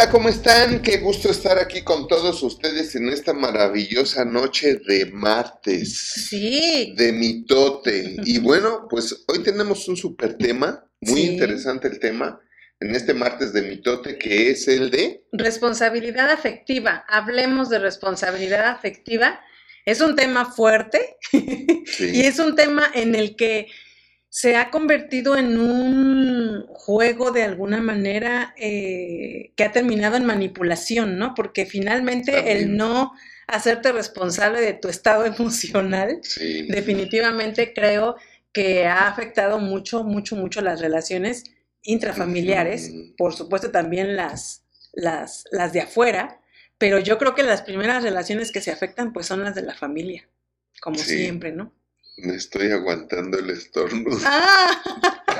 Hola, 0.00 0.10
¿cómo 0.10 0.28
están? 0.28 0.80
Qué 0.80 0.98
gusto 0.98 1.28
estar 1.28 1.58
aquí 1.58 1.82
con 1.82 2.06
todos 2.06 2.40
ustedes 2.44 2.94
en 2.94 3.08
esta 3.08 3.32
maravillosa 3.32 4.24
noche 4.24 4.76
de 4.86 5.06
martes. 5.06 5.92
Sí. 6.28 6.94
De 6.96 7.10
mitote. 7.12 8.14
Y 8.24 8.38
bueno, 8.38 8.86
pues 8.88 9.24
hoy 9.26 9.40
tenemos 9.42 9.88
un 9.88 9.96
super 9.96 10.34
tema, 10.38 10.88
muy 11.00 11.22
Sí. 11.22 11.26
interesante 11.30 11.88
el 11.88 11.98
tema, 11.98 12.40
en 12.78 12.94
este 12.94 13.12
martes 13.12 13.52
de 13.52 13.62
mitote, 13.62 14.16
que 14.18 14.52
es 14.52 14.68
el 14.68 14.90
de... 14.92 15.24
Responsabilidad 15.32 16.30
afectiva. 16.30 17.04
Hablemos 17.08 17.68
de 17.68 17.80
responsabilidad 17.80 18.66
afectiva. 18.66 19.40
Es 19.84 20.00
un 20.00 20.14
tema 20.14 20.44
fuerte 20.44 21.16
Sí. 21.32 21.40
y 22.14 22.20
es 22.20 22.38
un 22.38 22.54
tema 22.54 22.88
en 22.94 23.16
el 23.16 23.34
que 23.34 23.66
se 24.30 24.56
ha 24.56 24.70
convertido 24.70 25.36
en 25.36 25.58
un 25.58 26.66
juego 26.68 27.30
de 27.32 27.42
alguna 27.44 27.80
manera 27.80 28.54
eh, 28.58 29.52
que 29.56 29.64
ha 29.64 29.72
terminado 29.72 30.16
en 30.16 30.26
manipulación, 30.26 31.18
¿no? 31.18 31.34
Porque 31.34 31.64
finalmente 31.66 32.32
También. 32.32 32.56
el 32.56 32.76
no 32.76 33.12
hacerte 33.46 33.92
responsable 33.92 34.60
de 34.60 34.74
tu 34.74 34.88
estado 34.88 35.24
emocional 35.26 36.18
Sí. 36.22 36.66
definitivamente 36.68 37.72
creo 37.74 38.16
que 38.52 38.86
ha 38.86 39.08
afectado 39.08 39.58
mucho, 39.58 40.04
mucho, 40.04 40.36
mucho 40.36 40.60
las 40.60 40.80
relaciones 40.80 41.44
intrafamiliares, 41.82 42.92
por 43.16 43.34
supuesto 43.34 43.70
también 43.70 44.16
las, 44.16 44.62
las, 44.92 45.44
las 45.52 45.72
de 45.72 45.80
afuera, 45.82 46.40
pero 46.76 46.98
yo 46.98 47.18
creo 47.18 47.34
que 47.34 47.42
las 47.42 47.62
primeras 47.62 48.02
relaciones 48.02 48.52
que 48.52 48.60
se 48.60 48.70
afectan 48.70 49.12
pues 49.12 49.26
son 49.26 49.42
las 49.42 49.54
de 49.54 49.62
la 49.62 49.74
familia, 49.74 50.28
como 50.80 50.98
Sí. 50.98 51.16
siempre, 51.16 51.52
¿no? 51.52 51.72
Me 52.18 52.34
estoy 52.34 52.72
aguantando 52.72 53.38
el 53.38 53.50
estornudo. 53.50 54.18
¡Ah! 54.26 54.82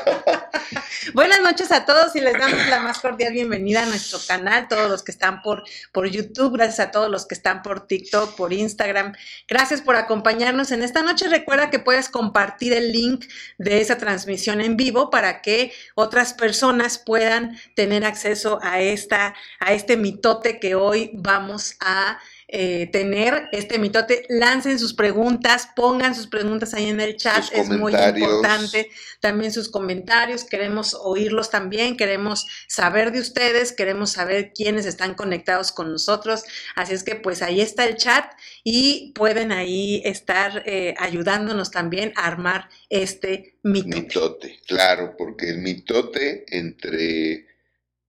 Buenas 1.14 1.40
noches 1.40 1.72
a 1.72 1.84
todos 1.84 2.14
y 2.14 2.20
les 2.20 2.34
damos 2.34 2.66
la 2.68 2.80
más 2.80 3.00
cordial 3.00 3.32
bienvenida 3.32 3.82
a 3.82 3.86
nuestro 3.86 4.20
canal, 4.26 4.68
todos 4.68 4.88
los 4.88 5.02
que 5.02 5.10
están 5.10 5.42
por, 5.42 5.64
por 5.92 6.08
YouTube, 6.08 6.54
gracias 6.54 6.80
a 6.80 6.90
todos 6.90 7.10
los 7.10 7.26
que 7.26 7.34
están 7.34 7.62
por 7.62 7.86
TikTok, 7.86 8.36
por 8.36 8.52
Instagram. 8.52 9.14
Gracias 9.48 9.80
por 9.80 9.96
acompañarnos 9.96 10.70
en 10.70 10.82
esta 10.82 11.02
noche. 11.02 11.28
Recuerda 11.28 11.70
que 11.70 11.78
puedes 11.80 12.08
compartir 12.08 12.72
el 12.72 12.92
link 12.92 13.24
de 13.58 13.80
esa 13.80 13.98
transmisión 13.98 14.60
en 14.60 14.76
vivo 14.76 15.10
para 15.10 15.42
que 15.42 15.72
otras 15.94 16.34
personas 16.34 16.98
puedan 16.98 17.58
tener 17.74 18.04
acceso 18.04 18.60
a, 18.62 18.80
esta, 18.80 19.34
a 19.58 19.72
este 19.72 19.96
mitote 19.96 20.60
que 20.60 20.74
hoy 20.76 21.10
vamos 21.14 21.76
a 21.80 22.20
eh, 22.50 22.88
tener 22.90 23.48
este 23.52 23.78
mitote. 23.78 24.24
Lancen 24.30 24.78
sus 24.78 24.94
preguntas, 24.94 25.68
pongan 25.76 26.14
sus 26.14 26.28
preguntas 26.28 26.72
ahí 26.72 26.88
en 26.88 26.98
el 26.98 27.16
chat, 27.18 27.42
Sus 27.42 27.52
es 27.52 27.68
muy 27.68 27.94
importante. 27.94 28.90
También 29.20 29.52
sus 29.52 29.68
comentarios, 29.68 30.44
queremos 30.44 30.94
oírlos 30.94 31.50
también, 31.50 31.98
queremos 31.98 32.46
saber 32.66 33.12
de 33.12 33.20
ustedes, 33.20 33.72
queremos 33.72 34.12
saber 34.12 34.52
quiénes 34.54 34.86
están 34.86 35.14
conectados 35.14 35.72
con 35.72 35.92
nosotros. 35.92 36.42
Así 36.74 36.94
es 36.94 37.04
que 37.04 37.16
pues 37.16 37.42
ahí 37.42 37.60
está 37.60 37.84
el 37.84 37.96
chat 37.96 38.32
y 38.64 39.12
pueden 39.14 39.52
ahí 39.52 40.00
estar 40.06 40.62
eh, 40.64 40.94
ayudándonos 40.98 41.70
también 41.70 42.14
a 42.16 42.26
armar 42.26 42.70
este 42.88 43.58
mitote. 43.62 44.00
Mitote, 44.00 44.60
claro, 44.66 45.14
porque 45.18 45.50
el 45.50 45.58
mitote 45.58 46.46
entre 46.48 47.47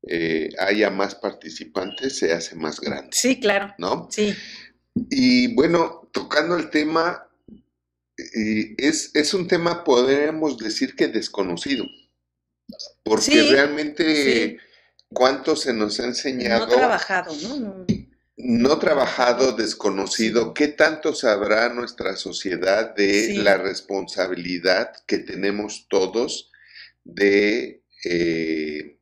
eh, 0.07 0.49
haya 0.59 0.89
más 0.89 1.15
participantes 1.15 2.17
se 2.17 2.31
hace 2.33 2.55
más 2.55 2.79
grande, 2.79 3.09
Sí, 3.11 3.39
claro. 3.39 3.73
¿no? 3.77 4.07
Sí, 4.11 4.33
Y 5.09 5.53
bueno, 5.53 6.09
tocando 6.11 6.55
el 6.55 6.69
tema, 6.69 7.27
eh, 8.17 8.75
es, 8.77 9.11
es 9.13 9.33
un 9.33 9.47
tema, 9.47 9.83
podríamos 9.83 10.57
decir 10.57 10.95
que 10.95 11.07
desconocido, 11.07 11.85
porque 13.03 13.23
Sí, 13.23 13.41
realmente 13.51 14.47
sí. 14.51 14.57
cuánto 15.09 15.55
se 15.55 15.73
nos 15.73 15.99
ha 15.99 16.05
enseñado, 16.05 16.65
no 16.67 16.73
trabajado, 16.73 17.33
¿no? 17.41 17.85
No. 18.41 18.79
trabajado, 18.79 19.51
desconocido, 19.51 20.53
qué 20.53 20.69
tanto 20.69 21.13
sabrá 21.13 21.67
nuestra 21.73 22.15
sociedad 22.15 22.95
de 22.95 23.25
Sí. 23.27 23.35
la 23.37 23.57
responsabilidad 23.57 24.93
que 25.05 25.17
tenemos 25.17 25.87
todos 25.89 26.49
de 27.03 27.83
eh, 28.05 28.98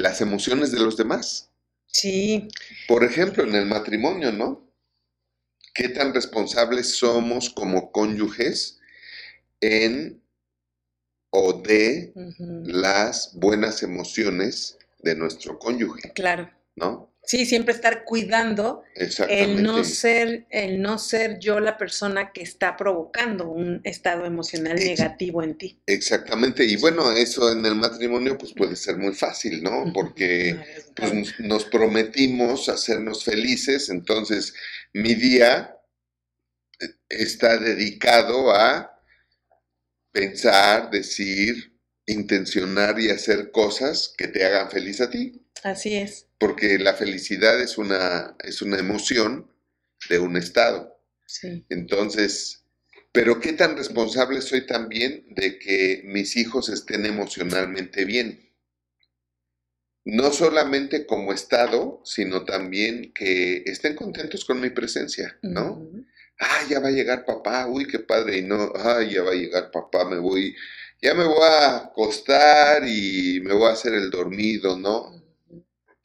las 0.00 0.20
emociones 0.20 0.72
de 0.72 0.80
los 0.80 0.96
demás. 0.96 1.50
Sí, 1.86 2.48
Por 2.86 3.04
ejemplo, 3.04 3.42
en 3.42 3.54
el 3.54 3.66
matrimonio, 3.66 4.30
¿no? 4.30 4.70
¿Qué 5.74 5.88
tan 5.88 6.14
responsables 6.14 6.94
somos 6.94 7.50
como 7.50 7.90
cónyuges 7.90 8.80
en 9.60 10.22
o 11.30 11.52
de 11.52 12.12
las 12.64 13.32
buenas 13.34 13.82
emociones 13.82 14.78
de 15.00 15.14
nuestro 15.14 15.58
cónyuge, 15.58 16.12
claro. 16.12 16.50
¿no? 16.76 17.09
Sí, 17.22 17.46
siempre 17.46 17.74
estar 17.74 18.04
cuidando 18.04 18.82
el 19.28 19.62
no 19.62 19.84
ser, 19.84 20.46
el 20.50 20.82
no 20.82 20.98
ser 20.98 21.38
yo 21.38 21.60
la 21.60 21.76
persona 21.76 22.32
que 22.32 22.42
está 22.42 22.76
provocando 22.76 23.48
un 23.48 23.80
estado 23.84 24.24
emocional 24.24 24.76
Ex- 24.76 24.84
negativo 24.84 25.42
en 25.42 25.56
ti. 25.56 25.78
Exactamente. 25.86 26.64
Y 26.64 26.76
bueno, 26.76 27.12
eso 27.12 27.52
en 27.52 27.64
el 27.66 27.76
matrimonio 27.76 28.36
pues 28.36 28.52
puede 28.52 28.74
ser 28.74 28.96
muy 28.96 29.14
fácil, 29.14 29.62
¿no? 29.62 29.92
Porque 29.92 30.56
pues, 30.94 31.12
nos, 31.12 31.40
nos 31.40 31.64
prometimos 31.66 32.68
hacernos 32.68 33.24
felices, 33.24 33.88
entonces 33.90 34.54
mi 34.92 35.14
día 35.14 35.76
eh, 36.80 36.88
está 37.08 37.56
dedicado 37.58 38.50
a 38.54 38.90
pensar, 40.12 40.90
decir, 40.90 41.72
intencionar 42.06 42.98
y 43.00 43.10
hacer 43.10 43.50
cosas 43.50 44.12
que 44.16 44.28
te 44.28 44.44
hagan 44.44 44.70
feliz 44.70 45.00
a 45.00 45.10
ti, 45.10 45.40
Así 45.62 45.94
es. 45.96 46.28
porque 46.38 46.78
la 46.78 46.94
felicidad 46.94 47.60
es 47.60 47.78
una, 47.78 48.36
es 48.40 48.62
una 48.62 48.78
emoción 48.78 49.50
de 50.08 50.18
un 50.18 50.36
estado. 50.36 50.98
Sí. 51.26 51.66
Entonces, 51.68 52.64
pero 53.12 53.40
qué 53.40 53.52
tan 53.52 53.76
responsable 53.76 54.40
soy 54.42 54.66
también 54.66 55.26
de 55.34 55.58
que 55.58 56.02
mis 56.04 56.36
hijos 56.36 56.68
estén 56.68 57.06
emocionalmente 57.06 58.04
bien. 58.04 58.50
No 60.04 60.32
solamente 60.32 61.06
como 61.06 61.32
estado, 61.32 62.00
sino 62.04 62.44
también 62.44 63.12
que 63.12 63.62
estén 63.66 63.94
contentos 63.96 64.44
con 64.44 64.60
mi 64.60 64.70
presencia, 64.70 65.38
¿no? 65.42 65.72
Ujú. 65.72 66.06
Ah, 66.38 66.64
ya 66.70 66.80
va 66.80 66.88
a 66.88 66.92
llegar 66.92 67.24
papá, 67.26 67.66
uy, 67.66 67.86
qué 67.86 67.98
padre, 67.98 68.38
y 68.38 68.42
no, 68.42 68.72
ah, 68.76 69.02
ya 69.02 69.22
va 69.22 69.32
a 69.32 69.34
llegar 69.34 69.70
papá, 69.70 70.06
me 70.08 70.18
voy, 70.18 70.56
ya 71.02 71.12
me 71.14 71.24
voy 71.24 71.42
a 71.42 71.76
acostar 71.76 72.82
y 72.88 73.40
me 73.42 73.52
voy 73.52 73.68
a 73.68 73.72
hacer 73.72 73.92
el 73.94 74.10
dormido, 74.10 74.78
¿no? 74.78 75.19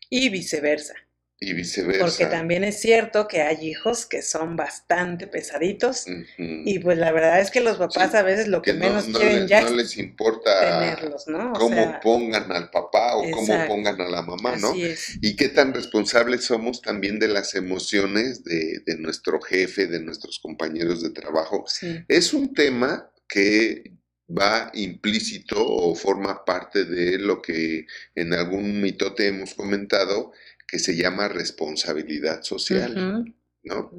Y 0.10 0.30
viceversa. 0.30 0.96
Y 1.38 1.54
viceversa. 1.54 2.06
Porque 2.06 2.26
también 2.28 2.64
es 2.64 2.80
cierto 2.80 3.28
que 3.28 3.42
hay 3.42 3.68
hijos 3.68 4.06
que 4.06 4.22
son 4.22 4.56
bastante 4.56 5.28
pesaditos 5.28 6.06
y 6.38 6.80
pues 6.80 6.98
la 6.98 7.12
verdad 7.12 7.42
es 7.42 7.52
que 7.52 7.60
los 7.60 7.78
papás 7.78 8.12
Sí, 8.12 8.18
a 8.18 8.24
veces 8.24 8.48
lo 8.48 8.62
que, 8.62 8.72
que 8.72 8.78
no, 8.78 8.88
menos 8.88 9.10
no 9.10 9.20
quieren 9.20 9.42
les, 9.42 9.50
ya 9.50 9.62
no 9.62 9.68
es 9.68 9.74
les 9.74 9.98
importa 9.98 10.62
tenerlos, 10.62 11.28
¿no? 11.28 11.52
O 11.52 11.54
cómo 11.54 11.76
sea, 11.76 12.00
pongan 12.00 12.50
al 12.54 12.72
papá 12.72 13.18
o 13.18 13.30
cómo 13.32 13.68
pongan 13.68 14.00
a 14.00 14.08
la 14.08 14.22
mamá, 14.22 14.56
¿no? 14.56 14.70
así 14.70 14.84
es. 14.86 15.18
Y 15.22 15.36
qué 15.36 15.50
tan 15.50 15.74
responsables 15.74 16.46
somos 16.46 16.82
también 16.82 17.20
de 17.20 17.28
las 17.28 17.54
emociones 17.54 18.46
de, 18.46 18.80
de 18.86 18.98
nuestro 18.98 19.42
jefe, 19.42 19.88
de 19.88 20.00
nuestros 20.00 20.40
compañeros 20.40 21.04
de 21.04 21.10
trabajo. 21.10 21.66
Sí. 21.68 22.06
Es 22.08 22.34
un 22.34 22.54
tema 22.54 23.12
que 23.28 23.92
va 24.28 24.72
implícito 24.74 25.56
o 25.66 25.96
forma 25.96 26.46
parte 26.46 26.86
de 26.86 27.18
lo 27.20 27.42
que 27.42 27.86
en 28.16 28.34
algún 28.34 28.82
mitote 28.82 29.28
hemos 29.28 29.54
comentado, 29.54 30.32
que 30.68 30.80
se 30.80 30.96
llama 30.96 31.28
responsabilidad 31.28 32.42
social. 32.44 33.36
¿no? 33.64 33.92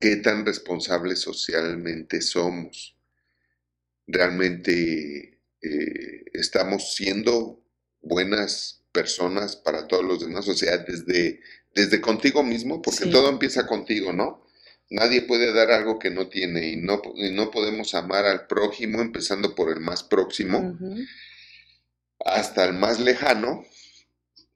¿Qué 0.00 0.16
tan 0.16 0.44
responsables 0.46 1.20
socialmente 1.20 2.20
somos? 2.22 2.96
¿Realmente 4.06 5.40
eh, 5.62 6.24
estamos 6.32 6.94
siendo 6.94 7.62
buenas 8.02 8.84
personas 8.92 9.56
para 9.56 9.86
todos 9.88 10.04
los 10.04 10.20
demás? 10.20 10.46
O 10.48 10.54
sea, 10.54 10.78
desde, 10.78 11.40
desde 11.74 12.00
contigo 12.00 12.42
mismo, 12.42 12.82
porque 12.82 13.04
Sí. 13.04 13.10
todo 13.10 13.28
empieza 13.28 13.66
contigo, 13.66 14.12
¿no? 14.12 14.45
Nadie 14.88 15.22
puede 15.22 15.52
dar 15.52 15.70
algo 15.72 15.98
que 15.98 16.10
no 16.10 16.28
tiene 16.28 16.68
y 16.68 16.76
no, 16.76 17.02
y 17.16 17.32
no 17.32 17.50
podemos 17.50 17.94
amar 17.94 18.24
al 18.24 18.46
prójimo, 18.46 19.00
empezando 19.00 19.54
por 19.54 19.70
el 19.70 19.80
más 19.80 20.04
próximo, 20.04 20.78
hasta 22.24 22.64
el 22.64 22.74
más 22.74 23.00
lejano, 23.00 23.64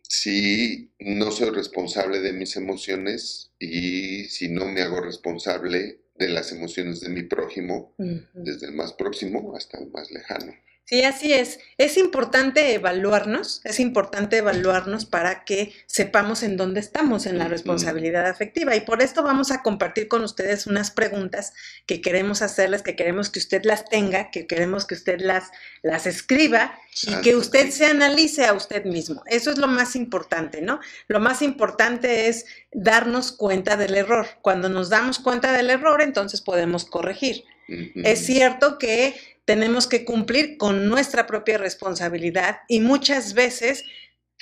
si 0.02 0.92
no 0.98 1.30
soy 1.30 1.50
responsable 1.50 2.20
de 2.20 2.32
mis 2.32 2.56
emociones 2.56 3.52
y 3.58 4.24
si 4.24 4.48
no 4.48 4.66
me 4.66 4.82
hago 4.82 5.00
responsable 5.00 6.00
de 6.14 6.28
las 6.28 6.52
emociones 6.52 7.00
de 7.00 7.08
mi 7.08 7.22
prójimo, 7.22 7.94
desde 8.34 8.66
el 8.66 8.72
más 8.72 8.92
próximo 8.92 9.56
hasta 9.56 9.78
el 9.78 9.90
más 9.90 10.10
lejano. 10.10 10.52
Sí, 10.90 11.04
así 11.04 11.32
es. 11.32 11.60
Es 11.78 11.96
importante 11.96 12.74
evaluarnos, 12.74 13.60
es 13.62 13.78
importante 13.78 14.38
evaluarnos 14.38 15.04
para 15.04 15.44
que 15.44 15.72
sepamos 15.86 16.42
en 16.42 16.56
dónde 16.56 16.80
estamos 16.80 17.26
en 17.26 17.38
la 17.38 17.46
responsabilidad 17.46 18.26
afectiva. 18.26 18.74
Y 18.74 18.80
por 18.80 19.00
esto 19.00 19.22
vamos 19.22 19.52
a 19.52 19.62
compartir 19.62 20.08
con 20.08 20.24
ustedes 20.24 20.66
unas 20.66 20.90
preguntas 20.90 21.52
que 21.86 22.00
queremos 22.00 22.42
hacerles, 22.42 22.82
que 22.82 22.96
queremos 22.96 23.30
que 23.30 23.38
usted 23.38 23.64
las 23.64 23.84
tenga, 23.84 24.32
que 24.32 24.48
queremos 24.48 24.84
que 24.84 24.96
usted 24.96 25.20
las, 25.20 25.52
las 25.82 26.08
escriba 26.08 26.76
y 27.04 27.14
que 27.20 27.36
usted 27.36 27.70
se 27.70 27.86
analice 27.86 28.46
a 28.46 28.52
usted 28.52 28.84
mismo. 28.84 29.22
Eso 29.26 29.52
es 29.52 29.58
lo 29.58 29.68
más 29.68 29.94
importante, 29.94 30.60
¿no? 30.60 30.80
Lo 31.06 31.20
más 31.20 31.40
importante 31.40 32.26
es 32.26 32.46
darnos 32.72 33.30
cuenta 33.30 33.76
del 33.76 33.94
error. 33.94 34.26
Cuando 34.42 34.68
nos 34.68 34.88
damos 34.88 35.20
cuenta 35.20 35.52
del 35.52 35.70
error, 35.70 36.02
entonces 36.02 36.40
podemos 36.40 36.84
corregir. 36.84 37.44
Es 37.94 38.26
cierto 38.26 38.78
que 38.78 39.14
tenemos 39.44 39.86
que 39.86 40.04
cumplir 40.04 40.56
con 40.56 40.88
nuestra 40.88 41.26
propia 41.26 41.58
responsabilidad 41.58 42.58
y 42.68 42.80
muchas 42.80 43.34
veces 43.34 43.84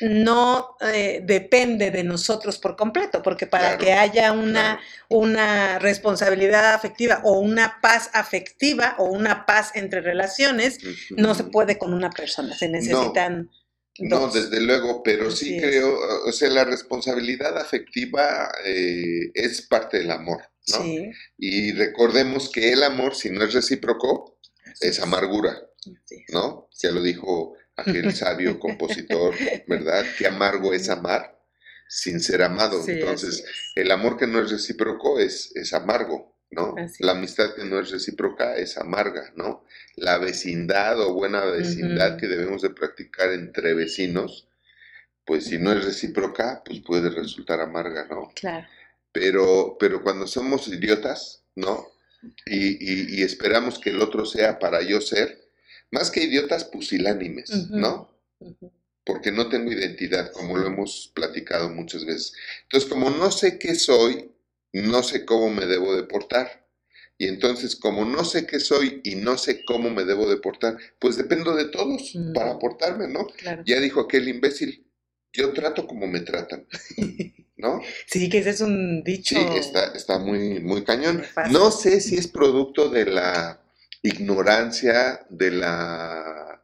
no 0.00 0.76
eh, 0.80 1.20
depende 1.24 1.90
de 1.90 2.04
nosotros 2.04 2.58
por 2.58 2.76
completo, 2.76 3.22
porque 3.22 3.46
para 3.46 3.76
que 3.78 3.92
haya 3.92 4.32
una, 4.32 4.80
una 5.08 5.78
responsabilidad 5.78 6.74
afectiva 6.74 7.20
o 7.24 7.40
una 7.40 7.78
paz 7.80 8.10
afectiva 8.12 8.94
o 8.98 9.06
una 9.06 9.44
paz 9.44 9.72
entre 9.74 10.00
relaciones, 10.00 10.78
no 11.10 11.34
se 11.34 11.44
puede 11.44 11.78
con 11.78 11.94
una 11.94 12.10
persona, 12.10 12.56
se 12.56 12.68
necesitan... 12.68 13.50
No, 14.00 14.28
desde 14.28 14.60
luego, 14.60 15.02
pero 15.02 15.28
sí 15.28 15.58
creo, 15.58 15.98
o 16.24 16.30
sea, 16.30 16.48
la 16.50 16.64
responsabilidad 16.64 17.58
afectiva 17.58 18.48
eh, 18.64 19.32
es 19.34 19.62
parte 19.62 19.98
del 19.98 20.12
amor, 20.12 20.42
¿no? 20.68 20.84
Y 21.38 21.72
recordemos 21.72 22.50
que 22.50 22.72
el 22.72 22.82
amor, 22.82 23.14
si 23.14 23.30
no 23.30 23.44
es 23.44 23.52
recíproco, 23.52 24.38
es 24.80 25.00
amargura, 25.00 25.58
¿no? 26.28 26.68
Ya 26.80 26.90
lo 26.90 27.02
dijo 27.02 27.56
aquel 27.76 28.12
sabio 28.14 28.58
compositor, 28.58 29.34
¿verdad? 29.66 30.04
Que 30.16 30.26
amargo 30.26 30.72
es 30.72 30.88
amar 30.88 31.38
sin 31.88 32.20
ser 32.20 32.42
amado. 32.42 32.82
Entonces, 32.86 33.44
el 33.74 33.90
amor 33.90 34.18
que 34.18 34.26
no 34.26 34.40
es 34.40 34.50
recíproco 34.50 35.18
es, 35.18 35.54
es 35.56 35.72
amargo, 35.72 36.36
¿no? 36.50 36.74
La 37.00 37.12
amistad 37.12 37.54
que 37.54 37.64
no 37.64 37.80
es 37.80 37.90
recíproca 37.90 38.56
es 38.56 38.76
amarga, 38.78 39.32
¿no? 39.36 39.64
La 39.96 40.18
vecindad 40.18 41.00
o 41.00 41.14
buena 41.14 41.44
vecindad 41.44 42.18
que 42.18 42.28
debemos 42.28 42.62
de 42.62 42.70
practicar 42.70 43.32
entre 43.32 43.74
vecinos, 43.74 44.48
pues 45.24 45.46
si 45.46 45.58
no 45.58 45.72
es 45.72 45.84
recíproca, 45.84 46.62
pues 46.64 46.80
puede 46.80 47.10
resultar 47.10 47.60
amarga, 47.60 48.06
¿no? 48.08 48.30
Claro. 48.34 48.66
Pero, 49.12 49.76
pero 49.78 50.02
cuando 50.02 50.26
somos 50.26 50.68
idiotas, 50.68 51.42
¿no? 51.54 51.86
y, 52.46 53.22
esperamos 53.22 53.78
que 53.78 53.90
el 53.90 54.00
otro 54.00 54.24
sea 54.24 54.58
para 54.58 54.82
yo 54.82 55.00
ser, 55.00 55.48
más 55.90 56.10
que 56.10 56.22
idiotas 56.24 56.64
pusilánimes, 56.64 57.70
¿no? 57.70 58.10
Porque 59.04 59.32
no 59.32 59.48
tengo 59.48 59.72
identidad, 59.72 60.32
como 60.32 60.56
lo 60.56 60.66
hemos 60.66 61.10
platicado 61.14 61.70
muchas 61.70 62.04
veces. 62.04 62.34
Entonces, 62.64 62.88
como 62.90 63.10
no 63.10 63.30
sé 63.30 63.58
qué 63.58 63.74
soy, 63.74 64.30
no 64.72 65.02
sé 65.02 65.24
cómo 65.24 65.50
me 65.50 65.66
debo 65.66 65.96
de 65.96 66.02
portar. 66.02 66.66
Y 67.16 67.26
entonces, 67.26 67.74
como 67.74 68.04
no 68.04 68.24
sé 68.24 68.46
qué 68.46 68.60
soy 68.60 69.00
y 69.02 69.16
no 69.16 69.38
sé 69.38 69.64
cómo 69.64 69.90
me 69.90 70.04
debo 70.04 70.28
de 70.28 70.36
portar, 70.36 70.76
pues 70.98 71.16
dependo 71.16 71.56
de 71.56 71.66
todos 71.66 72.16
para 72.34 72.58
portarme, 72.58 73.08
¿no? 73.08 73.26
Ya 73.64 73.80
dijo 73.80 74.00
aquel 74.00 74.28
imbécil, 74.28 74.86
yo 75.32 75.52
trato 75.52 75.86
como 75.86 76.06
me 76.06 76.20
tratan. 76.20 76.66
¿no? 77.58 77.80
Sí, 78.06 78.28
que 78.28 78.38
ese 78.38 78.50
es 78.50 78.60
un 78.60 79.02
dicho. 79.02 79.36
Sí, 79.36 79.46
está, 79.58 79.92
está 79.94 80.18
muy, 80.18 80.60
muy 80.60 80.84
cañón. 80.84 81.22
No 81.50 81.70
sé 81.70 82.00
si 82.00 82.16
es 82.16 82.28
producto 82.28 82.88
de 82.88 83.06
la 83.06 83.60
ignorancia, 84.02 85.26
de 85.28 85.50
la 85.50 86.62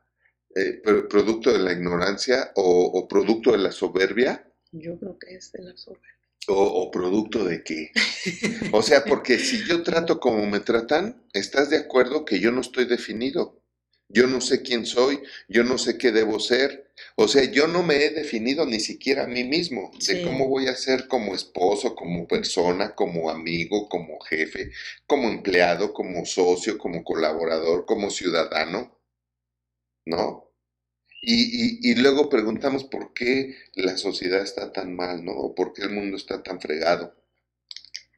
eh, 0.54 0.80
producto 1.10 1.52
de 1.52 1.58
la 1.58 1.72
ignorancia 1.72 2.52
o, 2.54 3.08
producto 3.08 3.52
de 3.52 3.58
la 3.58 3.72
soberbia. 3.72 4.48
Yo 4.70 4.98
creo 4.98 5.18
que 5.18 5.34
es 5.34 5.50
de 5.52 5.64
la 5.64 5.76
soberbia. 5.76 6.10
O, 6.46 6.54
o, 6.54 6.90
producto 6.90 7.44
de 7.44 7.64
qué. 7.64 7.90
O 8.72 8.82
sea, 8.82 9.04
porque 9.04 9.38
si 9.38 9.66
yo 9.66 9.82
trato 9.82 10.20
como 10.20 10.46
me 10.46 10.60
tratan, 10.60 11.26
¿estás 11.32 11.70
de 11.70 11.78
acuerdo 11.78 12.24
que 12.24 12.38
yo 12.38 12.52
no 12.52 12.60
estoy 12.60 12.84
definido? 12.84 13.63
Yo 14.08 14.26
no 14.26 14.40
sé 14.40 14.62
quién 14.62 14.86
soy, 14.86 15.20
yo 15.48 15.64
no 15.64 15.78
sé 15.78 15.98
qué 15.98 16.12
debo 16.12 16.38
ser. 16.38 16.90
O 17.16 17.26
sea, 17.26 17.44
yo 17.44 17.66
no 17.66 17.82
me 17.82 17.96
he 17.96 18.10
definido 18.10 18.66
ni 18.66 18.78
siquiera 18.78 19.24
a 19.24 19.26
mí 19.26 19.44
mismo 19.44 19.90
de 20.06 20.22
cómo 20.22 20.48
voy 20.48 20.68
a 20.68 20.76
ser 20.76 21.08
como 21.08 21.34
esposo, 21.34 21.94
como 21.94 22.26
persona, 22.28 22.94
como 22.94 23.30
amigo, 23.30 23.88
como 23.88 24.20
jefe, 24.20 24.70
como 25.06 25.28
empleado, 25.28 25.92
como 25.92 26.24
socio, 26.26 26.78
como 26.78 27.02
colaborador, 27.02 27.86
como 27.86 28.10
ciudadano. 28.10 28.98
¿No? 30.06 30.52
Y, 31.26 31.90
y, 31.90 31.94
luego 31.94 32.28
preguntamos 32.28 32.84
por 32.84 33.14
qué 33.14 33.56
la 33.74 33.96
sociedad 33.96 34.42
está 34.42 34.72
tan 34.72 34.94
mal, 34.94 35.24
¿no? 35.24 35.32
O 35.32 35.54
por 35.54 35.72
qué 35.72 35.82
el 35.82 35.90
mundo 35.90 36.18
está 36.18 36.42
tan 36.42 36.60
fregado. 36.60 37.16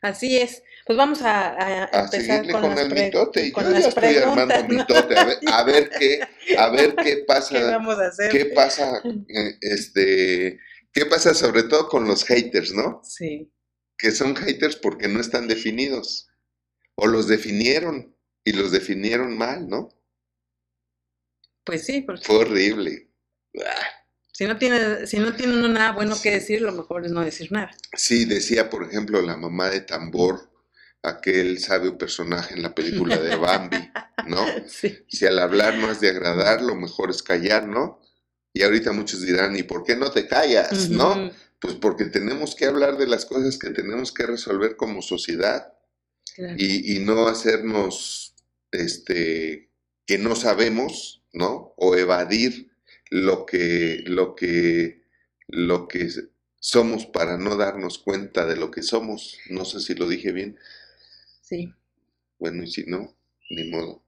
Así 0.03 0.37
es. 0.37 0.65
Pues 0.87 0.97
vamos 0.97 1.21
a, 1.23 1.89
empezar 2.05 2.49
con, 2.49 2.79
el 2.79 2.95
mitote. 2.95 3.51
Yo 3.51 3.73
ya 3.73 3.89
estoy 3.89 4.17
armando 4.19 4.55
mitote. 4.69 5.17
A 5.53 5.65
ver, 5.65 5.91
qué, 5.91 6.21
a 6.57 6.69
ver 6.69 6.95
qué 6.95 7.17
pasa. 7.27 7.59
¿Qué 7.59 7.65
vamos 7.65 7.99
a 7.99 8.07
hacer? 8.07 8.31
¿Qué 8.31 8.45
pasa? 8.47 9.03
Eh, 9.05 9.59
este, 9.63 10.61
¿qué 10.93 11.07
pasa 11.07 11.35
sobre 11.35 11.65
todo 11.65 11.89
con 11.89 12.07
los 12.07 12.25
haters, 12.25 12.73
no? 12.73 13.01
Sí. 13.03 13.53
Que 13.99 14.13
son 14.13 14.37
haters 14.37 14.77
porque 14.77 15.09
no 15.09 15.21
están 15.21 15.49
definidos. 15.49 16.29
O 16.95 17.09
los 17.09 17.27
definieron 17.27 18.17
y 18.45 18.53
los 18.53 18.71
definieron 18.71 19.37
mal, 19.37 19.69
¿no? 19.69 19.89
Pues 21.65 21.85
sí, 21.85 22.03
porque... 22.03 22.25
Fue 22.25 22.37
horrible. 22.37 23.11
Si 24.33 24.45
no 24.45 24.57
tiene, 24.57 25.09
si 25.09 25.19
no 25.19 25.35
tiene 25.35 25.55
uno 25.55 25.67
nada 25.67 25.91
bueno 25.91 26.15
que 26.23 26.31
decir, 26.31 26.61
lo 26.63 26.71
mejor 26.71 27.05
es 27.05 27.11
no 27.11 27.25
decir 27.25 27.51
nada. 27.51 27.73
Sí, 27.95 28.25
decía, 28.25 28.71
por 28.71 28.85
ejemplo, 28.85 29.21
la 29.21 29.37
mamá 29.37 29.69
de 29.69 29.81
Tambor, 29.81 30.49
aquel 31.09 31.59
sabio 31.59 31.97
personaje 31.97 32.55
en 32.55 32.63
la 32.63 32.75
película 32.75 33.17
de 33.17 33.37
Bambi, 33.37 33.91
¿no? 34.27 34.45
Si 35.09 35.27
al 35.27 35.39
hablar 35.39 35.77
no 35.77 35.89
has 35.89 36.01
de 36.01 36.11
agradar, 36.11 36.63
lo 36.63 36.75
mejor 36.75 37.11
es 37.11 37.23
callar, 37.23 37.67
¿no? 37.67 38.01
Y 38.53 38.63
ahorita 38.63 38.93
muchos 38.93 39.21
dirán, 39.21 39.57
¿y 39.57 39.63
por 39.63 39.85
qué 39.85 39.97
no 39.97 40.11
te 40.11 40.27
callas, 40.27 40.89
no? 40.89 41.31
Pues 41.61 41.75
porque 41.75 42.07
tenemos 42.07 42.55
que 42.55 42.67
hablar 42.67 42.97
de 42.97 43.07
las 43.07 43.27
cosas 43.27 43.59
que 43.59 43.71
tenemos 43.71 44.13
que 44.13 44.27
resolver 44.27 44.77
como 44.77 45.03
sociedad 45.03 45.75
y, 46.57 46.97
y, 46.97 46.99
no 47.01 47.29
hacernos, 47.29 48.35
este, 48.73 49.71
que 50.07 50.19
no 50.19 50.37
sabemos, 50.37 51.23
¿no? 51.33 51.75
O 51.77 51.97
evadir 51.97 52.71
lo 53.11 53.47
que, 53.47 54.03
lo 54.07 54.35
que, 54.35 55.03
lo 55.49 55.89
que 55.89 56.11
somos 56.59 57.07
para 57.07 57.39
no 57.39 57.57
darnos 57.57 57.99
cuenta 57.99 58.47
de 58.47 58.57
lo 58.57 58.71
que 58.71 58.83
somos. 58.83 59.39
No 59.49 59.65
sé 59.65 59.81
si 59.81 59.95
lo 59.95 60.09
dije 60.09 60.33
bien. 60.33 60.59
Sí. 61.47 61.73
Bueno, 62.41 62.65
y 62.65 62.67
si 62.67 62.85
no, 62.87 63.15
ni 63.51 63.71
modo. 63.71 64.03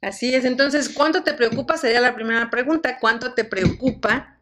Así 0.00 0.32
es. 0.32 0.44
Entonces, 0.44 0.88
¿cuánto 0.88 1.24
te 1.24 1.34
preocupa? 1.34 1.76
Sería 1.76 2.00
la 2.00 2.14
primera 2.14 2.48
pregunta. 2.48 2.98
¿Cuánto 3.00 3.34
te 3.34 3.44
preocupa 3.44 4.38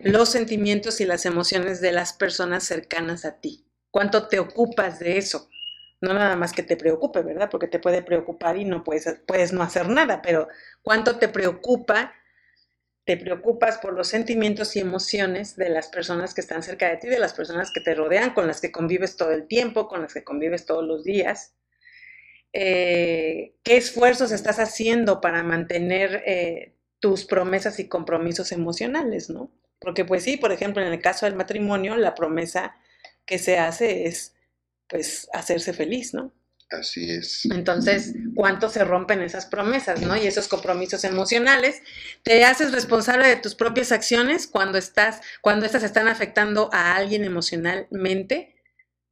los 0.00 0.30
sentimientos 0.30 1.02
y 1.02 1.04
las 1.04 1.26
emociones 1.26 1.82
de 1.82 1.92
las 1.92 2.14
personas 2.14 2.64
cercanas 2.64 3.26
a 3.26 3.40
ti? 3.40 3.66
¿Cuánto 3.90 4.26
te 4.26 4.38
ocupas 4.38 5.00
de 5.00 5.18
eso? 5.18 5.50
No 6.00 6.14
nada 6.14 6.34
más 6.34 6.54
que 6.54 6.62
te 6.62 6.78
preocupe, 6.78 7.20
¿verdad? 7.20 7.50
Porque 7.50 7.68
te 7.68 7.78
puede 7.78 8.02
preocupar 8.02 8.56
y 8.56 8.64
no 8.64 8.82
puedes, 8.82 9.20
puedes 9.26 9.52
no 9.52 9.62
hacer 9.62 9.86
nada, 9.90 10.22
pero 10.22 10.48
¿cuánto 10.82 11.18
te 11.18 11.28
preocupa 11.28 12.14
te 13.06 13.16
preocupas 13.16 13.78
por 13.78 13.92
los 13.94 14.08
sentimientos 14.08 14.74
y 14.74 14.80
emociones 14.80 15.54
de 15.54 15.68
las 15.68 15.86
personas 15.86 16.34
que 16.34 16.40
están 16.40 16.64
cerca 16.64 16.88
de 16.88 16.96
ti, 16.96 17.06
de 17.06 17.20
las 17.20 17.34
personas 17.34 17.70
que 17.70 17.80
te 17.80 17.94
rodean, 17.94 18.34
con 18.34 18.48
las 18.48 18.60
que 18.60 18.72
convives 18.72 19.16
todo 19.16 19.30
el 19.30 19.46
tiempo, 19.46 19.86
con 19.86 20.02
las 20.02 20.12
que 20.12 20.24
convives 20.24 20.66
todos 20.66 20.84
los 20.84 21.04
días. 21.04 21.54
Eh, 22.52 23.54
¿Qué 23.62 23.76
esfuerzos 23.76 24.32
estás 24.32 24.58
haciendo 24.58 25.20
para 25.20 25.42
mantener 25.42 26.22
eh, 26.26 26.74
tus 27.00 27.24
promesas 27.24 27.78
y 27.78 27.88
compromisos 27.88 28.52
emocionales, 28.52 29.30
no? 29.30 29.50
Porque 29.78 30.04
pues 30.04 30.22
sí, 30.22 30.36
por 30.36 30.52
ejemplo, 30.52 30.82
en 30.82 30.92
el 30.92 31.00
caso 31.00 31.26
del 31.26 31.36
matrimonio, 31.36 31.96
la 31.96 32.14
promesa 32.14 32.76
que 33.26 33.38
se 33.38 33.58
hace 33.58 34.06
es 34.06 34.34
pues 34.88 35.28
hacerse 35.32 35.72
feliz, 35.72 36.14
¿no? 36.14 36.32
Así 36.70 37.10
es. 37.10 37.44
Entonces, 37.46 38.14
¿cuánto 38.34 38.68
se 38.68 38.84
rompen 38.84 39.22
esas 39.22 39.46
promesas, 39.46 40.00
no? 40.02 40.16
Y 40.16 40.26
esos 40.26 40.48
compromisos 40.48 41.04
emocionales. 41.04 41.80
Te 42.24 42.44
haces 42.44 42.72
responsable 42.72 43.28
de 43.28 43.36
tus 43.36 43.54
propias 43.54 43.92
acciones 43.92 44.48
cuando 44.48 44.76
estás, 44.76 45.20
cuando 45.40 45.64
estas 45.64 45.84
están 45.84 46.08
afectando 46.08 46.68
a 46.72 46.96
alguien 46.96 47.22
emocionalmente. 47.24 48.55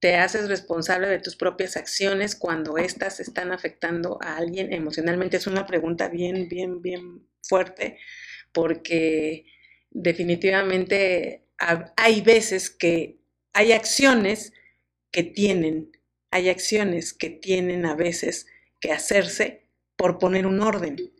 Te 0.04 0.16
haces 0.16 0.50
responsable 0.50 1.08
de 1.08 1.18
tus 1.18 1.34
propias 1.34 1.78
acciones 1.78 2.36
cuando 2.36 2.76
estas 2.76 3.20
están 3.20 3.52
afectando 3.52 4.18
a 4.20 4.36
alguien 4.36 4.70
emocionalmente. 4.70 5.38
Es 5.38 5.46
una 5.46 5.64
pregunta 5.64 6.10
bien, 6.10 6.46
bien, 6.46 6.82
bien 6.82 7.26
fuerte, 7.40 7.98
porque 8.52 9.46
definitivamente 9.88 11.46
hay 11.96 12.20
veces 12.20 12.68
que 12.68 13.16
hay 13.54 13.72
acciones 13.72 14.52
que 15.10 15.22
tienen 15.22 15.90
hay 16.30 16.50
acciones 16.50 17.14
que 17.14 17.30
tienen 17.30 17.86
a 17.86 17.94
veces 17.94 18.46
que 18.80 18.92
hacerse 18.92 19.70
por 19.96 20.18
poner 20.18 20.46
un 20.46 20.60
orden. 20.60 21.13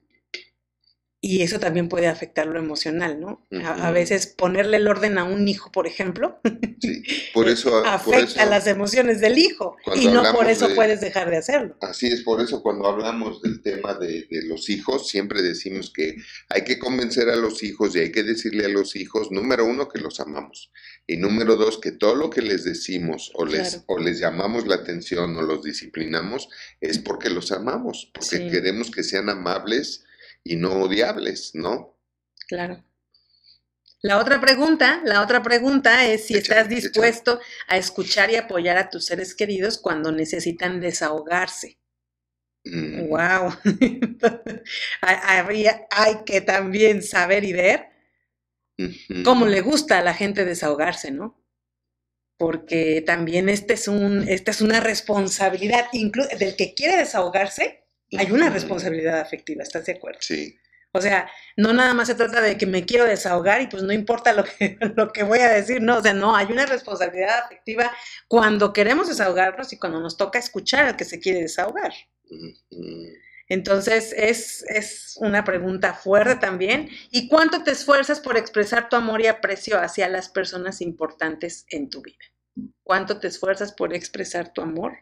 Y 1.27 1.41
eso 1.41 1.59
también 1.59 1.89
puede 1.89 2.07
afectar 2.07 2.47
lo 2.47 2.59
emocional, 2.59 3.19
¿no? 3.19 3.47
a, 3.65 3.91
veces 3.93 4.27
ponerle 4.27 4.77
el 4.77 4.87
orden 4.87 5.17
a 5.17 5.25
un 5.25 5.49
hijo, 5.49 5.73
por 5.73 5.87
ejemplo, 5.87 6.39
sí, 6.83 7.03
por 7.33 7.49
eso, 7.49 7.83
afecta 7.83 8.45
las 8.45 8.67
emociones 8.67 9.23
del 9.23 9.39
hijo 9.39 9.79
y 9.97 10.09
no 10.09 10.23
por 10.35 10.51
eso 10.51 10.69
puedes 10.75 11.01
dejar 11.01 11.31
de 11.31 11.39
hacerlo. 11.39 11.79
Así 11.81 12.09
es, 12.09 12.21
por 12.21 12.43
eso 12.43 12.63
cuando 12.63 12.87
hablamos 12.87 13.41
del 13.41 13.63
tema 13.63 13.95
de, 13.95 14.27
los 14.45 14.69
hijos, 14.69 15.09
siempre 15.09 15.41
decimos 15.41 15.91
que 15.95 16.17
hay 16.51 16.63
que 16.63 16.79
convencer 16.79 17.31
a 17.31 17.37
los 17.37 17.63
hijos 17.63 17.97
y 17.97 18.01
hay 18.01 18.13
que 18.13 18.23
decirle 18.23 18.67
a 18.67 18.69
los 18.69 18.95
hijos, 18.95 19.31
número 19.31 19.65
uno, 19.65 19.89
que 19.89 20.01
los 20.01 20.21
amamos 20.21 20.71
y 21.07 21.17
número 21.17 21.57
dos, 21.57 21.79
que 21.79 21.93
todo 21.93 22.17
lo 22.17 22.29
que 22.29 22.43
les 22.43 22.65
decimos 22.65 23.33
o 23.33 23.47
les, 23.47 23.83
o 23.87 23.99
les 23.99 24.21
llamamos 24.21 24.67
la 24.67 24.75
atención 24.75 25.35
o 25.39 25.41
los 25.41 25.63
disciplinamos 25.63 26.51
es 26.83 26.99
porque 26.99 27.31
los 27.31 27.51
amamos, 27.51 28.11
porque 28.13 28.51
queremos 28.51 28.91
que 28.91 29.03
sean 29.03 29.31
amables 29.31 30.05
y 30.45 30.57
no 30.57 30.83
odiables, 30.83 31.55
¿no? 31.55 31.99
Claro. 32.47 32.85
La 34.03 34.19
otra 34.19 34.39
pregunta, 34.39 35.01
la 35.05 35.23
otra 35.23 35.43
pregunta 35.43 36.05
es 36.07 36.27
si 36.27 36.35
estás 36.35 36.69
dispuesto 36.69 37.41
a 37.67 37.79
escuchar 37.79 38.31
y 38.31 38.37
apoyar 38.37 38.77
a 38.77 38.91
tus 38.91 39.07
seres 39.07 39.35
queridos 39.35 39.79
cuando 39.79 40.13
necesitan 40.13 40.79
desahogarse. 40.79 41.79
Wow. 42.65 43.51
Mm. 43.65 44.19
hay 45.91 46.25
que 46.27 46.43
también 46.43 47.03
saber 47.03 47.45
y 47.45 47.55
ver 47.55 47.89
cómo 49.25 49.47
le 49.47 49.63
gusta 49.63 49.99
a 49.99 50.03
la 50.03 50.13
gente 50.13 50.45
desahogarse, 50.45 51.11
¿no? 51.11 51.43
Porque 52.37 53.03
también 53.07 53.49
este 53.49 53.73
es 53.73 53.89
un, 53.89 54.29
esta 54.29 54.51
es 54.51 54.61
una 54.61 54.81
responsabilidad, 54.81 55.87
incluso 55.93 56.29
del 56.37 56.57
que 56.57 56.75
quiere 56.75 56.99
desahogarse, 56.99 57.84
hay 58.19 58.31
una 58.31 58.51
responsabilidad 58.51 59.21
afectiva, 59.21 59.63
¿estás 59.63 59.87
de 59.87 59.93
acuerdo? 59.93 60.19
Sí. 60.23 60.59
O 60.97 61.01
sea, 61.01 61.29
no 61.57 61.73
nada 61.73 61.93
más 61.93 62.07
se 62.07 62.15
trata 62.15 62.41
de 62.41 62.57
que 62.57 62.67
me 62.67 62.87
quiero 62.87 63.05
desahogar 63.05 63.61
y 63.61 63.67
pues 63.67 63.83
no 63.83 63.93
importa 63.93 64.33
lo 64.33 64.45
que, 64.45 64.79
lo 64.97 65.13
que 65.13 65.25
voy 65.25 65.41
a 65.41 65.51
decir, 65.51 65.83
no, 65.83 65.99
o 65.99 66.03
sea, 66.03 66.15
no, 66.15 66.37
hay 66.37 66.47
una 66.53 66.67
responsabilidad 66.67 67.41
afectiva 67.45 67.91
cuando 68.29 68.73
queremos 68.73 69.09
desahogarnos 69.09 69.73
y 69.73 69.79
cuando 69.79 70.01
nos 70.01 70.17
toca 70.17 70.39
escuchar 70.39 70.85
al 70.85 70.97
que 70.97 71.05
se 71.05 71.19
quiere 71.19 71.41
desahogar. 71.41 71.93
Entonces, 73.49 74.15
es, 74.17 74.65
es 74.69 75.17
una 75.21 75.43
pregunta 75.43 75.95
fuerte 75.95 76.37
también. 76.37 76.89
¿Y 77.11 77.29
cuánto 77.29 77.65
te 77.65 77.73
esfuerzas 77.73 78.21
por 78.21 78.37
expresar 78.37 78.89
tu 78.89 78.95
amor 78.95 79.21
y 79.21 79.27
aprecio 79.27 79.81
hacia 79.81 80.09
las 80.09 80.29
personas 80.29 80.81
importantes 80.81 81.67
en 81.71 81.91
tu 81.91 82.03
vida? 82.03 82.25
¿Cuánto 82.85 83.19
te 83.19 83.27
esfuerzas 83.27 83.73
por 83.73 83.93
expresar 83.93 84.53
tu 84.53 84.63
amor 84.63 84.99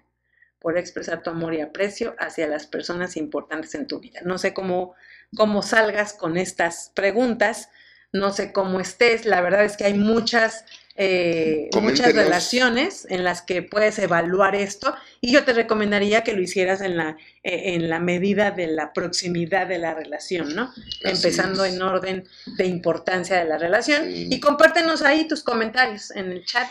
por 0.62 0.78
expresar 0.78 1.22
tu 1.22 1.30
amor 1.30 1.54
y 1.54 1.60
aprecio 1.60 2.14
hacia 2.18 2.46
las 2.46 2.66
personas 2.66 3.16
importantes 3.16 3.74
en 3.74 3.86
tu 3.88 3.98
vida. 3.98 4.20
No 4.24 4.38
sé 4.38 4.54
cómo, 4.54 4.94
cómo 5.36 5.62
salgas 5.62 6.14
con 6.14 6.36
estas 6.36 6.92
preguntas, 6.94 7.68
no 8.12 8.32
sé 8.32 8.52
cómo 8.52 8.78
estés, 8.78 9.26
la 9.26 9.40
verdad 9.40 9.64
es 9.64 9.76
que 9.76 9.84
hay 9.84 9.94
muchas, 9.94 10.64
eh, 10.96 11.68
muchas 11.80 12.14
relaciones 12.14 13.06
en 13.10 13.24
las 13.24 13.42
que 13.42 13.62
puedes 13.62 13.98
evaluar 13.98 14.54
esto 14.54 14.94
y 15.20 15.32
yo 15.32 15.44
te 15.44 15.52
recomendaría 15.52 16.22
que 16.22 16.34
lo 16.34 16.42
hicieras 16.42 16.80
en 16.82 16.96
la, 16.96 17.16
eh, 17.42 17.74
en 17.74 17.88
la 17.88 17.98
medida 17.98 18.50
de 18.50 18.68
la 18.68 18.92
proximidad 18.92 19.66
de 19.66 19.78
la 19.78 19.94
relación, 19.94 20.54
¿no? 20.54 20.72
Empezando 21.02 21.64
en 21.64 21.82
orden 21.82 22.24
de 22.58 22.66
importancia 22.66 23.38
de 23.38 23.46
la 23.46 23.58
relación 23.58 24.04
y 24.08 24.38
compártenos 24.38 25.02
ahí 25.02 25.26
tus 25.26 25.42
comentarios 25.42 26.10
en 26.12 26.30
el 26.30 26.44
chat 26.44 26.68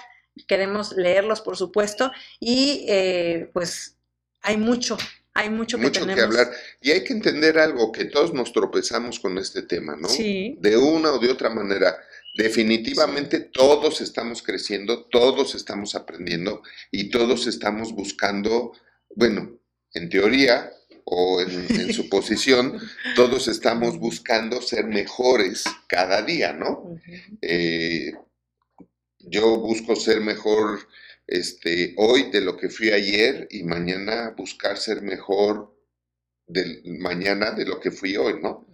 queremos 0.47 0.93
leerlos, 0.93 1.41
por 1.41 1.57
supuesto, 1.57 2.11
y 2.39 2.85
eh, 2.87 3.49
pues 3.53 3.97
hay 4.41 4.57
mucho, 4.57 4.97
hay 5.33 5.49
mucho 5.49 5.77
que 5.77 5.83
mucho 5.83 6.05
que 6.05 6.21
hablar. 6.21 6.51
Y 6.81 6.91
hay 6.91 7.03
que 7.03 7.13
entender 7.13 7.57
algo, 7.57 7.91
que 7.91 8.05
todos 8.05 8.33
nos 8.33 8.51
tropezamos 8.51 9.19
con 9.19 9.37
este 9.37 9.63
tema, 9.63 9.95
¿no? 9.95 10.09
Sí. 10.09 10.57
De 10.59 10.77
una 10.77 11.11
o 11.13 11.19
de 11.19 11.29
otra 11.29 11.49
manera. 11.49 11.97
Definitivamente 12.35 13.41
todos 13.41 13.99
estamos 13.99 14.41
creciendo, 14.41 15.03
todos 15.05 15.53
estamos 15.53 15.95
aprendiendo 15.95 16.61
y 16.89 17.09
todos 17.09 17.45
estamos 17.45 17.91
buscando, 17.91 18.71
bueno, 19.15 19.59
en 19.93 20.09
teoría 20.09 20.71
o 21.03 21.41
en, 21.41 21.67
su 21.93 22.07
posición, 22.09 22.79
todos 23.15 23.47
estamos 23.49 23.99
buscando 23.99 24.61
ser 24.61 24.85
mejores 24.85 25.65
cada 25.87 26.21
día, 26.21 26.53
¿no? 26.53 26.97
Yo 29.27 29.57
busco 29.57 29.95
ser 29.95 30.21
mejor 30.21 30.87
este, 31.27 31.93
hoy 31.97 32.29
de 32.31 32.41
lo 32.41 32.57
que 32.57 32.69
fui 32.69 32.91
ayer 32.91 33.47
y 33.51 33.63
mañana 33.63 34.33
buscar 34.37 34.77
ser 34.77 35.01
mejor 35.01 35.75
del, 36.47 36.81
mañana 36.99 37.51
de 37.51 37.65
lo 37.65 37.79
que 37.79 37.91
fui 37.91 38.17
hoy, 38.17 38.41
¿no? 38.41 38.67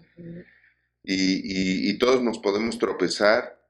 y, 1.04 1.89
y, 1.89 1.98
todos 1.98 2.22
nos 2.22 2.39
podemos 2.39 2.77
tropezar. 2.80 3.62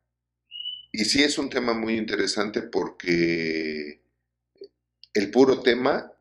Y 0.92 1.06
sí 1.06 1.22
es 1.22 1.38
un 1.38 1.50
tema 1.50 1.74
muy 1.74 1.96
interesante 1.98 2.64
porque 2.64 4.02
el 5.14 5.30
puro 5.30 5.62
tema 5.62 6.12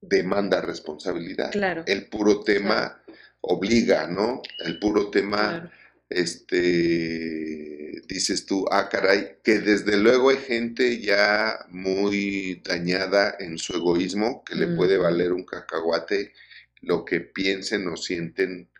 demanda 0.00 0.60
responsabilidad. 0.60 1.50
Claro. 1.50 1.82
El 1.86 2.06
puro 2.06 2.42
tema 2.42 3.02
obliga, 3.40 4.06
¿no? 4.06 4.42
El 4.64 4.78
puro 4.78 5.10
tema, 5.10 5.70
este 6.08 8.02
dices 8.08 8.46
tú, 8.46 8.64
ah, 8.70 8.88
caray, 8.88 9.38
que 9.44 9.58
desde 9.58 9.96
luego 9.98 10.30
hay 10.30 10.38
gente 10.38 11.00
ya 11.00 11.66
muy 11.68 12.62
dañada 12.64 13.36
en 13.38 13.58
su 13.58 13.74
egoísmo, 13.74 14.42
que 14.44 14.54
le 14.54 14.68
puede 14.68 14.96
valer 14.96 15.32
un 15.32 15.44
cacahuate 15.44 16.32
lo 16.80 17.04
que 17.04 17.20
piensen 17.20 17.86
o 17.88 17.96
sienten 17.96 18.70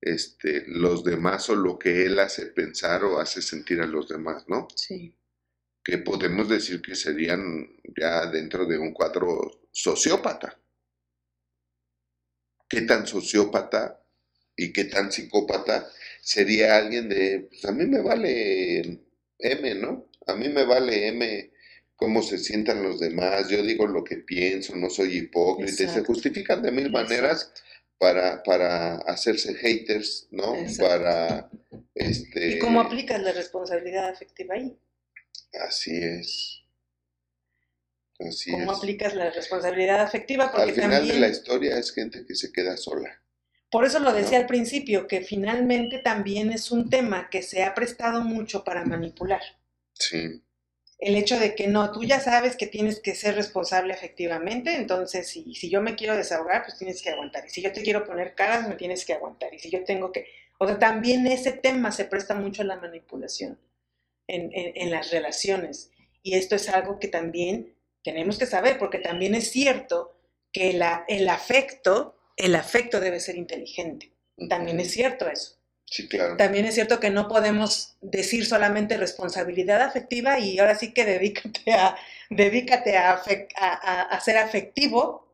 este, 0.00 0.64
los 0.66 1.04
demás 1.04 1.48
o 1.50 1.56
lo 1.56 1.78
que 1.78 2.06
él 2.06 2.18
hace 2.18 2.46
pensar 2.46 3.04
o 3.04 3.20
hace 3.20 3.42
sentir 3.42 3.80
a 3.80 3.86
los 3.86 4.08
demás, 4.08 4.44
¿no? 4.48 4.68
Sí. 4.74 5.14
Que 5.84 5.98
podemos 5.98 6.48
decir 6.48 6.80
que 6.80 6.94
serían 6.94 7.68
ya 7.96 8.26
dentro 8.26 8.64
de 8.66 8.78
un 8.78 8.92
cuadro 8.92 9.66
sociópata. 9.70 10.58
¿Qué 12.68 12.82
tan 12.82 13.06
sociópata 13.06 14.02
y 14.56 14.72
qué 14.72 14.84
tan 14.84 15.12
psicópata 15.12 15.90
sería 16.22 16.76
alguien 16.76 17.08
de, 17.08 17.48
pues 17.50 17.64
a 17.64 17.72
mí 17.72 17.84
me 17.84 18.00
vale 18.00 19.00
M, 19.38 19.74
¿no? 19.74 20.08
A 20.26 20.36
mí 20.36 20.48
me 20.48 20.64
vale 20.64 21.08
M 21.08 21.50
cómo 21.96 22.22
se 22.22 22.38
sientan 22.38 22.82
los 22.82 23.00
demás, 23.00 23.48
yo 23.48 23.62
digo 23.62 23.86
lo 23.86 24.04
que 24.04 24.16
pienso, 24.18 24.74
no 24.76 24.88
soy 24.88 25.18
hipócrita, 25.18 25.92
se 25.92 26.04
justifican 26.04 26.62
de 26.62 26.72
mil 26.72 26.90
maneras 26.90 27.52
para, 27.98 28.42
para 28.42 28.96
hacerse 28.98 29.54
haters, 29.54 30.28
¿no? 30.30 30.54
Para, 30.78 31.50
este... 31.94 32.56
¿Y 32.56 32.58
cómo 32.58 32.80
aplicas 32.80 33.20
la 33.22 33.32
responsabilidad 33.32 34.08
afectiva 34.08 34.54
ahí? 34.54 34.76
Así 35.60 35.96
es. 35.96 36.62
Así 38.18 38.52
¿Cómo 38.52 38.72
aplicas 38.72 39.14
la 39.14 39.30
responsabilidad 39.30 40.00
afectiva? 40.00 40.50
Porque 40.52 40.70
Al 40.70 40.72
final 40.72 41.08
de 41.08 41.18
la 41.18 41.28
historia 41.28 41.78
es 41.78 41.92
gente 41.92 42.24
que 42.24 42.36
se 42.36 42.52
queda 42.52 42.76
sola. 42.76 43.21
Por 43.72 43.86
eso 43.86 44.00
lo 44.00 44.12
decía 44.12 44.36
al 44.36 44.46
principio, 44.46 45.06
que 45.06 45.22
finalmente 45.22 45.98
también 45.98 46.52
es 46.52 46.70
un 46.70 46.90
tema 46.90 47.30
que 47.30 47.40
se 47.40 47.64
ha 47.64 47.74
prestado 47.74 48.20
mucho 48.22 48.64
para 48.64 48.84
manipular. 48.84 49.40
Sí. 49.94 50.42
El 50.98 51.16
hecho 51.16 51.40
de 51.40 51.54
que 51.54 51.68
no, 51.68 51.90
tú 51.90 52.04
ya 52.04 52.20
sabes 52.20 52.54
que 52.54 52.66
tienes 52.66 53.00
que 53.00 53.14
ser 53.14 53.34
responsable 53.34 53.94
efectivamente, 53.94 54.74
entonces 54.74 55.26
si, 55.26 55.54
si 55.54 55.70
yo 55.70 55.80
me 55.80 55.96
quiero 55.96 56.14
desahogar, 56.14 56.64
pues 56.64 56.76
tienes 56.76 57.00
que 57.00 57.08
aguantar. 57.08 57.46
Y 57.46 57.48
si 57.48 57.62
yo 57.62 57.72
te 57.72 57.82
quiero 57.82 58.04
poner 58.04 58.34
caras, 58.34 58.68
me 58.68 58.74
tienes 58.74 59.06
que 59.06 59.14
aguantar. 59.14 59.54
Y 59.54 59.58
si 59.58 59.70
yo 59.70 59.82
tengo 59.84 60.12
que... 60.12 60.26
O 60.58 60.66
sea, 60.66 60.78
también 60.78 61.26
ese 61.26 61.52
tema 61.52 61.92
se 61.92 62.04
presta 62.04 62.34
mucho 62.34 62.60
a 62.60 62.66
la 62.66 62.76
manipulación 62.76 63.58
en, 64.26 64.50
en 64.52 64.90
las 64.90 65.10
relaciones. 65.10 65.90
Y 66.22 66.34
esto 66.34 66.56
es 66.56 66.68
algo 66.68 66.98
que 66.98 67.08
también 67.08 67.74
tenemos 68.04 68.36
que 68.36 68.44
saber, 68.44 68.76
porque 68.76 68.98
también 68.98 69.34
es 69.34 69.50
cierto 69.50 70.14
que 70.52 70.74
la, 70.74 71.06
el 71.08 71.26
afecto 71.30 72.18
el 72.36 72.54
afecto 72.54 73.00
debe 73.00 73.20
ser 73.20 73.36
inteligente. 73.36 74.12
También 74.48 74.80
es 74.80 74.92
cierto 74.92 75.28
eso. 75.28 75.56
Sí, 75.92 76.08
claro. 76.08 76.38
También 76.38 76.64
es 76.64 76.74
cierto 76.74 77.00
que 77.00 77.10
no 77.10 77.28
podemos 77.28 77.96
decir 78.00 78.46
solamente 78.46 78.96
responsabilidad 78.96 79.82
afectiva 79.82 80.38
y 80.38 80.58
ahora 80.58 80.74
sí 80.74 80.94
que 80.94 81.04
dedícate 81.04 81.72
a, 81.72 81.96
dedícate 82.30 82.96
a, 82.96 83.20
a, 83.20 84.20
ser 84.20 84.38
afectivo. 84.38 85.28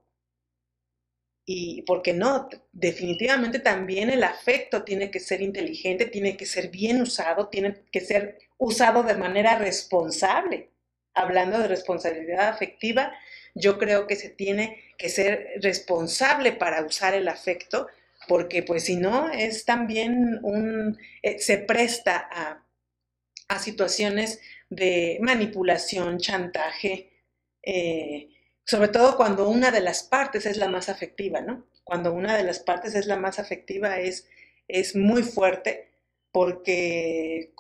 Y 1.46 1.82
porque 1.82 2.12
no, 2.12 2.48
definitivamente 2.72 3.60
también 3.60 4.10
el 4.10 4.24
afecto 4.24 4.82
tiene 4.82 5.10
que 5.10 5.20
ser 5.20 5.40
inteligente, 5.40 6.06
tiene 6.06 6.36
que 6.36 6.44
ser 6.44 6.68
bien 6.68 7.00
usado, 7.00 7.48
tiene 7.48 7.84
que 7.90 8.00
ser 8.00 8.38
usado 8.58 9.02
de 9.02 9.14
manera 9.14 9.58
responsable. 9.58 10.70
Hablando 11.14 11.58
de 11.58 11.68
responsabilidad 11.68 12.48
afectiva, 12.48 13.12
yo 13.58 13.78
creo 13.78 14.06
que 14.06 14.16
se 14.16 14.30
tiene 14.30 14.82
que 14.96 15.08
ser 15.08 15.48
responsable 15.62 16.52
para 16.52 16.84
usar 16.84 17.14
el 17.14 17.28
afecto, 17.28 17.88
porque 18.26 18.62
pues 18.62 18.84
si 18.84 18.96
no, 18.96 19.30
es 19.30 19.64
también 19.64 20.40
un, 20.42 20.98
eh, 21.22 21.38
se 21.38 21.58
presta 21.58 22.28
a, 22.30 22.64
situaciones 23.58 24.40
de 24.68 25.18
manipulación, 25.22 26.18
chantaje, 26.18 27.10
eh, 27.62 28.28
sobre 28.64 28.88
todo 28.88 29.16
cuando 29.16 29.48
una 29.48 29.70
de 29.70 29.80
las 29.80 30.02
partes 30.02 30.44
es 30.44 30.58
la 30.58 30.68
más 30.68 30.90
afectiva, 30.90 31.40
¿no? 31.40 31.66
Cuando 31.82 32.12
una 32.12 32.36
de 32.36 32.44
las 32.44 32.60
partes 32.60 32.94
es 32.94 33.06
la 33.06 33.16
más 33.16 33.38
afectiva 33.38 33.98
es 33.98 34.28
es 34.68 34.94
muy 34.94 35.22
fuerte 35.22 35.88
porque 36.30 37.52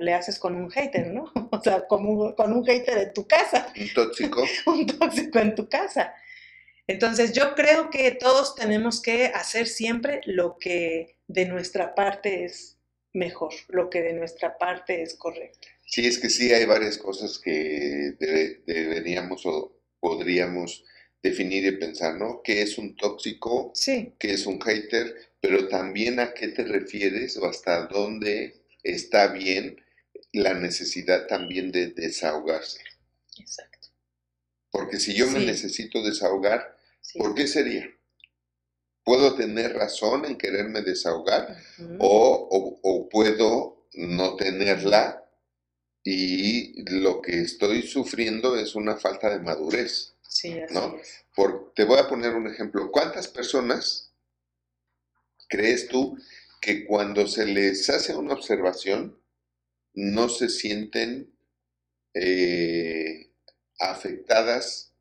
le 0.00 0.14
haces 0.14 0.38
con 0.38 0.54
un 0.54 0.70
hater, 0.70 1.08
¿no? 1.08 1.32
O 1.52 1.60
sea, 1.62 1.86
como, 1.86 2.34
con 2.34 2.52
un 2.52 2.64
hater 2.64 2.98
en 2.98 3.12
tu 3.12 3.26
casa. 3.26 3.72
Un 3.78 3.92
tóxico. 3.94 4.44
un 4.66 4.86
tóxico 4.86 5.38
en 5.38 5.54
tu 5.54 5.68
casa. 5.68 6.14
Entonces 6.86 7.32
yo 7.32 7.54
creo 7.54 7.90
que 7.90 8.10
todos 8.12 8.54
tenemos 8.54 9.00
que 9.00 9.26
hacer 9.26 9.66
siempre 9.66 10.20
lo 10.26 10.58
que 10.58 11.16
de 11.28 11.46
nuestra 11.46 11.94
parte 11.94 12.44
es 12.44 12.78
mejor, 13.12 13.52
lo 13.68 13.90
que 13.90 14.02
de 14.02 14.14
nuestra 14.14 14.58
parte 14.58 15.02
es 15.02 15.14
correcto. 15.14 15.68
Sí, 15.86 16.06
es 16.06 16.18
que 16.18 16.30
sí 16.30 16.52
hay 16.52 16.64
varias 16.64 16.98
cosas 16.98 17.38
que 17.38 18.14
deberíamos 18.66 19.44
o 19.46 19.78
podríamos 20.00 20.84
definir 21.22 21.64
y 21.66 21.72
pensar, 21.72 22.16
¿no? 22.16 22.40
¿Qué 22.42 22.62
es 22.62 22.78
un 22.78 22.96
tóxico? 22.96 23.70
Sí. 23.74 24.14
¿Qué 24.18 24.32
es 24.32 24.46
un 24.46 24.60
hater? 24.60 25.14
Pero 25.40 25.68
también 25.68 26.18
a 26.18 26.34
qué 26.34 26.48
te 26.48 26.64
refieres 26.64 27.36
o 27.36 27.46
hasta 27.46 27.86
dónde 27.86 28.61
está 28.82 29.28
bien 29.28 29.82
la 30.32 30.54
necesidad 30.54 31.26
también 31.26 31.72
de 31.72 31.88
desahogarse. 31.88 32.80
Exacto. 33.38 33.88
Porque 34.70 34.98
si 34.98 35.14
yo 35.14 35.30
me 35.30 35.40
necesito 35.40 36.02
desahogar, 36.02 36.78
¿por 37.14 37.34
qué 37.34 37.46
sería? 37.46 37.88
¿Puedo 39.04 39.34
tener 39.34 39.74
razón 39.74 40.24
en 40.24 40.38
quererme 40.38 40.80
desahogar 40.80 41.58
o, 41.98 42.78
o, 42.82 43.08
puedo 43.08 43.86
no 43.94 44.36
tenerla 44.36 45.28
y 46.04 46.82
lo 46.90 47.20
que 47.20 47.42
estoy 47.42 47.82
sufriendo 47.82 48.56
es 48.56 48.74
una 48.74 48.96
falta 48.96 49.28
de 49.28 49.40
madurez? 49.40 50.14
Sí, 50.26 50.58
así 50.58 50.72
¿no? 50.72 50.96
Por, 51.34 51.72
te 51.74 51.84
voy 51.84 51.98
a 51.98 52.08
poner 52.08 52.34
un 52.34 52.46
ejemplo. 52.46 52.90
¿Cuántas 52.90 53.28
personas 53.28 54.12
crees 55.48 55.88
tú 55.88 56.16
que 56.62 56.86
cuando 56.86 57.26
se 57.26 57.44
les 57.44 57.90
hace 57.90 58.14
una 58.14 58.34
observación 58.34 59.20
no 59.94 60.28
se 60.28 60.48
sienten 60.48 61.36
eh, 62.14 63.32
afectadas 63.78 64.94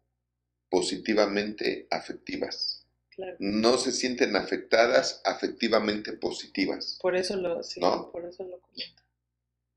positivamente 0.70 1.88
afectivas? 1.92 2.80
No 3.38 3.78
se 3.78 3.92
sienten 3.92 4.36
afectadas 4.36 5.22
afectivamente 5.24 6.14
positivas. 6.14 6.98
Por 7.00 7.16
eso 7.16 7.36
lo, 7.36 7.62
sí, 7.62 7.80
por 7.80 8.26
eso 8.26 8.44
lo 8.44 8.60
comento. 8.60 9.04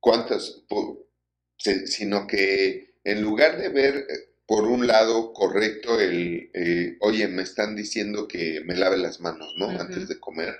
¿Cuántas? 0.00 0.62
sino 1.56 2.26
que 2.26 2.94
en 3.04 3.22
lugar 3.22 3.58
de 3.58 3.68
ver 3.68 3.94
eh, 3.96 4.34
por 4.46 4.64
un 4.64 4.86
lado 4.86 5.32
correcto 5.32 6.00
el, 6.00 6.50
eh, 6.54 6.96
oye, 7.00 7.28
me 7.28 7.42
están 7.42 7.76
diciendo 7.76 8.26
que 8.26 8.62
me 8.64 8.76
lave 8.76 8.96
las 8.96 9.20
manos, 9.20 9.54
¿no? 9.58 9.68
Antes 9.68 10.08
de 10.08 10.18
comer. 10.18 10.54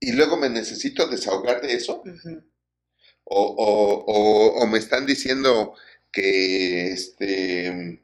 Y 0.00 0.12
luego 0.12 0.36
me 0.36 0.48
necesito 0.48 1.06
desahogar 1.08 1.60
de 1.60 1.74
eso. 1.74 2.02
o, 3.24 3.42
o, 3.42 4.62
o, 4.62 4.66
me 4.66 4.78
están 4.78 5.06
diciendo 5.06 5.74
que, 6.12 6.92
este, 6.92 8.02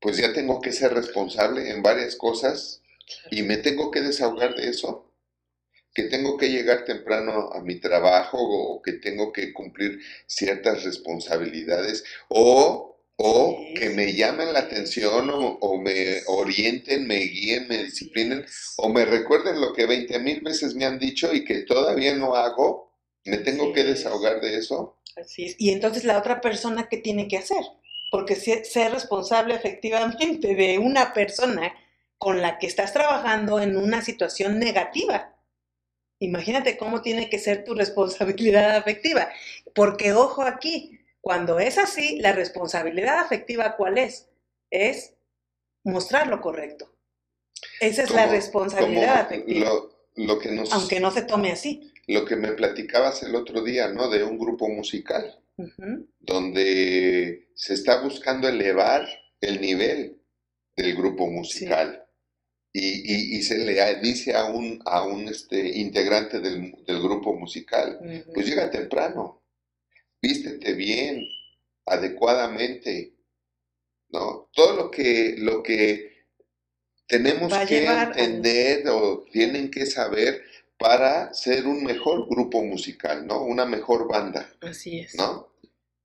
pues 0.00 0.16
ya 0.16 0.32
tengo 0.32 0.60
que 0.60 0.72
ser 0.72 0.94
responsable 0.94 1.70
en 1.70 1.82
varias 1.82 2.16
cosas 2.16 2.82
y 3.30 3.42
me 3.42 3.56
tengo 3.58 3.90
que 3.90 4.00
desahogar 4.00 4.54
de 4.54 4.68
eso 4.68 5.08
que 5.98 6.04
tengo 6.04 6.36
que 6.36 6.48
llegar 6.48 6.84
temprano 6.84 7.50
a 7.52 7.60
mi 7.60 7.80
trabajo 7.80 8.38
o 8.40 8.80
que 8.80 8.92
tengo 8.92 9.32
que 9.32 9.52
cumplir 9.52 9.98
ciertas 10.28 10.84
responsabilidades 10.84 12.04
o, 12.28 12.97
o 13.20 13.58
que 13.74 13.90
me 13.90 14.14
llamen 14.14 14.52
la 14.52 14.60
atención 14.60 15.30
o, 15.32 15.80
me 15.80 16.22
orienten, 16.26 17.06
me 17.06 17.18
guíen, 17.18 17.66
me 17.68 17.84
disciplinen 17.84 18.46
o 18.76 18.88
me 18.88 19.04
recuerden 19.04 19.60
lo 19.60 19.72
que 19.72 19.86
20 19.86 20.18
mil 20.20 20.40
veces 20.40 20.74
me 20.74 20.84
han 20.84 20.98
dicho 20.98 21.34
y 21.34 21.44
que 21.44 21.62
todavía 21.62 22.14
no 22.14 22.34
hago, 22.34 22.92
me 23.24 23.38
tengo 23.38 23.72
que 23.72 23.84
desahogar 23.84 24.40
de 24.40 24.58
eso. 24.58 25.00
Así 25.16 25.46
es. 25.46 25.56
Y 25.58 25.70
entonces 25.70 26.04
la 26.04 26.16
otra 26.18 26.40
persona, 26.40 26.88
¿qué 26.88 26.98
tiene 26.98 27.26
que 27.26 27.38
hacer? 27.38 27.64
Porque 28.10 28.36
ser 28.36 28.92
responsable 28.92 29.54
efectivamente 29.54 30.54
de 30.54 30.78
una 30.78 31.12
persona 31.12 31.74
con 32.18 32.40
la 32.40 32.58
que 32.58 32.68
estás 32.68 32.92
trabajando 32.92 33.60
en 33.60 33.76
una 33.76 34.00
situación 34.00 34.58
negativa 34.58 35.34
Imagínate 36.20 36.76
cómo 36.76 37.00
tiene 37.00 37.30
que 37.30 37.38
ser 37.38 37.64
tu 37.64 37.74
responsabilidad 37.74 38.76
afectiva. 38.76 39.28
Porque 39.74 40.12
ojo 40.12 40.42
aquí, 40.42 40.97
cuando 41.28 41.60
es 41.60 41.76
así, 41.76 42.18
la 42.20 42.32
responsabilidad 42.32 43.18
afectiva 43.18 43.76
¿cuál 43.76 43.98
es? 43.98 44.30
Es 44.70 45.12
mostrar 45.84 46.26
lo 46.26 46.40
correcto. 46.40 46.90
Esa 47.80 48.04
es 48.04 48.12
la 48.12 48.28
responsabilidad 48.28 49.20
afectiva. 49.20 49.70
Lo, 50.14 50.38
que 50.38 50.50
nos, 50.50 50.72
Aunque 50.72 51.00
no 51.00 51.10
se 51.10 51.20
tome 51.20 51.52
así. 51.52 51.92
Lo 52.06 52.24
que 52.24 52.36
me 52.36 52.52
platicabas 52.52 53.22
el 53.24 53.34
otro 53.34 53.62
día, 53.62 53.88
¿no? 53.88 54.08
De 54.08 54.24
un 54.24 54.38
grupo 54.38 54.70
musical, 54.70 55.38
donde 56.18 57.50
se 57.54 57.74
está 57.74 58.00
buscando 58.00 58.48
elevar 58.48 59.06
el 59.42 59.60
nivel 59.60 60.22
del 60.76 60.96
grupo 60.96 61.26
musical 61.26 62.06
y, 62.72 63.42
se 63.42 63.58
le 63.58 63.96
dice 63.96 64.34
a 64.34 64.46
un, 64.46 64.80
a 64.86 65.02
un 65.04 65.28
este, 65.28 65.78
integrante 65.78 66.40
del, 66.40 66.72
grupo 66.86 67.34
musical, 67.34 68.24
pues 68.32 68.46
llega 68.46 68.70
temprano, 68.70 69.37
vístete 70.20 70.74
bien, 70.74 71.26
adecuadamente, 71.86 73.14
¿no? 74.10 74.50
Todo 74.54 74.76
lo 74.76 74.90
que, 74.90 75.36
lo 75.38 75.62
que 75.62 76.26
tenemos 77.06 77.52
que 77.66 77.86
entender 77.86 78.88
o 78.88 79.24
tienen 79.30 79.70
que 79.70 79.86
saber 79.86 80.42
para 80.78 81.32
ser 81.34 81.66
un 81.66 81.82
mejor 81.84 82.28
grupo 82.28 82.62
musical, 82.62 83.26
¿no? 83.26 83.42
Una 83.42 83.64
mejor 83.64 84.08
banda. 84.08 84.52
Así 84.60 85.00
es. 85.00 85.14
¿No? 85.14 85.52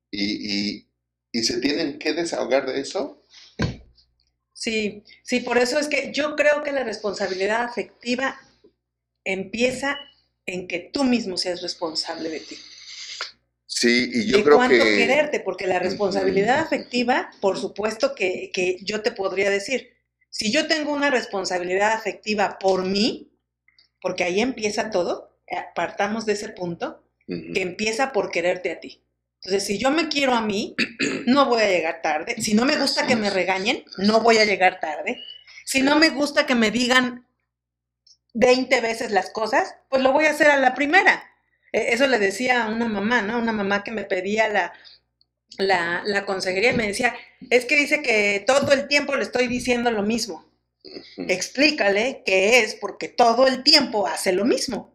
Y, 0.10 0.88
y 1.32 1.44
se 1.44 1.60
tienen 1.60 1.98
que 1.98 2.14
desahogar 2.14 2.72
de 2.72 2.80
eso 2.80 3.24
Sí, 4.64 5.04
sí, 5.24 5.42
por 5.42 5.58
eso 5.58 5.78
es 5.78 5.90
que 5.90 6.14
yo 6.14 6.38
creo 6.38 6.64
que 6.64 6.72
la 6.72 6.86
responsabilidad 6.86 7.64
afectiva 7.64 8.40
empieza 9.26 10.00
en 10.46 10.70
que 10.70 10.80
tú 10.80 11.04
mismo 11.04 11.36
seas 11.36 11.62
responsable 11.62 12.30
de 12.30 12.40
ti. 12.40 12.56
Sí, 13.66 14.12
y 14.14 14.28
yo 14.28 14.44
creo 14.44 14.58
cuánto 14.58 14.84
quererte, 14.84 15.40
porque 15.40 15.68
la 15.68 15.80
responsabilidad 15.80 16.60
afectiva, 16.60 17.32
por 17.42 17.58
supuesto 17.58 18.14
que, 18.14 18.52
que, 18.54 18.78
yo 18.82 19.02
te 19.02 19.12
podría 19.12 19.50
decir, 19.50 19.94
si 20.30 20.52
yo 20.52 20.68
tengo 20.68 20.94
una 20.94 21.10
responsabilidad 21.10 21.94
afectiva 21.94 22.58
por 22.60 22.86
mí, 22.86 23.32
porque 24.02 24.24
ahí 24.24 24.42
empieza 24.42 24.92
todo, 24.92 25.38
eh, 25.48 25.58
partamos 25.76 26.26
de 26.26 26.34
ese 26.34 26.50
punto, 26.50 27.04
que 27.26 27.62
empieza 27.62 28.12
por 28.12 28.32
quererte 28.32 28.70
a 28.72 28.80
ti. 28.82 29.02
Entonces, 29.36 29.66
si 29.66 29.78
yo 29.78 29.92
me 29.92 30.10
quiero 30.10 30.34
a 30.34 30.42
mí, 30.42 30.76
no 31.26 31.46
voy 31.46 31.62
a 31.62 31.70
llegar 31.70 32.02
tarde. 32.02 32.36
Si 32.42 32.54
no 32.54 32.66
me 32.66 32.78
gusta 32.78 33.08
que 33.08 33.16
me 33.16 33.30
regañen, 33.30 33.84
no 33.98 34.22
voy 34.22 34.38
a 34.38 34.46
llegar 34.46 34.80
tarde. 34.80 35.22
Si 35.66 35.82
no 35.82 35.98
me 35.98 36.10
gusta 36.10 36.46
que 36.46 36.56
me 36.56 36.72
digan 36.72 37.26
20 38.34 38.82
veces 38.82 39.12
las 39.12 39.30
cosas, 39.30 39.76
pues 39.90 40.02
lo 40.02 40.12
voy 40.12 40.26
a 40.26 40.32
hacer 40.32 40.48
a 40.48 40.58
la 40.58 40.74
primera. 40.74 41.24
E, 41.74 41.94
eso 41.94 42.08
le 42.08 42.20
decía 42.20 42.64
a 42.64 42.70
una 42.70 42.88
mamá, 42.88 43.22
¿no? 43.22 43.40
Una 43.40 43.52
mamá 43.52 43.84
que 43.84 43.92
me 43.92 44.06
pedía 44.06 44.48
la, 44.48 44.74
la, 45.58 46.04
la 46.06 46.26
consejería 46.26 46.72
y 46.72 46.78
me 46.78 46.88
decía, 46.88 47.16
es 47.50 47.66
que 47.66 47.76
dice 47.76 48.02
que 48.02 48.44
todo 48.48 48.72
el 48.72 48.88
tiempo 48.88 49.16
le 49.16 49.24
estoy 49.24 49.48
diciendo 49.48 49.92
lo 49.92 50.04
mismo. 50.04 50.50
Explícale 51.18 52.24
que 52.26 52.60
es 52.60 52.76
porque 52.76 53.08
todo 53.08 53.48
el 53.48 53.64
tiempo 53.64 54.08
hace 54.08 54.32
lo 54.32 54.46
mismo. 54.46 54.94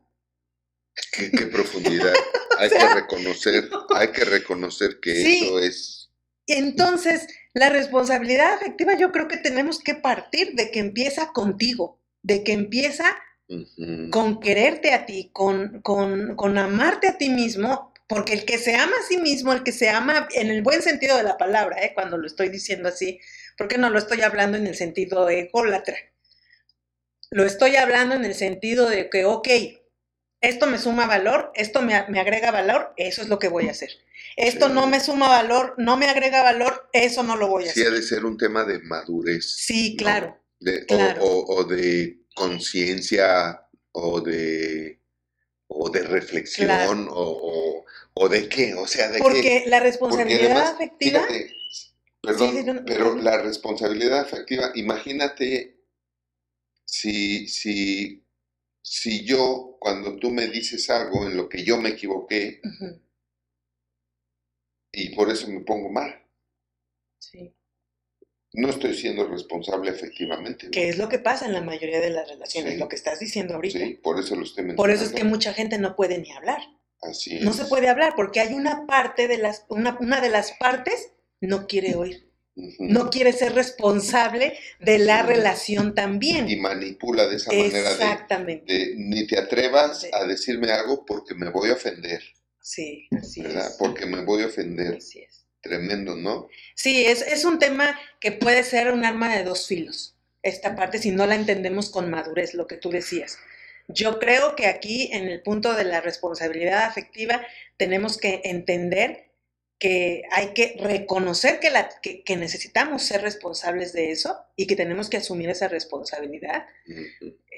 Qué, 1.12 1.46
profundidad. 1.46 2.12
hay 2.58 2.70
que 2.70 2.94
reconocer, 2.94 3.70
hay 3.94 4.08
que 4.12 4.24
reconocer 4.24 5.00
que 5.00 5.38
eso 5.38 5.58
es. 5.60 6.10
Entonces, 6.46 7.26
la 7.52 7.68
responsabilidad 7.68 8.54
afectiva 8.54 8.96
yo 8.96 9.12
creo 9.12 9.28
que 9.28 9.36
tenemos 9.36 9.80
que 9.80 9.94
partir 9.94 10.54
de 10.54 10.70
que 10.70 10.80
empieza 10.80 11.32
contigo, 11.32 12.00
de 12.22 12.42
que 12.42 12.52
empieza 12.52 13.18
con 14.10 14.40
quererte 14.40 14.92
a 14.92 15.06
ti, 15.06 15.30
con, 15.32 15.80
con, 15.80 16.36
con 16.36 16.58
amarte 16.58 17.08
a 17.08 17.18
ti 17.18 17.30
mismo, 17.30 17.92
porque 18.06 18.32
el 18.32 18.44
que 18.44 18.58
se 18.58 18.74
ama 18.74 18.92
a 18.98 19.06
sí 19.06 19.18
mismo, 19.18 19.52
el 19.52 19.62
que 19.62 19.72
se 19.72 19.88
ama 19.88 20.28
en 20.34 20.50
el 20.50 20.62
buen 20.62 20.82
sentido 20.82 21.16
de 21.16 21.22
la 21.22 21.38
palabra, 21.38 21.82
¿eh? 21.82 21.92
cuando 21.94 22.18
lo 22.18 22.26
estoy 22.26 22.48
diciendo 22.48 22.88
así, 22.88 23.20
porque 23.56 23.78
no 23.78 23.90
lo 23.90 23.98
estoy 23.98 24.22
hablando 24.22 24.56
en 24.56 24.66
el 24.66 24.76
sentido 24.76 25.28
ególatra. 25.28 25.96
Lo 27.30 27.44
estoy 27.44 27.76
hablando 27.76 28.14
en 28.14 28.24
el 28.24 28.34
sentido 28.34 28.88
de 28.88 29.10
que, 29.10 29.24
ok, 29.24 29.48
esto 30.40 30.66
me 30.66 30.78
suma 30.78 31.06
valor, 31.06 31.50
esto 31.54 31.82
me, 31.82 31.94
agrega 31.94 32.50
valor, 32.50 32.94
eso 32.96 33.22
es 33.22 33.28
lo 33.28 33.38
que 33.38 33.48
voy 33.48 33.68
a 33.68 33.72
hacer. 33.72 33.90
Esto 34.36 34.68
no 34.68 34.86
me 34.86 35.00
suma 35.00 35.28
valor, 35.28 35.74
no 35.78 35.96
me 35.96 36.06
agrega 36.06 36.42
valor, 36.42 36.88
eso 36.92 37.22
no 37.24 37.36
lo 37.36 37.48
voy 37.48 37.64
a 37.64 37.70
hacer. 37.70 37.82
Sí, 37.82 37.88
ha 37.88 37.92
de 37.92 38.02
ser 38.02 38.24
un 38.24 38.38
tema 38.38 38.64
de 38.64 38.78
madurez. 38.78 39.44
Sí, 39.44 39.96
claro. 39.96 40.40
O, 41.20 41.64
de 41.64 42.18
conciencia 42.38 43.66
o 43.92 44.20
de, 44.20 45.00
o 45.66 45.90
de 45.90 46.02
reflexión 46.02 47.08
o, 47.10 47.84
de 48.28 48.48
qué, 48.48 48.74
o 48.74 48.86
sea, 48.86 49.08
de 49.08 49.18
Porque 49.18 49.64
la 49.66 49.80
responsabilidad 49.80 50.72
afectiva... 50.72 51.26
perdón, 52.22 52.84
pero 52.86 53.16
la 53.16 53.38
responsabilidad 53.42 54.20
afectiva, 54.20 54.70
imagínate 54.74 55.78
si, 56.84 57.46
si, 57.48 58.24
si 58.82 59.24
yo, 59.24 59.76
cuando 59.80 60.16
tú 60.16 60.30
me 60.30 60.46
dices 60.48 60.88
algo 60.90 61.26
en 61.26 61.36
lo 61.36 61.48
que 61.48 61.64
yo 61.64 61.76
me 61.76 61.90
equivoqué, 61.90 62.60
y 64.92 65.14
por 65.14 65.30
eso 65.30 65.48
me 65.48 65.60
pongo 65.60 65.90
mal. 65.90 66.24
Sí. 67.18 67.54
No 68.52 68.70
estoy 68.70 68.94
siendo 68.94 69.26
responsable 69.28 69.90
efectivamente. 69.90 70.70
¿Qué 70.70 70.88
es 70.88 70.98
lo 70.98 71.08
que 71.08 71.18
pasa 71.18 71.46
en 71.46 71.52
la 71.52 71.60
mayoría 71.60 72.00
de 72.00 72.10
las 72.10 72.28
relaciones? 72.28 72.78
Lo 72.78 72.88
que 72.88 72.96
estás 72.96 73.18
diciendo 73.20 73.54
ahorita. 73.54 73.78
Sí, 73.78 74.00
por 74.02 74.18
eso 74.18 74.36
lo 74.36 74.42
estoy 74.42 74.64
mencionando. 74.64 74.82
Por 74.82 74.90
eso 74.90 75.04
es 75.04 75.12
que 75.12 75.24
mucha 75.24 75.52
gente 75.52 75.78
no 75.78 75.94
puede 75.94 76.18
ni 76.18 76.32
hablar. 76.32 76.60
Así 77.02 77.36
es. 77.36 77.42
No 77.42 77.52
se 77.52 77.66
puede 77.66 77.88
hablar 77.88 78.14
porque 78.16 78.40
hay 78.40 78.54
una 78.54 78.86
parte 78.86 79.28
de 79.28 79.38
las, 79.38 79.64
una, 79.68 79.98
una 80.00 80.20
de 80.20 80.30
las 80.30 80.52
partes 80.52 81.12
no 81.40 81.66
quiere 81.66 81.94
oír. 81.94 82.28
No 82.80 83.08
quiere 83.10 83.32
ser 83.32 83.54
responsable 83.54 84.58
de 84.80 84.98
la 84.98 85.22
relación 85.22 85.94
también. 85.94 86.50
Y 86.50 86.56
manipula 86.56 87.28
de 87.28 87.36
esa 87.36 87.52
manera. 87.52 87.78
Exactamente. 87.78 88.94
ni 88.96 89.26
te 89.28 89.38
atrevas 89.38 90.08
a 90.12 90.24
decirme 90.24 90.72
algo 90.72 91.04
porque 91.06 91.36
me 91.36 91.50
voy 91.50 91.70
a 91.70 91.74
ofender. 91.74 92.20
Sí, 92.60 93.06
así 93.16 93.42
¿verdad? 93.42 93.70
Porque 93.78 94.06
me 94.06 94.24
voy 94.24 94.42
a 94.42 94.46
ofender. 94.46 94.96
Así 94.96 95.20
es. 95.20 95.46
Tremendo, 95.60 96.16
¿no? 96.16 96.48
Sí, 96.74 97.04
es, 97.06 97.22
es 97.22 97.44
un 97.44 97.58
tema 97.58 97.98
que 98.20 98.32
puede 98.32 98.62
ser 98.62 98.92
un 98.92 99.04
arma 99.04 99.36
de 99.36 99.44
dos 99.44 99.66
filos. 99.66 100.14
Esta 100.42 100.76
parte, 100.76 100.98
si 100.98 101.10
no 101.10 101.26
la 101.26 101.34
entendemos 101.34 101.90
con 101.90 102.10
madurez, 102.10 102.54
lo 102.54 102.66
que 102.66 102.76
tú 102.76 102.90
decías. 102.90 103.38
Yo 103.88 104.18
creo 104.18 104.54
que 104.54 104.66
aquí, 104.66 105.10
en 105.12 105.26
el 105.28 105.42
punto 105.42 105.74
de 105.74 105.84
la 105.84 106.00
responsabilidad 106.00 106.84
afectiva, 106.84 107.40
tenemos 107.76 108.18
que 108.18 108.42
entender 108.44 109.28
que 109.78 110.22
hay 110.30 110.48
que 110.54 110.76
reconocer 110.80 111.60
que, 111.60 111.70
la, 111.70 111.88
que, 112.02 112.36
necesitamos 112.36 113.04
ser 113.04 113.22
responsables 113.22 113.92
de 113.92 114.10
eso 114.10 114.36
y 114.56 114.66
que 114.66 114.76
tenemos 114.76 115.08
que 115.08 115.18
asumir 115.18 115.48
esa 115.50 115.68
responsabilidad. 115.68 116.66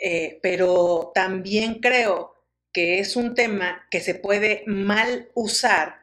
Eh, 0.02 0.38
pero 0.42 1.12
también 1.14 1.80
creo 1.80 2.34
que 2.72 3.00
es 3.00 3.16
un 3.16 3.34
tema 3.34 3.86
que 3.90 4.00
se 4.00 4.14
puede 4.14 4.62
mal 4.66 5.30
usar 5.34 5.99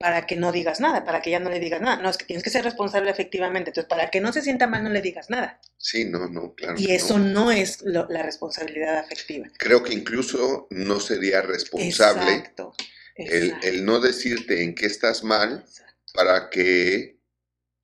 para 0.00 0.26
que 0.26 0.34
no 0.34 0.50
digas 0.50 0.80
nada, 0.80 1.04
para 1.04 1.20
que 1.20 1.30
ya 1.30 1.38
no 1.38 1.50
le 1.50 1.60
digas 1.60 1.80
nada. 1.80 2.02
No, 2.02 2.08
es 2.08 2.16
que 2.16 2.24
tienes 2.24 2.42
que 2.42 2.50
ser 2.50 2.64
responsable 2.64 3.10
efectivamente. 3.10 3.70
Entonces, 3.70 3.88
para 3.88 4.10
que 4.10 4.20
no 4.20 4.32
se 4.32 4.42
sienta 4.42 4.66
mal, 4.66 4.82
no 4.82 4.90
le 4.90 5.02
digas 5.02 5.30
nada. 5.30 5.60
Sí, 5.76 6.06
no, 6.06 6.26
no, 6.26 6.54
claro. 6.54 6.74
Y 6.78 6.90
eso 6.90 7.18
no, 7.18 7.52
es 7.52 7.82
la 7.82 8.22
responsabilidad 8.22 8.98
afectiva. 8.98 9.46
Creo 9.58 9.82
que 9.82 9.92
incluso 9.92 10.66
no 10.70 10.98
sería 10.98 11.42
responsable. 11.42 12.34
Exacto 12.34 12.72
el, 13.26 13.84
no 13.84 14.00
decirte 14.00 14.62
en 14.62 14.74
qué 14.74 14.86
estás 14.86 15.22
mal 15.24 15.64
para 16.14 16.50
que 16.50 17.18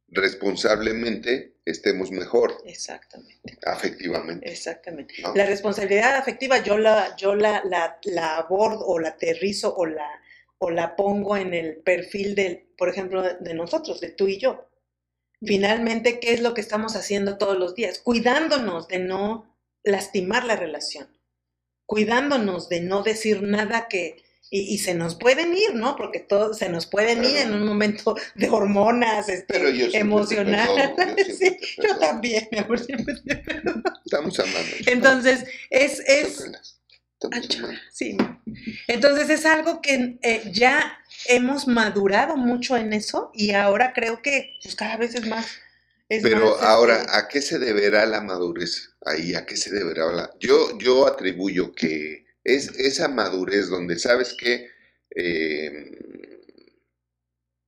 responsablemente 0.09 1.57
estemos 1.65 2.11
mejor. 2.11 2.63
Exactamente. 2.65 3.59
Afectivamente. 3.65 4.51
Exactamente. 4.51 5.15
La 5.35 5.47
responsabilidad 5.47 6.17
afectiva 6.17 6.63
yo 6.63 6.79
la, 6.79 7.17
yo 7.17 7.35
la, 7.35 7.63
la, 7.65 8.37
abordo 8.37 8.87
o 8.87 8.99
la 8.99 9.11
aterrizo 9.11 9.75
o 9.75 9.87
la, 9.87 10.09
o 10.59 10.71
la 10.71 10.97
pongo 10.97 11.37
en 11.37 11.55
el 11.55 11.77
perfil 11.79 12.35
del, 12.35 12.67
por 12.77 12.89
ejemplo, 12.89 13.23
de 13.23 13.55
nosotros, 13.55 14.01
de 14.01 14.11
tú 14.11 14.29
y 14.29 14.39
yo. 14.39 14.69
Finalmente, 15.45 16.19
¿qué 16.19 16.33
es 16.33 16.41
lo 16.41 16.55
que 16.55 16.61
estamos 16.61 16.97
haciendo 16.97 17.37
todos 17.37 17.59
los 17.59 17.75
días? 17.75 17.99
Cuidándonos 17.99 18.89
de 18.89 19.01
no 19.01 19.55
lastimar 19.83 20.45
la 20.45 20.57
relación, 20.57 21.09
cuidándonos 21.85 22.69
de 22.69 22.81
no 22.81 23.03
decir 23.03 23.43
nada 23.43 23.87
que, 23.89 24.25
y, 24.49 24.79
se 24.79 24.95
nos 24.95 25.17
pueden 25.17 25.57
ir, 25.57 25.75
¿no? 25.75 25.97
Porque 25.97 26.21
todo, 26.21 26.55
se 26.55 26.69
nos 26.69 26.87
pueden 26.87 27.25
ir 27.25 27.37
en 27.37 27.53
un 27.53 27.67
momento 27.67 28.17
de 28.37 28.49
hormonas 28.49 29.29
este, 29.29 29.99
emocionales. 29.99 30.93
Yo, 31.83 31.99
también, 31.99 32.49
mi 32.53 32.59
amor, 32.59 32.79
siempre 32.79 33.15
Estamos 34.05 34.39
amando. 34.39 34.71
Entonces, 34.87 35.45
es... 35.71 36.01
es 36.01 36.51
sí. 37.93 38.17
Entonces 38.87 39.31
es 39.31 39.47
algo 39.47 39.81
que 39.81 40.19
eh, 40.23 40.43
ya 40.53 40.99
hemos 41.27 41.67
madurado 41.67 42.37
mucho 42.37 42.77
en 42.77 42.93
eso 42.93 43.31
y 43.35 43.53
ahora 43.53 43.93
creo 43.93 44.23
que 44.23 44.59
pues, 44.63 44.75
cada 44.75 44.97
vez 44.97 45.15
es 45.15 45.27
más... 45.27 45.47
Pero 46.09 46.55
este, 46.55 46.67
ahora, 46.67 47.05
¿a 47.11 47.27
qué 47.27 47.43
se 47.43 47.59
deberá 47.59 48.07
la 48.07 48.21
madurez? 48.21 48.91
Ahí, 49.05 49.35
¿a 49.35 49.45
qué 49.45 49.57
se 49.57 49.75
deberá 49.75 50.13
la... 50.13 50.31
Yo, 50.39 50.79
yo 50.79 51.07
atribuyo 51.07 51.75
que 51.75 52.27
es 52.45 52.69
esa 52.79 53.09
madurez 53.09 53.69
donde 53.69 53.99
sabes 53.99 54.35
que 54.35 54.69
eh, 55.15 55.91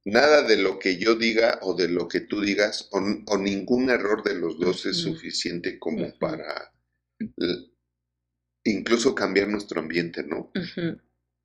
nada 0.04 0.42
de 0.42 0.56
lo 0.56 0.78
que 0.78 0.98
yo 0.98 1.14
diga 1.14 1.58
o 1.62 1.74
de 1.74 1.88
lo 1.88 2.08
que 2.08 2.20
tú 2.20 2.40
digas 2.40 2.88
o, 2.92 3.38
ningún 3.38 3.90
error 3.90 4.22
de 4.22 4.34
los 4.34 4.58
dos 4.58 4.86
es 4.86 4.96
suficiente 4.98 5.78
como 5.78 6.16
para 6.18 6.72
incluso 8.64 9.14
cambiar 9.14 9.48
nuestro 9.48 9.80
ambiente, 9.80 10.22
¿no? 10.22 10.50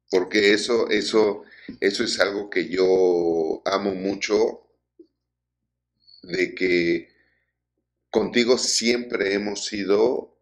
Porque 0.09 0.53
eso, 0.53 0.89
eso, 0.89 1.43
eso 1.79 2.03
es 2.03 2.19
algo 2.19 2.49
que 2.49 2.69
yo 2.69 3.61
amo 3.65 3.95
mucho 3.95 4.67
de 6.23 6.53
que 6.55 7.09
contigo 8.09 8.57
siempre 8.57 9.33
hemos 9.33 9.65
sido 9.65 10.33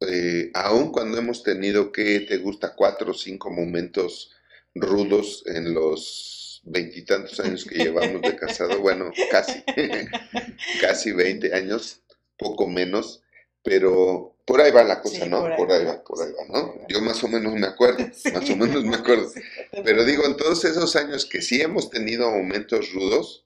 eh, 0.00 0.50
aun 0.54 0.92
cuando 0.92 1.18
hemos 1.18 1.42
tenido 1.42 1.90
que 1.90 2.20
te 2.20 2.36
gusta 2.38 2.74
cuatro 2.74 3.12
o 3.12 3.14
cinco 3.14 3.50
momentos 3.50 4.30
rudos 4.74 5.42
en 5.46 5.72
los 5.72 6.60
veintitantos 6.64 7.40
años 7.40 7.64
que 7.64 7.78
llevamos 7.78 8.20
de 8.20 8.36
casado, 8.36 8.78
bueno, 8.80 9.10
casi, 9.30 9.62
casi 10.80 11.12
20 11.12 11.54
años, 11.54 12.02
poco 12.36 12.68
menos, 12.68 13.22
pero 13.66 14.36
por 14.44 14.60
ahí 14.60 14.70
va 14.70 14.84
la 14.84 15.02
cosa, 15.02 15.26
¿no? 15.26 15.40
Por 15.56 15.72
ahí, 15.72 15.84
va, 15.84 16.04
por 16.04 16.22
ahí 16.22 16.32
va, 16.32 16.44
¿no? 16.56 16.86
Yo 16.86 17.00
más 17.00 17.22
o 17.24 17.28
menos 17.28 17.52
me 17.54 17.66
acuerdo, 17.66 17.98
más 18.32 18.48
o 18.48 18.56
menos 18.56 18.84
me 18.84 18.94
acuerdo. 18.94 19.28
Pero 19.84 20.04
digo, 20.04 20.24
en 20.24 20.36
todos 20.36 20.64
esos 20.64 20.94
años 20.94 21.26
que 21.26 21.42
sí 21.42 21.60
hemos 21.60 21.90
tenido 21.90 22.30
momentos 22.30 22.92
rudos, 22.92 23.44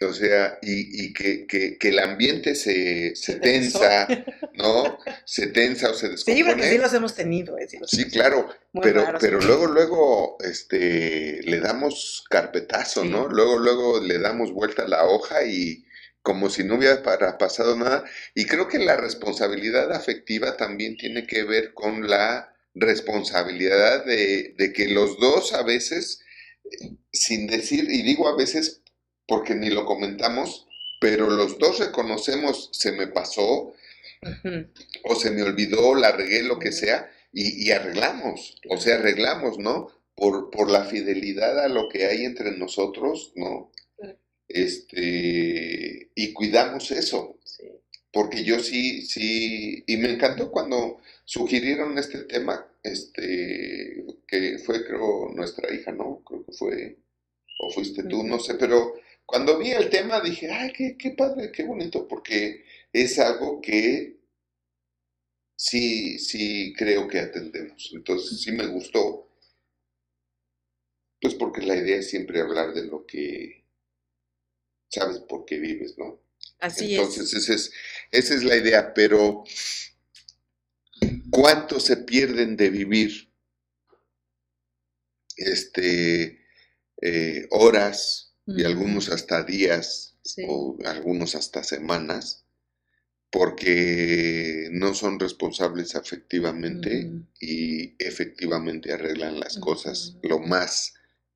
o 0.00 0.14
sea, 0.14 0.58
y, 0.62 1.04
y 1.04 1.12
que, 1.12 1.46
que, 1.46 1.76
que, 1.76 1.88
el 1.90 1.98
ambiente 1.98 2.54
se, 2.54 3.14
se 3.16 3.34
tensa, 3.34 4.08
¿no? 4.54 4.98
Se 5.26 5.48
tensa 5.48 5.90
o 5.90 5.94
se 5.94 6.08
descompone. 6.08 6.36
Sí, 6.38 6.42
porque 6.42 6.70
sí 6.70 6.78
los 6.78 6.94
hemos 6.94 7.14
tenido. 7.14 7.58
Eh, 7.58 7.68
sí, 7.86 8.08
claro, 8.08 8.48
pero, 8.80 9.04
pero 9.20 9.40
luego, 9.42 9.66
luego, 9.66 10.36
este, 10.40 11.42
le 11.42 11.60
damos 11.60 12.24
carpetazo, 12.30 13.04
¿no? 13.04 13.28
Luego, 13.28 13.58
luego 13.58 14.00
le 14.00 14.18
damos 14.18 14.52
vuelta 14.52 14.84
a 14.84 14.88
la 14.88 15.04
hoja 15.04 15.44
y 15.44 15.84
como 16.24 16.48
si 16.48 16.64
no 16.64 16.76
hubiera 16.76 17.02
pasado 17.38 17.76
nada. 17.76 18.02
Y 18.34 18.46
creo 18.46 18.66
que 18.66 18.78
la 18.78 18.96
responsabilidad 18.96 19.92
afectiva 19.92 20.56
también 20.56 20.96
tiene 20.96 21.26
que 21.26 21.44
ver 21.44 21.74
con 21.74 22.08
la 22.08 22.56
responsabilidad 22.74 24.06
de, 24.06 24.54
de 24.56 24.72
que 24.72 24.88
los 24.88 25.20
dos 25.20 25.52
a 25.52 25.62
veces, 25.62 26.22
eh, 26.64 26.96
sin 27.12 27.46
decir, 27.46 27.86
y 27.90 28.02
digo 28.02 28.26
a 28.26 28.36
veces 28.36 28.82
porque 29.28 29.54
ni 29.54 29.68
lo 29.68 29.84
comentamos, 29.84 30.66
pero 30.98 31.28
los 31.28 31.58
dos 31.58 31.78
reconocemos, 31.78 32.70
se 32.72 32.92
me 32.92 33.06
pasó, 33.06 33.74
o 35.04 35.14
se 35.14 35.30
me 35.30 35.42
olvidó, 35.42 35.94
la 35.94 36.12
regué, 36.12 36.42
lo 36.42 36.58
que 36.58 36.72
sea, 36.72 37.10
y, 37.32 37.70
arreglamos, 37.70 38.56
o 38.70 38.78
sea, 38.78 38.94
arreglamos, 38.96 39.58
¿no? 39.58 39.88
Por, 40.14 40.50
por 40.50 40.70
la 40.70 40.84
fidelidad 40.84 41.58
a 41.58 41.68
lo 41.68 41.90
que 41.90 42.06
hay 42.06 42.24
entre 42.24 42.56
nosotros, 42.56 43.32
¿no? 43.34 43.70
Este, 44.48 46.10
y 46.14 46.32
cuidamos 46.32 46.90
eso. 46.90 47.38
Porque 48.12 48.44
yo 48.44 48.60
sí, 48.60 49.02
sí, 49.02 49.82
y 49.86 49.96
me 49.96 50.10
encantó 50.12 50.50
cuando 50.50 51.00
sugirieron 51.24 51.98
este 51.98 52.20
tema, 52.24 52.66
este, 52.82 54.04
que 54.26 54.58
fue 54.58 54.84
creo 54.86 55.30
nuestra 55.34 55.72
hija, 55.74 55.92
¿no? 55.92 56.22
Creo 56.24 56.44
que 56.46 56.52
fue, 56.52 56.98
o 57.60 57.70
fuiste 57.70 58.04
tú, 58.04 58.24
no 58.24 58.38
sé, 58.40 58.54
pero 58.56 58.94
cuando 59.26 59.58
vi 59.58 59.72
el 59.72 59.90
tema 59.90 60.20
dije, 60.20 60.50
ay, 60.50 60.72
qué, 60.72 60.96
qué 60.98 61.10
padre, 61.12 61.52
qué 61.52 61.64
bonito, 61.64 62.08
porque 62.08 62.64
es 62.92 63.18
algo 63.18 63.60
que 63.60 64.18
sí, 65.56 66.18
sí 66.18 66.72
creo 66.76 67.08
que 67.08 67.18
atendemos. 67.20 67.90
Entonces 67.94 68.40
sí 68.40 68.52
me 68.52 68.66
gustó, 68.66 69.28
pues 71.20 71.34
porque 71.34 71.62
la 71.62 71.74
idea 71.76 71.96
es 71.96 72.10
siempre 72.10 72.40
hablar 72.40 72.72
de 72.72 72.84
lo 72.86 73.04
que 73.04 73.63
sabes 74.94 75.18
por 75.18 75.44
qué 75.44 75.58
vives, 75.58 75.96
¿no? 75.98 76.20
Así 76.60 76.94
Entonces, 76.94 77.32
es. 77.32 77.32
Entonces 77.32 77.72
esa 78.10 78.34
es 78.34 78.44
la 78.44 78.56
idea, 78.56 78.94
pero 78.94 79.44
¿cuánto 81.30 81.80
se 81.80 81.96
pierden 81.98 82.56
de 82.56 82.70
vivir? 82.70 83.30
Este, 85.36 86.44
eh, 87.02 87.46
horas, 87.50 88.34
y 88.46 88.64
algunos 88.64 89.08
hasta 89.08 89.42
días 89.42 90.16
o 90.46 90.76
algunos 90.84 91.34
hasta 91.34 91.64
semanas, 91.64 92.44
porque 93.30 94.68
no 94.70 94.94
son 94.94 95.18
responsables 95.18 95.96
afectivamente 95.96 97.10
y 97.40 97.94
efectivamente 97.98 98.92
arreglan 98.92 99.40
las 99.40 99.58
cosas 99.58 100.16
lo 100.22 100.38
más 100.38 100.94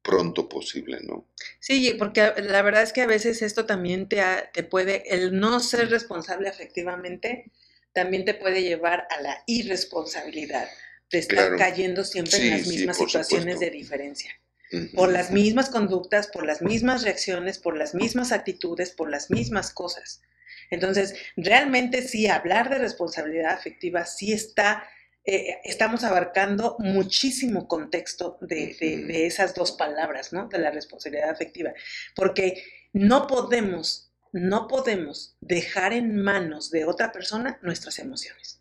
pronto 0.09 0.49
posible, 0.49 1.01
¿no? 1.03 1.27
Sí, 1.61 1.94
porque 1.99 2.33
la 2.38 2.62
verdad 2.62 2.83
es 2.83 2.94
que 2.94 3.03
a 3.03 3.07
veces 3.07 3.42
esto 3.42 3.66
también 3.66 4.09
te, 4.09 4.23
te 4.55 4.62
puede, 4.62 5.03
el 5.14 5.38
no 5.38 5.61
ser 5.61 5.90
responsable 5.90 6.49
afectivamente, 6.49 7.53
también 7.92 8.25
te 8.25 8.33
puede 8.33 8.62
llevar 8.62 9.07
a 9.11 9.21
la 9.21 9.42
irresponsabilidad 9.47 10.66
de 11.11 11.18
estar 11.18 11.55
cayendo 11.59 12.05
siempre 12.05 12.38
en 12.38 12.51
las 12.53 12.66
mismas 12.66 12.97
situaciones 12.97 13.61
de 13.61 13.68
diferencia. 13.68 14.33
Por 14.94 15.12
las 15.12 15.31
mismas 15.31 15.68
conductas, 15.68 16.29
por 16.29 16.47
las 16.47 16.62
mismas 16.62 17.03
reacciones, 17.03 17.59
por 17.59 17.77
las 17.77 17.94
mismas 17.94 18.33
actitudes, 18.33 18.90
por 18.90 19.11
las 19.11 19.31
mismas 19.31 19.73
cosas. 19.73 20.23
Entonces, 20.71 21.16
realmente 21.37 22.01
sí, 22.01 22.29
hablar 22.29 22.71
de 22.71 22.79
responsabilidad 22.79 23.53
afectiva 23.53 24.07
sí 24.07 24.33
está, 24.33 24.88
eh, 25.31 25.59
estamos 25.64 26.05
abarcando 26.05 26.77
muchísimo 26.79 27.69
contexto 27.69 28.38
de, 28.41 28.77
de, 28.79 29.27
esas 29.27 29.55
dos 29.55 29.73
palabras, 29.73 30.33
¿no? 30.33 30.49
De 30.49 30.59
la 30.59 30.71
responsabilidad 30.71 31.31
afectiva, 31.31 31.73
porque 32.14 32.62
no 32.93 33.27
podemos, 33.27 34.12
no 34.33 34.69
podemos 34.69 35.37
dejar 35.41 35.93
en 35.93 36.23
manos 36.23 36.71
de 36.71 36.85
otra 36.85 37.12
persona 37.12 37.59
nuestras 37.62 37.99
emociones 37.99 38.61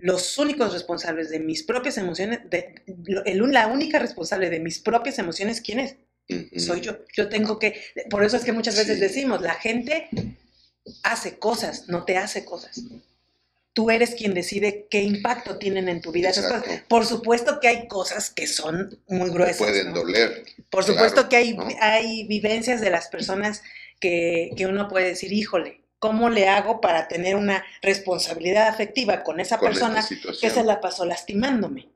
los 0.00 0.38
únicos 0.38 0.72
responsables 0.72 1.30
de 1.30 1.40
mis 1.40 1.62
propias 1.62 1.98
emociones, 1.98 2.40
de, 2.48 2.82
la 2.86 3.66
única 3.66 3.98
responsable 3.98 4.50
de 4.50 4.60
mis 4.60 4.78
propias 4.78 5.18
emociones, 5.18 5.60
¿quién 5.60 5.80
es? 5.80 5.96
Soy 6.56 6.80
yo. 6.80 6.98
Yo 7.12 7.28
tengo 7.28 7.58
que, 7.58 7.80
por 8.08 8.24
eso 8.24 8.36
es 8.36 8.44
que 8.44 8.52
muchas 8.52 8.76
veces 8.76 9.00
decimos, 9.00 9.42
la 9.42 9.54
gente 9.54 10.08
hace 11.02 11.38
cosas, 11.38 11.88
no 11.88 12.04
te 12.04 12.16
hace 12.16 12.44
cosas. 12.44 12.82
Tú 13.72 13.90
eres 13.90 14.14
quien 14.16 14.34
decide 14.34 14.88
qué 14.90 15.02
impacto 15.02 15.58
tienen 15.58 15.88
en 15.88 16.00
tu 16.00 16.10
vida 16.10 16.32
Por 16.88 17.06
supuesto 17.06 17.60
que 17.60 17.68
hay 17.68 17.88
cosas 17.88 18.30
que 18.30 18.46
son 18.46 18.98
muy 19.06 19.30
gruesas. 19.30 19.58
pueden 19.58 19.92
doler. 19.94 20.44
Por 20.70 20.84
supuesto 20.84 21.28
que 21.28 21.36
hay, 21.36 21.56
hay 21.80 22.26
vivencias 22.26 22.80
de 22.80 22.90
las 22.90 23.08
personas 23.08 23.62
que, 24.00 24.50
que 24.56 24.66
uno 24.66 24.88
puede 24.88 25.06
decir, 25.06 25.32
híjole, 25.32 25.80
¿Cómo 26.00 26.30
le 26.30 26.48
hago 26.48 26.80
para 26.80 27.08
tener 27.08 27.36
una 27.36 27.62
responsabilidad 27.82 28.68
afectiva 28.68 29.22
con 29.22 29.38
esa 29.38 29.60
persona 29.60 30.02
que 30.40 30.48
se 30.48 30.64
la 30.64 30.80
pasó 30.80 31.04
lastimándome? 31.04 31.90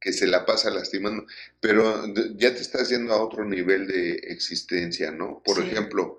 Que 0.00 0.12
se 0.12 0.26
la 0.26 0.44
pasa 0.44 0.68
lastimando. 0.70 1.26
Pero 1.60 2.12
ya 2.34 2.52
te 2.52 2.60
estás 2.60 2.88
yendo 2.88 3.14
a 3.14 3.22
otro 3.22 3.44
nivel 3.44 3.86
de 3.86 4.14
existencia, 4.14 5.12
¿no? 5.12 5.40
Por 5.44 5.62
ejemplo, 5.62 6.18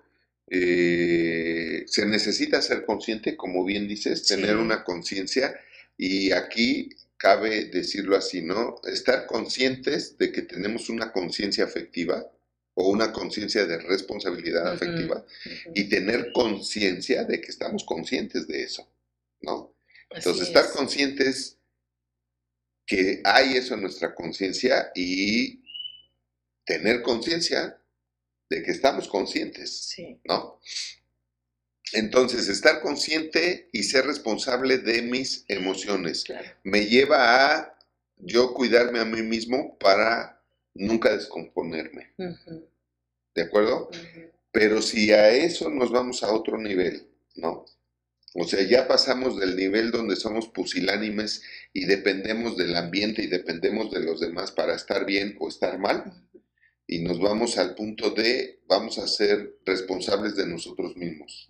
eh, 0.52 1.84
se 1.88 2.06
necesita 2.06 2.62
ser 2.62 2.86
consciente, 2.86 3.38
como 3.38 3.64
bien 3.64 3.88
dices, 3.88 4.26
tener 4.26 4.58
una 4.58 4.84
conciencia 4.84 5.54
y 5.98 6.32
aquí 6.32 6.90
cabe 7.18 7.66
decirlo 7.66 8.16
así, 8.16 8.42
¿no? 8.42 8.80
Estar 8.84 9.28
conscientes 9.28 10.18
de 10.18 10.32
que 10.32 10.42
tenemos 10.42 10.90
una 10.90 11.12
conciencia 11.12 11.66
afectiva 11.66 12.32
o 12.74 12.90
una 12.90 13.12
conciencia 13.12 13.66
de 13.66 13.78
responsabilidad 13.80 14.72
afectiva 14.72 15.26
y 15.76 15.90
tener 15.90 16.32
conciencia 16.32 17.26
de 17.26 17.42
que 17.42 17.52
estamos 17.52 17.84
conscientes 17.84 18.48
de 18.48 18.64
eso, 18.64 18.90
¿no? 19.42 19.76
Entonces, 20.10 20.48
estar 20.48 20.72
conscientes 20.72 21.58
que 22.88 23.22
hay 23.24 23.58
eso 23.58 23.76
en 23.76 23.82
nuestra 23.82 24.16
conciencia 24.16 24.92
y 24.96 25.62
tener 26.66 27.02
conciencia 27.02 27.80
de 28.50 28.64
que 28.64 28.72
estamos 28.72 29.08
conscientes, 29.08 29.96
¿no? 30.26 30.60
Entonces, 31.94 32.48
estar 32.50 32.82
consciente 32.82 33.70
y 33.72 33.84
ser 33.84 34.06
responsable 34.06 34.78
de 34.78 35.02
mis 35.02 35.46
emociones 35.48 36.24
me 36.64 36.86
lleva 36.86 37.56
a 37.56 37.80
yo 38.18 38.54
cuidarme 38.54 39.00
a 39.00 39.06
mí 39.06 39.22
mismo 39.22 39.78
para 39.80 40.44
nunca 40.74 41.16
descomponerme. 41.16 42.14
¿De 43.34 43.42
acuerdo? 43.42 43.90
Pero 44.52 44.82
si 44.82 45.12
a 45.12 45.30
eso 45.32 45.70
nos 45.70 45.92
vamos 45.92 46.24
a 46.24 46.34
otro 46.34 46.58
nivel, 46.58 47.08
¿no? 47.36 47.66
O 48.36 48.44
sea, 48.44 48.62
ya 48.62 48.88
pasamos 48.88 49.40
del 49.40 49.56
nivel 49.56 49.90
donde 49.92 50.16
somos 50.16 50.48
pusilánimes 50.50 51.42
y 51.74 51.86
dependemos 51.86 52.58
del 52.58 52.76
ambiente 52.76 53.24
y 53.24 53.28
dependemos 53.28 53.90
de 53.92 54.02
los 54.02 54.20
demás 54.20 54.52
para 54.52 54.76
estar 54.76 55.06
bien 55.06 55.36
o 55.40 55.48
estar 55.48 55.80
mal. 55.80 56.14
Y 56.92 57.02
nos 57.02 57.20
vamos 57.20 57.60
al 57.60 57.76
punto 57.76 58.10
de, 58.10 58.62
vamos 58.68 58.98
a 58.98 59.08
ser 59.08 59.58
responsables 59.64 60.36
de 60.36 60.48
nosotros 60.48 60.98
mismos, 60.98 61.48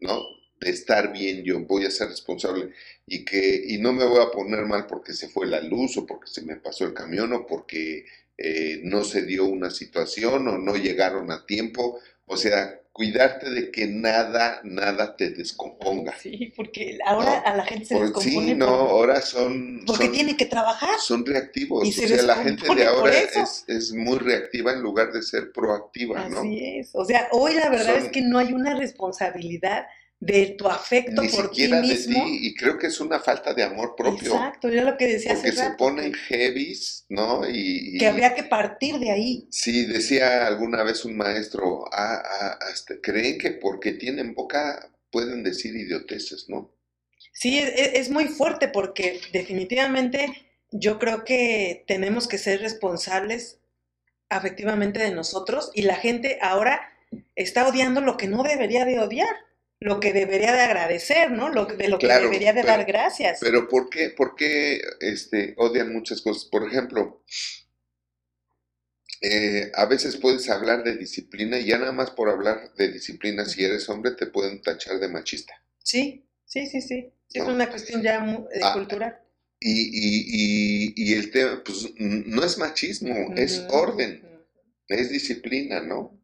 ¿no? 0.00 0.22
De 0.60 0.68
estar 0.68 1.14
bien 1.14 1.44
yo, 1.44 1.60
voy 1.60 1.86
a 1.86 1.90
ser 1.90 2.08
responsable 2.08 2.72
y 3.06 3.24
que, 3.24 3.64
y 3.68 3.78
no 3.78 3.94
me 3.94 4.04
voy 4.04 4.20
a 4.22 4.30
poner 4.30 4.66
mal 4.66 4.86
porque 4.86 5.14
se 5.14 5.30
fue 5.30 5.46
la 5.46 5.62
luz 5.62 5.96
o 5.96 6.04
porque 6.04 6.28
se 6.30 6.42
me 6.42 6.56
pasó 6.56 6.84
el 6.84 6.92
camión 6.92 7.32
o 7.32 7.46
porque 7.46 8.04
eh, 8.36 8.80
no 8.82 9.02
se 9.02 9.22
dio 9.22 9.46
una 9.46 9.70
situación 9.70 10.46
o 10.46 10.58
no 10.58 10.76
llegaron 10.76 11.30
a 11.30 11.46
tiempo. 11.46 11.98
O 12.26 12.36
sea, 12.36 12.78
cuidarte 12.96 13.50
de 13.50 13.70
que 13.70 13.86
nada, 13.86 14.62
nada 14.64 15.16
te 15.16 15.28
descomponga. 15.28 16.16
Sí, 16.18 16.50
porque 16.56 16.96
ahora 17.04 17.40
a 17.40 17.54
la 17.54 17.66
gente 17.66 17.84
se 17.84 18.00
descompone. 18.00 18.46
Sí, 18.46 18.54
no, 18.54 18.68
ahora 18.68 19.20
son... 19.20 19.82
Porque 19.86 20.08
tiene 20.08 20.34
que 20.34 20.46
trabajar. 20.46 20.98
Son 20.98 21.26
reactivos. 21.26 21.86
o 21.86 21.92
sea, 21.92 22.22
la 22.22 22.36
gente 22.36 22.74
de 22.74 22.86
ahora 22.86 23.18
es, 23.18 23.64
es, 23.68 23.92
muy 23.92 24.16
reactiva 24.16 24.72
en 24.72 24.80
lugar 24.80 25.12
de 25.12 25.20
ser 25.20 25.52
proactiva, 25.52 26.26
¿no? 26.30 26.38
Así 26.38 26.78
es. 26.78 26.88
O 26.94 27.04
sea, 27.04 27.28
hoy 27.32 27.52
la 27.52 27.68
verdad 27.68 27.96
es 27.96 28.08
que 28.08 28.22
no 28.22 28.38
hay 28.38 28.54
una 28.54 28.74
responsabilidad 28.74 29.84
de 30.18 30.54
tu 30.58 30.66
afecto 30.66 31.22
por 31.34 31.50
ti 31.50 31.68
mismo. 31.68 32.24
y 32.26 32.54
creo 32.54 32.78
que 32.78 32.86
es 32.86 33.00
una 33.00 33.20
falta 33.20 33.52
de 33.52 33.62
amor 33.62 33.94
propio. 33.96 34.34
Exacto, 34.34 34.68
yo 34.68 34.82
lo 34.82 34.96
que 34.96 35.06
decía 35.06 35.34
Porque 35.34 35.52
se 35.52 35.70
ponen 35.72 36.14
heavies, 36.14 37.04
¿no? 37.08 37.42
Y, 37.48 37.98
que 37.98 38.06
habría 38.06 38.34
que 38.34 38.44
partir 38.44 38.98
de 38.98 39.10
ahí. 39.10 39.46
Sí, 39.50 39.84
decía 39.84 40.46
alguna 40.46 40.82
vez 40.84 41.04
un 41.04 41.16
maestro, 41.16 41.84
ah, 41.92 42.22
ah, 42.24 42.58
hasta 42.72 42.94
creen 43.00 43.38
que 43.38 43.52
porque 43.52 43.92
tienen 43.92 44.34
boca 44.34 44.90
pueden 45.10 45.42
decir 45.42 45.76
idioteces, 45.76 46.48
¿no? 46.48 46.74
Sí, 47.32 47.58
es, 47.58 47.68
e, 47.68 47.98
es 47.98 48.10
muy 48.10 48.26
fuerte 48.26 48.68
porque 48.68 49.20
definitivamente 49.32 50.32
yo 50.70 50.98
creo 50.98 51.24
que 51.24 51.84
tenemos 51.86 52.26
que 52.26 52.38
ser 52.38 52.60
responsables 52.60 53.58
afectivamente 54.30 54.98
de 54.98 55.12
nosotros 55.12 55.70
y 55.74 55.82
la 55.82 55.96
gente 55.96 56.38
ahora 56.40 56.92
está 57.34 57.68
odiando 57.68 58.00
lo 58.00 58.16
que 58.16 58.26
no 58.26 58.42
debería 58.42 58.84
de 58.84 58.98
odiar 58.98 59.45
lo 59.80 60.00
que 60.00 60.12
debería 60.12 60.52
de 60.52 60.62
agradecer, 60.62 61.30
¿no? 61.30 61.50
Lo, 61.50 61.66
de 61.66 61.88
lo 61.88 61.98
que 61.98 62.08
debería 62.08 62.52
de 62.52 62.62
dar 62.62 62.84
gracias. 62.84 63.38
Pero 63.40 63.68
¿por 63.68 63.90
qué, 63.90 64.10
por 64.10 64.34
qué 64.34 64.80
este, 65.00 65.54
odian 65.58 65.92
muchas 65.92 66.22
cosas? 66.22 66.46
Por 66.46 66.66
ejemplo, 66.66 67.22
eh, 69.20 69.70
a 69.74 69.86
veces 69.86 70.16
puedes 70.16 70.48
hablar 70.48 70.82
de 70.82 70.96
disciplina 70.96 71.58
y 71.58 71.66
ya 71.66 71.78
nada 71.78 71.92
más 71.92 72.10
por 72.10 72.30
hablar 72.30 72.72
de 72.74 72.90
disciplina, 72.90 73.44
si 73.44 73.64
eres 73.64 73.88
hombre, 73.88 74.12
te 74.12 74.26
pueden 74.26 74.62
tachar 74.62 74.98
de 74.98 75.08
machista. 75.08 75.62
Sí, 75.82 76.26
sí, 76.44 76.66
sí, 76.66 76.80
sí. 76.80 77.12
Es 77.32 77.42
una 77.42 77.68
cuestión 77.68 78.02
ya 78.02 78.24
de 78.24 78.60
ah, 78.62 78.72
cultural. 78.72 79.20
Y, 79.60 79.70
y, 79.70 80.92
y, 80.96 81.14
el 81.14 81.30
tema, 81.30 81.62
pues 81.64 81.92
no 81.98 82.44
es 82.44 82.56
machismo, 82.56 83.34
es 83.36 83.64
orden, 83.70 84.22
es 84.86 85.10
disciplina, 85.10 85.80
¿no? 85.80 86.18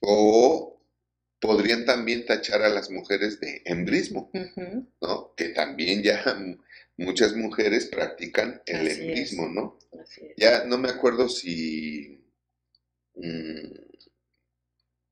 O 0.00 0.79
podrían 1.40 1.86
también 1.86 2.26
tachar 2.26 2.62
a 2.62 2.68
las 2.68 2.90
mujeres 2.90 3.40
de 3.40 3.62
embrismo, 3.64 4.30
¿no? 5.00 5.34
Que 5.36 5.48
también 5.48 6.02
ya 6.02 6.22
muchas 6.96 7.34
mujeres 7.34 7.86
practican 7.86 8.62
el 8.66 8.88
embrismo, 8.88 9.48
¿no? 9.48 9.78
Ya 10.36 10.64
no 10.64 10.76
me 10.78 10.90
acuerdo 10.90 11.28
si 11.28 12.22
mm, 13.14 13.72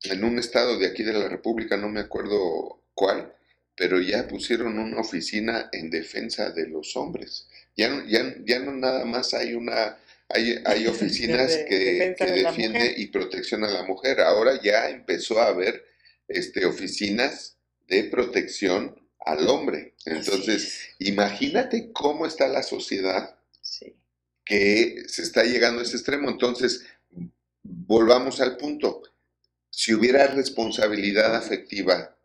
en 0.05 0.25
un 0.25 0.38
estado 0.38 0.79
de 0.79 0.87
aquí 0.87 1.03
de 1.03 1.14
la 1.14 1.29
República, 1.29 1.77
no 1.77 1.88
me 1.88 2.01
acuerdo 2.01 2.83
cuál, 2.95 3.35
pero 3.75 4.01
ya 4.01 4.29
pusieron 4.29 4.79
una 4.79 5.01
oficina 5.01 5.71
en 5.73 5.88
defensa 5.88 6.51
de 6.51 6.69
los 6.69 6.95
hombres. 6.97 7.49
Ya 7.75 7.88
no, 7.88 8.07
ya, 8.07 8.35
ya 8.45 8.59
no 8.59 8.73
nada 8.73 9.05
más 9.07 9.33
hay 9.33 9.55
una 9.55 9.97
hay, 10.29 10.59
hay 10.67 10.87
oficinas 10.88 11.57
que, 11.69 12.14
que 12.19 12.27
defiende 12.27 12.95
y 12.99 13.07
protección 13.07 13.64
a 13.64 13.71
la 13.71 13.85
mujer. 13.85 14.21
Ahora 14.21 14.61
ya 14.61 14.91
empezó 14.91 15.41
a 15.41 15.49
haber 15.49 15.88
este, 16.29 16.67
oficinas 16.67 17.57
de 17.88 18.05
protección 18.05 18.95
al 19.25 19.49
hombre. 19.49 19.95
Entonces, 20.05 20.81
imagínate 20.99 21.91
cómo 21.93 22.27
está 22.27 22.49
la 22.49 22.62
sociedad 22.62 23.37
que 24.45 25.05
se 25.07 25.23
está 25.23 25.45
llegando 25.45 25.81
a 25.81 25.83
ese 25.83 25.97
extremo. 25.97 26.31
Entonces, 26.31 26.85
volvamos 27.62 28.41
al 28.41 28.57
punto. 28.57 29.03
Si 29.71 29.93
hubiera 29.93 30.27
responsabilidad 30.29 31.37
afectiva, 31.37 32.17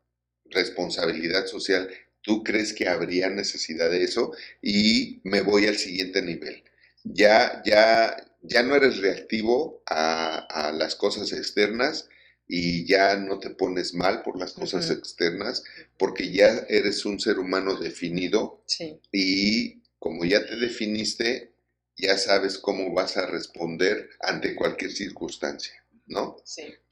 responsabilidad 0.45 1.45
social, 1.47 1.89
¿tú 2.21 2.43
crees 2.43 2.73
que 2.73 2.87
habría 2.87 3.29
necesidad 3.29 3.89
de 3.89 4.03
eso? 4.03 4.31
Y 4.61 5.19
me 5.25 5.41
voy 5.41 5.67
al 5.67 5.77
siguiente 5.77 6.21
nivel. 6.21 6.63
Ya, 7.03 7.61
ya, 7.65 8.15
ya 8.41 8.63
no 8.63 8.75
eres 8.75 8.99
reactivo 8.99 9.83
a, 9.85 10.37
a 10.37 10.71
las 10.71 10.95
cosas 10.95 11.33
externas, 11.33 12.07
y 12.47 12.85
ya 12.85 13.15
no 13.15 13.39
te 13.39 13.49
pones 13.51 13.93
mal 13.93 14.21
por 14.21 14.37
las 14.37 14.53
cosas 14.53 14.89
externas 14.89 15.63
porque 15.97 16.31
ya 16.31 16.65
eres 16.69 17.05
un 17.05 17.19
ser 17.19 17.39
humano 17.39 17.75
definido 17.75 18.63
y 19.11 19.81
como 19.99 20.25
ya 20.25 20.45
te 20.45 20.57
definiste, 20.57 21.53
ya 21.95 22.17
sabes 22.17 22.57
cómo 22.57 22.93
vas 22.93 23.17
a 23.17 23.25
responder 23.25 24.09
ante 24.19 24.55
cualquier 24.55 24.91
circunstancia, 24.91 25.85
¿no? 26.07 26.37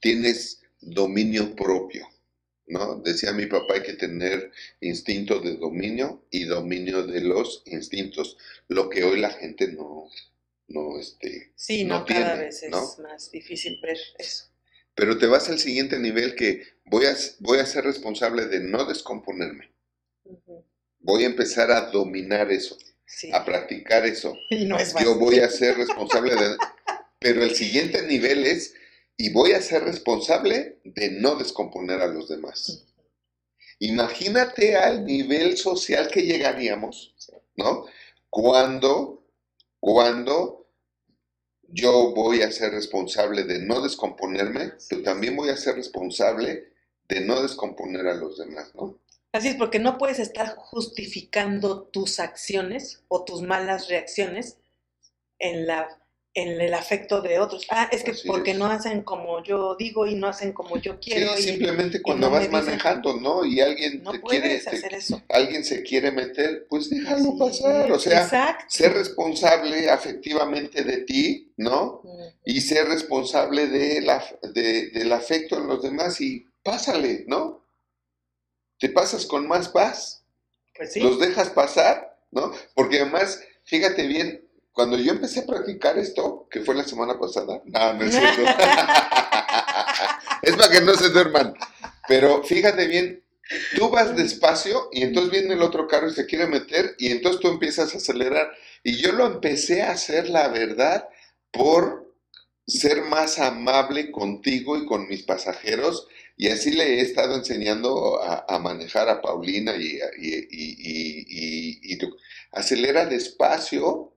Tienes 0.00 0.62
dominio 0.80 1.54
propio, 1.54 2.08
¿no? 2.66 3.00
Decía 3.00 3.32
mi 3.32 3.46
papá 3.46 3.74
hay 3.74 3.82
que 3.82 3.92
tener 3.94 4.50
instinto 4.80 5.40
de 5.40 5.56
dominio 5.56 6.24
y 6.30 6.44
dominio 6.44 7.06
de 7.06 7.20
los 7.20 7.62
instintos, 7.66 8.38
lo 8.68 8.88
que 8.88 9.04
hoy 9.04 9.20
la 9.20 9.30
gente 9.30 9.68
no, 9.68 10.08
no, 10.68 10.98
este, 10.98 11.52
sí, 11.54 11.84
no, 11.84 12.06
cada 12.06 12.36
vez 12.36 12.62
es 12.62 12.98
más 12.98 13.30
difícil 13.30 13.78
ver 13.82 13.98
eso. 14.18 14.51
Pero 14.94 15.18
te 15.18 15.26
vas 15.26 15.48
al 15.48 15.58
siguiente 15.58 15.98
nivel 15.98 16.34
que 16.34 16.62
voy 16.84 17.06
a, 17.06 17.16
voy 17.40 17.58
a 17.58 17.66
ser 17.66 17.84
responsable 17.84 18.46
de 18.46 18.60
no 18.60 18.84
descomponerme. 18.84 19.72
Voy 21.00 21.24
a 21.24 21.26
empezar 21.26 21.70
a 21.70 21.90
dominar 21.90 22.52
eso, 22.52 22.76
a 23.32 23.44
practicar 23.44 24.06
eso. 24.06 24.36
Yo 25.02 25.18
voy 25.18 25.40
a 25.40 25.48
ser 25.48 25.76
responsable 25.76 26.34
de... 26.34 26.56
Pero 27.18 27.42
el 27.42 27.54
siguiente 27.54 28.02
nivel 28.06 28.46
es, 28.46 28.74
y 29.16 29.30
voy 29.32 29.52
a 29.52 29.62
ser 29.62 29.84
responsable 29.84 30.80
de 30.84 31.10
no 31.10 31.36
descomponer 31.36 32.00
a 32.00 32.08
los 32.08 32.28
demás. 32.28 32.84
Imagínate 33.78 34.76
al 34.76 35.04
nivel 35.04 35.56
social 35.56 36.08
que 36.08 36.22
llegaríamos, 36.22 37.14
¿no? 37.56 37.86
Cuando, 38.30 39.24
cuando 39.80 40.61
yo 41.72 42.12
voy 42.14 42.42
a 42.42 42.52
ser 42.52 42.72
responsable 42.72 43.44
de 43.44 43.58
no 43.60 43.80
descomponerme, 43.80 44.72
pero 44.88 45.02
también 45.02 45.34
voy 45.34 45.48
a 45.48 45.56
ser 45.56 45.74
responsable 45.76 46.72
de 47.08 47.20
no 47.22 47.42
descomponer 47.42 48.06
a 48.06 48.14
los 48.14 48.38
demás, 48.38 48.74
¿no? 48.74 48.98
Así 49.32 49.48
es, 49.48 49.56
porque 49.56 49.78
no 49.78 49.96
puedes 49.96 50.18
estar 50.18 50.54
justificando 50.56 51.84
tus 51.84 52.20
acciones 52.20 53.02
o 53.08 53.24
tus 53.24 53.40
malas 53.40 53.88
reacciones 53.88 54.58
en 55.38 55.66
la 55.66 56.01
en 56.34 56.60
el 56.60 56.72
afecto 56.72 57.20
de 57.20 57.38
otros. 57.38 57.66
Ah, 57.68 57.88
es 57.92 58.02
que 58.02 58.14
porque 58.26 58.54
no 58.54 58.66
hacen 58.66 59.02
como 59.02 59.42
yo 59.42 59.76
digo 59.76 60.06
y 60.06 60.14
no 60.14 60.28
hacen 60.28 60.52
como 60.52 60.78
yo 60.78 60.98
quiero. 60.98 61.36
Sí, 61.36 61.42
simplemente 61.42 62.00
cuando 62.00 62.30
vas 62.30 62.48
manejando, 62.50 63.20
¿no? 63.20 63.44
Y 63.44 63.60
alguien 63.60 64.02
te 64.02 64.20
quiere, 64.22 64.56
hacer 64.56 64.94
eso. 64.94 65.22
alguien 65.28 65.64
se 65.64 65.82
quiere 65.82 66.10
meter, 66.10 66.66
pues 66.70 66.88
déjalo 66.88 67.36
pasar. 67.36 67.92
O 67.92 67.98
sea, 67.98 68.58
ser 68.68 68.94
responsable 68.94 69.90
afectivamente 69.90 70.84
de 70.84 70.98
ti, 70.98 71.52
¿no? 71.56 72.02
Y 72.44 72.62
ser 72.62 72.88
responsable 72.88 73.66
de 73.66 74.00
la, 74.00 74.24
de, 74.54 74.88
del 74.88 75.12
afecto 75.12 75.58
en 75.58 75.66
los 75.66 75.82
demás 75.82 76.20
y 76.20 76.46
pásale, 76.62 77.24
¿no? 77.26 77.62
Te 78.78 78.88
pasas 78.88 79.26
con 79.26 79.46
más 79.46 79.68
paz. 79.68 80.24
Pues 80.74 80.94
sí. 80.94 81.00
Los 81.00 81.20
dejas 81.20 81.50
pasar, 81.50 82.18
¿no? 82.30 82.52
Porque 82.74 83.00
además, 83.00 83.42
fíjate 83.64 84.06
bien, 84.06 84.41
cuando 84.72 84.96
yo 84.96 85.12
empecé 85.12 85.40
a 85.40 85.46
practicar 85.46 85.98
esto, 85.98 86.48
que 86.50 86.60
fue 86.60 86.74
la 86.74 86.84
semana 86.84 87.18
pasada, 87.18 87.62
no, 87.64 87.92
no 87.94 88.04
es 88.04 88.14
cierto. 88.18 88.42
es 90.42 90.56
para 90.56 90.70
que 90.70 90.80
no 90.80 90.94
se 90.94 91.10
duerman. 91.10 91.54
Pero 92.08 92.42
fíjate 92.42 92.86
bien, 92.86 93.22
tú 93.76 93.90
vas 93.90 94.16
despacio 94.16 94.88
y 94.92 95.02
entonces 95.02 95.30
viene 95.30 95.54
el 95.54 95.62
otro 95.62 95.86
carro 95.86 96.08
y 96.08 96.14
se 96.14 96.26
quiere 96.26 96.46
meter 96.46 96.94
y 96.98 97.08
entonces 97.08 97.40
tú 97.40 97.48
empiezas 97.48 97.94
a 97.94 97.98
acelerar. 97.98 98.50
Y 98.82 98.96
yo 98.96 99.12
lo 99.12 99.26
empecé 99.26 99.82
a 99.82 99.92
hacer, 99.92 100.28
la 100.28 100.48
verdad, 100.48 101.08
por 101.50 102.12
ser 102.66 103.02
más 103.02 103.38
amable 103.38 104.10
contigo 104.10 104.76
y 104.76 104.86
con 104.86 105.06
mis 105.08 105.22
pasajeros. 105.22 106.08
Y 106.36 106.48
así 106.48 106.72
le 106.72 106.94
he 106.94 107.00
estado 107.02 107.36
enseñando 107.36 108.20
a, 108.22 108.58
manejar 108.58 109.08
a 109.08 109.20
Paulina 109.20 109.76
y, 109.76 109.98
y, 110.18 110.48
y, 110.50 111.94
y, 111.94 111.98
acelera 112.52 113.06
despacio 113.06 114.11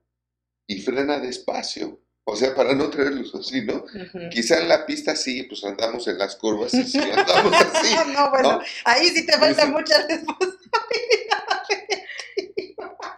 y 0.66 0.80
frena 0.80 1.18
despacio. 1.18 2.00
O 2.28 2.34
sea, 2.34 2.56
para 2.56 2.74
no 2.74 2.90
traerlos 2.90 3.32
así, 3.36 3.62
¿no? 3.62 3.84
Quizá 4.30 4.58
en 4.58 4.68
la 4.68 4.84
pista 4.84 5.14
sí, 5.14 5.44
pues 5.44 5.62
andamos 5.62 6.08
en 6.08 6.18
las 6.18 6.34
curvas 6.34 6.74
y 6.74 6.82
sí, 6.82 6.98
andamos 6.98 7.54
así. 7.74 7.94
no, 8.12 8.30
bueno, 8.30 8.60
ahí 8.84 9.08
sí 9.10 9.24
te 9.24 9.38
falta 9.38 9.66
mucha 9.66 9.96
responsabilidad. 10.08 10.56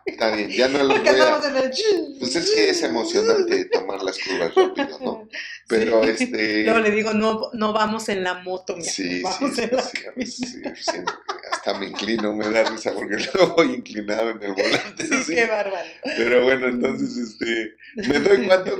Está 0.05 0.35
bien, 0.35 0.51
ya 0.51 0.66
no 0.66 0.83
lo 0.83 0.98
voy 0.98 1.09
a... 1.09 1.40
Pues 2.18 2.35
es 2.35 2.51
que 2.51 2.70
es 2.70 2.83
emocionante 2.83 3.66
tomar 3.66 4.03
las 4.03 4.18
curvas 4.18 4.53
rápido, 4.53 4.98
¿no? 5.01 5.29
Pero 5.68 6.03
este... 6.03 6.64
Luego 6.64 6.81
le 6.81 6.90
digo, 6.90 7.12
no, 7.12 7.51
no 7.53 7.72
vamos 7.72 8.09
en 8.09 8.24
la 8.24 8.35
moto, 8.35 8.74
mira, 8.77 8.90
sí, 8.90 9.22
vamos 9.22 9.55
sí, 9.55 9.62
en 9.62 9.77
la 9.77 9.83
sí, 9.83 10.27
sí, 10.27 10.62
hasta 11.53 11.74
me 11.74 11.87
inclino, 11.87 12.33
me 12.33 12.48
da 12.51 12.64
risa 12.64 12.92
porque 12.92 13.16
luego 13.35 13.55
voy 13.55 13.74
inclinado 13.74 14.31
en 14.31 14.42
el 14.42 14.55
volante. 14.55 15.07
Sí, 15.07 15.35
qué 15.35 15.46
bárbaro. 15.46 15.88
Pero 16.03 16.42
bueno, 16.42 16.68
entonces, 16.68 17.16
este, 17.16 17.77
me 17.94 18.18
doy 18.18 18.46
cuenta, 18.46 18.72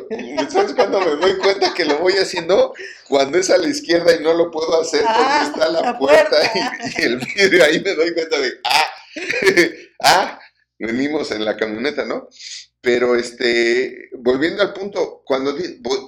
¿sabes 0.51 0.73
cuándo 0.73 1.01
me 1.01 1.17
doy 1.17 1.37
cuenta 1.39 1.73
que 1.73 1.85
lo 1.85 1.99
voy 1.99 2.15
haciendo? 2.15 2.75
Cuando 3.07 3.39
es 3.39 3.51
a 3.51 3.59
la 3.59 3.69
izquierda 3.69 4.17
y 4.17 4.25
no 4.25 4.35
lo 4.35 4.51
puedo 4.51 4.81
hacer 4.81 5.03
porque 5.03 5.19
ah, 5.21 5.51
está 5.53 5.69
la, 5.69 5.99
puerta, 5.99 6.37
Y, 6.55 7.01
y, 7.01 7.05
el 7.05 7.19
vidrio, 7.19 7.65
ahí 7.65 7.81
me 7.81 7.95
doy 7.95 8.13
cuenta 8.13 8.41
de, 8.41 8.61
ah, 8.65 8.87
ah, 10.03 10.41
venimos 10.79 11.31
en 11.31 11.45
la 11.45 11.57
camioneta, 11.57 12.05
¿no? 12.05 12.29
Pero 12.81 13.17
este, 13.17 14.09
volviendo 14.19 14.63
al 14.63 14.73
punto, 14.73 15.23
cuando 15.25 15.57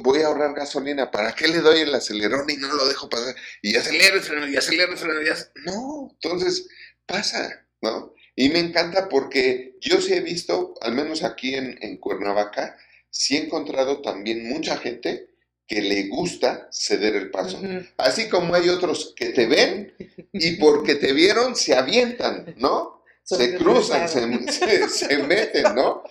voy, 0.03 0.23
a 0.23 0.29
ahorrar 0.29 0.55
gasolina, 0.55 1.11
¿para 1.11 1.35
qué 1.35 1.49
le 1.49 1.59
doy 1.59 1.81
el 1.81 1.95
acelerón 1.95 2.49
y 2.49 2.57
no 2.57 2.73
lo 2.73 2.87
dejo 2.87 3.09
pasar? 3.09 3.35
Y 3.61 3.77
acelero 3.77 4.17
el 4.17 4.23
freno, 4.23 4.49
y 4.49 4.57
acelero 4.57 4.93
el 4.93 4.99
freno, 4.99 5.21
y 5.23 5.67
No, 5.67 6.11
entonces 6.13 6.69
pasa, 7.07 7.67
¿no? 7.81 8.15
Y 8.37 8.49
me 8.51 8.61
encanta 8.61 9.09
porque 9.09 9.77
yo 9.81 10.01
sí 10.01 10.15
he 10.15 10.21
visto, 10.21 10.75
al 10.81 10.95
menos 10.95 11.25
aquí 11.25 11.55
en, 11.55 11.77
en 11.83 11.97
Cuernavaca, 11.99 12.77
sí 13.11 13.37
he 13.37 13.45
encontrado 13.45 14.01
también 14.01 14.49
mucha 14.49 14.77
gente 14.77 15.31
que 15.71 15.83
le 15.83 16.09
gusta 16.09 16.69
ceder 16.73 17.15
el 17.15 17.31
paso. 17.31 17.61
Así 17.97 18.29
como 18.29 18.57
hay 18.57 18.69
otros 18.69 19.13
que 19.15 19.27
te 19.27 19.47
ven 19.47 19.95
y 20.33 20.57
porque 20.57 20.97
te 20.97 21.13
vieron 21.13 21.55
se 21.55 21.77
avientan, 21.77 22.57
¿no? 22.59 23.00
Se 23.37 23.57
cruzan, 23.57 24.09
se, 24.89 25.19
meten, 25.19 25.75
¿no? 25.75 26.03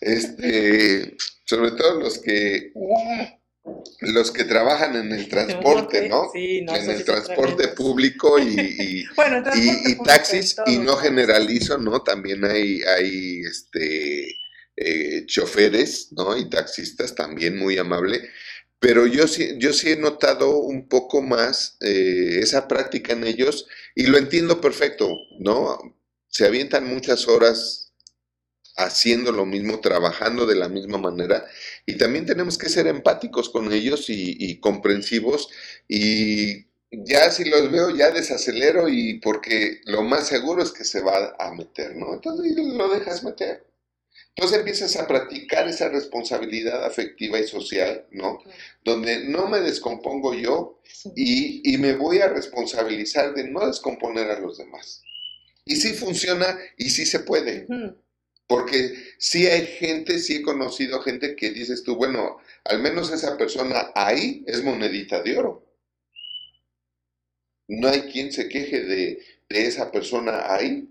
Este, 0.00 1.16
sobre 1.44 1.72
todo 1.72 2.00
los 2.00 2.18
que 2.18 2.72
los 4.00 4.30
que 4.30 4.44
trabajan 4.44 4.96
en 4.96 5.12
el 5.12 5.28
transporte, 5.28 6.08
¿no? 6.08 6.30
en 6.34 6.90
el 6.90 7.04
transporte 7.04 7.68
público 7.68 8.38
y, 8.38 9.04
y, 9.54 10.02
taxis, 10.04 10.56
y 10.66 10.78
no 10.78 10.96
generalizo, 10.96 11.76
¿no? 11.76 12.02
También 12.02 12.44
hay, 12.44 12.80
hay 12.82 13.40
este, 13.40 14.28
eh, 14.76 15.26
choferes, 15.26 16.12
¿no? 16.12 16.36
Y 16.38 16.48
taxistas 16.48 17.14
también 17.14 17.58
muy 17.58 17.76
amable. 17.76 18.30
Pero 18.80 19.06
yo 19.06 19.26
sí, 19.26 19.56
yo 19.58 19.72
sí 19.72 19.90
he 19.90 19.96
notado 19.96 20.58
un 20.58 20.88
poco 20.88 21.20
más 21.20 21.76
eh, 21.80 22.38
esa 22.40 22.68
práctica 22.68 23.12
en 23.12 23.24
ellos 23.24 23.66
y 23.94 24.06
lo 24.06 24.18
entiendo 24.18 24.60
perfecto, 24.60 25.10
¿no? 25.40 25.97
Se 26.28 26.46
avientan 26.46 26.86
muchas 26.86 27.28
horas 27.28 27.88
haciendo 28.78 29.32
lo 29.32 29.44
mismo, 29.44 29.80
trabajando 29.80 30.46
de 30.46 30.54
la 30.54 30.68
misma 30.68 30.98
manera, 30.98 31.44
y 31.84 31.98
también 31.98 32.26
tenemos 32.26 32.56
que 32.56 32.68
ser 32.68 32.86
empáticos 32.86 33.48
con 33.50 33.72
ellos 33.72 34.06
y, 34.08 34.60
comprensivos, 34.60 35.48
y 35.88 36.68
ya 36.90 37.30
si 37.30 37.44
los 37.44 37.70
veo 37.72 37.90
ya 37.90 38.10
desacelero 38.12 38.88
y 38.88 39.18
porque 39.20 39.80
lo 39.84 40.02
más 40.02 40.28
seguro 40.28 40.62
es 40.62 40.70
que 40.70 40.84
se 40.84 41.00
va 41.00 41.34
a 41.38 41.52
meter, 41.52 41.96
¿no? 41.96 42.14
Entonces 42.14 42.56
lo 42.56 42.88
dejas 42.88 43.24
meter. 43.24 43.66
Entonces 44.36 44.58
empiezas 44.58 44.96
a 44.96 45.06
practicar 45.06 45.68
esa 45.68 45.88
responsabilidad 45.88 46.84
afectiva 46.84 47.40
y 47.40 47.46
social, 47.46 48.06
¿no? 48.12 48.38
Donde 48.84 49.24
no 49.24 49.48
me 49.48 49.60
descompongo 49.60 50.34
yo 50.34 50.80
y, 51.16 51.74
y 51.74 51.78
me 51.78 51.94
voy 51.94 52.20
a 52.20 52.28
responsabilizar 52.28 53.34
de 53.34 53.48
no 53.50 53.66
descomponer 53.66 54.30
a 54.30 54.38
los 54.38 54.56
demás. 54.56 55.02
Y 55.68 55.76
sí 55.76 55.92
funciona 55.92 56.58
y 56.76 56.90
sí 56.90 57.04
se 57.06 57.20
puede. 57.20 57.66
Porque 58.46 58.94
sí 59.18 59.46
hay 59.46 59.66
gente, 59.66 60.18
sí 60.18 60.36
he 60.36 60.42
conocido 60.42 61.00
gente 61.02 61.36
que 61.36 61.50
dices 61.50 61.84
tú, 61.84 61.94
bueno, 61.96 62.38
al 62.64 62.80
menos 62.80 63.12
esa 63.12 63.36
persona 63.36 63.92
ahí 63.94 64.42
es 64.46 64.64
monedita 64.64 65.22
de 65.22 65.36
oro. 65.36 65.66
No 67.68 67.88
hay 67.88 68.02
quien 68.10 68.32
se 68.32 68.48
queje 68.48 68.80
de, 68.80 69.22
esa 69.50 69.92
persona 69.92 70.54
ahí, 70.54 70.88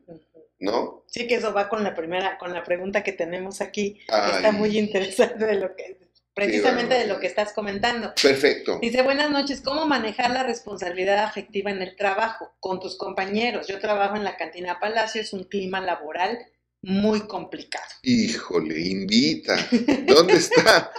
¿no? 0.60 1.04
Sí, 1.08 1.26
que 1.26 1.36
eso 1.36 1.52
va 1.52 1.70
con 1.70 1.84
la 1.84 1.96
primera, 1.96 2.38
con 2.38 2.54
la 2.54 2.63
pregunta 2.63 3.04
que 3.04 3.13
tenemos 3.13 3.62
aquí, 3.62 4.00
que 4.08 4.36
está 4.36 4.52
muy 4.52 4.78
interesante 4.78 5.44
de 5.44 5.56
lo 5.56 5.75
que 5.75 6.06
precisamente 6.38 6.94
de 6.94 7.08
lo 7.08 7.19
que 7.19 7.25
estás 7.25 7.52
comentando. 7.52 8.13
Perfecto. 8.21 8.77
Dice, 8.79 9.02
buenas 9.02 9.31
noches, 9.31 9.60
¿cómo 9.60 9.88
manejar 9.88 10.29
la 10.29 10.44
responsabilidad 10.44 11.23
afectiva 11.23 11.71
en 11.71 11.81
el 11.81 11.96
trabajo 11.96 12.54
con 12.60 12.79
tus 12.79 12.96
compañeros? 12.96 13.65
Yo 13.67 13.79
trabajo 13.79 14.15
en 14.15 14.23
la 14.23 14.38
cantina 14.38 14.79
Palacio, 14.79 15.19
es 15.19 15.33
un 15.33 15.46
clima 15.46 15.81
laboral 15.81 16.38
muy 16.83 17.21
complicado. 17.21 17.88
Híjole, 18.04 18.79
invita. 18.79 19.58
¿Dónde 20.06 20.35
está? 20.35 20.92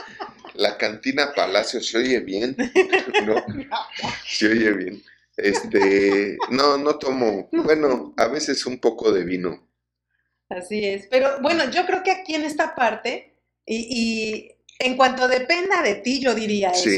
La 0.55 0.77
cantina 0.77 1.33
Palacio 1.33 1.81
se 1.81 1.99
oye 1.99 2.19
bien. 2.19 2.57
No, 3.25 3.45
se 4.27 4.49
oye 4.49 4.73
bien. 4.73 5.03
Este, 5.37 6.37
no, 6.51 6.79
no 6.79 6.99
tomo, 6.99 7.49
bueno, 7.53 8.13
a 8.17 8.27
veces 8.27 8.67
un 8.67 8.79
poco 8.79 9.13
de 9.13 9.23
vino. 9.23 9.69
Así 10.49 10.85
es, 10.85 11.07
pero 11.09 11.41
bueno, 11.43 11.71
yo 11.71 11.87
creo 11.87 12.03
que 12.03 12.11
aquí 12.11 12.35
en 12.35 12.45
esta 12.45 12.75
parte, 12.75 13.35
y 13.67 14.58
En 14.79 14.97
cuanto 14.97 15.27
dependa 15.27 15.83
de 15.83 15.97
ti, 15.97 16.21
yo 16.21 16.35
diría 16.35 16.71
eso. 16.71 16.89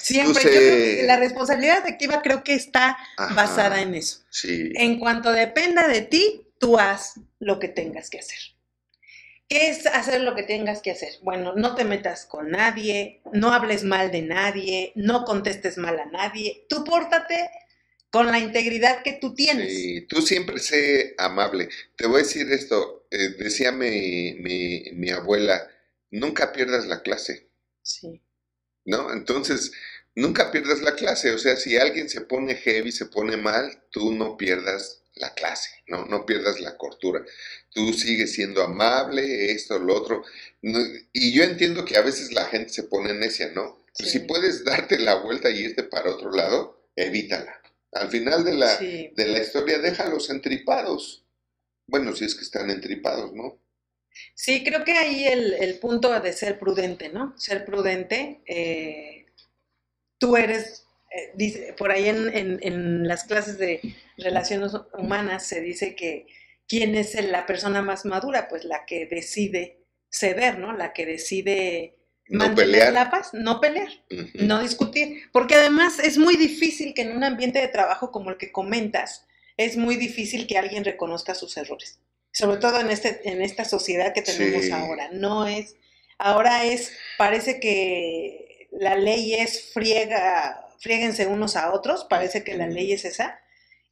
Siempre, 0.00 0.44
yo 0.44 0.50
creo 0.50 0.76
que 0.76 1.02
la 1.06 1.16
responsabilidad 1.16 1.78
afectiva 1.78 2.22
creo 2.22 2.44
que 2.44 2.54
está 2.54 2.96
basada 3.34 3.82
en 3.82 3.94
eso. 3.94 4.20
Sí. 4.30 4.72
En 4.74 4.98
cuanto 4.98 5.32
dependa 5.32 5.88
de 5.88 6.02
ti, 6.02 6.46
tú 6.58 6.78
haz 6.78 7.14
lo 7.40 7.58
que 7.58 7.68
tengas 7.68 8.10
que 8.10 8.20
hacer. 8.20 8.38
¿Qué 9.48 9.68
es 9.68 9.86
hacer 9.86 10.22
lo 10.22 10.34
que 10.34 10.42
tengas 10.42 10.82
que 10.82 10.90
hacer? 10.90 11.12
Bueno, 11.22 11.54
no 11.54 11.76
te 11.76 11.84
metas 11.84 12.26
con 12.26 12.50
nadie, 12.50 13.20
no 13.32 13.52
hables 13.52 13.84
mal 13.84 14.10
de 14.10 14.22
nadie, 14.22 14.92
no 14.96 15.24
contestes 15.24 15.78
mal 15.78 15.98
a 16.00 16.06
nadie. 16.06 16.64
Tú 16.68 16.82
pórtate 16.82 17.48
con 18.10 18.26
la 18.26 18.40
integridad 18.40 19.02
que 19.02 19.12
tú 19.12 19.34
tienes. 19.34 19.72
Sí, 19.72 20.00
tú 20.08 20.20
siempre 20.22 20.58
sé 20.58 21.14
amable. 21.18 21.68
Te 21.96 22.06
voy 22.08 22.20
a 22.20 22.24
decir 22.24 22.50
esto, 22.50 23.06
eh, 23.10 23.36
decía 23.38 23.70
mi, 23.70 24.34
mi, 24.34 25.10
abuela, 25.10 25.68
nunca 26.10 26.52
pierdas 26.52 26.86
la 26.86 27.02
clase. 27.02 27.50
Sí. 27.82 28.22
¿No? 28.84 29.12
Entonces, 29.12 29.72
nunca 30.14 30.50
pierdas 30.50 30.80
la 30.82 30.94
clase. 30.94 31.30
O 31.32 31.38
sea, 31.38 31.56
si 31.56 31.76
alguien 31.76 32.08
se 32.08 32.22
pone 32.22 32.56
heavy, 32.56 32.92
se 32.92 33.06
pone 33.06 33.36
mal, 33.36 33.84
tú 33.90 34.12
no 34.12 34.36
pierdas 34.36 35.02
la 35.14 35.32
clase, 35.34 35.70
no, 35.86 36.04
no 36.04 36.26
pierdas 36.26 36.60
la 36.60 36.76
cortura. 36.76 37.24
Tú 37.70 37.92
sigues 37.92 38.34
siendo 38.34 38.62
amable, 38.62 39.52
esto, 39.52 39.78
lo 39.78 39.94
otro. 39.94 40.24
y 41.12 41.32
yo 41.32 41.42
entiendo 41.42 41.84
que 41.84 41.96
a 41.96 42.02
veces 42.02 42.32
la 42.32 42.44
gente 42.46 42.70
se 42.70 42.84
pone 42.84 43.14
necia, 43.14 43.50
¿no? 43.52 43.84
Si 43.94 44.20
puedes 44.20 44.64
darte 44.64 44.98
la 44.98 45.14
vuelta 45.14 45.50
y 45.50 45.58
irte 45.60 45.82
para 45.82 46.10
otro 46.10 46.30
lado, 46.30 46.90
evítala. 46.96 47.62
Al 47.92 48.10
final 48.10 48.44
de 48.44 48.54
la, 48.54 48.76
de 48.76 49.26
la 49.26 49.38
historia, 49.38 49.78
déjalos 49.78 50.28
entripados. 50.28 51.24
Bueno, 51.86 52.14
si 52.14 52.26
es 52.26 52.34
que 52.34 52.42
están 52.42 52.68
entripados, 52.68 53.32
¿no? 53.32 53.58
Sí, 54.34 54.64
creo 54.64 54.84
que 54.84 54.92
ahí 54.92 55.26
el, 55.26 55.78
punto 55.80 56.18
de 56.20 56.32
ser 56.32 56.58
prudente, 56.58 57.08
¿no? 57.08 57.34
Ser 57.38 57.64
prudente. 57.64 58.40
Eh, 58.46 59.26
tú 60.18 60.36
eres, 60.36 60.86
eh, 61.10 61.32
dice, 61.34 61.74
por 61.76 61.90
ahí 61.90 62.08
en, 62.08 62.58
en, 62.62 63.06
las 63.06 63.24
clases 63.24 63.58
de 63.58 63.80
relaciones 64.16 64.72
humanas 64.98 65.46
se 65.46 65.60
dice 65.60 65.94
que 65.94 66.26
quién 66.68 66.94
es 66.94 67.14
la 67.22 67.46
persona 67.46 67.82
más 67.82 68.04
madura, 68.04 68.48
pues 68.48 68.64
la 68.64 68.84
que 68.86 69.06
decide 69.06 69.78
ceder, 70.10 70.58
¿no? 70.58 70.72
La 70.72 70.92
que 70.92 71.06
decide 71.06 71.96
no 72.28 72.46
mantener 72.46 72.92
la 72.92 73.10
paz, 73.10 73.30
no 73.34 73.60
pelear, 73.60 73.88
no 74.34 74.60
discutir, 74.60 75.22
porque 75.32 75.54
además 75.54 75.98
es 75.98 76.18
muy 76.18 76.36
difícil 76.36 76.92
que 76.94 77.02
en 77.02 77.16
un 77.16 77.24
ambiente 77.24 77.60
de 77.60 77.68
trabajo 77.68 78.10
como 78.10 78.30
el 78.30 78.36
que 78.36 78.52
comentas, 78.52 79.26
es 79.56 79.76
muy 79.76 79.96
difícil 79.96 80.46
que 80.46 80.58
alguien 80.58 80.84
reconozca 80.84 81.34
sus 81.34 81.56
errores, 81.56 82.00
sobre 82.36 82.58
todo 82.58 82.80
en 82.80 82.90
este 82.90 83.28
en 83.30 83.40
esta 83.40 83.64
sociedad 83.64 84.12
que 84.12 84.20
tenemos 84.20 84.70
ahora. 84.70 85.08
No 85.10 85.46
es 85.46 85.76
ahora 86.18 86.64
es 86.64 86.92
parece 87.16 87.60
que 87.60 88.68
la 88.72 88.94
ley 88.94 89.34
es 89.34 89.72
friega, 89.72 90.68
friéguense 90.78 91.26
unos 91.26 91.56
a 91.56 91.72
otros, 91.72 92.04
parece 92.04 92.44
que 92.44 92.54
la 92.54 92.66
ley 92.66 92.92
es 92.92 93.06
esa. 93.06 93.40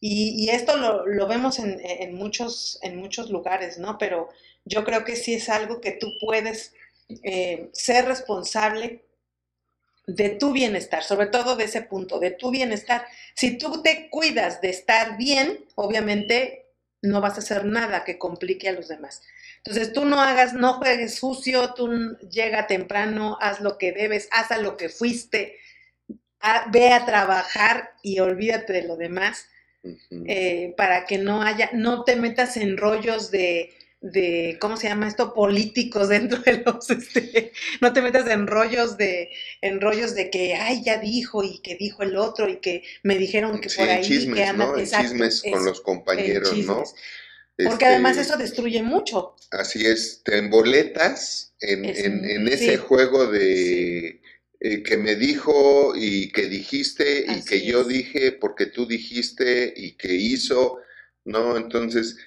Y, 0.07 0.51
esto 0.51 0.77
lo, 0.77 1.07
lo 1.07 1.27
vemos 1.27 1.59
en, 1.59 1.81
en, 1.83 2.15
muchos, 2.15 2.79
en 2.83 2.99
muchos 2.99 3.31
lugares, 3.31 3.79
¿no? 3.79 3.97
Pero 3.97 4.29
yo 4.67 4.85
creo 4.85 5.03
que 5.03 5.17
sí 5.17 5.33
es 5.33 5.49
algo 5.49 5.81
que 5.81 5.93
tú 5.93 6.09
puedes 6.21 6.75
eh, 7.23 7.71
ser 7.73 8.05
responsable 8.05 9.03
de 10.07 10.29
tu 10.29 10.53
bienestar, 10.53 11.03
sobre 11.03 11.29
todo 11.29 11.57
de 11.57 11.65
ese 11.65 11.81
punto, 11.81 12.19
de 12.19 12.33
tu 12.33 12.51
bienestar. 12.51 13.07
Si 13.35 13.57
tú 13.57 13.81
te 13.83 14.11
cuidas 14.11 14.61
de 14.61 14.69
estar 14.69 15.17
bien, 15.17 15.65
obviamente 15.75 16.64
no 17.05 17.21
vas 17.21 17.37
a 17.37 17.39
hacer 17.41 17.65
nada 17.65 18.05
que 18.05 18.19
complique 18.19 18.69
a 18.69 18.73
los 18.73 18.89
demás. 18.89 19.23
Entonces 19.59 19.93
tú 19.93 20.05
no 20.05 20.21
hagas, 20.21 20.53
no 20.55 20.75
juegues 20.75 21.15
sucio, 21.15 21.73
tú 21.75 22.17
llega 22.31 22.67
temprano, 22.67 23.39
haz 23.41 23.61
lo 23.61 23.79
que 23.79 23.93
debes, 23.93 24.29
haz 24.31 24.51
a 24.51 24.59
lo 24.59 24.77
que 24.77 24.89
fuiste, 24.89 25.59
ve 26.71 26.93
a 26.93 27.07
trabajar 27.07 27.93
y 28.03 28.21
olvídate 28.21 28.73
de 28.73 28.83
lo 28.83 28.97
demás, 28.97 29.49
eh, 30.27 30.75
para 30.77 31.05
que 31.05 31.19
no 31.19 31.43
haya, 31.43 31.71
no 31.73 32.05
te 32.05 32.17
metas 32.17 32.57
en 32.57 32.77
rollos 32.77 33.31
de 33.31 33.75
de, 34.05 34.59
¿cómo 34.61 34.77
se 34.77 34.89
llama 34.89 35.09
esto? 35.09 35.33
Políticos 35.33 36.11
dentro 36.11 36.39
de 36.43 36.63
los, 36.65 36.91
este, 36.91 37.53
no 37.81 37.93
te 37.95 38.03
metas 38.03 38.29
en 38.29 38.47
rollos 38.47 38.99
de, 38.99 39.31
en 39.63 39.81
rollos 39.81 40.15
de 40.15 40.29
que, 40.29 40.55
ay, 40.55 40.83
ya 40.85 40.99
dijo 40.99 41.43
y 41.43 41.61
que 41.63 41.77
dijo 41.77 42.03
el 42.03 42.17
otro 42.17 42.49
y 42.49 42.57
que 42.57 42.83
me 43.03 43.17
dijeron 43.17 43.61
que 43.61 43.71
por 43.71 43.89
ahí 43.89 44.05
chismes, 44.05 44.37
que 44.37 44.45
anda, 44.45 44.67
¿no? 44.67 44.77
chismes 44.77 45.43
con 45.51 45.65
los 45.65 45.81
compañeros, 45.81 46.55
¿no? 46.59 46.85
Porque 47.57 47.87
además 47.87 48.19
este, 48.19 48.33
eso 48.33 48.37
destruye 48.37 48.83
mucho. 48.83 49.37
Así 49.51 49.87
es, 49.87 50.23
te 50.23 50.37
emboletas 50.37 51.55
en, 51.61 51.85
en, 51.85 52.49
ese 52.49 52.77
juego 52.77 53.27
de 53.29 54.21
eh, 54.61 54.83
que 54.83 54.97
me 54.99 55.15
dijo 55.15 55.95
y 55.97 56.31
que 56.33 56.47
dijiste 56.47 57.25
y 57.29 57.43
que 57.43 57.65
yo 57.65 57.85
dije 57.85 58.33
porque 58.33 58.67
tú 58.67 58.87
dijiste 58.87 59.73
y 59.75 59.93
que 59.93 60.13
hizo, 60.13 60.79
¿no? 61.25 61.57
Entonces, 61.57 62.19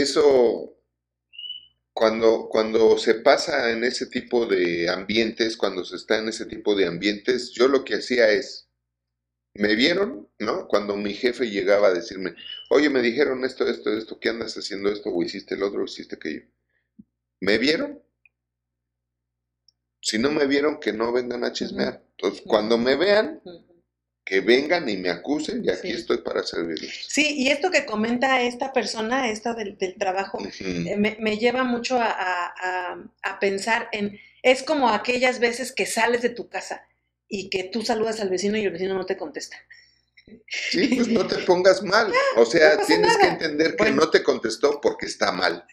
eso, 0.00 0.76
cuando, 1.92 2.48
cuando 2.50 2.98
se 2.98 3.14
pasa 3.14 3.70
en 3.70 3.84
ese 3.84 4.06
tipo 4.06 4.46
de 4.46 4.88
ambientes, 4.88 5.56
cuando 5.56 5.84
se 5.84 5.96
está 5.96 6.18
en 6.18 6.28
ese 6.28 6.46
tipo 6.46 6.74
de 6.74 6.86
ambientes, 6.86 7.52
yo 7.52 7.68
lo 7.68 7.84
que 7.84 7.94
hacía 7.94 8.30
es, 8.30 8.68
me 9.54 9.76
vieron, 9.76 10.28
¿no? 10.38 10.66
Cuando 10.66 10.96
mi 10.96 11.14
jefe 11.14 11.48
llegaba 11.48 11.88
a 11.88 11.94
decirme, 11.94 12.34
oye, 12.70 12.90
me 12.90 13.02
dijeron 13.02 13.44
esto, 13.44 13.66
esto, 13.68 13.96
esto, 13.96 14.18
¿qué 14.18 14.30
andas 14.30 14.56
haciendo 14.56 14.90
esto? 14.90 15.10
O 15.10 15.22
hiciste 15.22 15.54
el 15.54 15.62
otro, 15.62 15.82
o 15.82 15.84
hiciste 15.84 16.16
aquello. 16.16 16.42
¿Me 17.40 17.58
vieron? 17.58 18.02
Si 20.00 20.18
no 20.18 20.30
me 20.32 20.46
vieron, 20.46 20.80
que 20.80 20.92
no 20.92 21.12
vengan 21.12 21.44
a 21.44 21.52
chismear. 21.52 22.04
Entonces, 22.16 22.42
cuando 22.46 22.76
me 22.78 22.96
vean, 22.96 23.40
que 24.24 24.40
vengan 24.40 24.88
y 24.88 24.96
me 24.96 25.10
acusen 25.10 25.62
y 25.64 25.70
aquí 25.70 25.90
estoy 25.90 26.18
para 26.18 26.42
servirles. 26.42 27.04
Sí, 27.08 27.34
y 27.36 27.50
esto 27.50 27.70
que 27.70 27.84
comenta 27.84 28.40
esta 28.42 28.72
persona, 28.72 29.30
esta 29.30 29.52
del, 29.54 29.76
trabajo, 29.98 30.38
eh, 30.60 30.96
me, 30.96 31.36
lleva 31.36 31.62
mucho 31.62 31.98
a, 32.00 33.36
pensar 33.38 33.88
en, 33.92 34.18
es 34.42 34.62
como 34.62 34.88
aquellas 34.88 35.40
veces 35.40 35.72
que 35.72 35.84
sales 35.84 36.22
de 36.22 36.30
tu 36.30 36.48
casa 36.48 36.86
y 37.28 37.50
que 37.50 37.64
tú 37.64 37.82
saludas 37.82 38.20
al 38.20 38.30
vecino 38.30 38.56
y 38.56 38.64
el 38.64 38.70
vecino 38.70 38.94
no 38.94 39.04
te 39.04 39.18
contesta. 39.18 39.58
Sí, 40.48 40.94
pues 40.94 41.08
no 41.08 41.26
te 41.26 41.36
pongas 41.38 41.82
mal. 41.82 42.10
O 42.36 42.46
sea, 42.46 42.78
tienes 42.86 43.16
que 43.18 43.26
entender 43.26 43.76
que 43.76 43.90
no 43.90 44.10
te 44.10 44.22
contestó 44.22 44.80
porque 44.80 45.06
está 45.06 45.32
mal. 45.32 45.66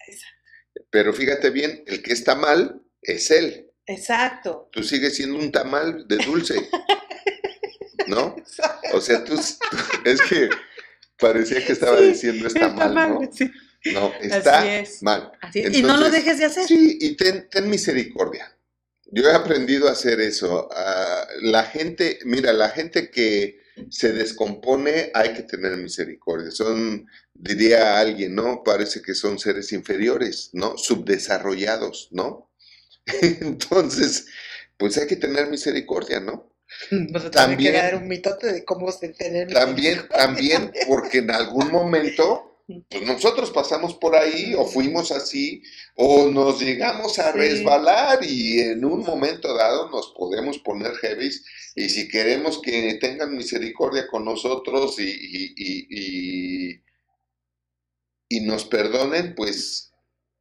Pero 0.89 1.13
fíjate 1.13 1.49
bien, 1.51 1.83
el 1.87 2.03
que 2.03 2.11
está 2.11 2.35
mal 2.35 2.81
es 3.01 3.31
él. 3.31 3.71
Exacto. 3.85 4.69
Tú 4.71 4.83
sigues 4.83 5.15
siendo 5.15 5.39
un 5.39 5.51
tamal 5.51 6.07
de 6.07 6.17
dulce. 6.17 6.55
¿no? 8.07 8.35
O 8.93 9.01
sea, 9.01 9.23
tú, 9.23 9.33
es 10.05 10.21
que 10.21 10.49
parecía 11.17 11.65
que 11.65 11.73
estaba 11.73 11.99
diciendo 11.99 12.47
está, 12.47 12.69
mal, 12.69 12.93
¿no? 12.93 13.21
No, 13.93 14.13
está 14.21 14.63
mal. 15.01 15.31
y 15.53 15.81
no 15.81 15.97
lo 15.97 16.09
dejes 16.09 16.37
de 16.37 16.45
hacer. 16.45 16.67
Sí, 16.67 16.97
y 16.99 17.15
ten, 17.15 17.47
misericordia. 17.69 18.55
Yo 19.05 19.29
he 19.29 19.33
aprendido 19.33 19.87
a 19.87 19.91
hacer 19.91 20.21
eso. 20.21 20.69
la 21.41 21.63
gente, 21.63 22.19
mira, 22.25 22.53
la 22.53 22.69
gente 22.69 23.09
que 23.09 23.59
se 23.89 24.13
descompone 24.13 25.11
hay 25.13 25.33
que 25.33 25.43
tener 25.43 25.75
misericordia. 25.77 26.51
Son, 26.51 27.07
diría 27.33 27.99
alguien, 27.99 28.35
¿no? 28.35 28.63
Parece 28.63 29.01
que 29.01 29.15
son 29.15 29.39
seres 29.39 29.71
inferiores, 29.71 30.49
¿no? 30.53 30.77
Subdesarrollados, 30.77 32.09
¿no? 32.11 32.51
Entonces, 33.21 34.27
pues 34.77 34.97
hay 34.97 35.07
que 35.07 35.15
tener 35.15 35.49
misericordia, 35.49 36.19
¿no? 36.19 36.50
también, 37.31 37.73
que 37.73 37.77
dar 37.77 37.95
un 37.95 38.07
mitote 38.07 38.51
de 38.51 38.65
cómo 38.65 38.91
se 38.91 39.09
También, 39.09 40.07
también, 40.09 40.71
porque 40.87 41.19
en 41.19 41.31
algún 41.31 41.71
momento, 41.71 42.63
pues 42.89 43.03
nosotros 43.03 43.51
pasamos 43.51 43.95
por 43.95 44.15
ahí, 44.15 44.53
o 44.55 44.65
fuimos 44.65 45.11
así, 45.11 45.61
o 45.95 46.29
nos 46.29 46.61
llegamos 46.61 47.19
a 47.19 47.31
resbalar, 47.31 48.19
y 48.23 48.59
en 48.59 48.83
un 48.85 49.01
momento 49.01 49.53
dado 49.55 49.89
nos 49.89 50.13
podemos 50.17 50.59
poner 50.59 50.93
heavy, 50.95 51.29
y 51.75 51.89
si 51.89 52.07
queremos 52.07 52.61
que 52.61 52.97
tengan 52.99 53.35
misericordia 53.35 54.07
con 54.07 54.25
nosotros 54.25 54.99
y, 54.99 55.09
y, 55.09 55.53
y, 55.57 56.83
y 58.29 58.39
nos 58.41 58.65
perdonen, 58.65 59.35
pues 59.35 59.91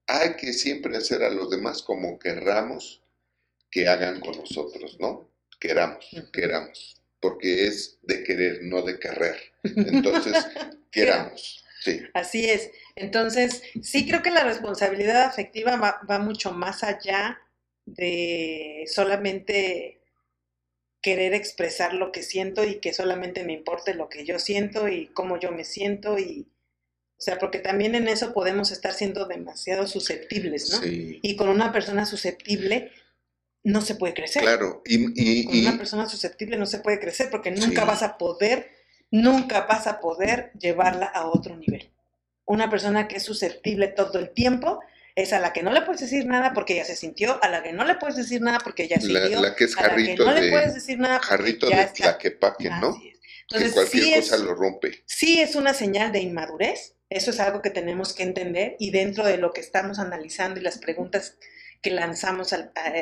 hay 0.06 0.34
que 0.34 0.52
siempre 0.52 0.96
hacer 0.96 1.22
a 1.22 1.30
los 1.30 1.50
demás 1.50 1.82
como 1.82 2.18
querramos 2.18 3.02
que 3.70 3.86
hagan 3.86 4.20
con 4.20 4.36
nosotros, 4.36 4.96
¿no? 4.98 5.29
Queramos, 5.60 6.04
queramos, 6.32 6.96
porque 7.20 7.66
es 7.66 7.98
de 8.02 8.24
querer, 8.24 8.62
no 8.62 8.82
de 8.82 8.98
querer. 8.98 9.36
Entonces, 9.62 10.34
queramos. 10.90 11.64
Sí. 11.80 12.02
Así 12.14 12.50
es. 12.50 12.70
Entonces, 12.96 13.62
sí 13.82 14.06
creo 14.06 14.22
que 14.22 14.30
la 14.30 14.44
responsabilidad 14.44 15.22
afectiva 15.22 15.76
va, 15.76 16.18
mucho 16.18 16.52
más 16.52 16.82
allá 16.82 17.40
de 17.86 18.84
solamente 18.86 20.00
querer 21.00 21.32
expresar 21.32 21.94
lo 21.94 22.12
que 22.12 22.22
siento 22.22 22.64
y 22.64 22.80
que 22.80 22.92
solamente 22.92 23.44
me 23.44 23.54
importe 23.54 23.94
lo 23.94 24.10
que 24.10 24.24
yo 24.26 24.38
siento 24.38 24.88
y 24.88 25.06
cómo 25.08 25.38
yo 25.38 25.52
me 25.52 25.64
siento 25.64 26.18
y 26.18 26.46
o 27.20 27.22
sea, 27.22 27.38
porque 27.38 27.58
también 27.58 27.94
en 27.94 28.08
eso 28.08 28.32
podemos 28.32 28.70
estar 28.70 28.94
siendo 28.94 29.26
demasiado 29.26 29.86
susceptibles, 29.86 30.70
¿no? 30.70 30.80
Y 30.82 31.36
con 31.36 31.50
una 31.50 31.70
persona 31.70 32.06
susceptible 32.06 32.92
no 33.62 33.80
se 33.80 33.94
puede 33.94 34.14
crecer. 34.14 34.42
Claro, 34.42 34.82
y, 34.84 35.44
Con 35.44 35.58
una 35.58 35.76
persona 35.76 36.08
susceptible 36.08 36.56
no 36.56 36.66
se 36.66 36.78
puede 36.78 36.98
crecer 36.98 37.28
porque 37.30 37.50
nunca 37.50 37.84
vas 37.84 38.02
a 38.02 38.16
poder, 38.18 38.70
nunca 39.10 39.62
vas 39.62 39.86
a 39.86 40.00
poder 40.00 40.52
llevarla 40.58 41.06
a 41.06 41.26
otro 41.26 41.56
nivel. 41.56 41.90
Una 42.46 42.70
persona 42.70 43.06
que 43.06 43.16
es 43.16 43.22
susceptible 43.22 43.88
todo 43.88 44.18
el 44.18 44.30
tiempo 44.30 44.80
es 45.14 45.32
a 45.32 45.40
la 45.40 45.52
que 45.52 45.62
no 45.62 45.72
le 45.72 45.82
puedes 45.82 46.00
decir 46.00 46.26
nada 46.26 46.52
porque 46.52 46.74
ya 46.74 46.84
se 46.84 46.96
sintió, 46.96 47.42
a 47.42 47.48
la 47.48 47.62
que 47.62 47.72
no 47.72 47.84
le 47.84 47.96
puedes 47.96 48.16
decir 48.16 48.40
nada 48.40 48.58
porque 48.58 48.88
ya 48.88 49.00
se 49.00 49.08
la, 49.08 49.28
la 49.28 49.54
que 49.54 49.64
es 49.64 49.74
jarrito 49.74 50.24
no 50.24 50.34
de, 50.34 50.40
le 50.40 50.50
puedes 50.50 50.74
decir 50.74 50.98
nada 50.98 51.20
jarrito 51.20 51.68
de 51.68 51.86
tlaquepaque, 51.86 52.70
¿no? 52.70 52.96
Entonces, 53.42 53.68
que 53.68 53.74
cualquier 53.74 54.04
sí 54.04 54.14
cosa 54.14 54.36
es, 54.36 54.42
lo 54.42 54.54
rompe. 54.54 55.02
Sí 55.06 55.40
es 55.40 55.56
una 55.56 55.74
señal 55.74 56.12
de 56.12 56.20
inmadurez, 56.20 56.94
eso 57.08 57.32
es 57.32 57.40
algo 57.40 57.60
que 57.60 57.70
tenemos 57.70 58.14
que 58.14 58.22
entender 58.22 58.76
y 58.78 58.92
dentro 58.92 59.24
de 59.24 59.36
lo 59.36 59.52
que 59.52 59.60
estamos 59.60 59.98
analizando 59.98 60.60
y 60.60 60.62
las 60.62 60.78
preguntas 60.78 61.36
que 61.82 61.90
lanzamos 61.90 62.54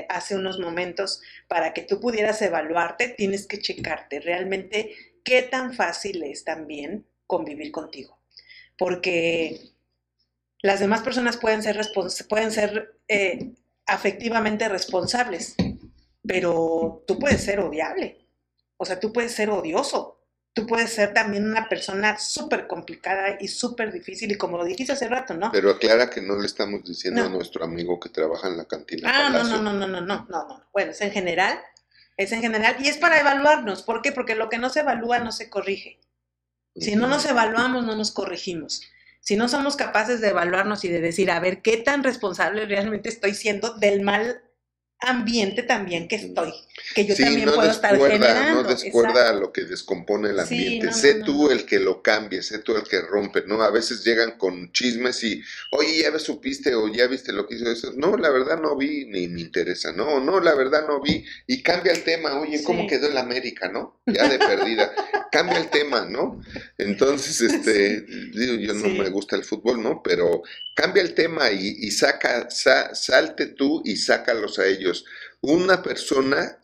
hace 0.09 0.37
unos 0.37 0.59
momentos 0.59 1.21
para 1.49 1.75
que 1.75 1.83
tú 1.83 2.01
pudieras 2.01 2.41
evaluarte, 2.43 3.09
tienes 3.09 3.47
que 3.47 3.61
checarte 3.61 4.21
realmente 4.21 4.95
qué 5.25 5.43
tan 5.43 5.75
fácil 5.75 6.23
es 6.23 6.45
también 6.45 7.07
convivir 7.27 7.73
contigo. 7.73 8.19
Porque 8.77 9.61
las 10.63 10.81
demás 10.81 11.03
personas 11.03 11.37
pueden 11.37 11.63
ser, 11.63 11.81
pueden 12.29 12.53
ser 12.53 12.99
eh, 13.09 13.53
afectivamente 13.87 14.69
responsables, 14.69 15.55
pero 16.23 17.05
tú 17.07 17.19
puedes 17.19 17.43
ser 17.43 17.61
odiable. 17.61 18.27
O 18.77 18.85
sea, 18.85 19.01
tú 19.01 19.13
puedes 19.13 19.33
ser 19.33 19.51
odioso 19.51 20.18
tú 20.53 20.67
puedes 20.67 20.93
ser 20.93 21.15
también 21.15 21.49
una 21.49 21.69
persona 21.69 22.19
súper 22.19 22.67
complicada 22.67 23.37
y 23.41 23.49
súper 23.49 23.93
difícil, 23.93 24.33
y 24.33 24.37
como 24.37 24.59
lo 24.59 24.65
dijiste 24.65 24.93
hace 24.93 25.09
rato, 25.09 25.35
¿no? 25.35 25.53
Pero 25.53 25.71
aclara 25.71 26.11
que 26.11 26.21
no 26.21 26.37
le 26.37 26.47
estamos 26.47 26.85
diciendo 26.85 27.25
a 27.25 27.29
nuestro 27.29 27.65
amigo 27.65 28.01
que 28.01 28.09
trabaja 28.09 28.49
en 28.49 28.57
la 28.57 28.65
cantina. 28.65 29.11
Ah, 29.13 29.31
no, 29.31 29.45
no, 29.45 29.63
no, 29.63 29.73
no, 29.73 29.87
no, 29.87 30.01
no, 30.01 30.27
no, 30.29 30.49
no. 30.49 30.65
Bueno, 30.73 30.91
es 30.91 31.01
en 31.01 31.13
general, 31.13 31.61
es 32.17 32.33
en 32.33 32.41
general, 32.41 32.77
y 32.81 32.89
es 32.89 32.97
para 32.97 33.21
evaluarnos. 33.21 33.83
¿Por 33.83 34.03
qué? 34.03 34.13
Porque 34.13 34.35
lo 34.35 34.49
que 34.49 34.59
no 34.59 34.69
se 34.71 34.81
evalúa 34.81 35.19
no 35.21 35.33
se 35.33 35.49
corrige. 35.49 36.01
Si 36.77 36.97
no 36.97 37.09
nos 37.09 37.25
evaluamos, 37.25 37.85
no 37.85 37.97
nos 37.97 38.11
corregimos. 38.11 38.83
Si 39.21 39.37
no 39.37 39.49
somos 39.49 39.77
capaces 39.77 40.21
de 40.21 40.29
evaluarnos 40.29 40.85
y 40.85 40.89
de 40.89 41.01
decir, 41.01 41.31
a 41.31 41.41
ver, 41.41 41.61
¿qué 41.61 41.77
tan 41.77 42.03
responsable 42.03 42.67
realmente 42.67 43.09
estoy 43.09 43.35
siendo 43.35 43.75
del 43.75 44.01
mal 44.01 44.43
ambiente 45.01 45.63
también 45.63 46.09
que 46.09 46.17
estoy, 46.17 46.53
que 46.95 47.07
yo 47.07 47.15
también 47.15 47.51
puedo 47.51 47.71
estar 47.71 47.97
generando. 47.97 48.63
No 48.63 48.69
descuerda 48.69 49.33
lo 49.33 49.53
que 49.53 49.63
descompone 49.63 50.31
el 50.31 50.41
ambiente. 50.41 50.93
sé 50.93 51.23
tú 51.23 51.51
el 51.51 51.65
que 51.67 51.79
lo 51.79 52.03
cambie, 52.03 52.43
sé 52.43 52.59
tú 52.59 52.77
el 52.77 52.83
que 52.83 53.01
rompe, 53.01 53.45
¿no? 53.47 53.63
A 53.63 53.71
veces 53.71 54.05
llegan 54.05 54.39
con 54.39 54.73
chismes 54.73 55.23
y, 55.23 55.43
oye, 55.71 56.03
ya 56.03 56.19
supiste 56.19 56.75
o 56.75 56.89
ya 56.89 57.07
viste 57.07 57.33
lo 57.33 57.47
que 57.47 57.55
hizo 57.55 57.71
eso. 57.71 57.93
No, 57.97 58.17
la 58.17 58.31
verdad 58.31 58.61
no 58.61 58.77
vi, 58.77 59.07
ni 59.07 59.29
me 59.29 59.41
interesa. 59.41 59.93
No, 59.93 60.21
no, 60.21 60.41
la 60.41 60.55
verdad 60.55 60.87
no 60.87 61.01
vi. 61.01 61.25
Y 61.47 61.63
cambia 61.63 61.93
el 61.93 62.03
tema, 62.03 62.39
oye, 62.41 62.63
¿cómo 62.65 62.87
quedó 62.87 63.09
el 63.09 63.19
América, 63.19 63.69
no? 63.69 64.01
Ya 64.07 64.29
de 64.29 64.39
perdida. 64.39 64.93
cambia 65.31 65.59
el 65.59 65.69
tema, 65.69 66.07
¿no? 66.07 66.41
Entonces, 66.77 67.41
este, 67.41 68.01
digo, 68.01 68.55
yo 68.55 68.75
no 68.75 68.89
me 68.89 69.09
gusta 69.11 69.37
el 69.37 69.45
fútbol, 69.45 69.83
¿no? 69.83 70.03
Pero 70.03 70.43
cambia 70.75 71.03
el 71.03 71.15
tema 71.15 71.51
y, 71.51 71.91
saca, 71.91 72.49
salte 72.51 73.47
tú 73.47 73.83
y 73.85 73.97
sácalos 73.97 74.59
a 74.59 74.67
ellos. 74.67 74.88
Una 75.41 75.83
persona, 75.83 76.61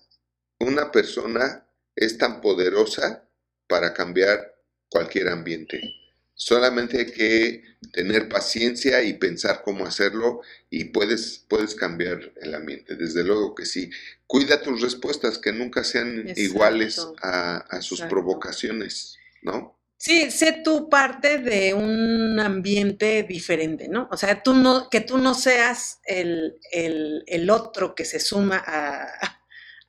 una 0.58 0.90
persona 0.90 1.66
es 1.96 2.18
tan 2.18 2.40
poderosa 2.40 3.28
para 3.66 3.94
cambiar 3.94 4.56
cualquier 4.88 5.28
ambiente. 5.28 5.80
Solamente 6.36 6.98
hay 6.98 7.12
que 7.12 7.64
tener 7.92 8.28
paciencia 8.28 9.02
y 9.02 9.14
pensar 9.14 9.62
cómo 9.64 9.86
hacerlo 9.86 10.40
y 10.68 10.84
puedes, 10.86 11.44
puedes 11.48 11.74
cambiar 11.76 12.32
el 12.40 12.54
ambiente. 12.54 12.96
Desde 12.96 13.22
luego 13.22 13.54
que 13.54 13.66
sí. 13.66 13.90
Cuida 14.26 14.60
tus 14.62 14.80
respuestas, 14.80 15.38
que 15.38 15.52
nunca 15.52 15.84
sean 15.84 16.32
iguales 16.36 17.06
a, 17.22 17.58
a 17.58 17.82
sus 17.82 18.00
provocaciones, 18.02 19.16
¿no? 19.42 19.73
Sí, 19.96 20.30
sé 20.30 20.52
tú 20.64 20.88
parte 20.88 21.38
de 21.38 21.72
un 21.72 22.38
ambiente 22.38 23.22
diferente, 23.22 23.88
¿no? 23.88 24.08
O 24.10 24.16
sea, 24.16 24.42
tú 24.42 24.52
no, 24.52 24.90
que 24.90 25.00
tú 25.00 25.18
no 25.18 25.34
seas 25.34 26.00
el, 26.04 26.58
otro 27.50 27.94
que 27.94 28.04
se 28.04 28.20
suma 28.20 28.62
a, 28.66 29.06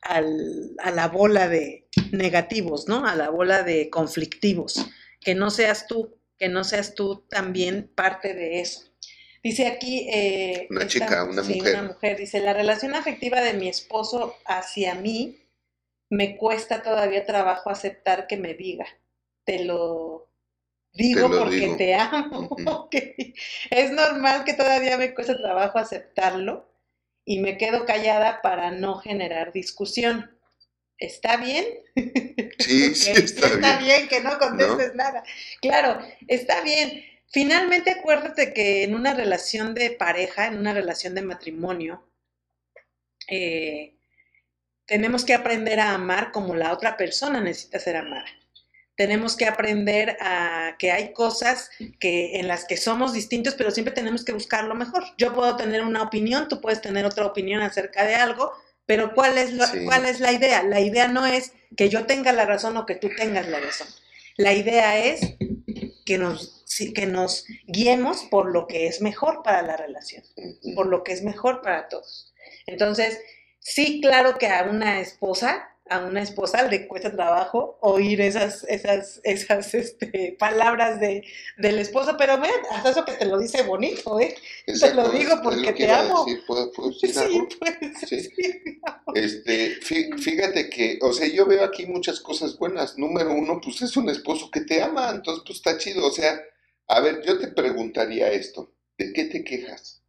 a, 0.02 0.90
la 0.90 1.08
bola 1.08 1.48
de 1.48 1.88
negativos, 2.12 2.88
¿no? 2.88 3.06
A 3.06 3.14
la 3.14 3.30
bola 3.30 3.62
de 3.62 3.90
conflictivos. 3.90 4.86
Que 5.20 5.34
no 5.34 5.50
seas 5.50 5.86
tú, 5.86 6.18
que 6.38 6.48
no 6.48 6.64
seas 6.64 6.94
tú 6.94 7.26
también 7.28 7.90
parte 7.94 8.32
de 8.32 8.60
eso. 8.60 8.84
Dice 9.42 9.66
aquí... 9.66 10.08
Eh, 10.10 10.66
una 10.70 10.86
chica, 10.86 11.24
una 11.24 11.42
mujer. 11.42 11.74
Una 11.78 11.88
mujer. 11.88 12.16
Dice, 12.16 12.40
la 12.40 12.52
relación 12.52 12.94
afectiva 12.94 13.40
de 13.42 13.54
mi 13.54 13.68
esposo 13.68 14.34
hacia 14.46 14.94
mí 14.94 15.46
me 16.08 16.36
cuesta 16.36 16.82
todavía 16.82 17.26
trabajo 17.26 17.70
aceptar 17.70 18.26
que 18.26 18.36
me 18.36 18.54
diga 18.54 18.86
te 19.46 19.64
lo 19.64 20.28
digo 20.92 21.30
porque 21.30 21.74
te 21.78 21.94
amo. 21.94 22.90
Es 23.70 23.92
normal 23.92 24.44
que 24.44 24.54
todavía 24.54 24.98
me 24.98 25.14
cueste 25.14 25.36
trabajo 25.36 25.78
aceptarlo 25.78 26.70
y 27.24 27.40
me 27.40 27.56
quedo 27.56 27.86
callada 27.86 28.42
para 28.42 28.70
no 28.72 28.96
generar 28.96 29.52
discusión. 29.52 30.38
¿Está 30.98 31.38
bien? 31.38 31.64
Sí, 32.58 32.94
sí, 32.94 33.10
está, 33.10 33.48
está 33.48 33.78
bien. 33.78 34.08
que 34.08 34.20
no 34.22 34.38
contestes 34.38 34.94
nada. 34.94 35.22
Claro, 35.60 36.00
está 36.26 36.62
bien. 36.62 37.04
Finalmente 37.28 37.90
acuérdate 37.90 38.54
que 38.54 38.82
en 38.82 38.94
una 38.94 39.12
relación 39.12 39.74
de 39.74 39.90
pareja, 39.90 40.46
en 40.46 40.58
una 40.58 40.72
relación 40.72 41.14
de 41.14 41.22
matrimonio, 41.22 42.08
eh, 43.28 43.94
tenemos 44.86 45.24
que 45.24 45.34
aprender 45.34 45.78
a 45.78 45.92
amar 45.92 46.32
como 46.32 46.56
la 46.56 46.72
otra 46.72 46.96
persona 46.96 47.40
necesita 47.40 47.78
ser 47.78 47.96
amada 47.96 48.26
tenemos 48.96 49.36
que 49.36 49.46
aprender 49.46 50.16
a 50.20 50.76
que 50.78 50.90
hay 50.90 51.12
cosas 51.12 51.70
que 52.00 52.40
en 52.40 52.48
las 52.48 52.64
que 52.64 52.76
somos 52.76 53.12
distintos, 53.12 53.54
pero 53.54 53.70
siempre 53.70 53.94
tenemos 53.94 54.24
que 54.24 54.32
buscar 54.32 54.64
lo 54.64 54.74
mejor. 54.74 55.04
Yo 55.18 55.34
puedo 55.34 55.56
tener 55.56 55.82
una 55.82 56.02
opinión, 56.02 56.48
tú 56.48 56.60
puedes 56.60 56.80
tener 56.80 57.04
otra 57.04 57.26
opinión 57.26 57.62
acerca 57.62 58.04
de 58.04 58.14
algo, 58.14 58.52
pero 58.86 59.14
¿cuál 59.14 59.36
es, 59.36 59.52
¿cuál 59.84 60.06
es 60.06 60.20
la 60.20 60.32
idea? 60.32 60.62
La 60.62 60.80
idea 60.80 61.08
no 61.08 61.26
es 61.26 61.52
que 61.76 61.90
yo 61.90 62.06
tenga 62.06 62.32
la 62.32 62.46
razón 62.46 62.76
o 62.76 62.86
que 62.86 62.94
tú 62.94 63.10
tengas 63.14 63.46
la 63.48 63.60
razón. 63.60 63.88
La 64.36 64.54
idea 64.54 65.04
es 65.04 65.20
que 66.06 66.18
nos, 66.18 66.64
que 66.94 67.06
nos 67.06 67.44
guiemos 67.66 68.24
por 68.30 68.50
lo 68.50 68.66
que 68.66 68.86
es 68.86 69.02
mejor 69.02 69.42
para 69.42 69.60
la 69.62 69.76
relación, 69.76 70.22
por 70.74 70.86
lo 70.86 71.02
que 71.02 71.12
es 71.12 71.22
mejor 71.22 71.60
para 71.60 71.88
todos. 71.88 72.32
Entonces, 72.66 73.20
sí, 73.58 74.00
claro 74.00 74.38
que 74.38 74.46
a 74.46 74.64
una 74.64 75.00
esposa 75.00 75.75
a 75.88 76.00
una 76.00 76.22
esposa 76.22 76.62
le 76.68 76.88
cuesta 76.88 77.12
trabajo 77.12 77.78
oír 77.80 78.20
esas, 78.20 78.64
esas, 78.64 79.20
esas 79.22 79.74
este, 79.74 80.36
palabras 80.38 81.00
de, 81.00 81.24
del 81.58 81.78
esposo, 81.78 82.16
pero 82.18 82.40
ven, 82.40 82.50
hasta 82.72 82.90
eso 82.90 83.04
que 83.04 83.12
te 83.12 83.26
lo 83.26 83.38
dice 83.38 83.62
bonito, 83.62 84.18
¿eh? 84.18 84.34
te 84.66 84.94
lo 84.94 85.08
digo 85.10 85.40
porque 85.42 85.72
te 85.72 85.90
amo. 85.90 86.26
sí, 88.06 88.30
Este, 89.14 89.76
fíjate 89.80 90.68
que, 90.68 90.98
o 91.02 91.12
sea, 91.12 91.28
yo 91.28 91.46
veo 91.46 91.64
aquí 91.64 91.86
muchas 91.86 92.20
cosas 92.20 92.58
buenas. 92.58 92.98
Número 92.98 93.32
uno, 93.32 93.60
pues 93.62 93.80
es 93.82 93.96
un 93.96 94.08
esposo 94.08 94.50
que 94.50 94.62
te 94.62 94.82
ama, 94.82 95.10
entonces 95.10 95.44
pues 95.46 95.58
está 95.58 95.78
chido. 95.78 96.06
O 96.06 96.10
sea, 96.10 96.40
a 96.88 97.00
ver, 97.00 97.22
yo 97.24 97.38
te 97.38 97.48
preguntaría 97.48 98.32
esto, 98.32 98.72
¿de 98.98 99.12
qué 99.12 99.26
te 99.26 99.44
quejas? 99.44 100.02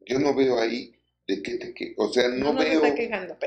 Yo 0.00 0.18
no 0.18 0.34
veo 0.34 0.58
ahí 0.58 0.94
de 1.26 1.42
qué 1.42 1.54
te 1.56 1.72
quejas. 1.72 1.94
O 1.98 2.12
sea, 2.12 2.28
no, 2.28 2.54
veo, 2.54 2.82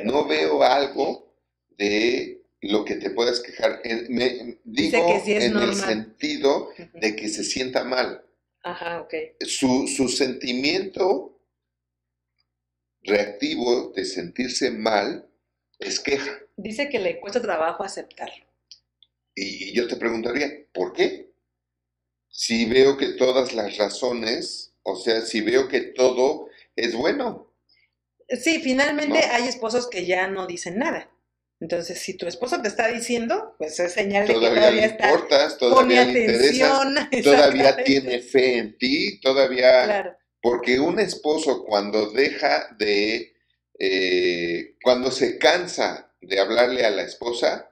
no 0.04 0.26
veo 0.28 0.64
algo 0.64 1.31
de 1.78 2.42
lo 2.62 2.86
que 2.86 2.96
te 2.96 3.10
puedas 3.10 3.40
quejar. 3.40 3.82
Me, 4.10 4.58
digo 4.64 5.22
en 5.26 5.58
el 5.58 5.76
sentido 5.76 6.70
de 6.94 7.16
que 7.16 7.30
se 7.30 7.44
sienta 7.44 7.84
mal. 7.84 8.24
Ajá, 8.64 9.02
ok. 9.02 9.14
Su, 9.42 9.88
su 9.88 10.08
sentimiento 10.08 11.40
reactivo 13.04 13.92
de 13.96 14.06
sentirse 14.06 14.72
mal 14.72 15.28
es 15.80 16.00
queja. 16.00 16.40
Dice 16.58 16.90
que 16.90 17.00
le 17.00 17.20
cuesta 17.20 17.42
trabajo 17.42 17.84
aceptarlo. 17.84 18.46
Y 19.34 19.74
yo 19.74 19.88
te 19.88 19.96
preguntaría, 19.96 20.48
¿por 20.74 20.94
qué? 20.94 21.32
Si 22.30 22.66
veo 22.66 22.98
que 22.98 23.14
todas 23.14 23.54
las 23.54 23.78
razones, 23.78 24.74
o 24.84 24.96
sea, 24.96 25.22
si 25.22 25.42
veo 25.42 25.68
que 25.68 25.82
todo 25.82 26.48
es 26.76 26.96
bueno. 26.96 27.52
Sí, 28.30 28.60
finalmente 28.62 29.18
hay 29.18 29.48
esposos 29.48 29.90
que 29.90 30.06
ya 30.06 30.28
no 30.28 30.48
dicen 30.48 30.78
nada. 30.78 31.11
Entonces, 31.62 32.00
si 32.00 32.18
tu 32.18 32.26
esposo 32.26 32.60
te 32.60 32.68
está 32.68 32.88
diciendo, 32.88 33.56
pues 33.60 33.80
es 33.80 33.94
señal 33.94 34.28
de 34.28 34.34
que 34.34 34.40
todavía 34.40 34.86
está, 34.86 35.12
importas, 35.12 35.58
todavía 35.60 36.06
le 36.06 36.22
interesas, 36.22 36.82
todavía 37.24 37.84
tiene 37.84 38.20
fe 38.20 38.58
en 38.58 38.78
ti, 38.78 39.20
todavía... 39.22 39.84
Claro. 39.86 40.18
Porque 40.42 40.80
un 40.80 41.00
esposo 41.00 41.64
cuando 41.64 42.10
deja 42.10 42.76
de... 42.80 43.36
Eh, 43.78 44.76
cuando 44.84 45.12
se 45.12 45.38
cansa 45.38 46.12
de 46.20 46.40
hablarle 46.40 46.84
a 46.84 46.90
la 46.90 47.04
esposa, 47.04 47.72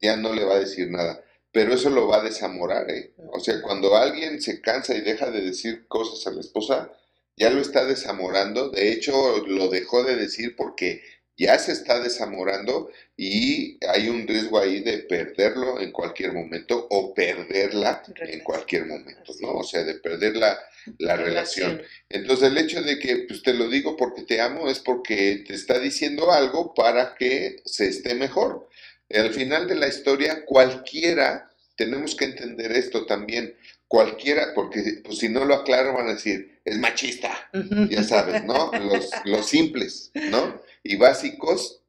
ya 0.00 0.16
no 0.16 0.32
le 0.32 0.44
va 0.44 0.54
a 0.54 0.60
decir 0.60 0.90
nada. 0.90 1.22
Pero 1.52 1.74
eso 1.74 1.90
lo 1.90 2.08
va 2.08 2.18
a 2.18 2.24
desamorar, 2.24 2.90
¿eh? 2.90 3.12
O 3.32 3.40
sea, 3.40 3.60
cuando 3.60 3.96
alguien 3.96 4.40
se 4.40 4.62
cansa 4.62 4.94
y 4.94 5.02
deja 5.02 5.30
de 5.30 5.42
decir 5.42 5.86
cosas 5.88 6.26
a 6.26 6.34
la 6.34 6.40
esposa, 6.40 6.90
ya 7.36 7.50
lo 7.50 7.60
está 7.60 7.84
desamorando, 7.84 8.70
de 8.70 8.92
hecho 8.92 9.44
lo 9.46 9.68
dejó 9.68 10.04
de 10.04 10.16
decir 10.16 10.56
porque 10.56 11.02
ya 11.38 11.56
se 11.58 11.70
está 11.70 12.00
desamorando 12.00 12.90
y 13.16 13.78
hay 13.86 14.08
un 14.08 14.26
riesgo 14.26 14.58
ahí 14.58 14.80
de 14.80 14.98
perderlo 14.98 15.80
en 15.80 15.92
cualquier 15.92 16.32
momento 16.32 16.88
o 16.90 17.14
perderla 17.14 18.02
en 18.20 18.40
cualquier 18.40 18.86
momento, 18.86 19.32
¿no? 19.40 19.52
O 19.52 19.64
sea, 19.64 19.84
de 19.84 19.94
perder 19.94 20.36
la, 20.36 20.58
relación. 20.98 21.80
Entonces 22.08 22.48
el 22.48 22.58
hecho 22.58 22.82
de 22.82 22.98
que 22.98 23.24
pues, 23.28 23.42
te 23.42 23.54
lo 23.54 23.68
digo 23.68 23.96
porque 23.96 24.22
te 24.22 24.40
amo 24.40 24.68
es 24.68 24.80
porque 24.80 25.44
te 25.46 25.54
está 25.54 25.78
diciendo 25.78 26.32
algo 26.32 26.74
para 26.74 27.14
que 27.14 27.56
se 27.64 27.88
esté 27.88 28.14
mejor. 28.14 28.68
Al 29.10 29.32
final 29.32 29.68
de 29.68 29.76
la 29.76 29.86
historia, 29.86 30.44
cualquiera, 30.44 31.50
tenemos 31.76 32.16
que 32.16 32.24
entender 32.24 32.72
esto 32.72 33.06
también, 33.06 33.54
cualquiera, 33.86 34.54
porque 34.54 35.00
pues, 35.04 35.18
si 35.18 35.28
no 35.28 35.44
lo 35.44 35.54
aclaro 35.54 35.94
van 35.94 36.08
a 36.08 36.14
decir, 36.14 36.60
es 36.64 36.78
machista, 36.78 37.48
ya 37.88 38.02
sabes, 38.02 38.44
¿no? 38.44 38.70
Los, 38.72 39.10
los 39.24 39.48
simples, 39.48 40.10
¿no? 40.14 40.60
Y 40.82 40.96
básicos. 40.96 41.82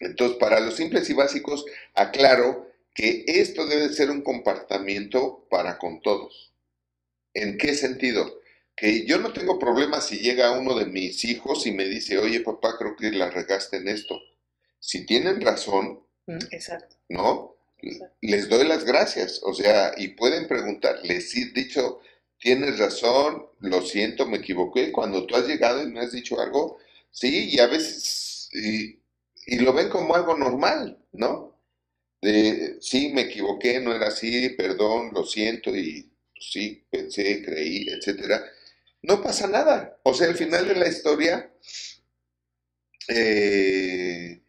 Entonces, 0.00 0.38
para 0.38 0.60
los 0.60 0.76
simples 0.76 1.08
y 1.10 1.14
básicos, 1.14 1.64
aclaro 1.94 2.70
que 2.94 3.24
esto 3.26 3.66
debe 3.66 3.88
ser 3.90 4.10
un 4.10 4.22
comportamiento 4.22 5.46
para 5.50 5.78
con 5.78 6.00
todos. 6.00 6.52
¿En 7.34 7.58
qué 7.58 7.74
sentido? 7.74 8.40
Que 8.76 9.06
yo 9.06 9.18
no 9.18 9.32
tengo 9.32 9.58
problema 9.58 10.00
si 10.00 10.18
llega 10.18 10.58
uno 10.58 10.74
de 10.78 10.86
mis 10.86 11.24
hijos 11.24 11.66
y 11.66 11.72
me 11.72 11.84
dice, 11.84 12.18
oye 12.18 12.40
papá, 12.40 12.76
creo 12.78 12.96
que 12.96 13.10
la 13.12 13.30
regaste 13.30 13.76
en 13.76 13.88
esto. 13.88 14.18
Si 14.78 15.04
tienen 15.06 15.40
razón, 15.40 16.02
Exacto. 16.50 16.96
¿no? 17.08 17.56
Les 18.20 18.48
doy 18.48 18.66
las 18.66 18.84
gracias, 18.84 19.40
o 19.42 19.54
sea, 19.54 19.92
y 19.96 20.08
pueden 20.08 20.46
preguntar, 20.46 21.00
les 21.02 21.34
he 21.34 21.46
dicho, 21.46 22.00
tienes 22.38 22.78
razón, 22.78 23.46
lo 23.60 23.82
siento, 23.82 24.26
me 24.26 24.38
equivoqué, 24.38 24.92
cuando 24.92 25.26
tú 25.26 25.34
has 25.36 25.46
llegado 25.46 25.82
y 25.82 25.86
me 25.86 26.00
has 26.00 26.12
dicho 26.12 26.40
algo, 26.40 26.78
sí, 27.10 27.50
y 27.50 27.58
a 27.60 27.66
veces, 27.66 28.48
y, 28.52 29.00
lo 29.58 29.72
ven 29.72 29.88
como 29.90 30.14
algo 30.14 30.36
normal, 30.36 30.98
¿no? 31.12 31.60
De, 32.22 32.76
sí, 32.80 33.10
me 33.12 33.22
equivoqué, 33.22 33.80
no 33.80 33.94
era 33.94 34.08
así, 34.08 34.50
perdón, 34.50 35.10
lo 35.14 35.24
siento, 35.24 35.74
y 35.76 36.12
sí, 36.38 36.84
pensé, 36.90 37.42
creí, 37.44 37.88
etcétera. 37.88 38.44
No 39.02 39.22
pasa 39.22 39.46
nada. 39.48 39.98
O 40.04 40.14
sea, 40.14 40.28
al 40.28 40.36
final 40.36 40.68
de 40.68 40.76
la 40.76 40.88
historia, 40.88 41.50
eh, 43.08 44.42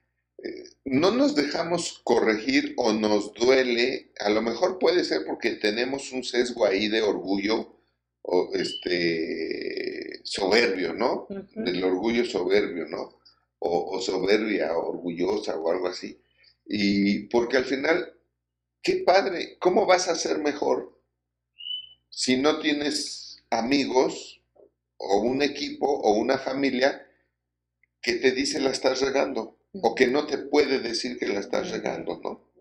eh, 0.43 0.63
no 0.85 1.11
nos 1.11 1.35
dejamos 1.35 1.99
corregir 2.03 2.73
o 2.77 2.93
nos 2.93 3.33
duele, 3.33 4.11
a 4.19 4.29
lo 4.29 4.41
mejor 4.41 4.79
puede 4.79 5.03
ser 5.03 5.25
porque 5.25 5.51
tenemos 5.51 6.11
un 6.11 6.23
sesgo 6.23 6.65
ahí 6.65 6.87
de 6.87 7.01
orgullo 7.01 7.75
o 8.23 8.51
este 8.53 10.00
soberbio, 10.23 10.93
¿no? 10.93 11.27
Del 11.55 11.83
orgullo 11.83 12.25
soberbio, 12.25 12.87
¿no? 12.87 13.19
O, 13.59 13.95
o, 13.95 14.01
soberbia, 14.01 14.75
orgullosa 14.75 15.57
o 15.57 15.71
algo 15.71 15.87
así. 15.87 16.19
Y 16.65 17.27
porque 17.27 17.57
al 17.57 17.65
final, 17.65 18.13
qué 18.81 19.03
padre, 19.05 19.57
¿cómo 19.59 19.85
vas 19.85 20.07
a 20.07 20.15
ser 20.15 20.39
mejor 20.39 20.99
si 22.09 22.37
no 22.37 22.59
tienes 22.59 23.43
amigos 23.49 24.41
o 24.97 25.19
un 25.19 25.41
equipo 25.41 25.87
o 25.87 26.13
una 26.13 26.37
familia 26.37 27.07
que 28.01 28.13
te 28.13 28.31
dice 28.31 28.59
la 28.59 28.71
estás 28.71 29.01
regando? 29.01 29.61
o 29.73 29.95
que 29.95 30.07
no 30.07 30.25
te 30.25 30.37
puede 30.37 30.79
decir 30.79 31.17
que 31.17 31.27
la 31.27 31.39
estás 31.39 31.71
regando, 31.71 32.19
¿no? 32.23 32.51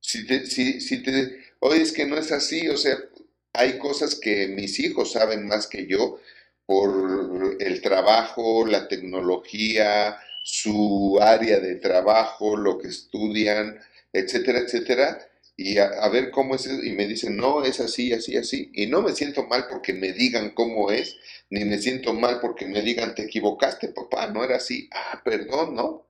Si 0.00 0.26
te, 0.26 0.46
si, 0.46 0.80
si 0.80 1.02
te, 1.02 1.38
oye, 1.60 1.82
es 1.82 1.92
que 1.92 2.06
no 2.06 2.16
es 2.16 2.32
así, 2.32 2.68
o 2.68 2.76
sea, 2.76 2.96
hay 3.52 3.78
cosas 3.78 4.14
que 4.14 4.48
mis 4.48 4.78
hijos 4.80 5.12
saben 5.12 5.46
más 5.46 5.66
que 5.66 5.86
yo 5.86 6.18
por 6.66 7.56
el 7.58 7.82
trabajo, 7.82 8.66
la 8.66 8.88
tecnología, 8.88 10.16
su 10.42 11.18
área 11.20 11.58
de 11.58 11.76
trabajo, 11.76 12.56
lo 12.56 12.78
que 12.78 12.88
estudian, 12.88 13.78
etcétera, 14.12 14.60
etcétera, 14.60 15.18
y 15.56 15.78
a, 15.78 16.08
ver 16.08 16.30
cómo 16.30 16.54
es, 16.54 16.66
y 16.66 16.92
me 16.92 17.06
dicen, 17.06 17.36
no, 17.36 17.64
es 17.64 17.80
así, 17.80 18.12
así, 18.12 18.36
así, 18.36 18.70
y 18.74 18.86
no 18.86 19.02
me 19.02 19.12
siento 19.12 19.44
mal 19.44 19.66
porque 19.68 19.92
me 19.92 20.12
digan 20.12 20.50
cómo 20.50 20.90
es, 20.90 21.16
ni 21.50 21.64
me 21.64 21.78
siento 21.78 22.14
mal 22.14 22.40
porque 22.40 22.66
me 22.66 22.82
digan, 22.82 23.14
te 23.14 23.24
equivocaste, 23.24 23.88
papá, 23.88 24.28
no 24.28 24.44
era 24.44 24.56
así, 24.56 24.88
ah, 24.92 25.20
perdón, 25.24 25.74
¿no? 25.74 26.09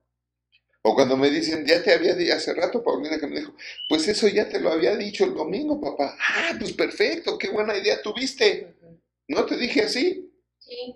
O 0.83 0.95
cuando 0.95 1.15
me 1.15 1.29
dicen, 1.29 1.65
ya 1.65 1.83
te 1.83 1.93
había 1.93 2.15
dicho 2.15 2.33
hace 2.33 2.53
rato, 2.53 2.83
Paulina, 2.83 3.19
que 3.19 3.27
me 3.27 3.39
dijo, 3.39 3.53
pues 3.87 4.07
eso 4.07 4.27
ya 4.27 4.49
te 4.49 4.59
lo 4.59 4.71
había 4.71 4.95
dicho 4.95 5.25
el 5.25 5.35
domingo, 5.35 5.79
papá. 5.79 6.17
Ah, 6.19 6.55
pues 6.59 6.73
perfecto, 6.73 7.37
qué 7.37 7.49
buena 7.49 7.77
idea 7.77 8.01
tuviste. 8.01 8.73
¿No 9.27 9.45
te 9.45 9.57
dije 9.57 9.83
así? 9.83 10.31
Sí. 10.57 10.95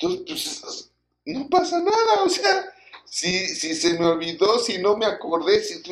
Entonces, 0.00 0.60
pues, 0.62 0.92
no 1.26 1.48
pasa 1.50 1.80
nada, 1.80 2.22
o 2.24 2.28
sea, 2.30 2.72
si, 3.04 3.46
si 3.48 3.74
se 3.74 3.98
me 3.98 4.06
olvidó, 4.06 4.58
si 4.58 4.78
no 4.78 4.96
me 4.96 5.06
acordé, 5.06 5.62
si 5.62 5.82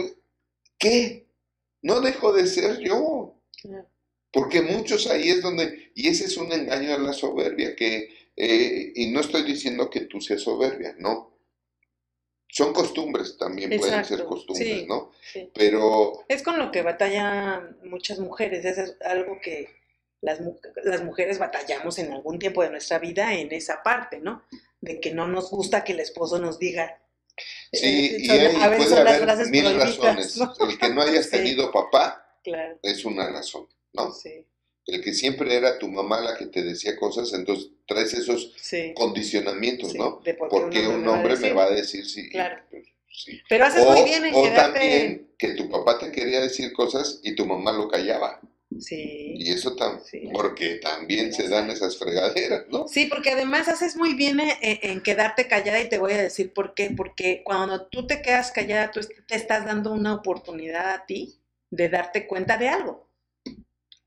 ¿qué? 0.78 1.26
No 1.82 2.00
dejo 2.00 2.32
de 2.32 2.46
ser 2.46 2.78
yo. 2.80 3.34
Porque 4.32 4.62
muchos 4.62 5.06
ahí 5.06 5.28
es 5.30 5.42
donde, 5.42 5.92
y 5.94 6.08
ese 6.08 6.24
es 6.26 6.36
un 6.36 6.52
engaño 6.52 6.94
a 6.94 6.98
la 6.98 7.12
soberbia, 7.12 7.76
que, 7.76 8.30
eh, 8.36 8.92
y 8.94 9.10
no 9.10 9.20
estoy 9.20 9.42
diciendo 9.42 9.90
que 9.90 10.02
tú 10.02 10.20
seas 10.20 10.42
soberbia, 10.42 10.94
no. 10.98 11.35
Son 12.48 12.72
costumbres 12.72 13.36
también, 13.36 13.70
pueden 13.78 14.04
ser 14.04 14.24
costumbres, 14.24 14.86
¿no? 14.86 15.12
Pero... 15.54 16.24
Es 16.28 16.42
con 16.42 16.58
lo 16.58 16.70
que 16.70 16.82
batallan 16.82 17.76
muchas 17.84 18.18
mujeres, 18.18 18.64
es 18.64 18.96
algo 19.04 19.38
que 19.42 19.68
las, 20.20 20.40
las 20.84 21.04
mujeres 21.04 21.38
batallamos 21.38 21.98
en 21.98 22.12
algún 22.12 22.38
tiempo 22.38 22.62
de 22.62 22.70
nuestra 22.70 22.98
vida 22.98 23.34
en 23.34 23.52
esa 23.52 23.82
parte, 23.82 24.20
¿no? 24.20 24.44
De 24.80 25.00
que 25.00 25.12
no 25.12 25.26
nos 25.26 25.50
gusta 25.50 25.84
que 25.84 25.92
el 25.92 26.00
esposo 26.00 26.38
nos 26.38 26.58
diga, 26.58 27.00
Sí, 27.72 27.86
eh, 27.86 28.16
y 28.18 28.30
ahí 28.30 28.76
puede 28.76 28.96
haber 28.96 29.48
mil 29.50 29.78
razones. 29.78 30.38
El 30.38 30.78
que 30.78 30.88
no 30.88 31.02
hayas 31.02 31.28
tenido 31.30 31.70
papá 31.70 32.40
es 32.82 33.04
una 33.04 33.30
razón, 33.30 33.68
¿no? 33.92 34.12
Sí. 34.12 34.44
El 34.86 35.02
que 35.02 35.12
siempre 35.14 35.54
era 35.56 35.78
tu 35.78 35.88
mamá 35.88 36.20
la 36.20 36.36
que 36.36 36.46
te 36.46 36.62
decía 36.62 36.96
cosas, 36.96 37.32
entonces 37.32 37.70
traes 37.86 38.14
esos 38.14 38.52
condicionamientos, 38.94 39.94
¿no? 39.94 40.22
Porque 40.48 40.86
un 40.86 41.06
hombre, 41.08 41.36
me, 41.36 41.52
va 41.52 41.64
a 41.64 41.70
decir 41.70 42.06
sí. 42.08 42.28
Claro. 42.30 42.62
Pues, 42.70 42.84
Pero 43.48 43.64
haces 43.64 43.84
muy 43.84 44.04
bien 44.04 44.24
en 44.26 44.34
O 44.34 44.42
también 44.54 45.28
que 45.38 45.54
tu 45.54 45.68
papá 45.68 45.98
te 45.98 46.12
quería 46.12 46.40
decir 46.40 46.72
cosas 46.72 47.20
y 47.24 47.34
tu 47.34 47.46
mamá 47.46 47.72
lo 47.72 47.88
callaba. 47.88 48.40
Sí. 48.80 49.34
Y 49.36 49.52
eso 49.52 49.74
también, 49.74 50.32
porque 50.32 50.76
también 50.76 51.32
se 51.32 51.48
dan 51.48 51.70
esas 51.70 51.96
fregaderas, 51.96 52.66
¿no? 52.68 52.86
Sí, 52.88 53.06
porque 53.06 53.30
además 53.30 53.68
haces 53.68 53.96
muy 53.96 54.14
bien 54.14 54.40
en, 54.40 54.50
en, 54.60 55.02
quedarte 55.02 55.46
callada 55.48 55.80
y 55.80 55.88
te 55.88 55.98
voy 55.98 56.12
a 56.12 56.22
decir 56.22 56.52
por 56.52 56.74
qué. 56.74 56.90
Porque 56.96 57.42
cuando 57.44 57.86
tú 57.86 58.06
te 58.06 58.22
quedas 58.22 58.52
callada, 58.52 58.90
tú 58.90 59.00
te 59.26 59.34
estás 59.34 59.64
dando 59.64 59.92
una 59.92 60.14
oportunidad 60.14 60.92
a 60.92 61.06
ti 61.06 61.38
de 61.70 61.88
darte 61.88 62.26
cuenta 62.26 62.56
de 62.56 62.68
algo. 62.68 63.05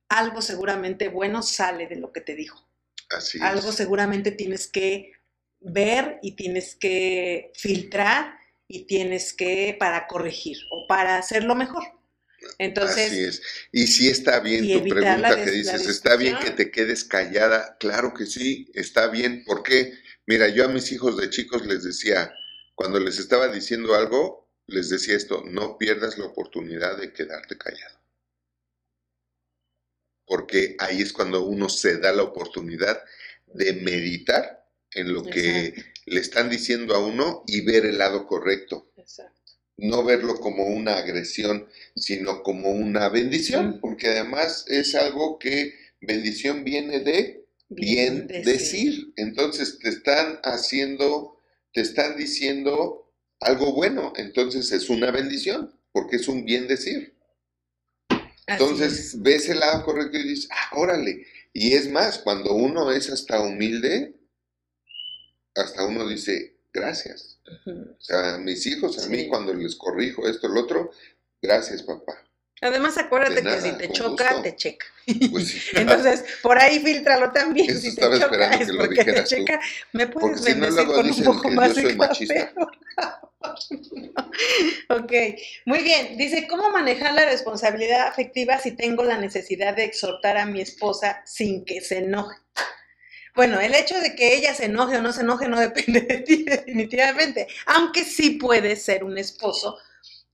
Algo 0.10 0.42
seguramente 0.42 1.08
bueno 1.08 1.42
sale 1.42 1.88
de 1.88 1.96
lo 1.96 2.12
que 2.12 2.22
te 2.22 2.36
dijo. 2.36 2.68
Así 3.10 3.40
algo 3.42 3.72
seguramente 3.72 4.32
tienes 4.32 4.68
que 4.68 5.14
ver 5.60 6.20
y 6.22 6.36
tienes 6.36 6.76
que 6.76 7.52
filtrar 7.56 8.38
y 8.68 8.86
tienes 8.86 9.34
que 9.34 9.76
para 9.80 10.08
corregir 10.08 10.58
o 10.72 10.88
para 10.88 11.18
hacerlo 11.18 11.56
mejor. 11.56 11.84
Entonces, 12.58 13.08
Así 13.08 13.24
es. 13.24 13.42
Y 13.72 13.88
si 13.88 14.10
está 14.10 14.40
bien 14.40 14.62
tu 14.62 14.88
pregunta 14.88 15.44
que 15.44 15.52
dices, 15.52 15.88
¿está 15.88 16.16
bien 16.16 16.38
que 16.40 16.52
te 16.52 16.72
quedes 16.72 17.04
callada? 17.04 17.78
Claro 17.80 18.14
que 18.14 18.26
sí, 18.26 18.72
está 18.74 19.08
bien. 19.08 19.44
¿Por 19.44 19.64
qué? 19.64 19.94
Mira, 20.26 20.48
yo 20.48 20.66
a 20.66 20.70
mis 20.70 20.92
hijos 20.92 21.18
de 21.18 21.30
chicos 21.30 21.66
les 21.66 21.84
decía, 21.84 22.32
cuando 22.76 23.00
les 23.00 23.20
estaba 23.20 23.48
diciendo 23.50 23.96
algo, 23.96 24.50
les 24.68 24.90
decía 24.90 25.18
esto, 25.18 25.44
no 25.46 25.78
pierdas 25.78 26.18
la 26.18 26.26
oportunidad 26.26 26.98
de 26.98 27.12
quedarte 27.12 27.58
callado. 27.58 27.99
Porque 30.30 30.78
ahí 30.80 31.02
es 31.02 31.12
cuando 31.12 31.44
uno 31.44 31.68
se 31.68 31.98
da 31.98 32.14
la 32.14 32.24
oportunidad 32.24 33.04
de 33.48 33.74
meditar 33.74 34.66
en 34.94 35.14
lo 35.14 35.24
que 35.24 35.74
le 36.06 36.20
están 36.22 36.50
diciendo 36.50 36.96
a 36.96 37.06
uno 37.06 37.44
y 37.48 37.62
ver 37.62 37.86
el 37.86 37.98
lado 37.98 38.26
correcto. 38.26 38.92
Exacto 38.96 39.40
no 39.82 40.04
verlo 40.04 40.40
como 40.40 40.66
una 40.66 40.98
agresión, 40.98 41.68
sino 41.96 42.44
como 42.44 42.72
una 42.72 43.10
bendición, 43.10 43.80
porque 43.80 44.08
además 44.08 44.66
es 44.68 44.96
algo 44.96 45.40
que 45.40 45.74
bendición 46.02 46.64
viene 46.64 47.00
de 47.00 47.46
bien, 47.70 48.28
decir. 48.28 49.14
Entonces 49.16 49.80
te 49.80 49.90
están 49.90 50.40
haciendo, 50.44 51.38
te 51.74 51.82
están 51.82 52.18
diciendo 52.18 53.12
algo 53.40 53.74
bueno, 53.74 54.14
entonces 54.18 54.72
es 54.72 54.90
una 54.90 55.12
bendición, 55.12 55.74
porque 55.92 56.18
es 56.18 56.28
un 56.28 56.46
bien 56.46 56.68
decir. 56.68 57.14
Entonces 58.54 59.22
ves 59.22 59.50
el 59.50 59.60
lado 59.60 59.84
correcto 59.84 60.18
y 60.18 60.24
dices, 60.24 60.50
ah, 60.52 60.78
órale. 60.78 61.26
Y 61.54 61.74
es 61.74 61.90
más, 61.90 62.20
cuando 62.20 62.54
uno 62.54 62.92
es 62.92 63.10
hasta 63.10 63.42
humilde, 63.42 64.16
hasta 65.56 65.86
uno 65.86 66.08
dice, 66.08 66.58
gracias. 66.74 67.40
O 67.66 68.02
sea, 68.02 68.38
mis 68.38 68.66
hijos, 68.66 69.04
a 69.04 69.10
mí 69.10 69.28
cuando 69.28 69.54
les 69.54 69.76
corrijo 69.76 70.28
esto, 70.28 70.48
el 70.48 70.58
otro, 70.58 70.92
gracias 71.42 71.84
papá. 71.84 72.29
Además, 72.62 72.98
acuérdate 72.98 73.42
que 73.42 73.62
si 73.62 73.72
te 73.78 73.90
choca, 73.92 74.42
te 74.42 74.56
checa. 74.56 74.86
Pues 75.32 75.70
Entonces, 75.74 76.24
por 76.42 76.58
ahí 76.58 76.80
filtralo 76.80 77.32
también. 77.32 77.80
si 77.80 77.96
te 77.96 78.02
choca, 78.02 78.54
es 78.56 78.72
porque 78.72 79.04
te 79.04 79.24
checa. 79.24 79.60
Me 79.94 80.08
puedes 80.08 80.44
bendecir 80.44 80.86
con 80.86 81.10
un 81.10 81.24
poco 81.24 81.50
más 81.52 81.76
de 81.76 81.98
café. 81.98 82.52
ok, 84.90 85.14
muy 85.66 85.80
bien. 85.80 86.18
Dice, 86.18 86.48
¿cómo 86.48 86.70
manejar 86.70 87.14
la 87.14 87.26
responsabilidad 87.26 88.08
afectiva 88.08 88.60
si 88.60 88.72
tengo 88.72 89.04
la 89.04 89.18
necesidad 89.18 89.76
de 89.76 89.86
exhortar 89.86 90.38
a 90.38 90.46
mi 90.46 90.62
esposa 90.62 91.22
sin 91.26 91.64
que 91.64 91.82
se 91.82 92.00
enoje? 92.00 92.36
Bueno, 93.36 93.62
el 93.62 93.74
hecho 93.74 93.98
de 94.02 94.16
que 94.16 94.36
ella 94.36 94.54
se 94.54 94.66
enoje 94.66 94.98
o 94.98 95.02
no 95.02 95.14
se 95.14 95.22
enoje 95.22 95.48
no 95.48 95.60
depende 95.62 96.02
de 96.02 96.18
ti 96.18 96.44
definitivamente, 96.44 97.48
aunque 97.68 98.04
sí 98.04 98.32
puede 98.32 98.76
ser 98.76 99.04
un 99.06 99.18
esposo 99.18 99.78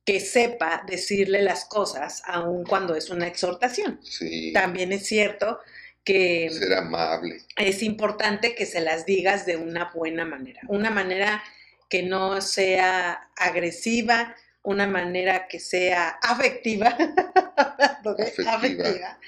que 0.05 0.19
sepa 0.19 0.83
decirle 0.87 1.41
las 1.41 1.65
cosas 1.65 2.21
aun 2.25 2.63
cuando 2.63 2.95
es 2.95 3.09
una 3.09 3.27
exhortación. 3.27 3.99
Sí. 4.03 4.53
También 4.53 4.91
es 4.91 5.07
cierto 5.07 5.59
que 6.03 6.49
ser 6.51 6.73
amable. 6.73 7.41
Es 7.57 7.81
importante 7.81 8.53
que 8.53 8.67
se 8.67 8.79
las 8.79 9.07
digas 9.07 9.47
de 9.47 9.57
una 9.57 9.91
buena 9.93 10.23
manera, 10.23 10.61
una 10.67 10.91
manera 10.91 11.43
que 11.89 12.03
no 12.03 12.39
sea 12.41 13.29
agresiva, 13.35 14.35
una 14.61 14.85
manera 14.87 15.47
que 15.47 15.59
sea 15.59 16.19
afectiva. 16.21 16.89
afectiva. 18.05 18.53
afectiva. 18.53 19.19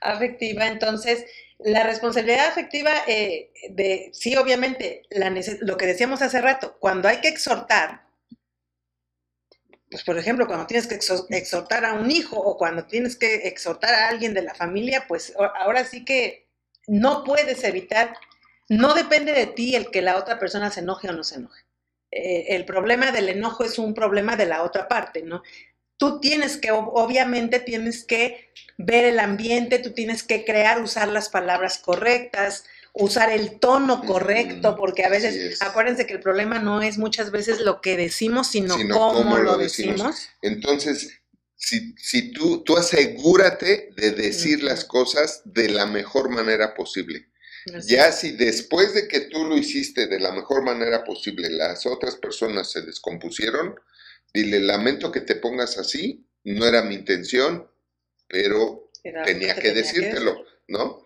Afectiva. 0.00 0.66
Entonces, 0.68 1.26
la 1.58 1.82
responsabilidad 1.84 2.46
afectiva, 2.46 2.90
eh, 3.06 3.50
de, 3.70 4.10
sí, 4.12 4.36
obviamente, 4.36 5.02
la 5.10 5.32
lo 5.60 5.76
que 5.76 5.86
decíamos 5.86 6.22
hace 6.22 6.40
rato, 6.40 6.76
cuando 6.78 7.08
hay 7.08 7.20
que 7.20 7.28
exhortar, 7.28 8.02
pues 9.90 10.04
por 10.04 10.16
ejemplo, 10.16 10.46
cuando 10.46 10.66
tienes 10.66 10.86
que 10.86 10.94
exhortar 11.36 11.84
a 11.84 11.94
un 11.94 12.10
hijo 12.10 12.36
o 12.36 12.56
cuando 12.56 12.86
tienes 12.86 13.16
que 13.16 13.48
exhortar 13.48 13.92
a 13.92 14.08
alguien 14.08 14.34
de 14.34 14.42
la 14.42 14.54
familia, 14.54 15.04
pues 15.08 15.34
ahora 15.58 15.84
sí 15.84 16.04
que 16.04 16.48
no 16.86 17.24
puedes 17.24 17.64
evitar, 17.64 18.14
no 18.68 18.94
depende 18.94 19.32
de 19.32 19.46
ti 19.46 19.74
el 19.74 19.90
que 19.90 20.00
la 20.00 20.16
otra 20.16 20.38
persona 20.38 20.70
se 20.70 20.80
enoje 20.80 21.08
o 21.08 21.12
no 21.12 21.24
se 21.24 21.36
enoje. 21.36 21.64
Eh, 22.12 22.54
el 22.54 22.64
problema 22.64 23.10
del 23.10 23.28
enojo 23.28 23.64
es 23.64 23.78
un 23.78 23.92
problema 23.92 24.36
de 24.36 24.46
la 24.46 24.62
otra 24.62 24.86
parte, 24.86 25.22
¿no? 25.22 25.42
Tú 25.96 26.20
tienes 26.20 26.56
que, 26.56 26.70
obviamente 26.70 27.58
tienes 27.58 28.04
que 28.04 28.52
ver 28.78 29.04
el 29.04 29.18
ambiente, 29.18 29.80
tú 29.80 29.92
tienes 29.92 30.22
que 30.22 30.44
crear, 30.44 30.80
usar 30.80 31.08
las 31.08 31.28
palabras 31.28 31.78
correctas, 31.78 32.64
usar 32.92 33.30
el 33.30 33.58
tono 33.58 34.04
correcto, 34.04 34.76
porque 34.76 35.04
a 35.04 35.08
veces, 35.08 35.60
acuérdense 35.62 36.06
que 36.06 36.14
el 36.14 36.20
problema 36.20 36.58
no 36.58 36.82
es 36.82 36.98
muchas 36.98 37.30
veces 37.30 37.60
lo 37.60 37.80
que 37.80 37.96
decimos, 37.96 38.48
sino, 38.48 38.76
cómo, 38.92 39.38
lo 39.38 39.56
decimos. 39.56 40.28
Entonces, 40.42 41.20
si, 41.56 41.94
si 41.96 42.32
tú, 42.32 42.62
tú 42.64 42.76
asegúrate 42.76 43.90
de 43.96 44.12
decir 44.12 44.62
las 44.62 44.84
cosas 44.84 45.42
de 45.44 45.68
la 45.68 45.86
mejor 45.86 46.30
manera 46.30 46.74
posible. 46.74 47.28
ya 47.86 48.10
si 48.12 48.32
después 48.32 48.94
de 48.94 49.06
que 49.06 49.20
tú 49.20 49.44
lo 49.44 49.56
hiciste 49.56 50.06
de 50.06 50.18
la 50.18 50.32
mejor 50.32 50.62
manera 50.62 51.04
posible, 51.04 51.50
las 51.50 51.86
otras 51.86 52.16
personas 52.16 52.70
se 52.70 52.82
descompusieron, 52.82 53.74
dile, 54.32 54.60
lamento 54.60 55.12
que 55.12 55.20
te 55.20 55.34
pongas 55.36 55.76
así, 55.76 56.24
no 56.44 56.66
era 56.66 56.82
mi 56.82 56.94
intención, 56.94 57.68
pero 58.26 58.90
tenía 59.02 59.54
que, 59.54 59.72
decírtelo, 59.72 60.44
¿no? 60.68 61.02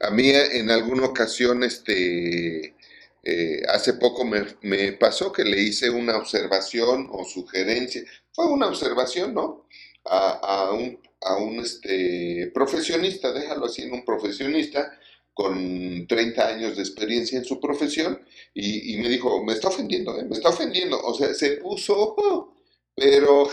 A 0.00 0.10
mí 0.10 0.30
en 0.30 0.70
alguna 0.70 1.06
ocasión, 1.06 1.62
este, 1.62 2.74
eh, 3.22 3.62
hace 3.68 3.94
poco 3.94 4.24
me, 4.24 4.92
pasó 4.92 5.32
que 5.32 5.44
le 5.44 5.60
hice 5.60 5.90
una 5.90 6.16
observación 6.16 7.08
o 7.12 7.24
sugerencia, 7.24 8.02
fue 8.32 8.46
una 8.46 8.66
observación, 8.68 9.34
¿no? 9.34 9.66
A, 10.04 10.72
un, 10.72 10.98
a 11.20 11.36
un 11.36 11.60
este, 11.60 12.50
profesionista, 12.54 13.32
déjalo 13.32 13.66
así, 13.66 13.82
en 13.82 13.92
un 13.92 14.04
profesionista 14.04 14.98
con 15.34 16.06
30 16.06 16.48
años 16.48 16.76
de 16.76 16.82
experiencia 16.82 17.38
en 17.38 17.44
su 17.44 17.60
profesión 17.60 18.22
y, 18.54 18.96
me 18.96 19.08
dijo, 19.08 19.44
me 19.44 19.52
está 19.52 19.68
ofendiendo, 19.68 20.18
¿eh? 20.18 20.24
me 20.24 20.34
está 20.36 20.48
ofendiendo, 20.48 21.00
o 21.02 21.14
sea, 21.14 21.32
se 21.34 21.52
puso, 21.58 22.54
pero, 22.94 23.48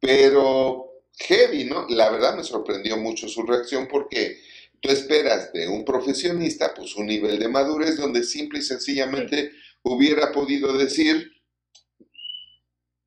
pero 0.00 1.02
heavy, 1.18 1.64
¿no? 1.64 1.86
La 1.88 2.10
verdad 2.10 2.36
me 2.36 2.44
sorprendió 2.44 2.96
mucho 2.96 3.28
su 3.28 3.42
reacción 3.42 3.88
porque 3.88 4.40
tú 4.82 4.90
esperas 4.90 5.52
de 5.52 5.68
un 5.68 5.84
profesionista 5.84 6.74
pues 6.74 6.96
un 6.96 7.06
nivel 7.06 7.38
de 7.38 7.48
madurez 7.48 7.96
donde 7.96 8.24
simple 8.24 8.58
y 8.58 8.62
sencillamente 8.62 9.52
hubiera 9.82 10.32
podido 10.32 10.76
decir, 10.76 11.32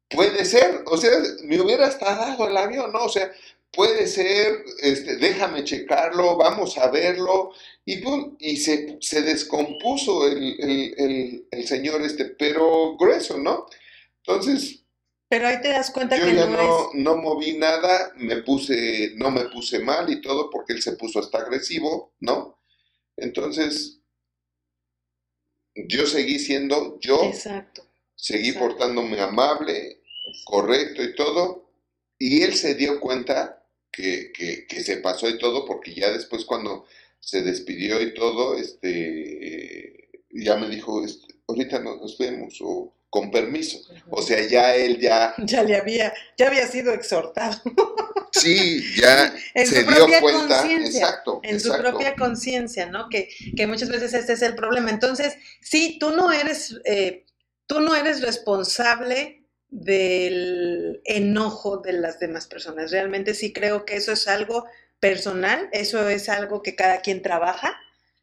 puede 0.09 0.45
ser, 0.45 0.83
o 0.87 0.97
sea, 0.97 1.11
me 1.43 1.59
hubiera 1.59 1.87
hasta 1.87 2.15
dado 2.15 2.47
el 2.47 2.55
avión, 2.55 2.91
¿no? 2.93 3.03
O 3.03 3.09
sea, 3.09 3.31
puede 3.71 4.07
ser, 4.07 4.63
este, 4.81 5.17
déjame 5.17 5.65
checarlo, 5.65 6.37
vamos 6.37 6.77
a 6.77 6.89
verlo, 6.89 7.51
y, 7.83 8.01
y 8.39 8.57
se, 8.57 8.97
se 9.01 9.21
descompuso 9.21 10.27
el, 10.27 11.43
el, 11.51 11.67
señor 11.67 12.01
este, 12.01 12.25
pero 12.25 12.95
grueso, 12.97 13.37
¿no? 13.37 13.65
Entonces, 14.25 14.84
pero 15.27 15.47
ahí 15.47 15.61
te 15.61 15.69
das 15.69 15.91
cuenta 15.91 16.17
yo 16.17 16.25
que 16.25 16.35
ya 16.35 16.45
no, 16.45 16.89
no, 16.93 17.17
moví 17.17 17.57
nada, 17.57 18.13
me 18.15 18.37
puse, 18.37 19.13
no 19.15 19.31
me 19.31 19.45
puse 19.45 19.79
mal 19.79 20.09
y 20.09 20.21
todo 20.21 20.49
porque 20.49 20.73
él 20.73 20.81
se 20.81 20.93
puso 20.93 21.19
hasta 21.19 21.39
agresivo, 21.39 22.13
¿no? 22.19 22.59
Entonces, 23.17 24.01
yo 25.75 26.05
seguí 26.05 26.39
siendo 26.39 26.99
yo, 26.99 27.23
Exacto. 27.23 27.83
seguí 28.15 28.51
portándome 28.51 29.19
amable, 29.19 30.01
correcto 30.45 31.03
y 31.03 31.15
todo, 31.15 31.69
y 32.19 32.43
él 32.43 32.55
se 32.55 32.75
dio 32.75 32.99
cuenta 32.99 33.63
que, 33.91 34.31
que, 34.31 34.67
que, 34.67 34.83
se 34.83 34.97
pasó 34.97 35.27
y 35.29 35.37
todo, 35.37 35.65
porque 35.65 35.93
ya 35.93 36.11
después 36.11 36.45
cuando 36.45 36.85
se 37.19 37.41
despidió 37.41 38.01
y 38.01 38.13
todo, 38.13 38.57
este, 38.57 40.09
ya 40.29 40.55
me 40.57 40.69
dijo, 40.69 41.03
este, 41.03 41.35
ahorita 41.47 41.79
nos 41.79 42.17
vemos, 42.17 42.59
o 42.61 42.94
con 43.09 43.31
permiso. 43.31 43.79
O 44.09 44.21
sea, 44.21 44.45
ya 44.47 44.75
él 44.75 44.99
ya... 44.99 45.33
Ya 45.45 45.63
le 45.63 45.75
había, 45.75 46.13
ya 46.37 46.47
había 46.47 46.67
sido 46.67 46.93
exhortado. 46.93 47.61
Sí, 48.31 48.83
ya 48.95 49.33
en 49.53 49.67
se 49.67 49.81
su 49.81 49.87
dio 49.87 49.95
propia 49.95 50.21
cuenta. 50.21 50.71
Exacto. 50.71 51.39
En 51.43 51.59
su 51.59 51.71
propia 51.77 52.15
conciencia, 52.15 52.87
¿no? 52.87 53.07
Que, 53.09 53.29
que, 53.55 53.67
muchas 53.67 53.89
veces 53.89 54.13
este 54.13 54.33
es 54.33 54.41
el 54.41 54.55
problema. 54.55 54.89
Entonces, 54.89 55.35
sí, 55.61 55.97
tú 55.99 56.11
no 56.11 56.31
eres, 56.31 56.75
eh, 56.85 57.25
tú 57.67 57.79
no 57.79 57.95
eres 57.95 58.21
responsable 58.21 59.45
del 59.69 61.01
enojo 61.05 61.77
de 61.77 61.93
las 61.93 62.19
demás 62.19 62.47
personas. 62.47 62.91
Realmente 62.91 63.33
sí 63.33 63.51
creo 63.53 63.85
que 63.85 63.95
eso 63.95 64.11
es 64.11 64.27
algo 64.27 64.65
personal, 64.99 65.69
eso 65.71 66.07
es 66.09 66.29
algo 66.29 66.61
que 66.61 66.75
cada 66.75 67.01
quien 67.01 67.21
trabaja, 67.21 67.77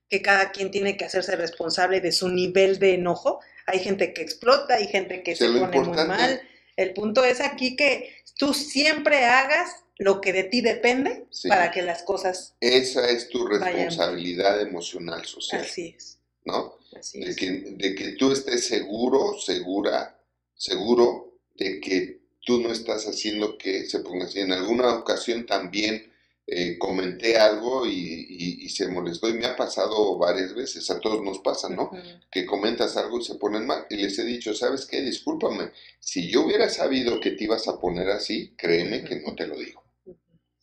que 0.08 0.22
cada 0.22 0.50
quien 0.50 0.70
tiene 0.70 0.96
que 0.96 1.04
hacerse 1.04 1.36
responsable 1.36 2.00
de 2.00 2.12
su 2.12 2.28
nivel 2.28 2.78
de 2.78 2.94
enojo 2.94 3.40
hay 3.66 3.78
gente 3.80 4.12
que 4.12 4.22
explota, 4.22 4.74
hay 4.74 4.86
gente 4.86 5.22
que 5.22 5.36
se 5.36 5.46
pone 5.46 5.80
muy 5.80 5.96
mal. 6.06 6.40
El 6.76 6.94
punto 6.94 7.24
es 7.24 7.40
aquí 7.40 7.76
que 7.76 8.14
tú 8.38 8.54
siempre 8.54 9.24
hagas 9.24 9.84
lo 9.98 10.20
que 10.20 10.32
de 10.32 10.44
ti 10.44 10.60
depende 10.60 11.26
para 11.48 11.70
que 11.70 11.82
las 11.82 12.02
cosas. 12.02 12.54
Esa 12.60 13.08
es 13.08 13.28
tu 13.28 13.46
responsabilidad 13.46 14.60
emocional 14.60 15.24
social. 15.24 15.62
Así 15.62 15.94
es. 15.96 16.18
¿No? 16.44 16.78
Así 16.98 17.20
de 17.20 17.30
es. 17.30 17.36
Que, 17.36 17.50
de 17.50 17.94
que 17.94 18.12
tú 18.12 18.32
estés 18.32 18.66
seguro, 18.66 19.38
segura, 19.38 20.18
seguro 20.54 21.38
de 21.54 21.80
que 21.80 22.20
tú 22.44 22.60
no 22.60 22.72
estás 22.72 23.06
haciendo 23.06 23.56
que 23.56 23.86
se 23.86 24.00
ponga 24.00 24.24
así. 24.24 24.40
En 24.40 24.52
alguna 24.52 24.94
ocasión 24.94 25.46
también 25.46 26.11
eh, 26.46 26.76
comenté 26.78 27.36
algo 27.36 27.86
y, 27.86 28.68
se 28.68 28.88
molestó 28.88 29.28
y 29.28 29.34
me 29.34 29.46
ha 29.46 29.54
pasado 29.54 30.16
varias 30.18 30.54
veces, 30.54 30.90
a 30.90 30.98
todos 30.98 31.22
nos 31.22 31.40
pasa, 31.40 31.68
¿no? 31.68 31.90
Que 32.30 32.46
comentas 32.46 32.96
algo 32.96 33.20
y 33.20 33.24
se 33.24 33.34
ponen 33.34 33.66
mal. 33.66 33.86
Y 33.90 33.96
les 33.96 34.18
he 34.18 34.24
dicho, 34.24 34.54
¿sabes 34.54 34.86
qué? 34.86 35.02
Discúlpame, 35.02 35.72
si 36.00 36.30
yo 36.30 36.46
hubiera 36.46 36.70
sabido 36.70 37.20
que 37.20 37.32
te 37.32 37.44
ibas 37.44 37.68
a 37.68 37.78
poner 37.78 38.08
así, 38.08 38.54
créeme 38.56 39.04
que 39.04 39.20
no 39.20 39.34
te 39.34 39.46
lo 39.46 39.58
digo. 39.58 39.84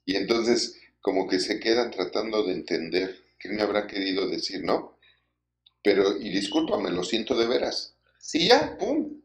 Y 0.06 0.16
entonces 0.16 0.76
como 1.02 1.28
que 1.28 1.40
se 1.40 1.60
quedan 1.60 1.92
tratando 1.92 2.44
de 2.44 2.54
entender 2.54 3.24
qué 3.38 3.50
me 3.50 3.62
habrá 3.62 3.88
querido 3.88 4.28
decir, 4.28 4.64
¿no? 4.64 4.98
Pero, 5.82 6.18
y 6.18 6.30
discúlpame, 6.30 6.92
lo 6.92 7.04
siento 7.04 7.38
de 7.38 7.48
veras. 7.48 7.96
Y 8.34 8.48
ya, 8.48 8.78
¡pum! 8.78 9.22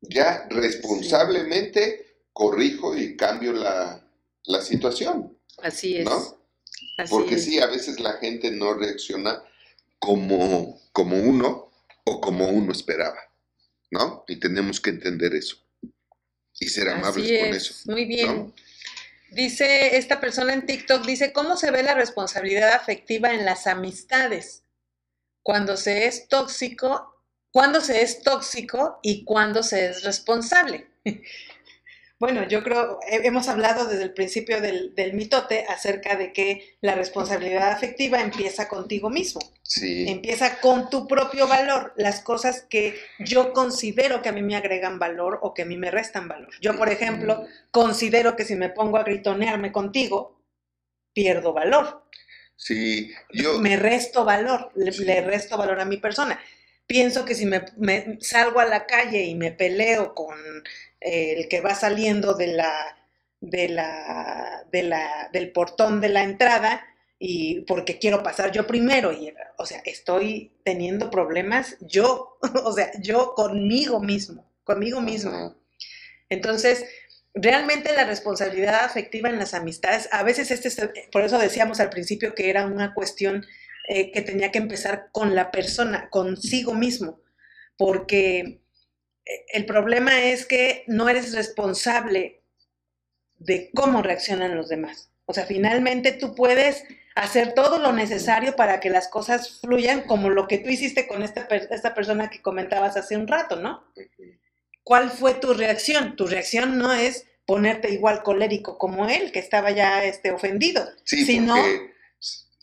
Ya 0.00 0.46
responsablemente 0.48 2.06
corrijo 2.32 2.96
y 2.96 3.16
cambio 3.16 3.52
la, 3.52 4.06
la 4.44 4.62
situación. 4.62 5.36
Así 5.62 5.98
es. 5.98 6.04
¿no? 6.04 6.42
Porque 7.08 7.38
sí, 7.38 7.58
a 7.58 7.66
veces 7.66 8.00
la 8.00 8.14
gente 8.14 8.50
no 8.50 8.74
reacciona 8.74 9.42
como, 9.98 10.80
como 10.92 11.16
uno 11.16 11.70
o 12.04 12.20
como 12.20 12.48
uno 12.48 12.72
esperaba, 12.72 13.18
¿no? 13.90 14.24
Y 14.26 14.36
tenemos 14.36 14.80
que 14.80 14.90
entender 14.90 15.34
eso 15.34 15.56
y 16.58 16.68
ser 16.68 16.88
amables 16.88 17.40
con 17.40 17.54
eso. 17.54 17.74
Muy 17.86 18.04
bien. 18.04 18.52
Dice 19.30 19.96
esta 19.96 20.20
persona 20.20 20.52
en 20.52 20.66
TikTok, 20.66 21.06
dice, 21.06 21.32
¿cómo 21.32 21.56
se 21.56 21.70
ve 21.70 21.82
la 21.82 21.94
responsabilidad 21.94 22.72
afectiva 22.72 23.32
en 23.32 23.44
las 23.44 23.66
amistades? 23.66 24.64
Cuando 25.42 25.76
se 25.76 26.06
es 26.06 26.28
tóxico, 26.28 27.12
cuando 27.50 27.80
se 27.80 28.02
es 28.02 28.22
tóxico 28.22 29.00
y 29.02 29.24
cuando 29.24 29.62
se 29.62 29.86
es 29.86 30.04
responsable. 30.04 30.88
Bueno, 32.22 32.46
yo 32.46 32.62
creo, 32.62 33.00
hemos 33.08 33.48
hablado 33.48 33.84
desde 33.88 34.04
el 34.04 34.14
principio 34.14 34.60
del, 34.60 34.94
del, 34.94 35.12
mitote 35.12 35.64
acerca 35.68 36.14
de 36.14 36.32
que 36.32 36.76
la 36.80 36.94
responsabilidad 36.94 37.72
afectiva 37.72 38.20
empieza 38.20 38.68
contigo 38.68 39.10
mismo. 39.10 39.40
Sí. 39.64 40.08
Empieza 40.08 40.60
con 40.60 40.88
tu 40.88 41.08
propio 41.08 41.48
valor, 41.48 41.92
las 41.96 42.20
cosas 42.20 42.62
que 42.70 42.94
yo 43.18 43.52
considero 43.52 44.22
que 44.22 44.28
a 44.28 44.32
mí 44.32 44.40
me 44.40 44.54
agregan 44.54 45.00
valor 45.00 45.40
o 45.42 45.52
que 45.52 45.62
a 45.62 45.64
mí 45.64 45.76
me 45.76 45.90
restan 45.90 46.28
valor. 46.28 46.50
Yo, 46.60 46.76
por 46.76 46.90
ejemplo, 46.90 47.44
considero 47.72 48.36
que 48.36 48.44
si 48.44 48.54
me 48.54 48.68
pongo 48.68 48.98
a 48.98 49.02
gritonearme 49.02 49.72
contigo, 49.72 50.40
pierdo 51.12 51.52
valor. 51.52 52.04
Sí, 52.54 53.10
yo... 53.32 53.58
Me 53.58 53.76
resto 53.76 54.24
valor, 54.24 54.70
le, 54.76 54.92
le 54.92 55.22
resto 55.22 55.58
valor 55.58 55.80
a 55.80 55.84
mi 55.84 55.96
persona 55.96 56.38
pienso 56.92 57.24
que 57.24 57.34
si 57.34 57.46
me, 57.46 57.64
me, 57.78 58.18
salgo 58.20 58.60
a 58.60 58.66
la 58.66 58.84
calle 58.84 59.24
y 59.24 59.34
me 59.34 59.50
peleo 59.50 60.14
con 60.14 60.36
el 61.00 61.48
que 61.48 61.62
va 61.62 61.74
saliendo 61.74 62.34
de 62.34 62.48
la, 62.48 62.98
de 63.40 63.70
la, 63.70 64.66
de 64.70 64.82
la, 64.82 65.30
del 65.32 65.52
portón 65.52 66.02
de 66.02 66.10
la 66.10 66.22
entrada 66.22 66.84
y 67.18 67.62
porque 67.62 67.98
quiero 67.98 68.22
pasar 68.22 68.52
yo 68.52 68.66
primero 68.66 69.10
y 69.10 69.32
o 69.56 69.64
sea 69.64 69.80
estoy 69.86 70.52
teniendo 70.64 71.08
problemas 71.08 71.78
yo 71.80 72.36
o 72.64 72.72
sea 72.74 72.90
yo 73.00 73.32
conmigo 73.34 73.98
mismo 74.00 74.52
conmigo 74.62 75.00
mismo. 75.00 75.56
Entonces 76.28 76.84
realmente 77.32 77.94
la 77.94 78.04
responsabilidad 78.04 78.84
afectiva 78.84 79.30
en 79.30 79.38
las 79.38 79.54
amistades 79.54 80.10
a 80.12 80.22
veces 80.22 80.50
este 80.50 81.08
por 81.10 81.22
eso 81.22 81.38
decíamos 81.38 81.80
al 81.80 81.88
principio 81.88 82.34
que 82.34 82.50
era 82.50 82.66
una 82.66 82.92
cuestión 82.92 83.46
eh, 83.88 84.12
que 84.12 84.22
tenía 84.22 84.50
que 84.50 84.58
empezar 84.58 85.08
con 85.12 85.34
la 85.34 85.50
persona 85.50 86.08
consigo 86.10 86.74
mismo 86.74 87.22
porque 87.76 88.60
el 89.52 89.66
problema 89.66 90.24
es 90.24 90.46
que 90.46 90.84
no 90.86 91.08
eres 91.08 91.34
responsable 91.34 92.42
de 93.38 93.70
cómo 93.74 94.02
reaccionan 94.02 94.56
los 94.56 94.68
demás. 94.68 95.10
O 95.26 95.34
sea, 95.34 95.46
finalmente 95.46 96.12
tú 96.12 96.34
puedes 96.34 96.84
hacer 97.14 97.54
todo 97.54 97.78
lo 97.78 97.92
necesario 97.92 98.56
para 98.56 98.80
que 98.80 98.90
las 98.90 99.08
cosas 99.08 99.60
fluyan 99.60 100.02
como 100.02 100.30
lo 100.30 100.48
que 100.48 100.58
tú 100.58 100.70
hiciste 100.70 101.06
con 101.06 101.22
esta, 101.22 101.42
esta 101.42 101.94
persona 101.94 102.30
que 102.30 102.40
comentabas 102.40 102.96
hace 102.96 103.16
un 103.16 103.28
rato, 103.28 103.56
¿no? 103.56 103.84
¿Cuál 104.82 105.10
fue 105.10 105.34
tu 105.34 105.54
reacción? 105.54 106.16
Tu 106.16 106.26
reacción 106.26 106.78
no 106.78 106.92
es 106.92 107.26
ponerte 107.46 107.90
igual 107.90 108.22
colérico 108.22 108.78
como 108.78 109.08
él, 109.08 109.32
que 109.32 109.38
estaba 109.38 109.70
ya 109.70 110.04
este, 110.04 110.30
ofendido, 110.30 110.88
sí, 111.04 111.24
sino 111.24 111.56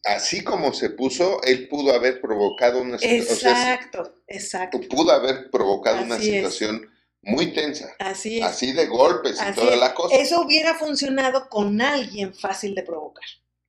así 0.05 0.43
como 0.43 0.73
se 0.73 0.89
puso, 0.89 1.41
él 1.43 1.67
pudo 1.67 1.93
haber 1.93 2.21
provocado 2.21 2.81
una 2.81 2.97
situación. 2.97 3.53
Exacto, 3.53 4.15
exacto. 4.27 4.79
Pudo 4.89 5.11
haber 5.11 5.49
provocado 5.49 6.03
una 6.03 6.19
situación 6.19 6.89
muy 7.21 7.53
tensa. 7.53 7.95
Así 7.99 8.41
Así 8.41 8.71
de 8.73 8.87
golpes 8.87 9.39
y 9.41 9.53
todas 9.53 9.77
las 9.77 9.93
cosas. 9.93 10.19
Eso 10.19 10.41
hubiera 10.41 10.75
funcionado 10.75 11.49
con 11.49 11.81
alguien 11.81 12.33
fácil 12.33 12.75
de 12.75 12.83
provocar. 12.83 13.25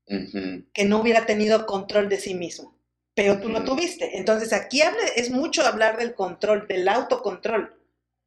Que 0.06 0.84
no 0.84 1.00
hubiera 1.00 1.24
tenido 1.24 1.66
control 1.66 2.08
de 2.08 2.18
sí 2.18 2.34
mismo. 2.34 2.76
Pero 3.14 3.40
tú 3.40 3.48
lo 3.48 3.62
tuviste. 3.62 4.18
Entonces 4.18 4.52
aquí 4.52 4.82
es 5.14 5.30
mucho 5.30 5.64
hablar 5.64 5.98
del 5.98 6.14
control, 6.14 6.66
del 6.66 6.88
autocontrol 6.88 7.76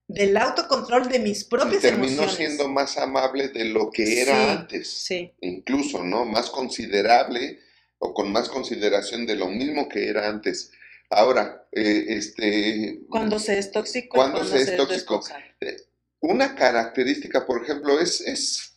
del 0.07 0.35
autocontrol 0.37 1.07
de 1.07 1.19
mis 1.19 1.43
propias 1.43 1.83
y 1.83 1.87
terminó 1.87 2.27
siendo 2.29 2.67
más 2.67 2.97
amable 2.97 3.47
de 3.49 3.65
lo 3.65 3.89
que 3.89 4.21
era 4.21 4.51
antes. 4.51 4.89
Sí. 4.89 5.31
Incluso, 5.41 6.03
¿no? 6.03 6.25
Más 6.25 6.49
considerable 6.49 7.59
o 7.99 8.13
con 8.13 8.31
más 8.31 8.49
consideración 8.49 9.25
de 9.25 9.35
lo 9.35 9.47
mismo 9.47 9.87
que 9.87 10.09
era 10.09 10.27
antes. 10.27 10.71
Ahora, 11.09 11.67
eh, 11.71 12.05
este... 12.09 13.01
Cuando 13.09 13.39
se 13.39 13.59
es 13.59 13.71
tóxico. 13.71 14.15
Cuando, 14.15 14.43
se, 14.43 14.61
es 14.61 14.75
tóxico. 14.75 15.21
Eh, 15.61 15.77
una 16.21 16.55
característica, 16.55 17.45
por 17.45 17.63
ejemplo, 17.63 17.99
es, 17.99 18.21
es 18.21 18.73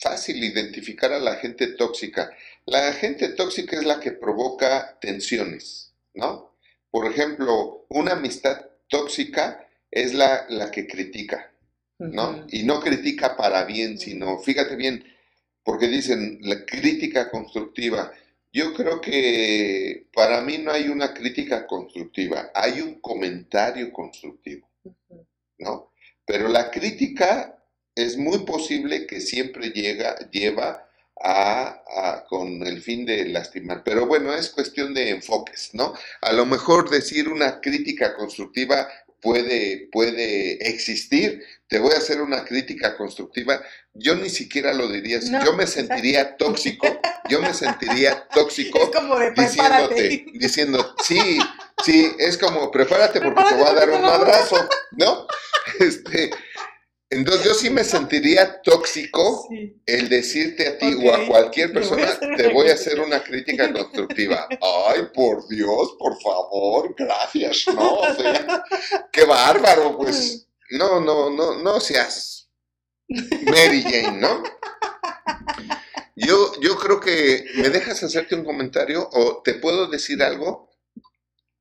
fácil 0.00 0.42
identificar 0.42 1.12
a 1.12 1.18
la 1.18 1.36
gente 1.36 1.68
tóxica. 1.68 2.30
La 2.66 2.92
gente 2.92 3.28
tóxica 3.30 3.76
es 3.76 3.84
la 3.84 4.00
que 4.00 4.12
provoca 4.12 4.98
tensiones, 5.00 5.92
¿no? 6.14 6.56
Por 6.90 7.06
ejemplo, 7.10 7.86
una 7.88 8.12
amistad 8.12 8.66
tóxica 8.88 9.68
es 9.90 10.14
la, 10.14 10.46
la 10.48 10.70
que 10.70 10.86
critica, 10.86 11.52
¿no? 11.98 12.46
Y 12.48 12.64
no 12.64 12.80
critica 12.80 13.36
para 13.36 13.64
bien, 13.64 13.98
sino, 13.98 14.38
fíjate 14.38 14.76
bien, 14.76 15.04
porque 15.62 15.88
dicen 15.88 16.38
la 16.42 16.64
crítica 16.64 17.30
constructiva. 17.30 18.12
Yo 18.56 18.72
creo 18.72 19.02
que 19.02 20.06
para 20.14 20.40
mí 20.40 20.56
no 20.56 20.72
hay 20.72 20.88
una 20.88 21.12
crítica 21.12 21.66
constructiva, 21.66 22.50
hay 22.54 22.80
un 22.80 23.02
comentario 23.02 23.92
constructivo, 23.92 24.66
¿no? 25.58 25.92
Pero 26.24 26.48
la 26.48 26.70
crítica 26.70 27.62
es 27.94 28.16
muy 28.16 28.46
posible 28.46 29.06
que 29.06 29.20
siempre 29.20 29.72
llega, 29.72 30.16
lleva 30.30 30.88
a, 31.22 32.24
con 32.30 32.66
el 32.66 32.80
fin 32.80 33.04
de 33.04 33.26
lastimar. 33.26 33.82
Pero 33.84 34.06
bueno, 34.06 34.32
es 34.32 34.48
cuestión 34.48 34.94
de 34.94 35.10
enfoques, 35.10 35.74
¿no? 35.74 35.92
A 36.22 36.32
lo 36.32 36.46
mejor 36.46 36.88
decir 36.88 37.28
una 37.28 37.60
crítica 37.60 38.16
constructiva 38.16 38.88
puede, 39.20 39.88
puede 39.90 40.68
existir. 40.68 41.42
Te 41.68 41.78
voy 41.78 41.92
a 41.92 41.98
hacer 41.98 42.20
una 42.20 42.44
crítica 42.44 42.96
constructiva. 42.96 43.60
Yo 43.92 44.14
ni 44.14 44.30
siquiera 44.30 44.72
lo 44.72 44.88
diría. 44.88 45.20
yo 45.44 45.54
me 45.54 45.66
sentiría 45.66 46.36
tóxico. 46.36 46.86
Yo 47.28 47.40
me 47.40 47.52
sentiría 47.54 48.26
tóxico 48.28 48.78
es 48.82 48.90
como 48.90 49.18
de 49.18 49.32
diciéndote, 49.32 50.26
diciendo, 50.34 50.94
sí, 51.02 51.38
sí, 51.84 52.12
es 52.18 52.38
como 52.38 52.70
prepárate 52.70 53.20
porque 53.20 53.42
te 53.48 53.54
voy 53.54 53.66
a 53.66 53.72
dar 53.74 53.90
un 53.90 54.02
madrazo, 54.02 54.68
¿no? 54.92 55.26
Este, 55.80 56.30
entonces 57.08 57.44
yo 57.44 57.54
sí 57.54 57.70
me 57.70 57.84
sentiría 57.84 58.60
tóxico 58.62 59.48
el 59.86 60.08
decirte 60.08 60.66
a 60.66 60.78
ti 60.78 60.94
o 60.94 61.14
a 61.14 61.26
cualquier 61.26 61.72
persona, 61.72 62.18
te 62.36 62.48
voy 62.52 62.68
a 62.68 62.74
hacer 62.74 63.00
una 63.00 63.22
crítica 63.22 63.72
constructiva. 63.72 64.48
Ay, 64.50 65.02
por 65.14 65.46
Dios, 65.48 65.96
por 65.98 66.20
favor, 66.20 66.94
gracias, 66.96 67.64
¿no? 67.72 67.94
O 67.94 68.14
sea, 68.14 68.64
qué 69.12 69.24
bárbaro, 69.24 69.96
pues. 69.96 70.48
No, 70.70 71.00
no, 71.00 71.30
no, 71.30 71.62
no 71.62 71.78
seas 71.78 72.50
Mary 73.08 73.82
Jane, 73.82 74.18
¿no? 74.18 74.42
Yo, 76.16 76.60
yo 76.60 76.76
creo 76.76 76.98
que 76.98 77.44
me 77.56 77.68
dejas 77.68 78.02
hacerte 78.02 78.34
un 78.34 78.44
comentario 78.44 79.08
o 79.12 79.42
te 79.42 79.54
puedo 79.54 79.86
decir 79.86 80.22
algo 80.22 80.70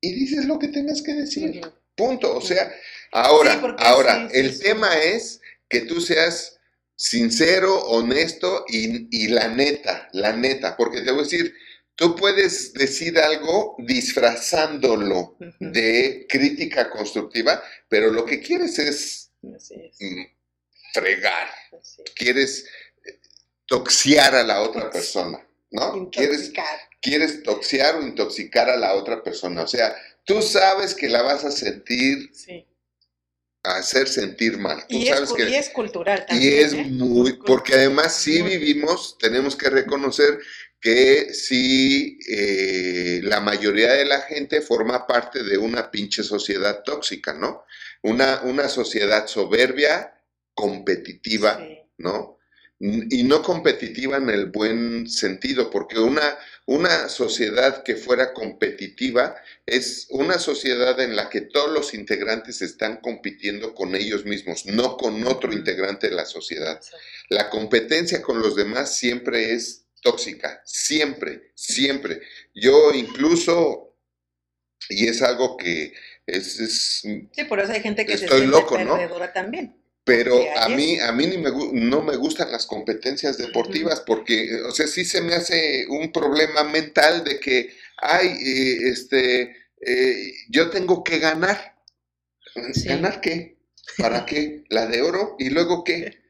y 0.01 0.13
dices 0.13 0.45
lo 0.45 0.57
que 0.57 0.69
tengas 0.69 1.01
que 1.01 1.13
decir. 1.13 1.61
Punto. 1.95 2.35
O 2.35 2.41
sea, 2.41 2.73
ahora, 3.11 3.75
ahora, 3.79 4.29
el 4.31 4.59
tema 4.59 4.97
es 4.97 5.41
que 5.69 5.81
tú 5.81 6.01
seas 6.01 6.55
sincero, 6.95 7.81
honesto 7.87 8.65
y, 8.67 9.27
la 9.27 9.47
neta, 9.49 10.09
la 10.13 10.33
neta, 10.33 10.77
porque 10.77 11.01
te 11.01 11.11
voy 11.11 11.21
a 11.21 11.23
decir, 11.23 11.53
tú 11.95 12.15
puedes 12.15 12.73
decir 12.73 13.19
algo 13.19 13.75
disfrazándolo 13.79 15.37
de 15.59 16.25
crítica 16.29 16.89
constructiva, 16.89 17.61
pero 17.89 18.11
lo 18.11 18.25
que 18.25 18.41
quieres 18.41 18.79
es, 18.79 19.31
mm, 19.41 20.23
fregar, 20.93 21.49
quieres 22.15 22.65
eh, 23.05 23.19
toxiar 23.65 24.35
a 24.35 24.43
la 24.43 24.61
otra 24.61 24.89
persona, 24.89 25.45
¿no? 25.71 26.09
Quieres, 26.09 26.53
quieres 27.01 27.43
toxiar 27.43 27.95
o 27.95 28.01
intoxicar 28.01 28.69
a 28.69 28.77
la 28.77 28.93
otra 28.93 29.21
persona, 29.21 29.63
o 29.63 29.67
sea, 29.67 29.95
tú 30.23 30.41
sabes 30.41 30.95
que 30.95 31.09
la 31.09 31.21
vas 31.21 31.43
a 31.43 31.51
sentir 31.51 32.31
hacer 33.65 34.07
sentir 34.07 34.57
mal. 34.57 34.83
y, 34.89 35.07
sabes 35.07 35.29
es, 35.29 35.35
que, 35.35 35.49
y 35.49 35.55
es 35.55 35.69
cultural 35.69 36.25
también. 36.25 36.53
Y 36.53 36.55
es 36.57 36.73
¿eh? 36.73 36.83
muy, 36.85 37.33
porque 37.33 37.75
además 37.75 38.15
sí 38.15 38.41
vivimos, 38.41 39.17
tenemos 39.17 39.55
que 39.55 39.69
reconocer 39.69 40.39
que 40.79 41.33
sí 41.33 42.19
eh, 42.29 43.21
la 43.23 43.41
mayoría 43.41 43.93
de 43.93 44.05
la 44.05 44.21
gente 44.21 44.61
forma 44.61 45.07
parte 45.07 45.43
de 45.43 45.57
una 45.57 45.89
pinche 45.89 46.21
sociedad 46.21 46.83
tóxica, 46.83 47.33
¿no? 47.33 47.65
Una, 48.03 48.41
una 48.43 48.69
sociedad 48.69 49.25
soberbia, 49.25 50.13
competitiva, 50.53 51.59
¿no? 51.97 52.37
Y 52.79 53.23
no 53.23 53.41
competitiva 53.41 54.17
en 54.17 54.29
el 54.29 54.47
buen 54.47 55.07
sentido, 55.07 55.69
porque 55.69 55.97
una, 55.97 56.37
una 56.65 57.07
sociedad 57.07 57.83
que 57.83 57.95
fuera 57.95 58.33
competitiva 58.33 59.35
es 59.65 60.07
una 60.09 60.39
sociedad 60.39 60.99
en 60.99 61.15
la 61.15 61.29
que 61.29 61.41
todos 61.41 61.71
los 61.71 61.93
integrantes 61.93 62.61
están 62.61 62.97
compitiendo 62.97 63.73
con 63.73 63.95
ellos 63.95 64.25
mismos, 64.25 64.65
no 64.65 64.97
con 64.97 65.25
otro 65.25 65.53
integrante 65.53 66.09
de 66.09 66.15
la 66.15 66.25
sociedad. 66.25 66.81
La 67.29 67.49
competencia 67.49 68.21
con 68.21 68.41
los 68.41 68.57
demás 68.57 68.97
siempre 68.97 69.53
es 69.53 69.85
tóxica, 70.01 70.61
siempre, 70.65 71.51
siempre. 71.55 72.21
Yo 72.53 72.91
incluso, 72.93 73.95
y 74.89 75.07
es 75.07 75.21
algo 75.21 75.55
que 75.55 75.93
es... 76.25 77.01
sí, 77.01 77.43
por 77.47 77.61
eso 77.61 77.71
hay 77.71 77.81
gente 77.81 78.05
que 78.05 78.17
se 78.17 78.27
siente 78.27 78.47
loco, 78.47 78.75
perdedora 78.75 79.31
también. 79.31 79.84
Pero 80.05 80.39
a 80.57 80.69
mí, 80.69 80.99
a 80.99 81.11
mí 81.11 81.25
ni 81.25 81.39
me, 81.39 81.51
no 81.73 82.03
me 82.03 82.15
gustan 82.15 82.51
las 82.51 82.67
competencias 82.67 83.39
deportivas 83.39 84.01
porque, 84.01 84.61
o 84.61 84.71
sea, 84.71 84.85
sí 84.85 85.03
se 85.03 85.19
me 85.21 85.33
hace 85.33 85.87
un 85.89 86.11
problema 86.11 86.63
mental 86.63 87.23
de 87.23 87.39
que, 87.39 87.73
ay, 87.97 88.27
eh, 88.27 88.89
este, 88.89 89.55
eh, 89.81 90.31
yo 90.49 90.69
tengo 90.69 91.03
que 91.03 91.17
ganar. 91.17 91.75
¿Ganar 92.85 93.19
qué? 93.19 93.57
¿Para 93.97 94.25
qué? 94.27 94.63
¿La 94.69 94.85
de 94.85 95.01
oro? 95.01 95.35
¿Y 95.39 95.49
luego 95.49 95.83
qué? 95.83 96.21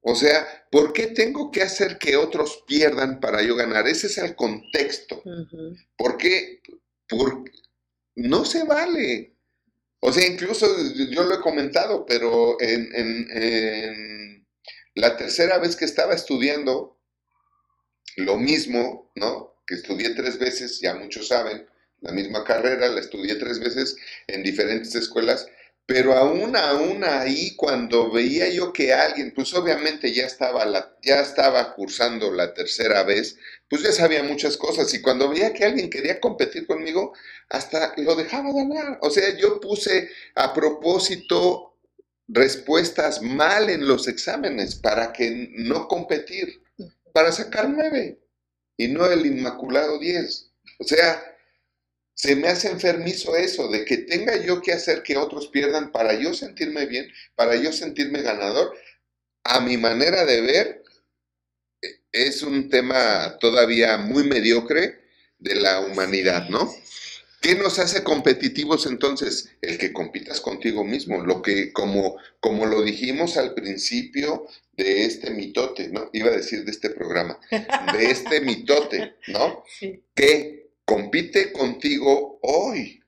O 0.00 0.14
sea, 0.14 0.46
¿por 0.70 0.92
qué 0.92 1.08
tengo 1.08 1.50
que 1.50 1.62
hacer 1.62 1.98
que 1.98 2.16
otros 2.16 2.62
pierdan 2.66 3.18
para 3.18 3.42
yo 3.42 3.56
ganar? 3.56 3.88
Ese 3.88 4.06
es 4.06 4.18
el 4.18 4.36
contexto. 4.36 5.20
¿Por 5.98 6.16
qué? 6.16 6.62
Porque 7.08 7.50
no 8.14 8.44
se 8.44 8.62
vale. 8.64 9.35
O 10.00 10.12
sea, 10.12 10.26
incluso 10.26 10.66
yo 11.10 11.24
lo 11.24 11.34
he 11.34 11.40
comentado, 11.40 12.06
pero 12.06 12.56
en, 12.60 14.46
la 14.94 15.16
tercera 15.16 15.58
vez 15.58 15.76
que 15.76 15.84
estaba 15.84 16.14
estudiando, 16.14 16.98
lo 18.16 18.38
mismo, 18.38 19.12
¿no? 19.14 19.60
Que 19.66 19.74
estudié 19.74 20.14
tres 20.14 20.38
veces, 20.38 20.80
ya 20.80 20.94
muchos 20.94 21.28
saben, 21.28 21.66
la 22.00 22.12
misma 22.12 22.44
carrera, 22.44 22.88
la 22.88 23.00
estudié 23.00 23.34
tres 23.36 23.58
veces 23.58 23.96
en 24.26 24.42
diferentes 24.42 24.94
escuelas, 24.94 25.48
pero 25.86 26.14
aún, 26.14 26.56
aún 26.56 27.04
ahí, 27.04 27.54
cuando 27.54 28.10
veía 28.10 28.48
yo 28.48 28.72
que 28.72 28.92
alguien, 28.92 29.32
pues 29.32 29.54
obviamente 29.54 30.12
ya 30.12 30.26
estaba, 30.26 30.64
la, 30.66 30.96
ya 31.00 31.20
estaba 31.20 31.74
cursando 31.74 32.32
la 32.32 32.52
tercera 32.54 33.04
vez, 33.04 33.38
pues 33.70 33.82
ya 33.82 33.92
sabía 33.92 34.24
muchas 34.24 34.56
cosas. 34.56 34.92
Y 34.94 35.00
cuando 35.00 35.28
veía 35.28 35.52
que 35.52 35.64
alguien 35.64 35.88
quería 35.88 36.20
competir 36.20 36.66
conmigo, 36.66 37.12
hasta 37.48 37.94
lo 37.98 38.16
dejaba 38.16 38.52
de 38.52 38.62
hablar. 38.62 38.98
O 39.02 39.10
sea, 39.10 39.36
yo 39.36 39.60
puse 39.60 40.10
a 40.34 40.52
propósito 40.52 41.76
respuestas 42.26 43.22
mal 43.22 43.70
en 43.70 43.86
los 43.86 44.08
exámenes 44.08 44.74
para 44.74 45.12
que 45.12 45.50
no 45.52 45.86
competir, 45.86 46.62
para 47.12 47.30
sacar 47.30 47.68
nueve 47.68 48.18
y 48.76 48.88
no 48.88 49.06
el 49.06 49.24
inmaculado 49.24 50.00
diez. 50.00 50.50
O 50.80 50.84
sea, 50.84 51.35
se 52.16 52.34
me 52.34 52.48
hace 52.48 52.68
enfermizo 52.68 53.36
eso, 53.36 53.68
de 53.68 53.84
que 53.84 53.98
tenga 53.98 54.42
yo 54.42 54.62
que 54.62 54.72
hacer 54.72 55.02
que 55.02 55.18
otros 55.18 55.48
pierdan 55.48 55.92
para 55.92 56.14
yo 56.18 56.32
sentirme 56.32 56.86
bien, 56.86 57.12
para 57.34 57.56
yo 57.56 57.72
sentirme 57.72 58.22
ganador. 58.22 58.74
A 59.44 59.60
mi 59.60 59.76
manera 59.76 60.24
de 60.24 60.40
ver, 60.40 60.82
e, 61.82 61.88
es 62.12 62.42
un 62.42 62.70
tema 62.70 63.36
todavía 63.38 63.98
muy 63.98 64.24
mediocre 64.24 64.98
de 65.38 65.56
la 65.56 65.80
humanidad, 65.80 66.48
¿no? 66.48 66.74
¿Qué 67.42 67.54
nos 67.54 67.78
hace 67.78 68.02
competitivos 68.02 68.86
entonces? 68.86 69.50
El 69.60 69.76
que 69.76 69.92
compitas 69.92 70.40
contigo 70.40 70.84
mismo, 70.84 71.22
lo 71.22 71.42
que 71.42 71.70
como, 71.70 72.16
como 72.40 72.64
lo 72.64 72.82
dijimos 72.82 73.36
al 73.36 73.52
principio 73.52 74.46
de 74.72 75.04
este 75.04 75.30
mitote, 75.30 75.88
¿no? 75.88 76.08
Iba 76.14 76.28
a 76.30 76.36
decir 76.36 76.64
de 76.64 76.70
este 76.70 76.88
programa, 76.88 77.38
de 77.50 78.10
este 78.10 78.40
mitote, 78.40 79.16
¿no? 79.26 79.64
Sí. 79.78 80.02
Que 80.14 80.65
compite 80.86 81.52
contigo 81.52 82.38
hoy. 82.42 83.02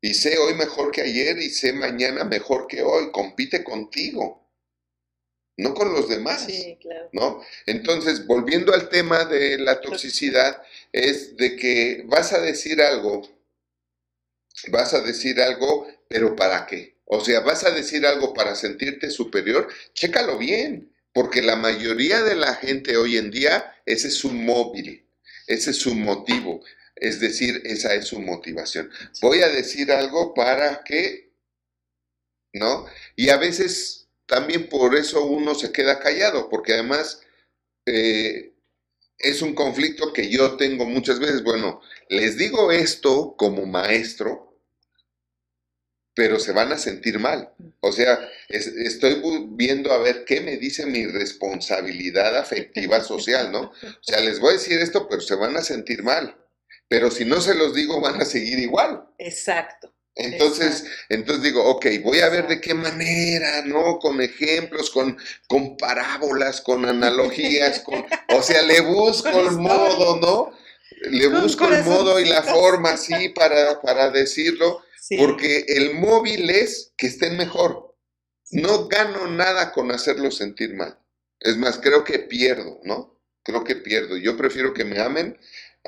Y 0.00 0.14
sé 0.14 0.38
hoy 0.38 0.54
mejor 0.54 0.92
que 0.92 1.02
ayer 1.02 1.38
y 1.38 1.50
sé 1.50 1.72
mañana 1.72 2.24
mejor 2.24 2.66
que 2.66 2.82
hoy. 2.82 3.10
Compite 3.10 3.64
contigo. 3.64 4.48
No 5.56 5.74
con 5.74 5.92
los 5.92 6.08
demás. 6.08 6.44
Sí, 6.46 6.78
claro. 6.80 7.10
¿No? 7.12 7.42
Entonces, 7.66 8.26
volviendo 8.26 8.72
al 8.72 8.88
tema 8.88 9.24
de 9.24 9.58
la 9.58 9.80
toxicidad, 9.80 10.62
es 10.92 11.36
de 11.36 11.56
que 11.56 12.04
vas 12.06 12.32
a 12.32 12.40
decir 12.40 12.80
algo, 12.80 13.28
vas 14.68 14.94
a 14.94 15.00
decir 15.00 15.40
algo, 15.40 15.88
pero 16.08 16.36
¿para 16.36 16.64
qué? 16.64 16.96
O 17.04 17.24
sea, 17.24 17.40
vas 17.40 17.64
a 17.64 17.72
decir 17.72 18.06
algo 18.06 18.32
para 18.34 18.54
sentirte 18.54 19.10
superior, 19.10 19.68
chécalo 19.94 20.38
bien, 20.38 20.94
porque 21.12 21.42
la 21.42 21.56
mayoría 21.56 22.22
de 22.22 22.36
la 22.36 22.54
gente 22.54 22.96
hoy 22.96 23.16
en 23.16 23.32
día, 23.32 23.74
ese 23.84 24.08
es 24.08 24.14
su 24.14 24.30
móvil, 24.30 25.08
ese 25.48 25.70
es 25.70 25.76
su 25.78 25.94
motivo. 25.96 26.62
Es 27.00 27.20
decir, 27.20 27.62
esa 27.64 27.94
es 27.94 28.06
su 28.06 28.20
motivación. 28.20 28.90
Voy 29.22 29.42
a 29.42 29.48
decir 29.48 29.92
algo 29.92 30.34
para 30.34 30.82
que, 30.84 31.32
¿no? 32.52 32.86
Y 33.16 33.30
a 33.30 33.36
veces 33.36 34.08
también 34.26 34.68
por 34.68 34.94
eso 34.96 35.24
uno 35.24 35.54
se 35.54 35.72
queda 35.72 36.00
callado, 36.00 36.48
porque 36.48 36.74
además 36.74 37.22
eh, 37.86 38.52
es 39.18 39.42
un 39.42 39.54
conflicto 39.54 40.12
que 40.12 40.28
yo 40.30 40.56
tengo 40.56 40.84
muchas 40.84 41.18
veces. 41.18 41.42
Bueno, 41.42 41.80
les 42.08 42.36
digo 42.36 42.70
esto 42.72 43.34
como 43.36 43.66
maestro, 43.66 44.48
pero 46.14 46.40
se 46.40 46.52
van 46.52 46.72
a 46.72 46.78
sentir 46.78 47.18
mal. 47.18 47.52
O 47.80 47.92
sea, 47.92 48.18
estoy 48.48 49.22
viendo 49.50 49.92
a 49.92 49.98
ver 49.98 50.24
qué 50.24 50.40
me 50.40 50.56
dice 50.56 50.84
mi 50.84 51.06
responsabilidad 51.06 52.36
afectiva 52.36 53.00
social, 53.02 53.52
¿no? 53.52 53.70
O 53.70 54.02
sea, 54.02 54.20
les 54.20 54.40
voy 54.40 54.50
a 54.50 54.58
decir 54.58 54.78
esto, 54.80 55.08
pero 55.08 55.20
se 55.20 55.36
van 55.36 55.56
a 55.56 55.62
sentir 55.62 56.02
mal. 56.02 56.36
Pero 56.88 57.10
si 57.10 57.24
no 57.24 57.40
se 57.40 57.54
los 57.54 57.74
digo, 57.74 58.00
van 58.00 58.20
a 58.20 58.24
seguir 58.24 58.58
igual. 58.58 59.04
Exacto. 59.18 59.94
Entonces, 60.18 60.84
entonces 61.08 61.44
digo, 61.44 61.64
ok, 61.64 61.86
voy 62.02 62.20
a 62.20 62.28
ver 62.28 62.48
de 62.48 62.60
qué 62.60 62.74
manera, 62.74 63.62
¿no? 63.64 64.00
Con 64.00 64.20
ejemplos, 64.20 64.90
con, 64.90 65.16
con 65.46 65.76
parábolas, 65.76 66.60
con 66.60 66.84
analogías, 66.84 67.80
con, 67.80 68.04
o 68.34 68.42
sea, 68.42 68.62
le 68.62 68.80
busco 68.80 69.28
el 69.28 69.52
modo, 69.52 70.16
¿no? 70.16 70.58
Le 71.08 71.28
busco 71.28 71.68
el 71.68 71.84
modo 71.84 72.18
y 72.18 72.24
la 72.24 72.42
forma, 72.42 72.96
sí, 72.96 73.28
para, 73.28 73.80
para 73.80 74.10
decirlo, 74.10 74.82
porque 75.16 75.64
el 75.68 75.94
móvil 75.94 76.50
es 76.50 76.92
que 76.96 77.06
estén 77.06 77.36
mejor. 77.36 77.96
No 78.50 78.88
gano 78.88 79.28
nada 79.28 79.70
con 79.72 79.92
hacerlo 79.92 80.32
sentir 80.32 80.74
mal. 80.74 80.98
Es 81.38 81.56
más, 81.56 81.78
creo 81.78 82.02
que 82.02 82.18
pierdo, 82.18 82.80
¿no? 82.82 83.20
Creo 83.44 83.62
que 83.62 83.76
pierdo. 83.76 84.16
Yo 84.16 84.36
prefiero 84.36 84.74
que 84.74 84.84
me 84.84 84.98
amen 84.98 85.38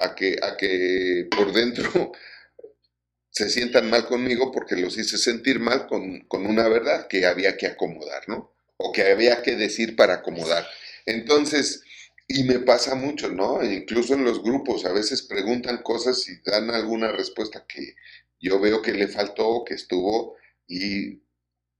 a 0.00 0.14
que, 0.14 0.36
a 0.42 0.56
que 0.56 1.28
por 1.30 1.52
dentro 1.52 2.12
se 3.30 3.48
sientan 3.48 3.88
mal 3.90 4.06
conmigo 4.06 4.50
porque 4.50 4.76
los 4.76 4.96
hice 4.98 5.18
sentir 5.18 5.60
mal 5.60 5.86
con, 5.86 6.26
una 6.46 6.68
verdad 6.68 7.06
que 7.06 7.26
había 7.26 7.56
que 7.56 7.66
acomodar, 7.66 8.28
¿no? 8.28 8.52
O 8.76 8.92
que 8.92 9.02
había 9.02 9.42
que 9.42 9.56
decir 9.56 9.94
para 9.94 10.14
acomodar. 10.14 10.66
Entonces, 11.06 11.82
y 12.26 12.44
me 12.44 12.58
pasa 12.60 12.94
mucho, 12.94 13.30
¿no? 13.30 13.62
Incluso 13.62 14.14
en 14.14 14.24
los 14.24 14.42
grupos 14.42 14.84
a 14.84 14.92
veces 14.92 15.22
preguntan 15.22 15.82
cosas 15.82 16.28
y 16.28 16.40
dan 16.42 16.70
alguna 16.70 17.12
respuesta 17.12 17.66
que 17.68 17.94
yo 18.40 18.58
veo 18.58 18.82
que 18.82 18.92
le 18.92 19.08
faltó, 19.08 19.64
que 19.64 19.74
estuvo, 19.74 20.36
y 20.66 21.22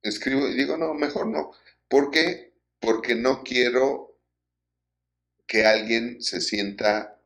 escribo 0.03 0.47
y 0.49 0.55
digo, 0.55 0.77
no, 0.77 0.95
mejor 0.95 1.27
no. 1.27 1.53
¿Por 1.89 2.11
qué? 2.11 2.53
Porque 2.81 3.14
no 3.14 3.43
quiero 3.43 4.18
que 5.47 5.64
alguien 5.64 6.23
se 6.23 6.41
sienta 6.41 7.20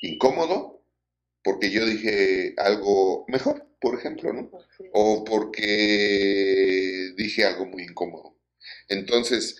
incómodo 0.00 0.82
porque 1.42 1.70
yo 1.70 1.86
dije 1.86 2.54
algo 2.58 3.24
mejor, 3.28 3.66
por 3.80 3.98
ejemplo, 3.98 4.32
¿no? 4.32 4.50
O 4.92 5.24
porque 5.24 7.12
dije 7.16 7.44
algo 7.44 7.66
muy 7.66 7.84
incómodo. 7.84 8.36
Entonces, 8.88 9.56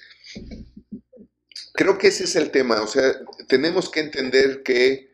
creo 1.72 1.98
que 1.98 2.08
ese 2.08 2.24
es 2.24 2.36
el 2.36 2.50
tema, 2.50 2.82
o 2.82 2.86
sea, 2.86 3.20
tenemos 3.48 3.90
que 3.90 4.00
entender 4.00 4.62
que 4.62 5.10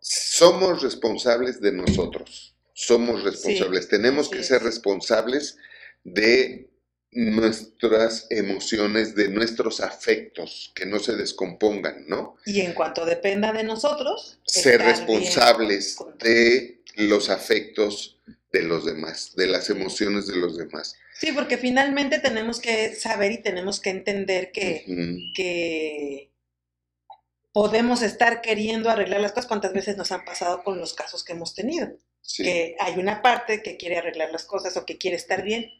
somos 0.00 0.82
responsables 0.82 1.60
de 1.60 1.72
nosotros, 1.72 2.54
somos 2.72 3.24
responsables, 3.24 3.88
tenemos 3.88 4.28
que 4.28 4.44
ser 4.44 4.62
responsables 4.62 5.56
de 6.04 6.70
nuestras 7.16 8.26
emociones, 8.28 9.14
de 9.14 9.28
nuestros 9.28 9.80
afectos, 9.80 10.70
que 10.74 10.84
no 10.84 10.98
se 10.98 11.16
descompongan, 11.16 12.04
¿no? 12.06 12.36
Y 12.44 12.60
en 12.60 12.74
cuanto 12.74 13.06
dependa 13.06 13.52
de 13.52 13.64
nosotros, 13.64 14.38
ser 14.44 14.82
responsables 14.82 15.96
de 16.18 16.82
los 16.96 17.30
afectos 17.30 18.20
de 18.52 18.62
los 18.62 18.84
demás, 18.84 19.32
de 19.34 19.46
las 19.46 19.70
emociones 19.70 20.26
de 20.26 20.36
los 20.36 20.58
demás. 20.58 20.94
Sí, 21.18 21.32
porque 21.32 21.56
finalmente 21.56 22.18
tenemos 22.18 22.60
que 22.60 22.94
saber 22.94 23.32
y 23.32 23.42
tenemos 23.42 23.80
que 23.80 23.90
entender 23.90 24.52
que, 24.52 24.84
que 25.34 26.30
podemos 27.52 28.02
estar 28.02 28.42
queriendo 28.42 28.90
arreglar 28.90 29.22
las 29.22 29.32
cosas. 29.32 29.48
¿Cuántas 29.48 29.72
veces 29.72 29.96
nos 29.96 30.12
han 30.12 30.26
pasado 30.26 30.62
con 30.62 30.78
los 30.78 30.92
casos 30.92 31.24
que 31.24 31.32
hemos 31.32 31.54
tenido? 31.54 31.88
Que 32.36 32.76
hay 32.78 32.98
una 32.98 33.22
parte 33.22 33.62
que 33.62 33.78
quiere 33.78 33.96
arreglar 33.96 34.30
las 34.32 34.44
cosas 34.44 34.76
o 34.76 34.84
que 34.84 34.98
quiere 34.98 35.16
estar 35.16 35.42
bien, 35.42 35.70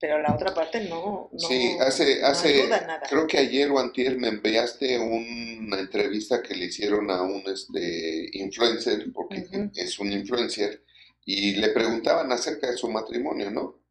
pero 0.00 0.20
la 0.22 0.34
otra 0.34 0.54
parte 0.54 0.88
no. 0.88 1.28
no 1.32 1.38
sí, 1.38 1.76
hace, 1.80 2.22
hace 2.22 2.68
creo 3.08 3.26
que 3.26 3.38
ayer 3.38 3.70
o 3.70 3.78
antier 3.78 4.16
me 4.16 4.28
enviaste 4.28 4.98
una 4.98 5.80
entrevista 5.80 6.40
que 6.42 6.54
le 6.54 6.66
hicieron 6.66 7.10
a 7.10 7.22
un 7.22 7.42
este, 7.46 8.30
influencer, 8.32 9.12
porque 9.12 9.46
es 9.74 9.98
un 9.98 10.12
influencer, 10.12 10.84
y 11.24 11.56
le 11.56 11.70
preguntaban 11.70 12.30
acerca 12.30 12.70
de 12.70 12.76
su 12.76 12.88
matrimonio, 12.88 13.50
¿no? 13.50 13.82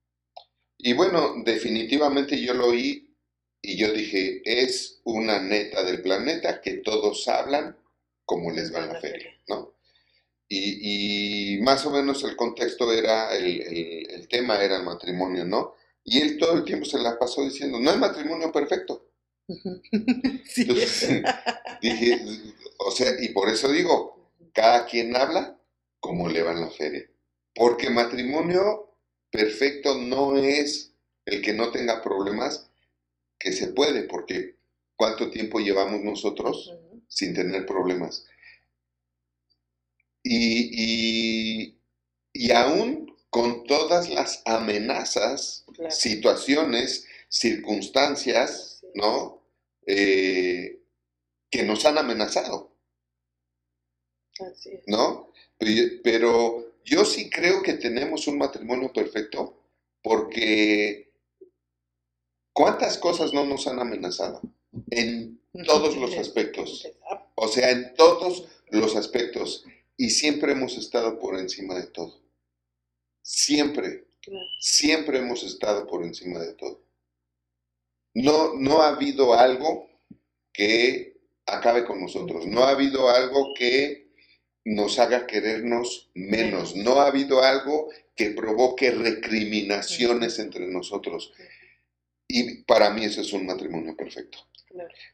Y 0.78 0.93
bueno, 0.93 1.36
definitivamente 1.43 2.39
yo 2.39 2.53
lo 2.53 2.68
oí 2.68 3.14
y 3.62 3.78
yo 3.78 3.91
dije, 3.91 4.41
es 4.45 5.01
una 5.03 5.39
neta 5.39 5.84
del 5.84 6.01
planeta 6.01 6.62
que 6.62 6.76
todos 6.76 7.28
hablan 7.28 7.78
como 8.24 8.51
les 8.51 8.74
va 8.74 8.86
la 8.86 8.99
feria, 8.99 9.32
¿no? 9.47 9.74
Y, 10.49 11.55
y, 11.55 11.62
más 11.62 11.86
o 11.86 11.91
menos 11.91 12.24
el 12.24 12.38
contexto 12.38 12.93
era, 12.93 13.36
el, 13.36 13.62
el, 13.62 14.10
el 14.12 14.28
tema 14.30 14.64
era 14.64 14.78
el 14.78 14.84
matrimonio, 14.84 15.43
¿no? 15.43 15.76
Y 16.10 16.22
él 16.22 16.38
todo 16.38 16.53
el 16.53 16.64
tiempo 16.64 16.86
se 16.86 16.97
la 16.99 17.20
pasó 17.20 17.43
diciendo, 17.43 17.82
no 17.82 17.91
hay 17.91 17.97
matrimonio 17.97 18.49
perfecto. 18.49 19.10
sí. 20.45 20.66
dije, 21.82 22.22
o 22.80 22.91
sea, 22.91 23.12
y 23.20 23.30
por 23.30 23.49
eso 23.49 23.70
digo, 23.70 24.32
cada 24.53 24.86
quien 24.86 25.14
habla 25.18 25.60
como 25.99 26.30
le 26.30 26.43
va 26.43 26.53
en 26.53 26.62
la 26.62 26.70
feria. 26.70 27.10
Porque 27.53 27.89
matrimonio 27.89 28.95
perfecto 29.30 29.97
no 29.97 30.38
es 30.38 30.93
el 31.26 31.41
que 31.41 31.51
no 31.51 31.72
tenga 31.72 32.01
problemas, 32.01 32.70
que 33.38 33.51
se 33.51 33.68
puede, 33.68 34.03
porque 34.03 34.55
cuánto 34.95 35.30
tiempo 35.30 35.60
llevamos 35.60 36.01
nosotros 36.03 36.74
sin 37.10 37.34
tener 37.34 37.66
problemas. 37.66 38.26
Y, 40.24 41.76
y, 42.34 42.51
aún 42.51 43.07
con 43.38 43.66
todas 43.66 44.10
las 44.10 44.42
amenazas, 44.46 45.64
situaciones, 45.92 47.06
circunstancias, 47.30 48.84
¿no? 48.96 49.44
Eh, 49.86 50.82
que 51.48 51.62
nos 51.62 51.86
han 51.86 52.00
amenazado. 52.00 52.76
¿No? 54.88 55.32
Pero 56.04 56.80
yo 56.84 57.06
sí 57.06 57.30
creo 57.30 57.62
que 57.62 57.74
tenemos 57.74 58.28
un 58.28 58.40
matrimonio 58.40 58.92
perfecto 58.92 59.62
porque 60.02 61.12
¿cuántas 62.54 62.98
cosas 62.98 63.34
no 63.34 63.46
nos 63.46 63.68
han 63.68 63.78
amenazado? 63.78 64.42
En 64.90 65.40
todos 65.64 65.96
los 65.96 66.18
aspectos. 66.18 66.92
O 67.36 67.48
sea, 67.48 67.70
en 67.70 67.94
todos 67.94 68.48
los 68.72 68.96
aspectos. 68.96 69.64
Y 69.96 70.10
siempre 70.10 70.54
hemos 70.54 70.76
estado 70.76 71.20
por 71.20 71.38
encima 71.38 71.76
de 71.76 71.86
todo. 71.86 72.27
Siempre. 73.28 74.06
Siempre 74.62 75.20
hemos 75.20 75.44
estado 75.44 75.86
por 75.86 76.02
encima 76.02 76.40
de 76.40 76.54
todo. 76.54 76.82
No, 78.14 78.54
no 78.54 78.82
ha 78.82 78.88
habido 78.88 79.34
algo 79.34 79.90
que 80.54 81.18
acabe 81.46 81.84
con 81.84 82.00
nosotros. 82.00 82.48
No 82.48 82.64
ha 82.64 82.70
habido 82.70 83.10
algo 83.10 83.54
que 83.54 84.14
nos 84.64 84.98
haga 84.98 85.28
querernos 85.28 86.10
menos. 86.14 86.78
No 86.78 87.02
ha 87.02 87.08
habido 87.08 87.44
algo 87.44 87.90
que 88.16 88.30
provoque 88.30 88.92
recriminaciones 88.92 90.40
entre 90.40 90.66
nosotros. 90.68 91.34
Y 92.30 92.64
para 92.64 92.92
mí 92.92 93.04
ese 93.04 93.22
es 93.22 93.34
un 93.34 93.46
matrimonio 93.46 93.98
perfecto. 93.98 94.38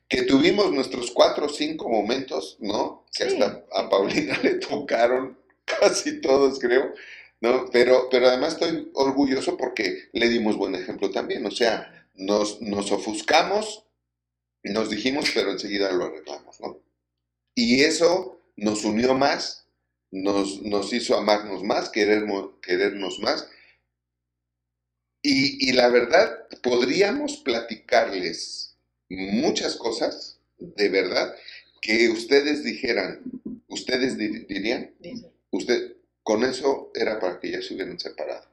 Que 0.08 0.22
tuvimos 0.22 0.72
nuestros 0.72 1.10
cuatro 1.10 1.48
o 1.48 1.50
cinco 1.50 1.90
momentos, 1.90 2.58
¿no? 2.60 3.08
Que 3.12 3.24
hasta 3.24 3.66
a 3.72 3.90
Paulina 3.90 4.40
le 4.44 4.56
tocaron 4.56 5.40
casi 5.66 6.22
todos, 6.22 6.60
creo, 6.60 6.94
¿no? 7.44 7.70
Pero, 7.72 8.08
pero 8.10 8.28
además 8.28 8.54
estoy 8.54 8.90
orgulloso 8.94 9.58
porque 9.58 10.08
le 10.14 10.30
dimos 10.30 10.56
buen 10.56 10.76
ejemplo 10.76 11.12
también. 11.12 11.46
O 11.46 11.52
sea, 11.52 12.08
nos, 12.16 12.62
nos 12.62 12.90
ofuscamos, 12.94 13.84
nos 14.64 14.90
dijimos, 14.90 15.30
pero 15.34 15.52
enseguida 15.52 15.92
lo 15.92 16.06
arreglamos, 16.06 16.62
¿no? 16.62 16.80
Y 17.54 17.82
eso 17.82 18.40
nos 18.56 18.86
unió 18.86 19.14
más, 19.14 19.68
nos, 20.10 20.62
nos 20.62 20.94
hizo 20.94 21.18
amarnos 21.18 21.64
más, 21.64 21.90
querernos, 21.90 22.52
querernos 22.62 23.20
más. 23.20 23.46
Y, 25.22 25.70
y 25.70 25.74
la 25.74 25.90
verdad, 25.90 26.48
podríamos 26.62 27.38
platicarles 27.38 28.78
muchas 29.10 29.76
cosas, 29.76 30.40
de 30.60 30.88
verdad, 30.88 31.36
que 31.82 32.08
ustedes 32.08 32.64
dijeran, 32.64 33.22
ustedes 33.68 34.18
dirían, 34.18 34.94
usted, 35.52 35.98
con 36.24 36.44
eso 36.44 36.92
era 36.96 37.20
para 37.20 37.40
que 37.40 37.52
ya 37.52 37.62
se 37.62 37.74
hubieran 37.74 38.00
separado. 38.00 38.48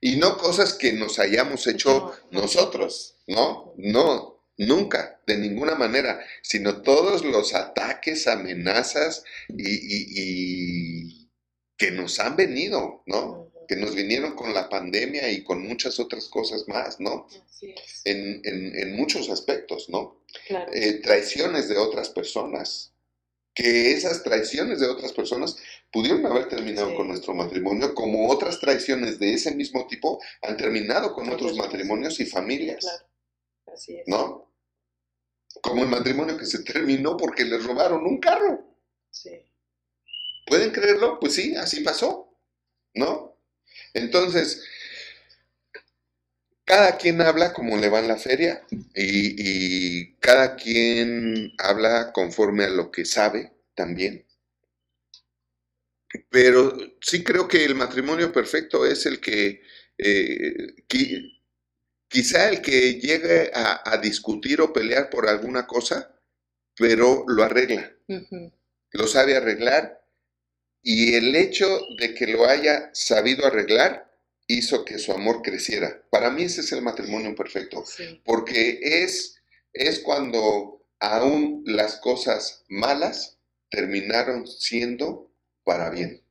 Y 0.00 0.16
no 0.16 0.36
cosas 0.36 0.74
que 0.74 0.92
nos 0.92 1.18
hayamos 1.18 1.66
hecho 1.66 2.12
nosotros, 2.30 3.16
no, 3.26 3.74
no, 3.78 4.44
nunca, 4.56 5.20
de 5.26 5.38
ninguna 5.38 5.74
manera, 5.74 6.20
sino 6.42 6.82
todos 6.82 7.24
los 7.24 7.54
ataques, 7.54 8.26
amenazas 8.28 9.24
y 9.48 11.28
que 11.76 11.90
nos 11.90 12.18
han 12.20 12.36
venido, 12.36 13.02
¿no? 13.06 13.48
que 13.68 13.76
nos 13.76 13.94
vinieron 13.94 14.34
con 14.34 14.54
la 14.54 14.68
pandemia 14.70 15.30
y 15.30 15.44
con 15.44 15.62
muchas 15.62 16.00
otras 16.00 16.28
cosas 16.28 16.66
más, 16.68 16.98
¿no? 16.98 17.28
Así 17.46 17.70
es. 17.70 18.00
En, 18.04 18.40
en, 18.44 18.96
muchos 18.96 19.28
aspectos, 19.28 19.90
¿no? 19.90 20.24
Claro. 20.46 20.72
Eh, 20.72 20.94
traiciones 21.02 21.68
de 21.68 21.76
otras 21.76 22.08
personas, 22.08 22.94
que 23.54 23.92
esas 23.92 24.22
traiciones 24.22 24.80
de 24.80 24.86
otras 24.86 25.12
personas 25.12 25.58
pudieron 25.90 26.24
haber 26.26 26.48
terminado 26.48 26.94
con 26.94 27.08
nuestro 27.08 27.34
matrimonio, 27.34 27.94
como 27.94 28.28
otras 28.28 28.60
traiciones 28.60 29.18
de 29.18 29.34
ese 29.34 29.54
mismo 29.54 29.86
tipo 29.86 30.20
han 30.42 30.56
terminado 30.56 31.14
con 31.14 31.28
otros 31.30 31.56
matrimonios 31.56 32.20
y 32.20 32.26
familias. 32.26 32.80
Claro. 32.80 33.04
Así 33.74 33.96
es. 33.96 34.08
¿No? 34.08 34.52
Como 35.62 35.82
el 35.82 35.88
matrimonio 35.88 36.36
que 36.36 36.46
se 36.46 36.62
terminó 36.62 37.16
porque 37.16 37.44
les 37.44 37.64
robaron 37.64 38.06
un 38.06 38.18
carro. 38.18 38.64
Sí. 39.10 39.42
¿Pueden 40.46 40.70
creerlo? 40.70 41.18
Pues 41.18 41.34
sí, 41.34 41.56
así 41.56 41.80
pasó. 41.80 42.32
¿No? 42.94 43.36
Entonces, 43.94 44.62
cada 46.68 46.98
quien 46.98 47.22
habla 47.22 47.54
como 47.54 47.78
le 47.78 47.88
va 47.88 47.98
en 48.00 48.08
la 48.08 48.16
feria 48.16 48.62
y, 48.94 50.12
cada 50.16 50.56
quien 50.56 51.52
habla 51.56 52.12
conforme 52.12 52.64
a 52.64 52.68
lo 52.68 52.90
que 52.90 53.06
sabe 53.06 53.52
también. 53.74 54.26
Pero 56.30 56.76
sí 57.00 57.22
creo 57.22 57.48
que 57.48 57.64
el 57.64 57.74
matrimonio 57.74 58.32
perfecto 58.32 58.86
es 58.86 59.04
el 59.06 59.20
que, 59.20 59.62
eh, 59.98 60.74
quizá 62.08 62.48
el 62.48 62.62
que 62.62 62.94
llegue 62.94 63.50
a, 63.54 63.98
discutir 63.98 64.60
o 64.60 64.72
pelear 64.72 65.10
por 65.10 65.28
alguna 65.28 65.66
cosa, 65.66 66.14
pero 66.76 67.24
lo 67.26 67.42
arregla. 67.42 67.92
Lo 68.92 69.06
sabe 69.06 69.36
arreglar 69.36 70.02
y 70.82 71.14
el 71.14 71.34
hecho 71.36 71.80
de 71.98 72.14
que 72.14 72.26
lo 72.26 72.46
haya 72.46 72.90
sabido 72.94 73.46
arreglar 73.46 74.08
hizo 74.46 74.84
que 74.84 74.98
su 74.98 75.12
amor 75.12 75.42
creciera. 75.42 76.02
Para 76.10 76.30
mí 76.30 76.44
ese 76.44 76.62
es 76.62 76.72
el 76.72 76.82
matrimonio 76.82 77.34
perfecto, 77.34 77.84
porque 78.24 78.78
es, 78.82 79.42
es 79.74 80.00
cuando 80.00 80.86
aún 81.00 81.62
las 81.66 81.96
cosas 81.96 82.64
malas 82.68 83.38
terminaron 83.70 84.46
siendo 84.46 85.27
para 85.68 85.90
bien. 85.90 86.22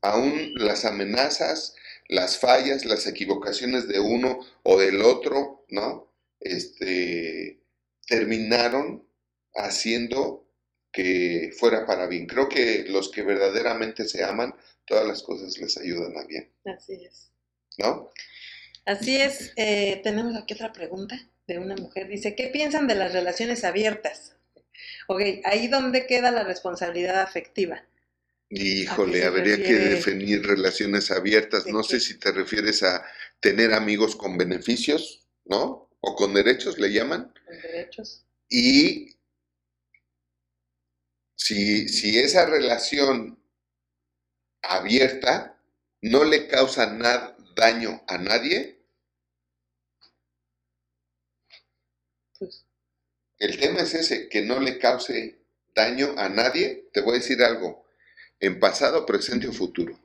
Aún 0.00 0.54
las 0.54 0.86
amenazas, 0.86 1.76
las 2.08 2.38
fallas, 2.38 2.86
las 2.86 3.06
equivocaciones 3.06 3.88
de 3.88 4.00
uno 4.00 4.38
o 4.62 4.80
del 4.80 5.02
otro, 5.02 5.66
¿no? 5.68 6.10
Este, 6.40 7.60
terminaron 8.06 9.06
haciendo 9.54 10.48
que 10.90 11.52
fuera 11.58 11.84
para 11.84 12.06
bien. 12.06 12.26
Creo 12.26 12.48
que 12.48 12.86
los 12.88 13.10
que 13.10 13.22
verdaderamente 13.22 14.08
se 14.08 14.24
aman, 14.24 14.54
todas 14.86 15.06
las 15.06 15.22
cosas 15.22 15.58
les 15.58 15.76
ayudan 15.76 16.16
a 16.16 16.24
bien. 16.24 16.50
Así 16.64 17.04
es. 17.04 17.32
¿No? 17.76 18.10
Así 18.86 19.20
es. 19.20 19.52
Eh, 19.56 20.00
tenemos 20.02 20.34
aquí 20.36 20.54
otra 20.54 20.72
pregunta 20.72 21.18
de 21.46 21.58
una 21.58 21.76
mujer. 21.76 22.08
Dice, 22.08 22.34
¿qué 22.34 22.46
piensan 22.46 22.88
de 22.88 22.94
las 22.94 23.12
relaciones 23.12 23.62
abiertas? 23.62 24.36
Ok, 25.06 25.20
ahí 25.44 25.68
dónde 25.68 26.06
queda 26.06 26.30
la 26.30 26.44
responsabilidad 26.44 27.20
afectiva. 27.20 27.84
Híjole, 28.56 29.24
habría 29.24 29.56
que 29.56 29.74
definir 29.74 30.46
relaciones 30.46 31.10
abiertas. 31.10 31.66
No 31.66 31.82
sé 31.82 31.98
si 31.98 32.20
te 32.20 32.30
refieres 32.30 32.84
a 32.84 33.04
tener 33.40 33.74
amigos 33.74 34.14
con 34.14 34.38
beneficios, 34.38 35.26
¿no? 35.44 35.90
O 35.98 36.14
con 36.14 36.34
derechos, 36.34 36.78
le 36.78 36.92
llaman. 36.92 37.32
Con 37.44 37.60
derechos. 37.60 38.24
Y 38.48 39.16
si, 41.34 41.88
si 41.88 42.16
esa 42.16 42.46
relación 42.46 43.42
abierta 44.62 45.60
no 46.00 46.22
le 46.22 46.46
causa 46.46 46.86
nada, 46.86 47.36
daño 47.56 48.04
a 48.06 48.18
nadie, 48.18 48.78
pues. 52.38 52.64
el 53.38 53.58
tema 53.58 53.80
es 53.80 53.94
ese, 53.94 54.28
que 54.28 54.42
no 54.42 54.60
le 54.60 54.78
cause 54.78 55.40
daño 55.74 56.14
a 56.16 56.28
nadie. 56.28 56.88
Te 56.92 57.00
voy 57.00 57.16
a 57.16 57.18
decir 57.18 57.42
algo, 57.42 57.83
en 58.46 58.60
pasado, 58.60 59.06
presente 59.06 59.48
o 59.48 59.52
futuro. 59.52 59.98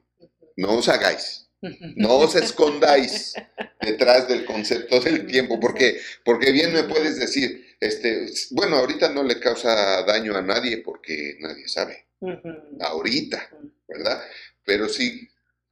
No 0.56 0.78
os 0.78 0.90
hagáis. 0.90 1.45
No 1.98 2.16
os 2.20 2.36
escondáis 2.36 3.34
detrás 3.82 4.30
del 4.30 4.45
concepto 4.45 5.02
del 5.02 5.28
tiempo, 5.28 5.60
porque, 5.60 5.99
porque 6.24 6.53
bien 6.53 6.72
me 6.72 6.84
puedes 6.84 7.20
decir, 7.20 7.76
este, 7.82 8.28
bueno, 8.52 8.78
ahorita 8.78 9.10
no 9.10 9.24
le 9.24 9.41
causa 9.41 10.03
daño 10.03 10.38
a 10.38 10.41
nadie 10.41 10.78
porque 10.78 11.36
nadie 11.41 11.68
sabe. 11.68 12.06
Ahorita, 12.80 13.49
¿verdad? 13.90 14.24
Pero 14.64 14.88
sí, 14.88 15.30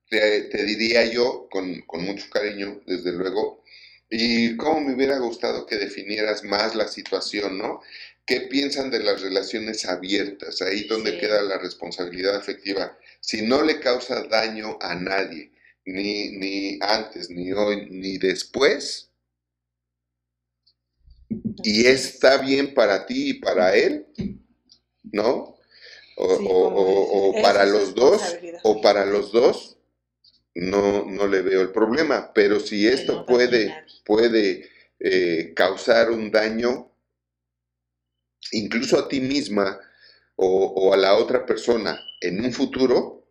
te, 0.10 0.66
diría 0.66 1.06
yo 1.06 1.48
con, 1.50 1.82
con, 1.82 2.04
mucho 2.04 2.30
cariño, 2.30 2.82
desde 2.86 3.12
luego, 3.14 3.64
y 4.10 4.56
cómo 4.56 4.82
me 4.82 4.94
hubiera 4.94 5.18
gustado 5.20 5.66
que 5.66 5.76
definieras 5.76 6.44
más 6.44 6.76
la 6.76 6.88
situación, 6.88 7.58
¿no? 7.58 7.82
¿Qué 8.28 8.42
piensan 8.42 8.92
de 8.92 9.00
las 9.00 9.22
relaciones 9.22 9.86
abiertas? 9.86 10.62
Ahí 10.62 10.84
donde 10.84 11.18
queda 11.18 11.42
la 11.42 11.58
responsabilidad 11.60 12.36
afectiva. 12.36 12.98
Si 13.22 13.44
no 13.44 13.62
le 13.62 13.80
causa 13.80 14.22
daño 14.24 14.78
a 14.82 14.96
nadie, 14.96 15.54
ni, 15.86 16.32
ni 16.32 16.78
antes, 16.82 17.30
ni 17.30 17.54
hoy, 17.54 17.88
ni 17.90 18.18
después. 18.18 19.10
Y 21.64 21.86
está 21.86 22.38
bien 22.40 22.74
para 22.74 23.06
ti 23.06 23.30
y 23.30 23.34
para 23.36 23.74
él, 23.78 24.06
¿no? 25.04 25.58
O, 26.18 27.34
para 27.42 27.66
los 27.66 27.96
dos, 27.96 28.22
o 28.64 28.82
para 28.82 29.06
los 29.06 29.32
dos, 29.32 29.78
no, 30.54 31.06
no 31.06 31.28
le 31.28 31.42
veo 31.44 31.62
el 31.62 31.72
problema. 31.72 32.34
Pero 32.34 32.60
si 32.60 32.88
esto 32.88 33.26
puede, 33.26 33.74
puede 34.04 34.70
eh, 35.00 35.54
causar 35.56 36.12
un 36.12 36.30
daño 36.30 36.92
incluso 38.52 39.00
a 39.00 39.08
ti 39.08 39.20
misma 39.20 39.80
o, 40.36 40.94
a 40.94 40.98
la 40.98 41.16
otra 41.16 41.46
persona 41.46 42.00
en 42.22 42.44
un 42.44 42.52
futuro, 42.52 43.28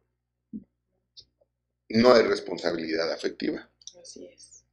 no 1.89 2.13
hay 2.13 2.23
responsabilidad 2.25 3.13
afectiva. 3.13 3.71
Así 4.01 4.27
es. 4.27 4.65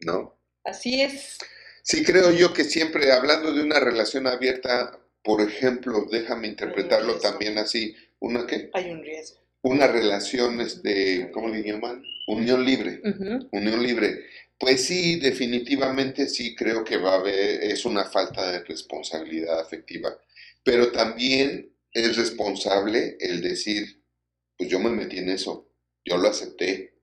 ¿No? 0.00 0.38
Así 0.64 1.02
es. 1.02 1.38
Sí, 1.82 2.02
creo 2.02 2.32
yo 2.32 2.52
que 2.52 2.64
siempre 2.64 3.12
hablando 3.12 3.52
de 3.52 3.62
una 3.62 3.78
relación 3.78 4.26
abierta, 4.26 4.98
por 5.22 5.40
ejemplo, 5.40 6.06
déjame 6.10 6.48
interpretarlo 6.48 7.18
también 7.18 7.58
así, 7.58 7.94
¿una 8.18 8.46
qué? 8.46 8.70
Hay 8.72 8.90
un 8.90 9.02
riesgo. 9.02 9.38
Una 9.62 9.86
relación, 9.86 10.60
este, 10.60 11.30
¿cómo 11.32 11.48
le 11.48 11.62
llaman? 11.62 12.02
Unión 12.26 12.64
libre. 12.64 13.00
Unión 13.52 13.82
libre. 13.82 14.24
Pues 14.58 14.86
sí, 14.86 15.20
definitivamente 15.20 16.28
sí 16.28 16.54
creo 16.54 16.82
que 16.84 16.96
va 16.96 17.12
a 17.12 17.18
haber, 17.20 17.62
es 17.64 17.84
una 17.84 18.04
falta 18.04 18.50
de 18.50 18.64
responsabilidad 18.64 19.60
afectiva, 19.60 20.18
pero 20.64 20.92
también 20.92 21.74
es 21.92 22.16
responsable 22.16 23.16
el 23.20 23.42
decir, 23.42 24.02
pues 24.56 24.70
yo 24.70 24.78
me 24.78 24.90
metí 24.90 25.18
en 25.18 25.30
eso, 25.30 25.70
yo 26.04 26.16
lo 26.16 26.28
acepté, 26.28 26.94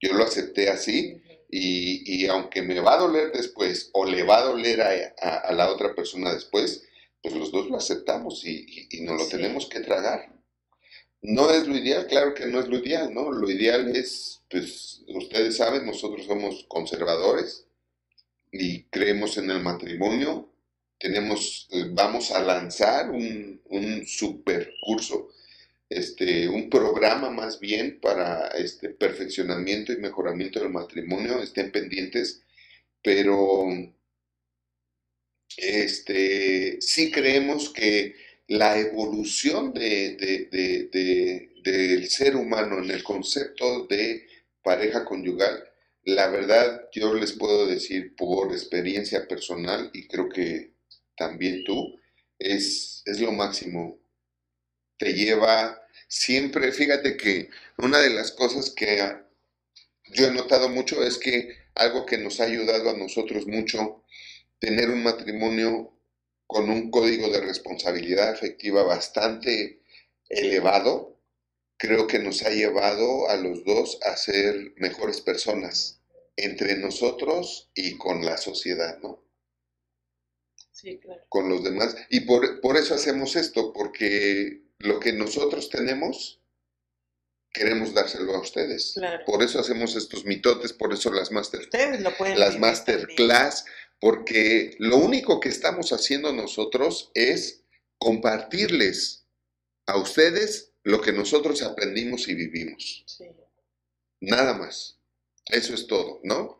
yo 0.00 0.14
lo 0.14 0.24
acepté 0.24 0.70
así 0.70 1.22
y, 1.50 2.26
aunque 2.26 2.62
me 2.62 2.80
va 2.80 2.94
a 2.94 2.98
doler 2.98 3.32
después 3.32 3.90
o 3.92 4.06
le 4.06 4.22
va 4.22 4.38
a 4.38 4.44
doler 4.44 4.80
a, 4.80 5.52
la 5.52 5.70
otra 5.70 5.94
persona 5.94 6.32
después, 6.32 6.84
pues 7.20 7.34
los 7.34 7.52
dos 7.52 7.68
lo 7.68 7.76
aceptamos 7.76 8.44
y, 8.44 8.88
y, 8.90 9.02
nos 9.02 9.20
lo 9.20 9.28
tenemos 9.28 9.68
que 9.68 9.80
tragar. 9.80 10.32
No 11.20 11.50
es 11.50 11.68
lo 11.68 11.76
ideal, 11.76 12.06
claro 12.06 12.34
que 12.34 12.46
no 12.46 12.60
es 12.60 12.68
lo 12.68 12.78
ideal, 12.78 13.12
¿no? 13.14 13.30
Lo 13.30 13.48
ideal 13.50 13.94
es, 13.94 14.41
pues, 14.52 15.02
ustedes 15.08 15.56
saben, 15.56 15.86
nosotros 15.86 16.26
somos 16.26 16.64
conservadores 16.68 17.66
y 18.52 18.84
creemos 18.84 19.38
en 19.38 19.50
el 19.50 19.60
matrimonio. 19.60 20.50
Tenemos, 20.98 21.68
eh, 21.72 21.86
vamos 21.90 22.30
a 22.30 22.42
lanzar 22.42 23.10
un, 23.10 23.60
un 23.64 24.06
super 24.06 24.72
este, 25.88 26.48
un 26.48 26.70
programa 26.70 27.30
más 27.30 27.60
bien 27.60 28.00
para 28.00 28.48
este 28.48 28.90
perfeccionamiento 28.90 29.92
y 29.92 29.96
mejoramiento 29.96 30.60
del 30.60 30.70
matrimonio. 30.70 31.42
Estén 31.42 31.72
pendientes, 31.72 32.42
pero 33.02 33.66
este, 35.56 36.80
sí 36.80 37.10
creemos 37.10 37.70
que 37.70 38.14
la 38.48 38.78
evolución 38.78 39.72
de, 39.72 40.48
del 41.62 42.08
ser 42.08 42.36
humano 42.36 42.78
en 42.78 42.90
el 42.90 43.02
concepto 43.02 43.86
de 43.86 44.26
pareja 44.62 45.04
conyugal, 45.04 45.64
la 46.04 46.28
verdad 46.28 46.88
yo 46.92 47.14
les 47.14 47.32
puedo 47.32 47.66
decir 47.66 48.14
por 48.16 48.52
experiencia 48.52 49.26
personal 49.28 49.90
y 49.92 50.08
creo 50.08 50.28
que 50.28 50.72
también 51.16 51.64
tú, 51.64 51.98
es, 52.38 53.02
es 53.06 53.20
lo 53.20 53.32
máximo. 53.32 54.00
Te 54.98 55.14
lleva 55.14 55.80
siempre, 56.08 56.72
fíjate 56.72 57.16
que 57.16 57.50
una 57.78 57.98
de 57.98 58.10
las 58.10 58.32
cosas 58.32 58.70
que 58.70 59.00
yo 60.12 60.26
he 60.26 60.30
notado 60.30 60.68
mucho 60.68 61.02
es 61.04 61.18
que 61.18 61.56
algo 61.74 62.04
que 62.06 62.18
nos 62.18 62.40
ha 62.40 62.44
ayudado 62.44 62.90
a 62.90 62.96
nosotros 62.96 63.46
mucho, 63.46 64.04
tener 64.58 64.90
un 64.90 65.02
matrimonio 65.02 65.92
con 66.46 66.68
un 66.68 66.90
código 66.90 67.28
de 67.30 67.40
responsabilidad 67.40 68.30
afectiva 68.30 68.82
bastante 68.82 69.80
elevado, 70.28 71.11
creo 71.82 72.06
que 72.06 72.20
nos 72.20 72.42
ha 72.42 72.50
llevado 72.50 73.28
a 73.28 73.36
los 73.36 73.64
dos 73.64 73.98
a 74.02 74.16
ser 74.16 74.72
mejores 74.76 75.20
personas 75.20 76.00
entre 76.36 76.76
nosotros 76.76 77.72
y 77.74 77.98
con 77.98 78.24
la 78.24 78.36
sociedad, 78.36 78.98
¿no? 79.02 79.20
Sí, 80.70 81.00
claro. 81.00 81.24
Con 81.28 81.48
los 81.48 81.64
demás. 81.64 81.96
Y 82.08 82.20
por, 82.20 82.60
por 82.60 82.76
eso 82.76 82.94
hacemos 82.94 83.34
esto, 83.34 83.72
porque 83.72 84.62
lo 84.78 85.00
que 85.00 85.12
nosotros 85.12 85.70
tenemos, 85.70 86.40
queremos 87.52 87.92
dárselo 87.92 88.32
a 88.36 88.40
ustedes. 88.40 88.92
Claro. 88.94 89.24
Por 89.24 89.42
eso 89.42 89.58
hacemos 89.58 89.96
estos 89.96 90.24
mitotes, 90.24 90.72
por 90.72 90.92
eso 90.92 91.10
las 91.10 91.32
master, 91.32 91.62
ustedes 91.62 92.00
lo 92.00 92.16
pueden 92.16 92.38
las 92.38 92.60
masterclass, 92.60 93.64
porque 93.98 94.76
lo 94.78 94.98
único 94.98 95.40
que 95.40 95.48
estamos 95.48 95.92
haciendo 95.92 96.32
nosotros 96.32 97.10
es 97.14 97.64
compartirles 97.98 99.26
a 99.86 99.96
ustedes 99.96 100.71
lo 100.84 101.00
que 101.00 101.12
nosotros 101.12 101.62
aprendimos 101.62 102.28
y 102.28 102.34
vivimos. 102.34 103.04
Nada 104.20 104.54
más. 104.54 104.98
Eso 105.46 105.74
es 105.74 105.86
todo, 105.86 106.20
¿no? 106.22 106.56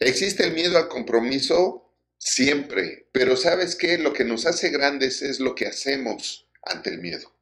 Existe 0.00 0.44
el 0.44 0.52
miedo 0.52 0.78
al 0.78 0.88
compromiso 0.88 1.92
siempre, 2.16 3.06
pero 3.12 3.36
¿sabes 3.36 3.76
qué? 3.76 3.98
Lo 3.98 4.12
que 4.12 4.24
nos 4.24 4.46
hace 4.46 4.70
grandes 4.70 5.22
es 5.22 5.40
lo 5.40 5.54
que 5.54 5.66
hacemos 5.66 6.46
ante 6.62 6.90
el 6.90 6.98
miedo. 6.98 7.32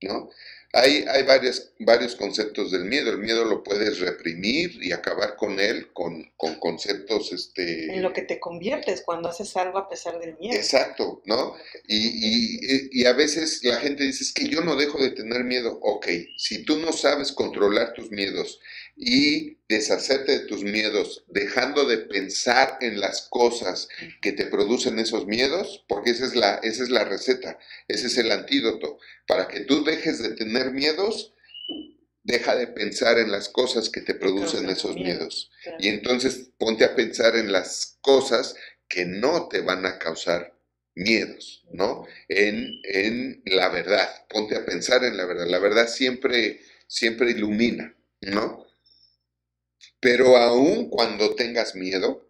¿No? 0.00 0.30
Hay, 0.74 1.04
hay 1.08 1.22
varios 1.22 2.16
conceptos 2.16 2.72
del 2.72 2.84
miedo. 2.84 3.10
El 3.10 3.18
miedo 3.18 3.44
lo 3.44 3.62
puedes 3.62 4.00
reprimir 4.00 4.82
y 4.82 4.92
acabar 4.92 5.36
con 5.36 5.60
él 5.60 5.92
con, 5.92 6.32
conceptos... 6.58 7.32
Este... 7.32 7.94
En 7.94 8.02
lo 8.02 8.12
que 8.12 8.22
te 8.22 8.40
conviertes 8.40 9.02
cuando 9.02 9.28
haces 9.28 9.56
algo 9.56 9.78
a 9.78 9.88
pesar 9.88 10.18
del 10.18 10.36
miedo. 10.38 10.56
Exacto, 10.56 11.22
¿no? 11.26 11.54
Y, 11.86 13.00
y, 13.00 13.06
a 13.06 13.12
veces 13.12 13.62
la 13.62 13.76
gente 13.76 14.04
dice, 14.04 14.24
es 14.24 14.32
que 14.32 14.48
yo 14.48 14.62
no 14.62 14.76
dejo 14.76 14.98
de 14.98 15.10
tener 15.10 15.44
miedo. 15.44 15.78
Ok, 15.80 16.08
si 16.36 16.64
tú 16.64 16.78
no 16.78 16.92
sabes 16.92 17.32
controlar 17.32 17.92
tus 17.92 18.10
miedos 18.10 18.60
y 18.96 19.58
deshacerte 19.68 20.40
de 20.40 20.46
tus 20.46 20.62
miedos, 20.62 21.24
dejando 21.28 21.86
de 21.86 21.98
pensar 21.98 22.78
en 22.80 23.00
las 23.00 23.22
cosas 23.28 23.88
que 24.20 24.32
te 24.32 24.46
producen 24.46 24.98
esos 24.98 25.26
miedos, 25.26 25.84
porque 25.88 26.10
esa 26.10 26.26
es 26.26 26.34
la, 26.34 26.54
esa 26.56 26.82
es 26.82 26.90
la 26.90 27.04
receta, 27.04 27.58
ese 27.88 28.06
es 28.06 28.18
el 28.18 28.30
antídoto. 28.30 28.98
Para 29.26 29.48
que 29.48 29.60
tú 29.60 29.84
dejes 29.84 30.22
de 30.22 30.30
tener 30.30 30.70
miedos, 30.72 31.34
deja 32.22 32.56
de 32.56 32.68
pensar 32.68 33.18
en 33.18 33.30
las 33.30 33.48
cosas 33.48 33.90
que 33.90 34.00
te 34.00 34.14
producen 34.14 34.68
esos 34.70 34.96
miedos. 34.96 35.50
Y 35.78 35.88
entonces 35.88 36.50
ponte 36.58 36.84
a 36.84 36.94
pensar 36.94 37.36
en 37.36 37.52
las 37.52 37.98
cosas 38.00 38.54
que 38.88 39.04
no 39.04 39.48
te 39.48 39.60
van 39.60 39.86
a 39.86 39.98
causar 39.98 40.54
miedos, 40.94 41.64
¿no? 41.72 42.06
En, 42.28 42.80
en 42.84 43.42
la 43.44 43.68
verdad, 43.68 44.08
ponte 44.28 44.56
a 44.56 44.64
pensar 44.64 45.04
en 45.04 45.16
la 45.16 45.26
verdad. 45.26 45.46
La 45.46 45.58
verdad 45.58 45.88
siempre, 45.88 46.60
siempre 46.86 47.32
ilumina, 47.32 47.94
¿no? 48.20 48.63
Pero 50.00 50.36
aún 50.36 50.88
cuando 50.90 51.34
tengas 51.34 51.74
miedo, 51.74 52.28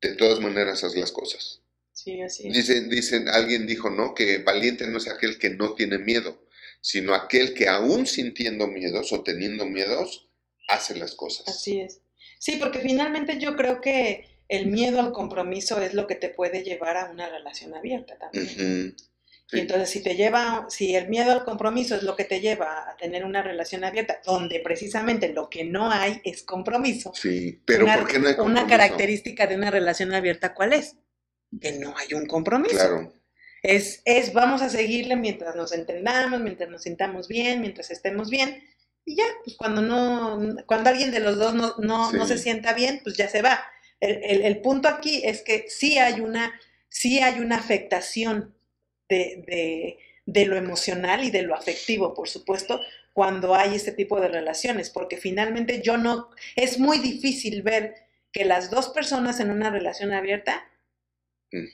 de 0.00 0.14
todas 0.14 0.40
maneras 0.40 0.84
haz 0.84 0.96
las 0.96 1.12
cosas. 1.12 1.62
Sí, 1.92 2.20
así. 2.20 2.50
Dicen, 2.50 2.90
dicen, 2.90 3.28
alguien 3.28 3.66
dijo, 3.66 3.90
¿no? 3.90 4.14
Que 4.14 4.38
valiente 4.38 4.86
no 4.86 4.98
es 4.98 5.08
aquel 5.08 5.38
que 5.38 5.50
no 5.50 5.74
tiene 5.74 5.98
miedo, 5.98 6.46
sino 6.80 7.14
aquel 7.14 7.54
que 7.54 7.68
aún 7.68 8.06
sintiendo 8.06 8.66
miedos 8.66 9.12
o 9.12 9.22
teniendo 9.22 9.66
miedos, 9.66 10.28
hace 10.68 10.96
las 10.96 11.14
cosas. 11.14 11.48
Así 11.48 11.80
es. 11.80 12.00
Sí, 12.38 12.56
porque 12.60 12.80
finalmente 12.80 13.38
yo 13.38 13.56
creo 13.56 13.80
que 13.80 14.28
el 14.48 14.66
miedo 14.66 15.00
al 15.00 15.12
compromiso 15.12 15.80
es 15.80 15.94
lo 15.94 16.06
que 16.06 16.14
te 16.14 16.28
puede 16.28 16.62
llevar 16.62 16.96
a 16.96 17.10
una 17.10 17.28
relación 17.28 17.74
abierta 17.74 18.18
también. 18.18 18.94
Y 19.52 19.60
entonces 19.60 19.90
si 19.90 20.02
te 20.02 20.16
lleva, 20.16 20.66
si 20.68 20.96
el 20.96 21.08
miedo 21.08 21.30
al 21.30 21.44
compromiso 21.44 21.94
es 21.94 22.02
lo 22.02 22.16
que 22.16 22.24
te 22.24 22.40
lleva 22.40 22.90
a 22.90 22.96
tener 22.96 23.24
una 23.24 23.42
relación 23.42 23.84
abierta, 23.84 24.20
donde 24.24 24.58
precisamente 24.58 25.32
lo 25.32 25.48
que 25.48 25.64
no 25.64 25.90
hay 25.90 26.20
es 26.24 26.42
compromiso. 26.42 27.12
Sí, 27.14 27.62
pero 27.64 27.84
una, 27.84 27.98
¿por 27.98 28.08
qué 28.08 28.18
no 28.18 28.28
hay 28.28 28.34
compromiso? 28.34 28.64
Una 28.64 28.66
característica 28.66 29.46
de 29.46 29.54
una 29.54 29.70
relación 29.70 30.12
abierta, 30.12 30.52
¿cuál 30.52 30.72
es? 30.72 30.96
Que 31.60 31.72
no 31.72 31.94
hay 31.96 32.12
un 32.14 32.26
compromiso. 32.26 32.74
Claro. 32.74 33.12
Es, 33.62 34.02
es, 34.04 34.32
vamos 34.32 34.62
a 34.62 34.68
seguirle 34.68 35.14
mientras 35.14 35.54
nos 35.54 35.72
entendamos, 35.72 36.40
mientras 36.40 36.68
nos 36.68 36.82
sintamos 36.82 37.28
bien, 37.28 37.60
mientras 37.60 37.92
estemos 37.92 38.30
bien. 38.30 38.64
Y 39.04 39.16
ya, 39.16 39.24
pues 39.44 39.56
cuando 39.56 39.80
no, 39.80 40.56
cuando 40.66 40.90
alguien 40.90 41.12
de 41.12 41.20
los 41.20 41.38
dos 41.38 41.54
no, 41.54 41.74
no, 41.78 42.10
no 42.10 42.26
se 42.26 42.38
sienta 42.38 42.74
bien, 42.74 43.00
pues 43.04 43.16
ya 43.16 43.28
se 43.28 43.42
va. 43.42 43.64
El, 44.00 44.24
el, 44.24 44.42
el 44.42 44.60
punto 44.60 44.88
aquí 44.88 45.22
es 45.24 45.42
que 45.42 45.66
sí 45.68 45.98
hay 45.98 46.20
una, 46.20 46.60
sí 46.88 47.20
hay 47.20 47.38
una 47.38 47.56
afectación 47.58 48.55
de, 49.08 49.98
lo 50.26 50.56
emocional 50.56 51.24
y 51.24 51.30
de 51.30 51.42
lo 51.42 51.54
afectivo, 51.54 52.14
por 52.14 52.28
supuesto, 52.28 52.80
cuando 53.12 53.54
hay 53.54 53.74
este 53.74 53.92
tipo 53.92 54.20
de 54.20 54.28
relaciones, 54.28 54.90
porque 54.90 55.16
finalmente 55.16 55.80
yo 55.82 55.96
no, 55.96 56.30
es 56.54 56.78
muy 56.78 56.98
difícil 56.98 57.62
ver 57.62 57.94
que 58.32 58.44
las 58.44 58.70
dos 58.70 58.90
personas 58.90 59.40
en 59.40 59.50
una 59.50 59.70
relación 59.70 60.12
abierta 60.12 60.68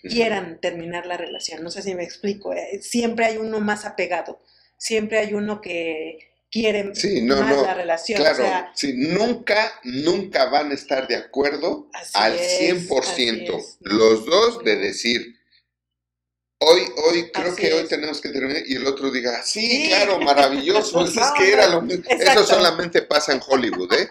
quieran 0.03 0.61
terminar 0.61 1.07
la 1.07 1.17
relación. 1.17 1.63
No 1.65 1.71
sé 1.71 1.83
si 1.83 1.95
me 1.95 2.05
explico. 2.05 2.53
Eh, 2.53 2.81
siempre 2.83 3.25
hay 3.25 3.39
uno 3.39 3.59
más 3.59 3.85
apegado, 3.85 4.41
siempre 4.77 5.19
hay 5.19 5.35
uno 5.35 5.61
que 5.61 6.33
quiere 6.53 6.85
más 6.85 7.63
la 7.63 7.75
relación. 7.75 8.21
Claro, 8.21 8.45
nunca, 8.95 9.73
nunca 9.83 10.45
van 10.51 10.71
a 10.71 10.75
estar 10.75 11.09
de 11.09 11.17
acuerdo 11.17 11.89
al 12.13 12.39
100%. 12.39 13.79
Los 13.81 14.27
dos 14.27 14.63
de 14.63 14.77
decir, 14.77 15.42
Hoy, 16.65 16.83
hoy, 17.09 17.31
creo 17.33 17.57
que 17.57 17.73
hoy 17.73 17.89
tenemos 17.89 18.21
que 18.21 18.29
terminar 18.29 18.63
y 18.65 18.77
el 18.77 18.87
otro 18.87 19.11
diga, 19.11 19.43
sí, 19.43 19.89
claro, 19.89 20.21
maravilloso, 20.21 21.05
es 21.07 21.15
que 21.37 21.53
era 21.53 21.67
lo 21.69 21.83
mismo. 21.83 22.05
Eso 22.09 22.45
solamente 22.45 23.03
pasa 23.03 23.33
en 23.33 23.41
Hollywood, 23.45 23.93
¿eh? 23.95 24.09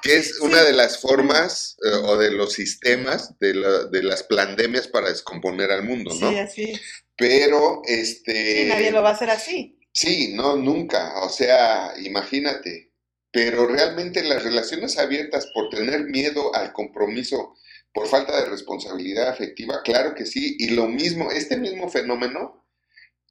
que 0.00 0.16
es 0.16 0.40
una 0.40 0.62
de 0.62 0.72
las 0.72 0.98
formas 0.98 1.76
eh, 1.84 1.90
o 2.04 2.16
de 2.16 2.30
los 2.30 2.54
sistemas 2.54 3.38
de, 3.38 3.52
de, 3.90 4.02
las 4.02 4.22
pandemias 4.22 4.88
para 4.88 5.10
descomponer 5.10 5.70
al 5.70 5.84
mundo, 5.84 6.10
¿no? 6.18 6.30
Sí, 6.30 6.38
así. 6.38 6.80
Pero, 7.16 7.82
este... 7.84 8.62
Sí, 8.62 8.68
nadie 8.68 8.90
lo 8.92 9.02
va 9.02 9.10
a 9.10 9.12
hacer 9.12 9.28
así. 9.28 9.78
Sí, 9.92 10.32
no, 10.34 10.56
nunca. 10.56 11.22
O 11.22 11.28
sea, 11.28 11.92
imagínate. 11.98 12.92
Pero 13.30 13.66
realmente 13.66 14.24
las 14.24 14.42
relaciones 14.42 14.98
abiertas 14.98 15.48
por 15.54 15.68
tener 15.68 16.04
miedo 16.04 16.54
al 16.54 16.72
compromiso, 16.72 17.54
por 17.92 18.08
falta 18.08 18.40
de 18.40 18.48
responsabilidad 18.48 19.28
afectiva, 19.28 19.82
claro 19.82 20.14
que 20.14 20.26
sí. 20.26 20.56
Y 20.58 20.70
lo 20.70 20.86
mismo, 20.88 21.30
este 21.30 21.56
mismo 21.56 21.88
fenómeno 21.88 22.66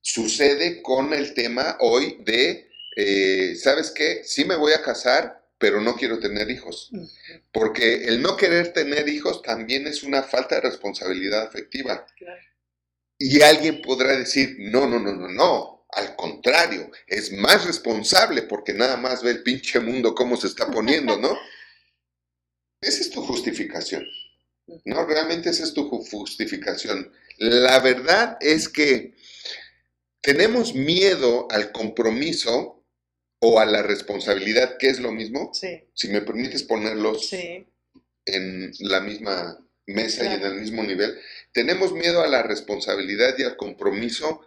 sucede 0.02 0.82
con 0.82 1.14
el 1.14 1.34
tema 1.34 1.78
hoy 1.80 2.18
de, 2.26 2.70
eh, 2.96 3.56
¿sabes 3.56 3.92
qué? 3.92 4.22
Sí 4.24 4.46
me 4.46 4.56
voy 4.56 4.74
a 4.74 4.82
casar, 4.82 5.40
pero 5.58 5.82
no 5.82 5.96
quiero 5.96 6.20
tener 6.20 6.50
hijos. 6.50 6.92
Porque 7.52 8.06
el 8.06 8.22
no 8.22 8.38
querer 8.38 8.74
tener 8.74 9.08
hijos 9.10 9.42
también 9.42 9.88
es 9.88 10.04
una 10.04 10.24
falta 10.24 10.56
de 10.56 10.62
responsabilidad 10.62 11.44
afectiva. 11.44 12.06
Y 13.18 13.42
alguien 13.42 13.82
podrá 13.82 14.16
decir, 14.16 14.56
no, 14.60 14.88
no, 14.88 15.00
no, 15.00 15.14
no, 15.14 15.28
no. 15.28 15.86
Al 15.92 16.16
contrario, 16.16 16.92
es 17.08 17.32
más 17.34 17.66
responsable 17.66 18.44
porque 18.44 18.74
nada 18.74 18.96
más 18.96 19.24
ve 19.24 19.32
el 19.32 19.44
pinche 19.44 19.80
mundo 19.80 20.14
cómo 20.14 20.38
se 20.38 20.48
está 20.48 20.70
poniendo, 20.70 21.18
¿no? 21.18 21.38
Esa 22.82 23.02
es 23.02 23.10
tu 23.10 23.22
justificación. 23.22 24.06
No, 24.86 25.06
realmente 25.06 25.50
esa 25.50 25.64
es 25.64 25.74
tu 25.74 25.90
justificación. 25.90 27.12
La 27.38 27.80
verdad 27.80 28.38
es 28.42 28.68
que 28.70 29.16
tenemos 30.22 30.74
miedo 30.76 31.48
al 31.52 31.72
compromiso 31.72 32.84
o 33.42 33.60
a 33.60 33.66
la 33.66 33.82
responsabilidad, 33.82 34.78
que 34.78 34.88
es 34.90 35.00
lo 35.00 35.12
mismo. 35.12 35.52
Sí. 35.54 35.82
Si 35.94 36.10
me 36.10 36.22
permites 36.22 36.64
ponerlos 36.64 37.30
Sí. 37.30 37.66
en 38.26 38.72
la 38.80 39.00
misma 39.00 39.58
mesa 39.88 40.24
y 40.26 40.36
en 40.36 40.44
el 40.44 40.56
mismo 40.56 40.84
nivel. 40.84 41.18
Tenemos 41.52 41.94
miedo 41.94 42.22
a 42.22 42.28
la 42.28 42.44
responsabilidad 42.44 43.36
y 43.38 43.44
al 43.44 43.58
compromiso. 43.58 44.42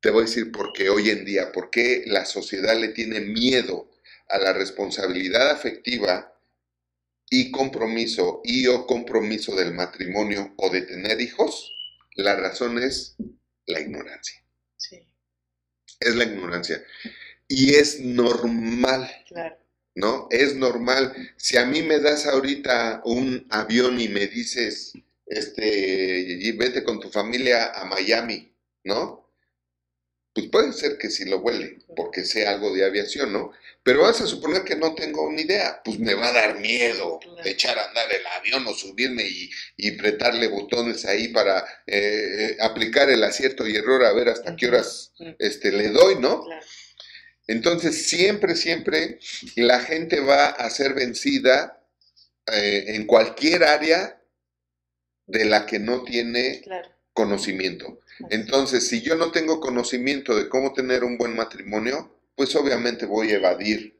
Te 0.00 0.10
voy 0.10 0.22
a 0.22 0.26
decir 0.26 0.52
por 0.52 0.72
qué 0.72 0.90
hoy 0.90 1.10
en 1.10 1.24
día, 1.24 1.52
por 1.52 1.70
qué 1.70 2.02
la 2.06 2.26
sociedad 2.26 2.76
le 2.78 2.88
tiene 2.88 3.20
miedo 3.20 3.90
a 4.28 4.38
la 4.38 4.52
responsabilidad 4.52 5.50
afectiva 5.50 6.33
y 7.34 7.50
compromiso 7.50 8.40
y 8.44 8.68
o 8.68 8.86
compromiso 8.86 9.56
del 9.56 9.74
matrimonio 9.74 10.54
o 10.56 10.70
de 10.70 10.82
tener 10.82 11.20
hijos. 11.20 11.72
La 12.14 12.36
razón 12.36 12.78
es 12.78 13.16
la 13.66 13.80
ignorancia. 13.80 14.40
Sí. 14.76 15.04
Es 15.98 16.14
la 16.14 16.24
ignorancia. 16.24 16.84
Y 17.48 17.74
es 17.74 17.98
normal. 17.98 19.10
Claro. 19.26 19.56
¿no? 19.96 20.28
Es 20.30 20.54
normal. 20.54 21.12
Si 21.36 21.56
a 21.56 21.66
mí 21.66 21.82
me 21.82 21.98
das 21.98 22.26
ahorita 22.26 23.02
un 23.04 23.46
avión 23.50 24.00
y 24.00 24.08
me 24.08 24.28
dices, 24.28 24.92
este, 25.26 26.20
y 26.20 26.52
vete 26.52 26.84
con 26.84 27.00
tu 27.00 27.10
familia 27.10 27.72
a 27.72 27.84
Miami, 27.84 28.54
¿no? 28.84 29.23
Pues 30.34 30.48
puede 30.48 30.72
ser 30.72 30.98
que 30.98 31.10
sí 31.10 31.24
lo 31.24 31.38
huele, 31.38 31.78
porque 31.94 32.24
sea 32.24 32.50
algo 32.50 32.74
de 32.74 32.84
aviación, 32.84 33.32
¿no? 33.32 33.52
Pero 33.84 34.02
vas 34.02 34.20
a 34.20 34.26
suponer 34.26 34.64
que 34.64 34.74
no 34.74 34.94
tengo 34.94 35.30
ni 35.30 35.42
idea, 35.42 35.80
pues 35.84 36.00
me 36.00 36.14
va 36.14 36.28
a 36.28 36.32
dar 36.32 36.58
miedo 36.58 37.20
echar 37.44 37.78
a 37.78 37.86
andar 37.86 38.12
el 38.12 38.26
avión 38.26 38.66
o 38.66 38.74
subirme 38.74 39.22
y, 39.22 39.50
y 39.76 39.94
apretarle 39.94 40.48
botones 40.48 41.04
ahí 41.04 41.28
para 41.28 41.60
eh, 41.86 41.96
eh, 42.38 42.56
aplicar 42.60 43.10
el 43.10 43.22
acierto 43.22 43.66
y 43.66 43.76
error 43.76 44.04
a 44.04 44.12
ver 44.12 44.28
hasta 44.28 44.56
qué 44.56 44.66
horas 44.66 45.12
este, 45.38 45.70
le 45.70 45.90
doy, 45.90 46.16
¿no? 46.16 46.44
Claro. 46.44 46.66
Entonces, 47.46 48.08
siempre, 48.08 48.56
siempre 48.56 49.18
la 49.56 49.80
gente 49.80 50.20
va 50.20 50.46
a 50.46 50.70
ser 50.70 50.94
vencida 50.94 51.84
eh, 52.46 52.84
en 52.88 53.06
cualquier 53.06 53.64
área 53.64 54.20
de 55.26 55.44
la 55.44 55.66
que 55.66 55.78
no 55.78 56.04
tiene 56.04 56.62
conocimiento. 57.12 58.00
Entonces, 58.30 58.86
si 58.88 59.02
yo 59.02 59.16
no 59.16 59.30
tengo 59.30 59.60
conocimiento 59.60 60.36
de 60.36 60.48
cómo 60.48 60.72
tener 60.72 61.04
un 61.04 61.18
buen 61.18 61.34
matrimonio, 61.34 62.14
pues 62.36 62.54
obviamente 62.56 63.06
voy 63.06 63.30
a 63.30 63.36
evadir 63.36 63.94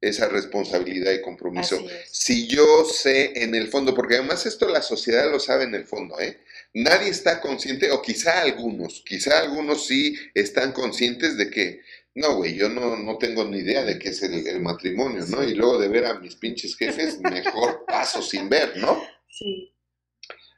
esa 0.00 0.28
responsabilidad 0.28 1.12
y 1.12 1.22
compromiso. 1.22 1.84
Si 2.10 2.46
yo 2.46 2.84
sé 2.84 3.42
en 3.42 3.54
el 3.54 3.68
fondo, 3.68 3.94
porque 3.94 4.16
además 4.16 4.46
esto 4.46 4.68
la 4.68 4.82
sociedad 4.82 5.30
lo 5.30 5.40
sabe 5.40 5.64
en 5.64 5.74
el 5.74 5.84
fondo, 5.84 6.20
¿eh? 6.20 6.38
Nadie 6.74 7.08
está 7.08 7.40
consciente, 7.40 7.90
o 7.90 8.02
quizá 8.02 8.42
algunos, 8.42 9.02
quizá 9.06 9.38
algunos 9.38 9.86
sí 9.86 10.14
están 10.34 10.72
conscientes 10.72 11.38
de 11.38 11.50
que, 11.50 11.80
no, 12.14 12.36
güey, 12.36 12.54
yo 12.54 12.68
no, 12.68 12.96
no 12.96 13.16
tengo 13.16 13.44
ni 13.44 13.58
idea 13.58 13.84
de 13.84 13.98
qué 13.98 14.10
es 14.10 14.22
el, 14.22 14.46
el 14.46 14.60
matrimonio, 14.60 15.24
¿no? 15.28 15.42
Y 15.42 15.54
luego 15.54 15.78
de 15.78 15.88
ver 15.88 16.06
a 16.06 16.20
mis 16.20 16.36
pinches 16.36 16.76
jefes, 16.76 17.18
mejor 17.20 17.84
paso 17.86 18.20
sin 18.20 18.48
ver, 18.48 18.76
¿no? 18.76 19.02
Sí. 19.30 19.72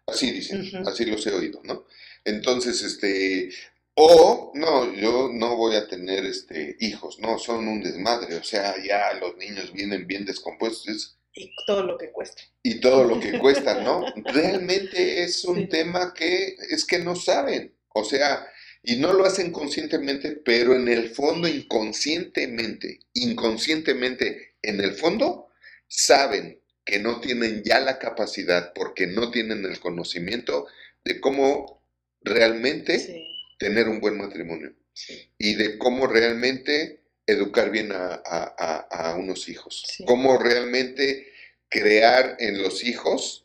Así 0.06 0.30
dicen, 0.32 0.70
así 0.86 1.04
los 1.04 1.24
he 1.26 1.32
oído, 1.32 1.60
¿no? 1.64 1.86
Entonces, 2.28 2.82
este, 2.82 3.50
o 3.94 4.52
no, 4.54 4.92
yo 4.94 5.30
no 5.32 5.56
voy 5.56 5.76
a 5.76 5.88
tener 5.88 6.24
este 6.26 6.76
hijos, 6.80 7.18
no, 7.20 7.38
son 7.38 7.68
un 7.68 7.82
desmadre, 7.82 8.36
o 8.36 8.44
sea, 8.44 8.74
ya 8.84 9.14
los 9.20 9.36
niños 9.36 9.72
vienen 9.72 10.06
bien 10.06 10.24
descompuestos 10.24 11.18
Y 11.32 11.54
todo 11.66 11.82
lo 11.84 11.96
que 11.96 12.10
cuesta. 12.12 12.42
y 12.62 12.80
todo 12.80 13.04
lo 13.04 13.18
que 13.20 13.38
cuesta, 13.38 13.74
¿no? 13.82 14.04
Realmente 14.16 15.22
es 15.22 15.44
un 15.44 15.60
Sí. 15.62 15.68
tema 15.68 16.12
que 16.14 16.56
es 16.70 16.84
que 16.84 16.98
no 16.98 17.16
saben, 17.16 17.74
o 17.94 18.04
sea, 18.04 18.46
y 18.82 18.96
no 18.96 19.12
lo 19.12 19.24
hacen 19.24 19.52
conscientemente, 19.52 20.32
pero 20.44 20.74
en 20.74 20.88
el 20.88 21.10
fondo 21.10 21.48
inconscientemente, 21.48 23.00
inconscientemente, 23.14 24.56
en 24.62 24.80
el 24.80 24.92
fondo, 24.94 25.48
saben 25.88 26.60
que 26.84 26.98
no 26.98 27.20
tienen 27.20 27.62
ya 27.64 27.80
la 27.80 27.98
capacidad 27.98 28.72
porque 28.74 29.06
no 29.06 29.30
tienen 29.30 29.64
el 29.64 29.78
conocimiento 29.80 30.66
de 31.04 31.20
cómo 31.20 31.77
realmente 32.22 32.98
Sí. 32.98 33.26
tener 33.58 33.88
un 33.88 34.00
buen 34.00 34.16
matrimonio 34.18 34.74
Sí. 34.92 35.30
y 35.38 35.54
de 35.54 35.78
cómo 35.78 36.06
realmente 36.06 37.00
educar 37.26 37.70
bien 37.70 37.92
a, 37.92 38.14
a- 38.24 38.54
a- 38.58 39.10
a 39.10 39.14
unos 39.16 39.48
hijos, 39.48 39.84
Sí. 39.96 40.04
cómo 40.06 40.38
realmente 40.38 41.32
crear 41.68 42.36
en 42.40 42.62
los 42.62 42.84
hijos 42.84 43.44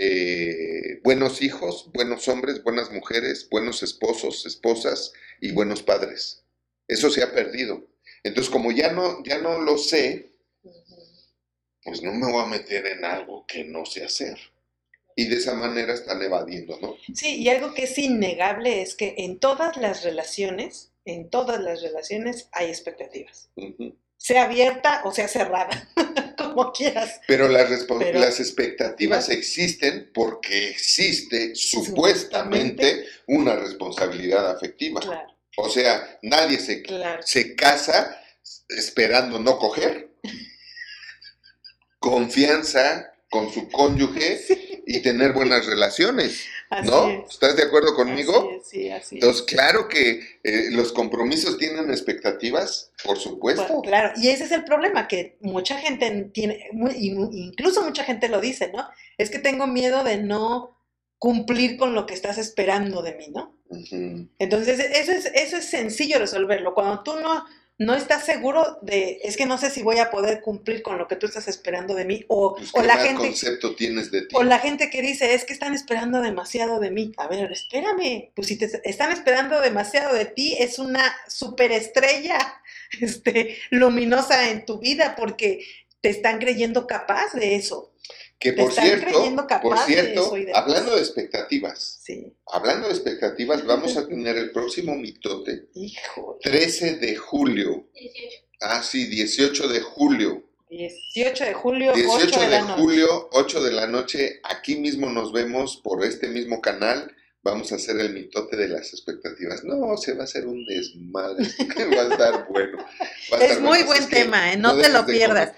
eh, 0.00 1.00
buenos 1.02 1.42
hijos, 1.42 1.90
buenos 1.92 2.28
hombres, 2.28 2.62
buenas 2.62 2.92
mujeres, 2.92 3.48
buenos 3.50 3.82
esposos, 3.82 4.46
esposas 4.46 5.12
y 5.40 5.50
buenos 5.50 5.82
padres. 5.82 6.44
Eso 6.86 7.10
se 7.10 7.22
ha 7.22 7.32
perdido. 7.34 7.84
Entonces, 8.22 8.48
como 8.52 8.70
ya 8.70 8.92
no, 8.92 9.24
ya 9.24 9.38
no 9.38 9.60
lo 9.60 9.76
sé, 9.76 10.30
pues 11.82 12.02
no 12.02 12.12
me 12.12 12.30
voy 12.30 12.42
a 12.44 12.46
meter 12.46 12.86
en 12.86 13.04
algo 13.04 13.44
que 13.46 13.64
no 13.64 13.84
sé 13.86 14.04
hacer. 14.04 14.38
Y 15.20 15.26
de 15.26 15.34
esa 15.34 15.54
manera 15.54 15.94
están 15.94 16.22
evadiendo, 16.22 16.78
¿no? 16.80 16.94
Sí, 17.12 17.42
y 17.42 17.48
algo 17.48 17.74
que 17.74 17.82
es 17.84 17.98
innegable 17.98 18.82
es 18.82 18.94
que 18.94 19.16
en 19.18 19.40
todas 19.40 19.76
las 19.76 20.04
relaciones, 20.04 20.92
en 21.04 21.28
todas 21.28 21.60
las 21.60 21.82
relaciones 21.82 22.48
hay 22.52 22.68
expectativas. 22.68 23.50
Sea 24.16 24.44
abierta 24.44 25.00
o 25.04 25.10
sea 25.12 25.26
cerrada, 25.26 25.88
como 26.38 26.70
quieras. 26.70 27.20
Pero 27.26 27.48
las, 27.48 27.68
respo- 27.68 27.98
Pero- 27.98 28.20
las 28.20 28.38
expectativas 28.38 29.28
existen 29.28 30.08
porque 30.14 30.68
existe 30.68 31.56
supuestamente 31.56 33.04
una 33.26 33.56
responsabilidad 33.56 34.48
afectiva. 34.48 35.00
Claro, 35.00 35.34
O 35.56 35.68
sea, 35.68 36.16
nadie 36.22 36.60
se, 36.60 36.80
claro. 36.82 37.20
se 37.24 37.56
casa 37.56 38.22
esperando 38.68 39.40
no 39.40 39.58
coger. 39.58 40.10
Confianza 41.98 43.12
con 43.30 43.52
su 43.52 43.68
cónyuge 43.68 44.67
y 44.90 45.00
tener 45.00 45.34
buenas 45.34 45.66
relaciones, 45.66 46.46
Así 46.70 46.88
¿no? 46.88 47.10
es. 47.10 47.30
¿Estás 47.30 47.56
de 47.56 47.64
acuerdo 47.64 47.94
conmigo? 47.94 48.48
Así 48.48 48.56
es, 48.56 48.66
sí, 48.66 48.90
así 48.90 49.16
es. 49.16 49.22
Entonces, 49.22 49.42
claro 49.42 49.86
que 49.86 50.20
eh, 50.42 50.70
los 50.70 50.92
compromisos 50.92 51.58
tienen 51.58 51.90
expectativas, 51.90 52.90
por 53.04 53.18
supuesto. 53.18 53.64
Bueno, 53.64 53.82
claro, 53.82 54.12
y 54.16 54.28
ese 54.28 54.44
es 54.44 54.52
el 54.52 54.64
problema, 54.64 55.06
que 55.06 55.36
mucha 55.42 55.76
gente 55.76 56.30
tiene, 56.32 56.70
incluso 56.96 57.82
mucha 57.82 58.02
gente 58.02 58.30
lo 58.30 58.40
dice, 58.40 58.72
¿no? 58.74 58.88
Es 59.18 59.28
que 59.28 59.38
tengo 59.38 59.66
miedo 59.66 60.02
de 60.04 60.16
no 60.16 60.74
cumplir 61.18 61.76
con 61.76 61.94
lo 61.94 62.06
que 62.06 62.14
estás 62.14 62.38
esperando 62.38 63.02
de 63.02 63.14
mí, 63.14 63.28
¿no? 63.28 63.58
Entonces, 64.38 64.80
eso 64.80 65.12
es, 65.12 65.26
eso 65.34 65.58
es 65.58 65.66
sencillo 65.66 66.18
resolverlo. 66.18 66.72
Cuando 66.72 67.02
tú 67.02 67.20
no, 67.20 67.44
no 67.78 67.94
estás 67.94 68.26
seguro 68.26 68.78
de, 68.82 69.20
es 69.22 69.36
que 69.36 69.46
no 69.46 69.56
sé 69.56 69.70
si 69.70 69.82
voy 69.82 69.98
a 69.98 70.10
poder 70.10 70.40
cumplir 70.40 70.82
con 70.82 70.98
lo 70.98 71.06
que 71.06 71.14
tú 71.14 71.26
estás 71.26 71.46
esperando 71.46 71.94
de 71.94 72.04
mí, 72.04 72.24
o, 72.26 72.56
Pues, 72.56 72.70
o 72.72 72.80
¿qué 72.80 72.86
la 72.88 72.96
gente, 72.96 73.28
concepto 73.28 73.76
tienes 73.76 74.10
de 74.10 74.22
ti? 74.22 74.34
o 74.34 74.42
la 74.42 74.58
gente 74.58 74.90
que 74.90 75.00
dice, 75.00 75.32
es 75.34 75.44
que 75.44 75.52
están 75.52 75.74
esperando 75.74 76.20
demasiado 76.20 76.80
de 76.80 76.90
mí. 76.90 77.12
A 77.16 77.28
ver, 77.28 77.52
espérame, 77.52 78.32
pues 78.34 78.48
si 78.48 78.58
te 78.58 78.68
están 78.82 79.12
esperando 79.12 79.60
demasiado 79.60 80.12
de 80.12 80.24
ti, 80.24 80.56
es 80.58 80.80
una 80.80 81.04
superestrella 81.28 82.38
este, 83.00 83.56
luminosa 83.70 84.50
en 84.50 84.64
tu 84.66 84.80
vida, 84.80 85.14
porque 85.16 85.64
te 86.00 86.08
están 86.08 86.38
creyendo 86.38 86.88
capaz 86.88 87.32
de 87.34 87.54
eso. 87.54 87.92
Que 88.38 88.52
por 88.52 88.72
cierto, 88.72 89.24
por 89.62 89.76
de 89.78 89.84
cierto, 89.84 90.30
demás. 90.30 90.54
hablando 90.54 90.94
de 90.94 91.00
expectativas, 91.00 91.98
Sí, 92.02 92.32
hablando 92.46 92.86
de 92.86 92.94
expectativas, 92.94 93.66
vamos 93.66 93.96
a 93.96 94.06
tener 94.06 94.36
el 94.36 94.52
próximo 94.52 94.94
mitote, 94.94 95.68
hijo. 95.74 96.38
13 96.42 96.98
de 96.98 97.16
julio. 97.16 97.88
18. 97.94 98.44
Ah, 98.60 98.82
sí, 98.82 99.06
18 99.06 99.68
de 99.68 99.80
julio. 99.80 100.44
18 100.70 101.44
de 101.44 101.54
julio, 101.54 101.92
18 101.94 102.26
8 102.26 102.40
de, 102.40 102.44
de 102.46 102.50
la 102.52 102.60
noche. 102.60 102.74
julio, 102.82 103.28
8 103.32 103.62
de 103.64 103.72
la 103.72 103.86
noche. 103.86 104.40
Aquí 104.44 104.76
mismo 104.76 105.08
nos 105.08 105.32
vemos 105.32 105.76
por 105.78 106.04
este 106.04 106.28
mismo 106.28 106.60
canal. 106.60 107.14
Vamos 107.42 107.70
a 107.72 107.76
hacer 107.76 107.98
el 108.00 108.12
mitote 108.12 108.56
de 108.56 108.68
las 108.68 108.92
expectativas. 108.92 109.62
No, 109.62 109.96
se 109.96 110.14
va 110.14 110.22
a 110.22 110.24
hacer 110.24 110.46
un 110.46 110.64
desmadre. 110.64 111.44
va 111.96 112.02
a 112.02 112.12
estar 112.12 112.46
bueno. 112.48 112.78
A 113.32 113.36
Es 113.36 113.42
estar 113.42 113.60
muy 113.60 113.68
bueno. 113.78 113.86
buen 113.86 114.02
es 114.02 114.08
tema, 114.08 114.52
¿eh? 114.52 114.56
No 114.56 114.76
te 114.76 114.88
lo 114.88 115.06
pierdas. 115.06 115.52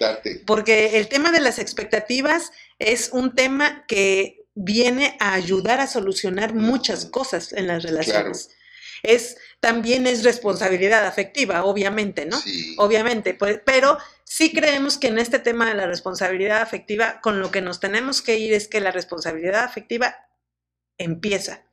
Porque 0.47 0.99
el 0.99 1.09
tema 1.09 1.33
de 1.33 1.41
las 1.41 1.59
expectativas 1.59 2.53
es 2.79 3.11
un 3.13 3.35
tema 3.35 3.85
que 3.89 4.47
viene 4.55 5.17
a 5.21 5.33
ayudar 5.33 5.81
a 5.81 5.87
solucionar 5.87 6.55
muchas 6.55 7.07
cosas 7.07 7.53
en 7.53 7.67
las 7.67 7.83
relaciones. 7.83 8.51
Es 9.03 9.39
también 9.61 10.07
es 10.07 10.25
responsabilidad 10.25 11.07
afectiva, 11.07 11.65
obviamente, 11.65 12.27
¿no? 12.27 12.39
Sí. 12.39 12.75
Obviamente, 12.79 13.33
pues, 13.33 13.61
pero 13.65 13.97
sí 14.25 14.53
creemos 14.53 14.99
que 14.99 15.09
en 15.09 15.19
este 15.19 15.39
tema 15.39 15.67
de 15.67 15.75
la 15.75 15.87
responsabilidad 15.87 16.61
afectiva, 16.61 17.21
con 17.23 17.41
lo 17.41 17.51
que 17.51 17.63
nos 17.63 17.81
tenemos 17.81 18.21
que 18.21 18.39
ir 18.39 18.53
es 18.53 18.69
que 18.69 18.81
la 18.81 18.91
responsabilidad 18.91 19.65
afectiva 19.65 20.15
empieza 20.99 21.70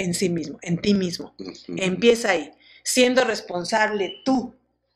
en 0.00 0.14
sí 0.14 0.28
mismo, 0.28 0.58
en 0.62 0.78
ti 0.78 0.94
mismo. 0.94 1.34
Empieza 1.76 2.30
ahí, 2.30 2.52
siendo 2.82 3.24
responsable 3.24 4.22
tú, 4.24 4.54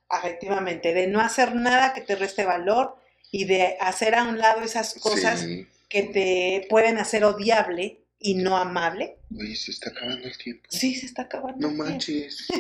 afectivamente, 0.09 0.93
de 0.95 1.07
no 1.07 1.21
hacer 1.21 1.55
nada 1.55 1.93
que 1.95 2.01
te 2.01 2.17
reste 2.17 2.45
valor 2.45 2.97
y 3.31 3.45
de 3.45 3.77
hacer 3.81 4.15
a 4.15 4.25
un 4.25 4.39
lado 4.39 4.63
esas 4.63 4.95
cosas 4.95 5.41
Sí. 5.41 5.67
que 5.89 6.03
te 6.05 6.67
pueden 6.69 6.99
hacer 6.99 7.25
odiable 7.25 7.99
y 8.19 8.35
no 8.37 8.57
amable. 8.57 9.17
Oye, 9.39 9.55
se 9.57 9.71
está 9.73 9.91
acabando 9.91 10.27
el 10.27 10.39
tiempo. 10.39 10.65
Sí, 10.69 10.95
se 10.95 11.07
está 11.07 11.23
acabando. 11.23 11.69
No 11.69 11.75
manches. 11.75 12.47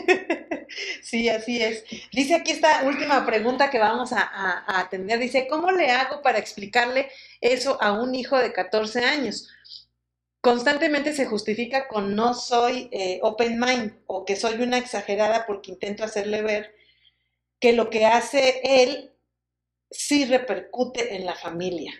Sí, 1.02 1.28
así 1.28 1.62
es. 1.62 1.84
Dice 2.12 2.34
aquí 2.34 2.50
esta 2.50 2.82
última 2.84 3.24
pregunta 3.24 3.70
que 3.70 3.78
vamos 3.78 4.12
a, 4.12 4.22
a- 4.22 4.64
a 4.66 4.80
atender. 4.80 5.20
Dice, 5.20 5.46
¿cómo 5.48 5.70
le 5.70 5.90
hago 5.90 6.20
para 6.20 6.38
explicarle 6.38 7.08
eso 7.40 7.80
a 7.80 7.92
un 7.92 8.14
hijo 8.14 8.36
de 8.38 8.52
14 8.52 9.04
años? 9.04 9.48
Constantemente 10.44 11.14
se 11.14 11.24
justifica 11.24 11.88
con 11.88 12.14
no 12.14 12.34
soy 12.34 12.90
eh, 12.92 13.18
open 13.22 13.58
mind 13.58 13.94
o 14.06 14.26
que 14.26 14.36
soy 14.36 14.60
una 14.60 14.76
exagerada 14.76 15.46
porque 15.46 15.70
intento 15.70 16.04
hacerle 16.04 16.42
ver 16.42 16.74
que 17.58 17.72
lo 17.72 17.88
que 17.88 18.04
hace 18.04 18.60
él 18.62 19.10
sí 19.90 20.26
repercute 20.26 21.16
en 21.16 21.24
la 21.24 21.34
familia. 21.34 21.94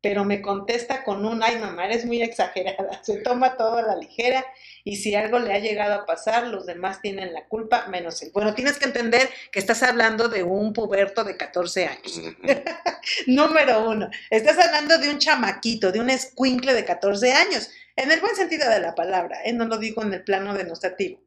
Pero 0.00 0.24
me 0.24 0.40
contesta 0.40 1.02
con 1.02 1.26
un, 1.26 1.42
ay 1.42 1.58
mamá, 1.58 1.86
eres 1.86 2.04
muy 2.04 2.22
exagerada, 2.22 3.00
se 3.02 3.18
toma 3.18 3.56
todo 3.56 3.78
a 3.78 3.82
la 3.82 3.96
ligera 3.96 4.44
y 4.84 4.96
si 4.96 5.14
algo 5.14 5.38
le 5.38 5.52
ha 5.52 5.58
llegado 5.58 5.94
a 5.94 6.06
pasar, 6.06 6.46
los 6.46 6.66
demás 6.66 7.00
tienen 7.02 7.32
la 7.32 7.46
culpa, 7.46 7.86
menos 7.88 8.22
él. 8.22 8.30
Bueno, 8.32 8.54
tienes 8.54 8.78
que 8.78 8.86
entender 8.86 9.28
que 9.50 9.58
estás 9.58 9.82
hablando 9.82 10.28
de 10.28 10.44
un 10.44 10.72
puberto 10.72 11.24
de 11.24 11.36
14 11.36 11.86
años. 11.86 12.22
Número 13.26 13.88
uno, 13.90 14.08
estás 14.30 14.58
hablando 14.58 14.98
de 14.98 15.10
un 15.10 15.18
chamaquito, 15.18 15.90
de 15.90 16.00
un 16.00 16.10
escuincle 16.10 16.74
de 16.74 16.84
14 16.84 17.32
años, 17.32 17.70
en 17.96 18.12
el 18.12 18.20
buen 18.20 18.36
sentido 18.36 18.70
de 18.70 18.80
la 18.80 18.94
palabra, 18.94 19.40
¿eh? 19.44 19.52
no 19.52 19.64
lo 19.64 19.78
digo 19.78 20.02
en 20.02 20.14
el 20.14 20.22
plano 20.22 20.54
denostativo. 20.54 21.20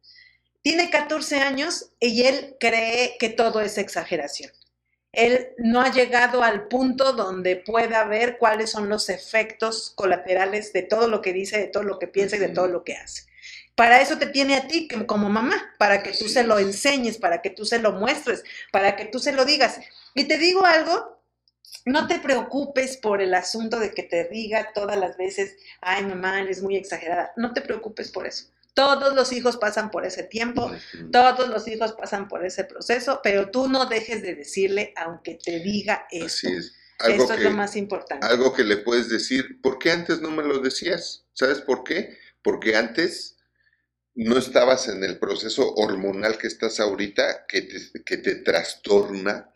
Tiene 0.61 0.89
14 0.89 1.39
años 1.39 1.91
y 1.99 2.23
él 2.23 2.55
cree 2.59 3.17
que 3.19 3.29
todo 3.29 3.61
es 3.61 3.77
exageración. 3.77 4.51
Él 5.11 5.49
no 5.57 5.81
ha 5.81 5.91
llegado 5.91 6.41
al 6.43 6.67
punto 6.67 7.11
donde 7.13 7.57
pueda 7.57 8.05
ver 8.05 8.37
cuáles 8.37 8.71
son 8.71 8.87
los 8.87 9.09
efectos 9.09 9.91
colaterales 9.95 10.71
de 10.71 10.83
todo 10.83 11.07
lo 11.07 11.21
que 11.21 11.33
dice, 11.33 11.57
de 11.57 11.67
todo 11.67 11.83
lo 11.83 11.99
que 11.99 12.07
piensa 12.07 12.37
y 12.37 12.39
de 12.39 12.49
todo 12.49 12.67
lo 12.67 12.83
que 12.83 12.95
hace. 12.95 13.23
Para 13.75 14.01
eso 14.01 14.17
te 14.17 14.27
tiene 14.27 14.55
a 14.55 14.67
ti 14.67 14.87
como 15.07 15.29
mamá, 15.29 15.73
para 15.77 16.03
que 16.03 16.11
tú 16.11 16.29
se 16.29 16.43
lo 16.43 16.59
enseñes, 16.59 17.17
para 17.17 17.41
que 17.41 17.49
tú 17.49 17.65
se 17.65 17.79
lo 17.79 17.93
muestres, 17.93 18.43
para 18.71 18.95
que 18.95 19.05
tú 19.05 19.19
se 19.19 19.31
lo 19.31 19.43
digas. 19.43 19.79
Y 20.13 20.25
te 20.25 20.37
digo 20.37 20.65
algo, 20.65 21.21
no 21.85 22.07
te 22.07 22.19
preocupes 22.19 22.97
por 22.97 23.21
el 23.21 23.33
asunto 23.33 23.79
de 23.79 23.91
que 23.91 24.03
te 24.03 24.25
diga 24.25 24.71
todas 24.73 24.97
las 24.97 25.17
veces, 25.17 25.55
ay 25.81 26.05
mamá, 26.05 26.41
eres 26.41 26.61
muy 26.61 26.75
exagerada. 26.75 27.33
No 27.37 27.53
te 27.53 27.61
preocupes 27.61 28.11
por 28.11 28.27
eso. 28.27 28.45
Todos 28.73 29.13
los 29.13 29.33
hijos 29.33 29.57
pasan 29.57 29.91
por 29.91 30.05
ese 30.05 30.23
tiempo, 30.23 30.71
todos 31.11 31.49
los 31.49 31.67
hijos 31.67 31.93
pasan 31.93 32.27
por 32.27 32.45
ese 32.45 32.63
proceso, 32.63 33.19
pero 33.21 33.51
tú 33.51 33.67
no 33.67 33.85
dejes 33.85 34.21
de 34.21 34.35
decirle, 34.35 34.93
aunque 34.95 35.35
te 35.35 35.59
diga. 35.59 36.07
Así 36.23 36.47
es. 36.47 36.73
Algo 36.99 37.23
Esto 37.23 37.35
que, 37.35 37.39
es 37.39 37.49
lo 37.49 37.51
más 37.51 37.75
importante. 37.75 38.27
algo 38.27 38.53
que 38.53 38.63
le 38.63 38.77
puedes 38.77 39.09
decir, 39.09 39.59
¿por 39.61 39.79
qué 39.79 39.91
antes 39.91 40.21
no 40.21 40.29
me 40.29 40.43
lo 40.43 40.59
decías? 40.59 41.25
¿Sabes 41.33 41.59
por 41.59 41.83
qué? 41.83 42.17
Porque 42.43 42.75
antes 42.75 43.37
no 44.13 44.37
estabas 44.37 44.87
en 44.87 45.03
el 45.03 45.17
proceso 45.17 45.73
hormonal 45.75 46.37
que 46.37 46.47
estás 46.47 46.79
ahorita, 46.79 47.45
que 47.47 47.63
te, 47.63 48.03
que 48.03 48.17
te 48.17 48.35
trastorna 48.35 49.51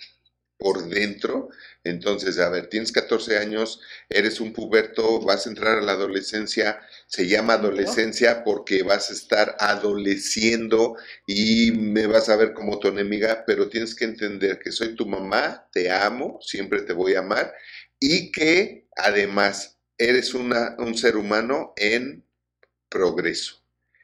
por 0.57 0.87
dentro. 0.87 1.49
Entonces, 1.83 2.39
a 2.39 2.49
ver, 2.49 2.67
tienes 2.67 2.91
14 2.91 3.37
años, 3.37 3.81
eres 4.09 4.39
un 4.39 4.53
puberto, 4.53 5.19
vas 5.21 5.45
a 5.45 5.49
entrar 5.49 5.77
a 5.77 5.81
la 5.81 5.93
adolescencia, 5.93 6.79
se 7.07 7.27
llama 7.27 7.53
adolescencia 7.53 8.43
porque 8.43 8.83
vas 8.83 9.09
a 9.09 9.13
estar 9.13 9.55
adoleciendo 9.59 10.97
y 11.27 11.71
me 11.71 12.07
vas 12.07 12.29
a 12.29 12.35
ver 12.35 12.53
como 12.53 12.79
tu 12.79 12.87
enemiga, 12.87 13.43
pero 13.45 13.69
tienes 13.69 13.95
que 13.95 14.05
entender 14.05 14.59
que 14.59 14.71
soy 14.71 14.95
tu 14.95 15.05
mamá, 15.05 15.67
te 15.71 15.91
amo, 15.91 16.39
siempre 16.41 16.81
te 16.81 16.93
voy 16.93 17.15
a 17.15 17.19
amar 17.19 17.53
y 17.99 18.31
que 18.31 18.87
además 18.95 19.77
eres 19.97 20.33
una, 20.33 20.75
un 20.79 20.97
ser 20.97 21.15
humano 21.17 21.73
en 21.77 22.25
progreso. 22.89 23.61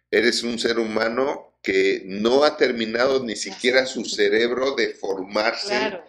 Eres 0.10 0.44
un 0.44 0.60
ser 0.60 0.80
humano 0.80 1.58
que 1.64 2.04
no 2.06 2.44
ha 2.44 2.58
terminado 2.58 3.24
ni 3.24 3.36
siquiera 3.36 3.86
su 3.86 4.06
cerebro 4.06 4.76
de 4.76 4.90
formarse. 4.94 5.68
Claro, 5.68 6.04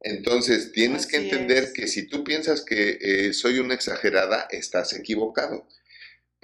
Entonces, 0.00 0.72
tienes 0.72 1.06
que 1.06 1.16
entender 1.16 1.64
es. 1.64 1.72
que 1.72 1.88
si 1.88 2.06
tú 2.06 2.24
piensas 2.24 2.62
que 2.62 2.98
eh, 3.00 3.32
soy 3.32 3.58
una 3.58 3.74
exagerada, 3.74 4.46
estás 4.50 4.92
equivocado. 4.92 5.66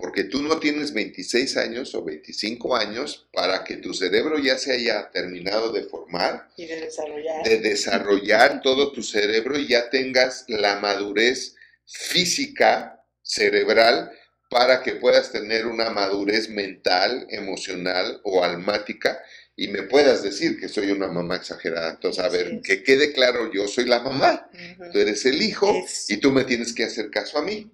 Porque 0.02 0.24
tú 0.24 0.42
no 0.42 0.58
tienes 0.58 0.92
26 0.92 1.56
años 1.58 1.94
o 1.94 2.02
25 2.02 2.74
años 2.74 3.28
para 3.32 3.62
que 3.62 3.76
tu 3.76 3.94
cerebro 3.94 4.36
ya 4.40 4.58
se 4.58 4.72
haya 4.72 5.08
terminado 5.12 5.70
de 5.70 5.84
formar, 5.84 6.48
y 6.56 6.66
de 6.66 6.80
desarrollar. 6.80 7.44
de 7.44 7.58
desarrollar 7.58 8.62
todo 8.62 8.90
tu 8.90 9.04
cerebro 9.04 9.56
y 9.56 9.68
ya 9.68 9.90
tengas 9.90 10.44
la 10.48 10.80
madurez 10.80 11.54
física, 11.86 13.04
cerebral, 13.22 14.10
para 14.50 14.82
que 14.82 14.96
puedas 14.96 15.30
tener 15.30 15.66
una 15.66 15.90
madurez 15.90 16.48
mental, 16.48 17.28
emocional 17.30 18.20
o 18.24 18.42
almática 18.42 19.22
y 19.54 19.68
me 19.68 19.84
puedas 19.84 20.24
decir 20.24 20.58
que 20.58 20.68
soy 20.68 20.90
una 20.90 21.06
mamá 21.06 21.36
exagerada. 21.36 21.90
Entonces, 21.90 22.24
a 22.24 22.28
ver, 22.28 22.60
que 22.62 22.82
quede 22.82 23.12
claro, 23.12 23.52
yo 23.52 23.68
soy 23.68 23.84
la 23.84 24.00
mamá, 24.00 24.50
Ujú. 24.52 24.90
tú 24.92 24.98
eres 24.98 25.24
el 25.26 25.40
hijo 25.40 25.72
y 26.08 26.16
tú 26.16 26.32
me 26.32 26.42
tienes 26.42 26.72
que 26.72 26.82
hacer 26.82 27.08
caso 27.08 27.38
a 27.38 27.42
mí, 27.42 27.70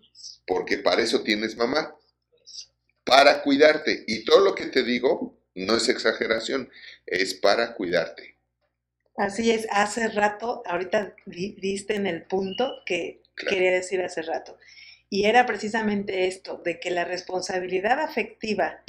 porque 0.47 0.77
para 0.77 1.03
eso 1.03 1.23
tienes 1.23 1.57
mamá, 1.57 1.95
para 3.09 3.43
cuidarte. 3.43 4.05
Y 4.07 4.25
todo 4.25 4.41
lo 4.45 4.55
que 4.55 4.67
te 4.67 4.83
digo 4.83 5.39
no 5.55 5.77
es 5.77 5.89
exageración, 5.89 6.71
es 7.07 7.35
para 7.35 7.75
cuidarte. 7.75 8.37
Así 9.17 9.51
es, 9.51 9.67
hace 9.71 10.09
rato, 10.09 10.63
ahorita 10.67 11.17
di- 11.27 11.57
diste 11.61 11.95
en 11.97 12.07
el 12.07 12.23
punto 12.25 12.83
que 12.87 13.23
Claro. 13.35 13.55
quería 13.57 13.73
decir 13.73 14.01
hace 14.03 14.23
rato. 14.23 14.59
Y 15.11 15.25
era 15.25 15.47
precisamente 15.47 16.27
esto, 16.29 16.61
de 16.65 16.79
que 16.81 16.91
la 16.91 17.05
responsabilidad 17.05 18.01
afectiva 18.01 18.83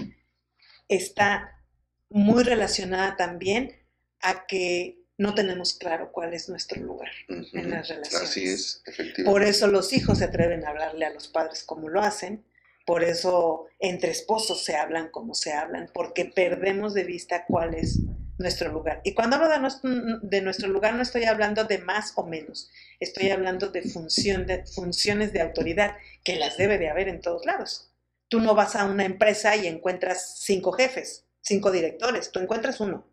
está 0.87 1.61
muy 2.09 2.43
relacionada 2.43 3.15
también 3.15 3.75
a 4.21 4.45
que 4.47 4.97
no 5.17 5.35
tenemos 5.35 5.73
claro 5.73 6.11
cuál 6.11 6.33
es 6.33 6.49
nuestro 6.49 6.81
lugar. 6.81 7.11
En 7.27 7.69
las 7.69 7.87
relaciones. 7.89 8.15
Así 8.29 8.47
es, 8.47 8.81
efectivamente. 8.85 9.23
Por 9.25 9.43
eso 9.43 9.67
los 9.67 9.93
hijos 9.93 10.17
se 10.19 10.25
atreven 10.25 10.65
a 10.65 10.69
hablarle 10.69 11.05
a 11.05 11.11
los 11.13 11.27
padres 11.27 11.63
como 11.63 11.89
lo 11.89 12.01
hacen, 12.01 12.43
por 12.89 13.03
eso 13.03 13.67
entre 13.77 14.09
esposos 14.09 14.63
se 14.65 14.75
hablan 14.75 15.09
como 15.09 15.35
se 15.35 15.53
hablan, 15.53 15.91
porque 15.93 16.25
perdemos 16.25 16.95
de 16.95 17.03
vista 17.03 17.45
cuál 17.45 17.75
es 17.75 17.99
nuestro 18.39 18.71
lugar. 18.71 18.99
Y 19.03 19.13
cuando 19.13 19.35
hablo 19.35 19.47
de 19.47 19.59
nuestro, 19.59 19.91
de 20.23 20.41
nuestro 20.41 20.69
lugar 20.69 20.95
no 20.95 21.03
estoy 21.03 21.25
hablando 21.25 21.65
de 21.65 21.77
más 21.77 22.13
o 22.15 22.25
menos, 22.25 22.71
estoy 22.99 23.29
hablando 23.29 23.67
de, 23.67 23.83
función 23.83 24.47
de 24.47 24.65
funciones 24.65 25.33
de 25.33 25.41
autoridad, 25.41 25.97
que 26.23 26.37
las 26.37 26.57
debe 26.57 26.79
de 26.79 26.89
haber 26.89 27.09
en 27.09 27.21
todos 27.21 27.45
lados. 27.45 27.91
Tú 28.27 28.39
no 28.39 28.55
vas 28.55 28.75
a 28.75 28.85
una 28.85 29.05
empresa 29.05 29.55
y 29.55 29.67
encuentras 29.67 30.39
cinco 30.39 30.71
jefes, 30.71 31.27
cinco 31.41 31.69
directores, 31.69 32.31
tú 32.31 32.39
encuentras 32.39 32.79
uno, 32.79 33.05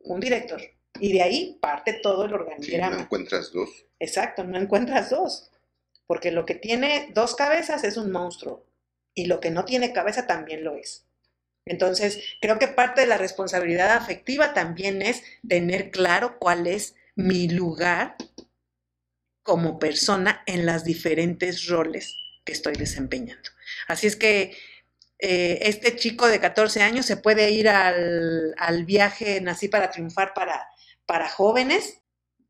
un 0.00 0.20
director, 0.20 0.60
y 1.00 1.14
de 1.14 1.22
ahí 1.22 1.58
parte 1.62 1.94
todo 1.94 2.24
el 2.24 2.28
Sí, 2.28 2.34
organigrama. 2.34 2.96
no 2.96 3.02
encuentras 3.04 3.50
dos. 3.52 3.70
Exacto, 4.00 4.44
no 4.44 4.58
encuentras 4.58 5.08
dos. 5.08 5.50
Porque 6.06 6.30
lo 6.30 6.44
que 6.44 6.56
tiene 6.56 7.08
dos 7.14 7.34
cabezas 7.34 7.84
es 7.84 7.96
un 7.96 8.12
monstruo. 8.12 8.66
Y 9.14 9.26
lo 9.26 9.40
que 9.40 9.50
no 9.50 9.64
tiene 9.64 9.92
cabeza 9.92 10.26
también 10.26 10.64
lo 10.64 10.76
es. 10.76 11.06
Entonces, 11.66 12.22
creo 12.40 12.58
que 12.58 12.68
parte 12.68 13.02
de 13.02 13.06
la 13.06 13.16
responsabilidad 13.16 13.96
afectiva 13.96 14.52
también 14.52 15.00
es 15.00 15.22
tener 15.48 15.90
claro 15.90 16.38
cuál 16.38 16.66
es 16.66 16.94
mi 17.14 17.48
lugar 17.48 18.16
como 19.42 19.78
persona 19.78 20.42
en 20.46 20.66
las 20.66 20.84
diferentes 20.84 21.66
roles 21.66 22.16
que 22.44 22.52
estoy 22.52 22.74
desempeñando. 22.74 23.50
Así 23.88 24.06
es 24.06 24.16
que 24.16 24.56
eh, 25.18 25.58
este 25.62 25.96
chico 25.96 26.26
de 26.26 26.40
14 26.40 26.82
años 26.82 27.06
se 27.06 27.16
puede 27.16 27.50
ir 27.50 27.68
al, 27.68 28.54
al 28.58 28.84
viaje 28.84 29.40
Nací 29.40 29.68
para 29.68 29.90
triunfar 29.90 30.34
para, 30.34 30.68
para 31.06 31.28
jóvenes 31.28 32.02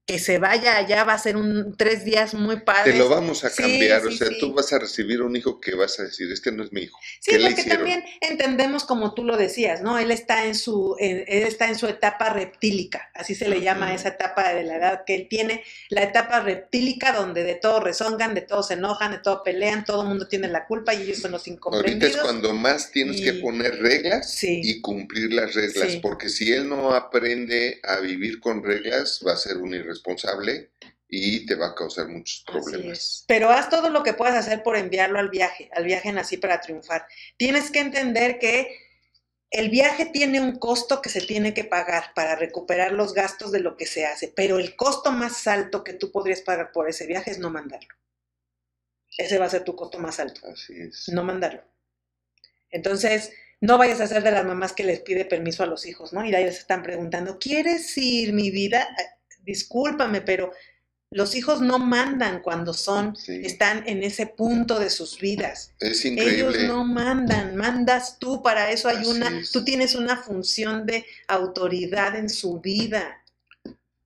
que 0.07 0.19
se 0.19 0.39
vaya 0.39 0.77
allá 0.77 1.03
va 1.05 1.15
a 1.15 1.19
ser 1.19 1.37
un 1.37 1.77
tres 1.79 2.05
días 2.05 2.35
muy 2.35 2.61
padre. 2.61 2.93
Te 2.93 2.99
lo 2.99 3.09
vamos 3.09 3.43
a 3.45 3.51
cambiar, 3.51 4.07
o 4.07 4.11
sea, 4.11 4.29
tú 4.39 4.53
vas 4.53 4.71
a 4.75 4.79
recibir 4.79 5.23
un 5.23 5.35
hijo 5.35 5.61
que 5.61 5.75
vas 5.75 5.99
a 5.99 6.05
decir, 6.05 6.31
este 6.31 6.53
no 6.53 6.63
es 6.63 6.73
mi 6.73 6.83
hijo. 6.83 6.99
Sí, 7.21 7.39
porque 7.41 7.65
también 7.65 8.05
entendemos 8.21 8.85
como 8.85 9.15
tú 9.15 9.25
lo 9.25 9.39
decías, 9.39 9.81
¿no? 9.81 9.99
Él 9.99 10.11
está 10.11 10.45
en 10.45 10.55
su, 10.55 10.95
él 10.99 11.25
está 11.27 11.69
en 11.69 11.79
su 11.79 11.87
etapa 11.87 12.29
reptílica, 12.29 13.11
así 13.15 13.35
se 13.35 13.49
le 13.49 13.63
llama 13.63 13.95
esa 13.95 14.11
etapa 14.11 14.53
de 14.53 14.65
la 14.65 14.77
edad 14.77 15.05
que 15.07 15.15
él 15.15 15.27
tiene, 15.29 15.65
la 15.89 16.03
etapa 16.03 16.41
reptílica 16.41 17.13
donde 17.13 17.43
de 17.43 17.55
todo 17.55 17.81
rezongan, 17.81 18.35
de 18.35 18.43
todo 18.43 18.63
se 18.63 18.75
enojan, 18.75 19.13
de 19.13 19.19
todo 19.19 19.43
pelean, 19.43 19.87
todo 19.87 20.03
el 20.03 20.09
mundo 20.09 20.29
tiene 20.29 20.49
la 20.49 20.67
culpa 20.67 20.93
y 20.93 21.03
ellos 21.03 21.19
son 21.19 21.31
los 21.31 21.49
incomprendidos. 21.49 22.03
Ahorita 22.03 22.19
es 22.19 22.23
cuando 22.23 22.53
más 22.53 22.91
tienes 22.91 23.23
que 23.23 23.33
poner 23.35 23.81
reglas 23.81 24.45
y 24.45 24.83
cumplir 24.83 25.33
las 25.33 25.55
reglas, 25.55 25.97
porque 26.03 26.29
si 26.29 26.53
él 26.53 26.69
no 26.69 26.93
aprende 26.93 27.81
a 27.83 28.01
vivir 28.01 28.41
con 28.41 28.63
reglas, 28.63 29.23
va 29.27 29.33
a 29.33 29.37
ser 29.37 29.57
un 29.57 29.73
irresponsable 29.73 29.94
responsable 29.95 30.71
y 31.09 31.47
te 31.47 31.55
va 31.55 31.69
a 31.69 31.75
causar 31.75 32.09
muchos 32.09 32.45
problemas. 32.47 33.25
Pero 33.29 33.51
haz 33.51 33.69
todo 33.69 33.91
lo 33.91 34.03
que 34.03 34.15
puedas 34.15 34.35
hacer 34.35 34.63
por 34.63 34.77
enviarlo 34.77 35.19
al 35.19 35.31
viaje, 35.31 35.71
al 35.75 35.85
viaje 35.85 36.09
en 36.09 36.19
así 36.19 36.37
para 36.37 36.61
triunfar. 36.61 37.07
Tienes 37.37 37.71
que 37.71 37.81
entender 37.81 38.39
que 38.39 38.77
el 39.51 39.71
viaje 39.71 40.07
tiene 40.07 40.41
un 40.41 40.59
costo 40.59 41.01
que 41.01 41.11
se 41.11 41.21
tiene 41.21 41.55
que 41.55 41.65
pagar 41.65 42.13
para 42.15 42.35
recuperar 42.35 42.93
los 42.93 43.15
gastos 43.15 43.53
de 43.53 43.61
lo 43.61 43.77
que 43.77 43.87
se 43.87 44.05
hace, 44.05 44.33
pero 44.35 44.59
el 44.59 44.75
costo 44.75 45.13
más 45.13 45.47
alto 45.47 45.85
que 45.85 45.93
tú 45.93 46.11
podrías 46.11 46.41
pagar 46.41 46.73
por 46.73 46.89
ese 46.89 47.07
viaje 47.07 47.31
es 47.31 47.39
no 47.39 47.51
mandarlo. 47.51 47.95
Ese 49.17 49.39
va 49.39 49.47
a 49.47 49.51
ser 49.51 49.63
tu 49.63 49.77
costo 49.77 50.01
más 50.01 50.19
alto. 50.19 50.41
Así 50.49 50.75
es. 50.77 51.09
No 51.09 51.23
mandarlo. 51.23 51.63
Entonces, 52.71 53.31
no 53.61 53.79
vayas 53.79 54.01
a 54.01 54.09
ser 54.09 54.25
de 54.25 54.33
las 54.33 54.45
mamás 54.45 54.73
que 54.73 54.83
les 54.83 55.01
pide 55.01 55.25
permiso 55.25 55.63
a 55.63 55.67
los 55.67 55.87
hijos, 55.87 56.13
¿no? 56.13 56.25
Y 56.25 56.35
ahí 56.35 56.45
les 56.45 56.59
están 56.59 56.83
preguntando, 56.83 57.39
¿quieres 57.39 57.97
ir, 57.97 58.33
mi 58.33 58.51
vida? 58.51 58.89
Discúlpame, 59.45 60.21
pero 60.21 60.53
los 61.15 61.37
hijos 61.37 61.61
no 61.61 61.79
mandan 61.79 62.43
cuando 62.43 62.75
son, 62.75 63.17
están 63.29 63.87
en 63.87 64.03
ese 64.03 64.27
punto 64.27 64.81
de 64.81 64.91
sus 64.91 65.21
vidas. 65.21 65.73
Es 65.79 66.05
increíble. 66.05 66.35
Ellos 66.35 66.65
no 66.65 66.85
mandan, 66.85 67.57
mandas 67.57 68.19
tú, 68.19 68.43
para 68.43 68.73
eso 68.73 68.89
hay 68.89 69.07
una, 69.07 69.43
tú 69.53 69.65
tienes 69.65 69.95
una 69.95 70.17
función 70.17 70.87
de 70.87 71.07
autoridad 71.29 72.17
en 72.17 72.29
su 72.29 72.61
vida. 72.61 73.25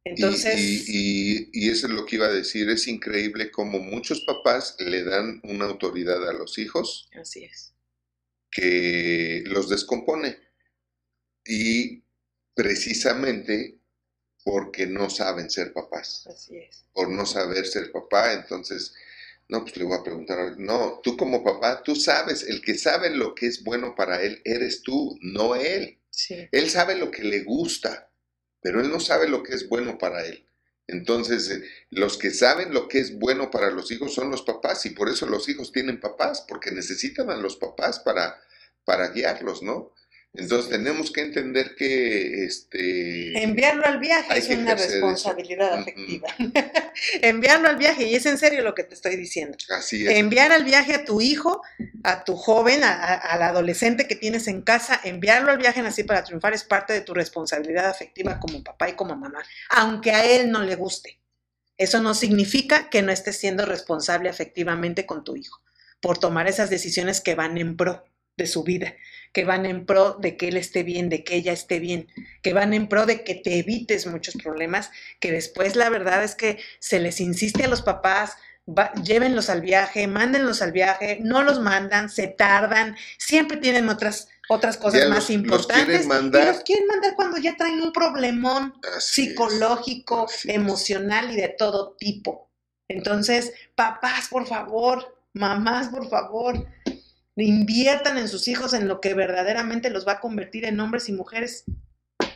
Entonces... 0.05 0.87
Y, 0.87 1.49
y, 1.53 1.71
eso 1.71 1.87
es 1.87 1.95
lo 1.95 2.05
que 2.05 2.17
iba 2.17 2.27
a 2.27 2.33
decir, 2.33 2.69
es 2.69 2.87
increíble 2.87 3.51
como 3.51 3.79
muchos 3.79 4.21
papás 4.27 4.77
le 4.79 5.03
dan 5.03 5.41
una 5.45 5.65
autoridad 5.65 6.29
a 6.29 6.35
los 6.35 6.59
hijos. 6.59 7.09
Así 7.19 7.45
es. 7.45 7.73
Que 8.51 9.45
los 9.47 9.71
descompone. 9.71 10.37
Y 11.47 12.03
precisamente 12.55 13.78
porque 14.51 14.87
no 14.87 15.11
saben 15.11 15.51
ser 15.51 15.75
papás. 15.75 16.27
Así 16.27 16.57
es. 16.57 16.83
Por 16.95 17.11
no 17.11 17.27
saber 17.27 17.67
ser 17.67 17.93
papá, 17.93 18.33
entonces, 18.33 18.95
no, 19.47 19.61
pues 19.61 19.77
le 19.77 19.85
voy 19.85 19.99
a 19.99 20.03
preguntar, 20.03 20.59
no, 20.59 21.01
tú 21.03 21.19
como 21.19 21.45
papá, 21.45 21.83
tú 21.83 21.95
sabes, 21.95 22.45
el 22.45 22.63
que 22.63 22.75
sabe 22.75 23.11
lo 23.11 23.35
que 23.35 23.45
es 23.45 23.63
bueno 23.63 23.95
para 23.95 24.23
él, 24.23 24.41
eres 24.47 24.81
tú, 24.83 25.19
no 25.21 25.55
él. 25.55 25.99
Sí. 26.09 26.49
Él 26.51 26.71
sabe 26.71 26.95
lo 26.95 27.11
que 27.11 27.25
le 27.25 27.41
gusta, 27.41 28.11
pero 28.63 28.81
él 28.81 28.89
no 28.89 29.01
sabe 29.01 29.29
lo 29.29 29.43
que 29.43 29.55
es 29.55 29.69
bueno 29.69 29.99
para 29.99 30.25
él. 30.25 30.49
Entonces, 30.87 31.51
eh, 31.51 31.63
los 31.91 32.17
que 32.17 32.31
saben 32.31 32.73
lo 32.73 32.89
que 32.89 33.01
es 33.01 33.19
bueno 33.19 33.51
para 33.51 33.71
los 33.71 33.91
hijos 33.91 34.15
son 34.15 34.31
los 34.31 34.41
papás 34.41 34.87
y 34.87 34.91
por 34.91 35.11
eso 35.11 35.27
los 35.27 35.47
hijos 35.51 35.73
tienen 35.73 36.01
papás, 36.01 36.43
porque 36.49 36.71
necesitan 36.71 37.29
a 37.29 37.37
los 37.37 37.57
papás 37.57 37.99
para, 37.99 38.41
para 38.87 39.11
guiarlos, 39.11 39.63
¿no? 39.63 39.93
Entonces 40.39 40.71
tenemos 40.71 41.11
que 41.11 41.21
entender 41.21 41.75
que 41.75 42.45
este 42.45 43.43
enviarlo 43.43 43.85
al 43.85 43.99
viaje 43.99 44.39
es 44.39 44.49
una 44.49 44.77
responsabilidad 44.77 45.81
afectiva. 45.81 46.29
enviarlo 47.23 47.69
al 47.69 47.77
viaje, 47.77 48.07
y 48.07 48.15
es 48.15 48.25
en 48.25 48.39
serio 48.39 48.63
lo 48.63 48.73
que 48.73 48.85
te 48.85 48.95
estoy 48.95 49.17
diciendo. 49.17 49.59
Así 49.77 50.07
es. 50.07 50.15
Enviar 50.15 50.53
al 50.53 50.63
viaje 50.63 50.95
a 50.95 51.05
tu 51.05 51.21
hijo, 51.21 51.61
a 52.05 52.23
tu 52.23 52.37
joven, 52.37 52.85
al 52.85 53.43
adolescente 53.43 54.07
que 54.07 54.15
tienes 54.15 54.47
en 54.47 54.63
casa, 54.63 55.01
enviarlo 55.03 55.51
al 55.51 55.59
viaje 55.59 55.81
así 55.81 56.05
para 56.05 56.23
triunfar 56.23 56.55
es 56.55 56.63
parte 56.63 56.93
de 56.93 57.01
tu 57.01 57.15
responsabilidad 57.15 57.87
afectiva 57.87 58.39
como 58.39 58.63
papá 58.63 58.89
y 58.89 58.93
como 58.93 59.17
mamá, 59.17 59.43
aunque 59.71 60.13
a 60.13 60.25
él 60.25 60.53
no 60.53 60.63
le 60.63 60.77
guste. 60.77 61.19
Eso 61.77 62.01
no 62.01 62.15
significa 62.15 62.91
que 62.91 63.03
no 63.03 63.11
estés 63.11 63.39
siendo 63.39 63.67
responsable 63.67 64.29
afectivamente 64.29 65.05
con 65.05 65.25
tu 65.25 65.35
hijo 65.35 65.61
por 66.01 66.19
tomar 66.19 66.47
esas 66.47 66.71
decisiones 66.71 67.21
que 67.21 67.35
van 67.35 67.59
en 67.59 67.77
pro 67.77 68.05
de 68.37 68.47
su 68.47 68.63
vida 68.63 68.95
que 69.33 69.45
van 69.45 69.67
en 69.67 69.87
pro 69.87 70.17
de 70.19 70.37
que 70.37 70.49
él 70.49 70.57
esté 70.57 70.83
bien, 70.83 71.09
de 71.09 71.25
que 71.25 71.37
ella 71.37 71.53
esté 71.53 71.79
bien, 71.79 72.09
que 72.43 72.53
van 72.53 72.75
en 72.75 72.89
pro 72.89 73.07
de 73.07 73.25
que 73.25 73.35
te 73.35 73.59
evites 73.59 74.07
muchos 74.07 74.35
problemas, 74.35 74.91
que 75.21 75.33
después 75.33 75.77
la 75.77 75.91
verdad 75.91 76.25
es 76.25 76.35
que 76.35 76.59
se 76.79 77.01
les 77.01 77.21
insiste 77.21 77.65
a 77.65 77.69
los 77.69 77.83
papás, 77.83 78.37
llévenlos 79.03 79.49
al 79.49 79.63
viaje, 79.63 80.07
mándenlos 80.07 80.61
al 80.61 80.73
viaje, 80.73 81.19
no 81.23 81.43
los 81.43 81.61
mandan, 81.61 82.11
se 82.11 82.29
tardan, 82.29 82.97
siempre 83.17 83.57
tienen 83.57 83.89
otras 83.89 84.29
otras 84.49 84.79
cosas 84.79 85.09
más 85.09 85.31
importantes. 85.31 86.07
mandar. 86.07 86.43
Y 86.43 86.47
los 86.47 86.61
quieren 86.61 86.87
mandar 86.87 87.15
cuando 87.15 87.37
ya 87.37 87.57
traen 87.57 87.81
un 87.83 87.93
problemón 87.93 88.75
psicológico, 88.99 90.27
emocional 90.45 91.31
y 91.31 91.37
de 91.37 91.49
todo 91.49 91.95
tipo. 91.99 92.51
Entonces, 92.89 93.53
papás, 93.75 94.29
por 94.29 94.47
favor, 94.47 95.19
mamás, 95.35 95.89
por 95.89 96.09
favor, 96.09 96.67
inviertan 97.45 98.19
en 98.19 98.29
sus 98.29 98.49
hijos 98.49 98.73
en 98.73 98.89
lo 98.89 99.01
que 99.01 99.15
verdaderamente 99.15 99.91
los 99.91 100.07
va 100.07 100.13
a 100.13 100.21
convertir 100.21 100.65
en 100.65 100.81
hombres 100.81 101.09
y 101.09 101.13
mujeres 101.13 101.65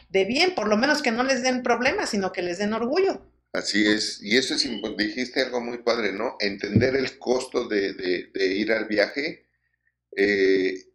de 0.09 0.25
bien, 0.25 0.55
por 0.55 0.69
lo 0.69 0.77
menos 0.77 1.03
que 1.03 1.11
no 1.11 1.25
les 1.25 1.43
den 1.43 1.63
problemas, 1.63 2.11
sino 2.11 2.33
que 2.33 2.43
les 2.43 2.59
den 2.59 2.73
orgullo. 2.73 3.23
Así 3.53 3.87
es, 3.87 4.21
y 4.23 4.37
eso 4.37 4.55
es, 4.55 4.67
dijiste 4.97 5.43
algo 5.43 5.61
muy 5.61 5.79
padre, 5.79 6.13
¿no? 6.13 6.37
Entender 6.41 6.97
el 6.97 7.19
costo 7.19 7.69
de, 7.69 8.31
ir 8.35 8.73
al 8.73 8.87
viaje. 8.87 9.47
Eh, 10.17 10.87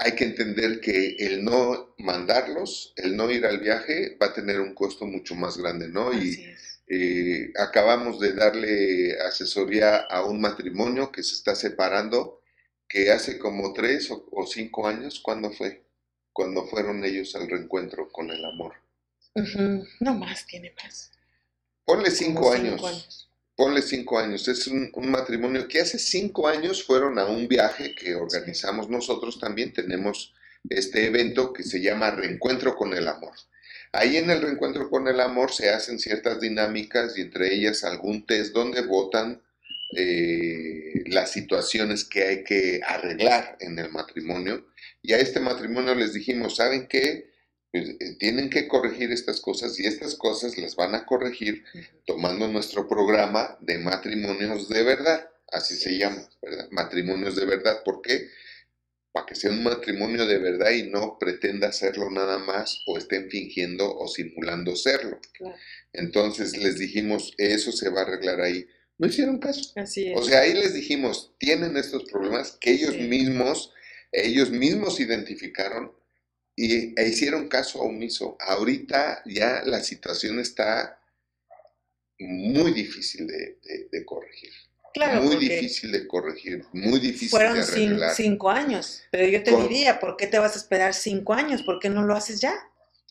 hay 0.00 0.12
que 0.12 0.24
entender 0.24 0.80
que 0.80 1.16
el 1.18 1.44
no 1.44 1.94
mandarlos, 1.98 2.92
el 2.96 3.16
no 3.16 3.30
ir 3.30 3.46
al 3.46 3.60
viaje, 3.60 4.16
va 4.20 4.26
a 4.26 4.34
tener 4.34 4.60
un 4.60 4.74
costo 4.74 5.06
mucho 5.06 5.34
más 5.34 5.56
grande, 5.56 5.88
¿no? 5.88 6.12
y 6.12 6.54
eh, 6.90 7.52
acabamos 7.58 8.18
de 8.18 8.32
darle 8.32 9.20
asesoría 9.20 9.96
a 9.96 10.24
un 10.24 10.40
matrimonio 10.40 11.12
que 11.12 11.22
se 11.22 11.34
está 11.34 11.54
separando 11.54 12.40
que 12.88 13.10
hace 13.10 13.38
como 13.38 13.72
tres 13.72 14.10
o, 14.10 14.46
cinco 14.46 14.88
años, 14.88 15.20
¿cuándo 15.20 15.52
fue? 15.52 15.84
Cuando 16.32 16.66
fueron 16.66 17.04
ellos 17.04 17.34
al 17.36 17.48
reencuentro 17.48 18.08
con 18.10 18.30
el 18.30 18.44
amor. 18.44 18.74
No 20.00 20.14
más, 20.14 20.46
tiene 20.46 20.74
más. 20.82 21.12
Ponle 21.84 22.10
cinco 22.10 22.52
años. 22.52 23.28
Ponle 23.54 23.82
cinco 23.82 24.18
años. 24.18 24.48
Es 24.48 24.66
un, 24.68 24.90
matrimonio 25.10 25.68
que 25.68 25.80
hace 25.80 25.98
cinco 25.98 26.48
años 26.48 26.84
fueron 26.84 27.18
a 27.18 27.26
un 27.26 27.46
viaje 27.46 27.94
que 27.94 28.14
organizamos 28.14 28.88
nosotros 28.88 29.38
también. 29.38 29.72
Tenemos 29.72 30.34
este 30.68 31.06
evento 31.06 31.52
que 31.52 31.62
se 31.62 31.80
llama 31.80 32.10
Reencuentro 32.10 32.76
con 32.76 32.94
el 32.94 33.06
Amor. 33.08 33.34
Ahí 33.92 34.16
en 34.16 34.30
el 34.30 34.42
Reencuentro 34.42 34.90
con 34.90 35.08
el 35.08 35.20
Amor 35.20 35.52
se 35.52 35.70
hacen 35.70 35.98
ciertas 35.98 36.40
dinámicas 36.40 37.16
y 37.16 37.22
entre 37.22 37.54
ellas 37.54 37.84
algún 37.84 38.26
test 38.26 38.52
donde 38.52 38.82
votan 38.82 39.42
eh, 39.96 41.04
las 41.06 41.32
situaciones 41.32 42.04
que 42.04 42.22
hay 42.22 42.44
que 42.44 42.80
arreglar 42.86 43.56
en 43.60 43.78
el 43.78 43.90
matrimonio. 43.90 44.66
Y 45.02 45.12
a 45.14 45.18
este 45.18 45.40
matrimonio 45.40 45.94
les 45.94 46.12
dijimos, 46.12 46.56
¿saben 46.56 46.88
qué? 46.88 47.30
Pues, 47.72 47.88
eh, 47.88 48.16
tienen 48.18 48.50
que 48.50 48.68
corregir 48.68 49.12
estas 49.12 49.40
cosas 49.40 49.78
y 49.80 49.86
estas 49.86 50.14
cosas 50.14 50.58
las 50.58 50.76
van 50.76 50.94
a 50.94 51.06
corregir 51.06 51.64
tomando 52.06 52.48
nuestro 52.48 52.88
programa 52.88 53.56
de 53.60 53.78
matrimonios 53.78 54.68
de 54.68 54.82
verdad. 54.82 55.30
Así 55.50 55.76
se 55.76 55.96
llama, 55.96 56.28
¿verdad? 56.42 56.68
Matrimonios 56.70 57.36
de 57.36 57.46
verdad. 57.46 57.82
¿Por 57.82 58.02
qué? 58.02 58.28
Para 59.12 59.24
que 59.24 59.34
sea 59.34 59.50
un 59.50 59.62
matrimonio 59.62 60.26
de 60.26 60.38
verdad 60.38 60.70
y 60.70 60.90
no 60.90 61.16
pretenda 61.18 61.68
hacerlo 61.68 62.10
nada 62.10 62.38
más 62.38 62.82
o 62.86 62.98
estén 62.98 63.30
fingiendo 63.30 63.96
o 63.96 64.06
simulando 64.06 64.76
serlo. 64.76 65.18
Entonces 65.94 66.58
les 66.58 66.78
dijimos, 66.78 67.32
eso 67.38 67.72
se 67.72 67.88
va 67.88 68.00
a 68.00 68.04
arreglar 68.04 68.42
ahí 68.42 68.66
no 68.98 69.06
hicieron 69.06 69.38
caso. 69.38 69.72
Así 69.76 70.12
O 70.14 70.22
sea, 70.22 70.40
ahí 70.40 70.54
les 70.54 70.74
dijimos, 70.74 71.32
tienen 71.38 71.76
estos 71.76 72.04
problemas 72.04 72.58
que 72.60 72.72
ellos 72.72 72.96
mismos, 72.96 73.72
ellos 74.12 74.50
mismos 74.50 74.98
identificaron 75.00 75.92
y, 76.56 77.00
e 77.00 77.08
hicieron 77.08 77.48
caso 77.48 77.80
omiso. 77.80 78.36
Ahorita 78.40 79.22
ya 79.24 79.62
la 79.64 79.80
situación 79.80 80.40
está 80.40 81.00
muy 82.18 82.72
difícil 82.72 83.28
de, 83.28 84.04
corregir. 84.04 84.50
Claro, 84.92 85.22
muy 85.22 85.36
difícil 85.36 85.92
de 85.92 86.08
corregir, 86.08 86.64
muy 86.72 86.98
difícil 86.98 87.38
de 87.38 87.46
arreglar. 87.46 87.66
Fueron 87.66 88.14
cinco 88.16 88.50
años, 88.50 89.02
pero 89.12 89.28
yo 89.28 89.44
te 89.44 89.54
diría, 89.54 90.00
¿por 90.00 90.16
qué 90.16 90.26
te 90.26 90.40
vas 90.40 90.56
a 90.56 90.58
esperar 90.58 90.94
cinco 90.94 91.34
años? 91.34 91.62
¿Por 91.62 91.78
qué 91.78 91.88
no 91.88 92.02
lo 92.02 92.14
haces 92.14 92.40
ya? 92.40 92.54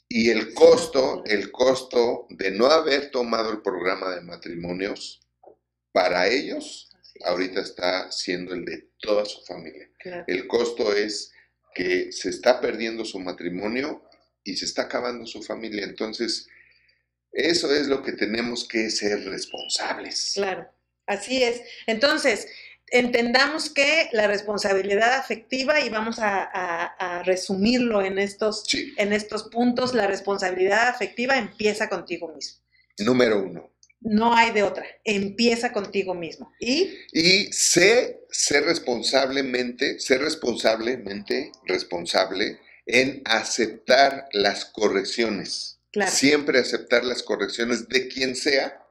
Y 0.10 0.30
el 0.30 0.54
costo, 0.54 1.24
el 1.26 1.52
costo 1.52 2.28
de 2.30 2.52
no 2.52 2.66
haber 2.66 3.12
tomado 3.12 3.52
el 3.52 3.62
programa 3.62 4.14
de 4.16 4.22
matrimonios 4.22 5.22
para 5.98 6.28
ellos 6.28 6.92
ahorita 7.26 7.60
está 7.60 8.12
siendo 8.12 8.54
el 8.54 8.64
de 8.66 8.90
toda 9.00 9.26
su 9.26 9.42
familia. 9.42 9.90
El 10.28 10.46
costo 10.46 10.94
es 10.94 11.32
que 11.74 12.12
se 12.12 12.30
está 12.30 12.62
perdiendo 12.62 13.04
su 13.04 13.20
matrimonio 13.20 14.08
y 14.44 14.56
se 14.58 14.66
está 14.66 14.84
acabando 14.84 15.26
su 15.26 15.42
familia. 15.42 15.86
Entonces, 15.86 16.48
Eso 17.32 17.74
es 17.74 17.88
lo 17.88 18.04
que 18.04 18.12
tenemos 18.12 18.68
que 18.68 18.92
ser 18.92 19.26
responsables. 19.26 20.34
Claro, 20.36 20.70
así 21.08 21.44
es. 21.44 21.62
Entonces, 21.88 22.48
entendamos 22.92 23.72
que 23.72 24.10
la 24.12 24.28
responsabilidad 24.28 25.14
afectiva, 25.14 25.80
y 25.82 25.90
vamos 25.90 26.18
a, 26.20 27.24
resumirlo 27.26 28.04
en 28.04 28.20
estos, 28.20 28.66
en 28.98 29.14
estos 29.14 29.50
puntos, 29.50 29.96
la 29.96 30.06
responsabilidad 30.06 30.90
afectiva 30.90 31.38
empieza 31.38 31.90
contigo 31.90 32.32
mismo. 32.36 32.62
Número 33.00 33.42
uno. 33.42 33.77
No 34.00 34.36
hay 34.36 34.52
de 34.52 34.64
otra. 34.64 34.86
Empieza 35.04 35.74
contigo 35.74 36.14
mismo. 36.14 36.54
Y, 36.60 36.94
y 37.12 37.52
sé 37.52 38.22
ser 38.30 38.66
responsablemente, 38.66 40.00
ser 40.00 40.22
responsablemente 40.22 41.52
responsable 41.66 42.60
en 42.86 43.22
aceptar 43.26 44.28
las 44.32 44.66
correcciones. 44.66 45.80
Siempre 46.08 46.60
aceptar 46.60 47.04
las 47.04 47.24
correcciones 47.24 47.88
de 47.90 48.08
quien 48.08 48.36
sea 48.36 48.86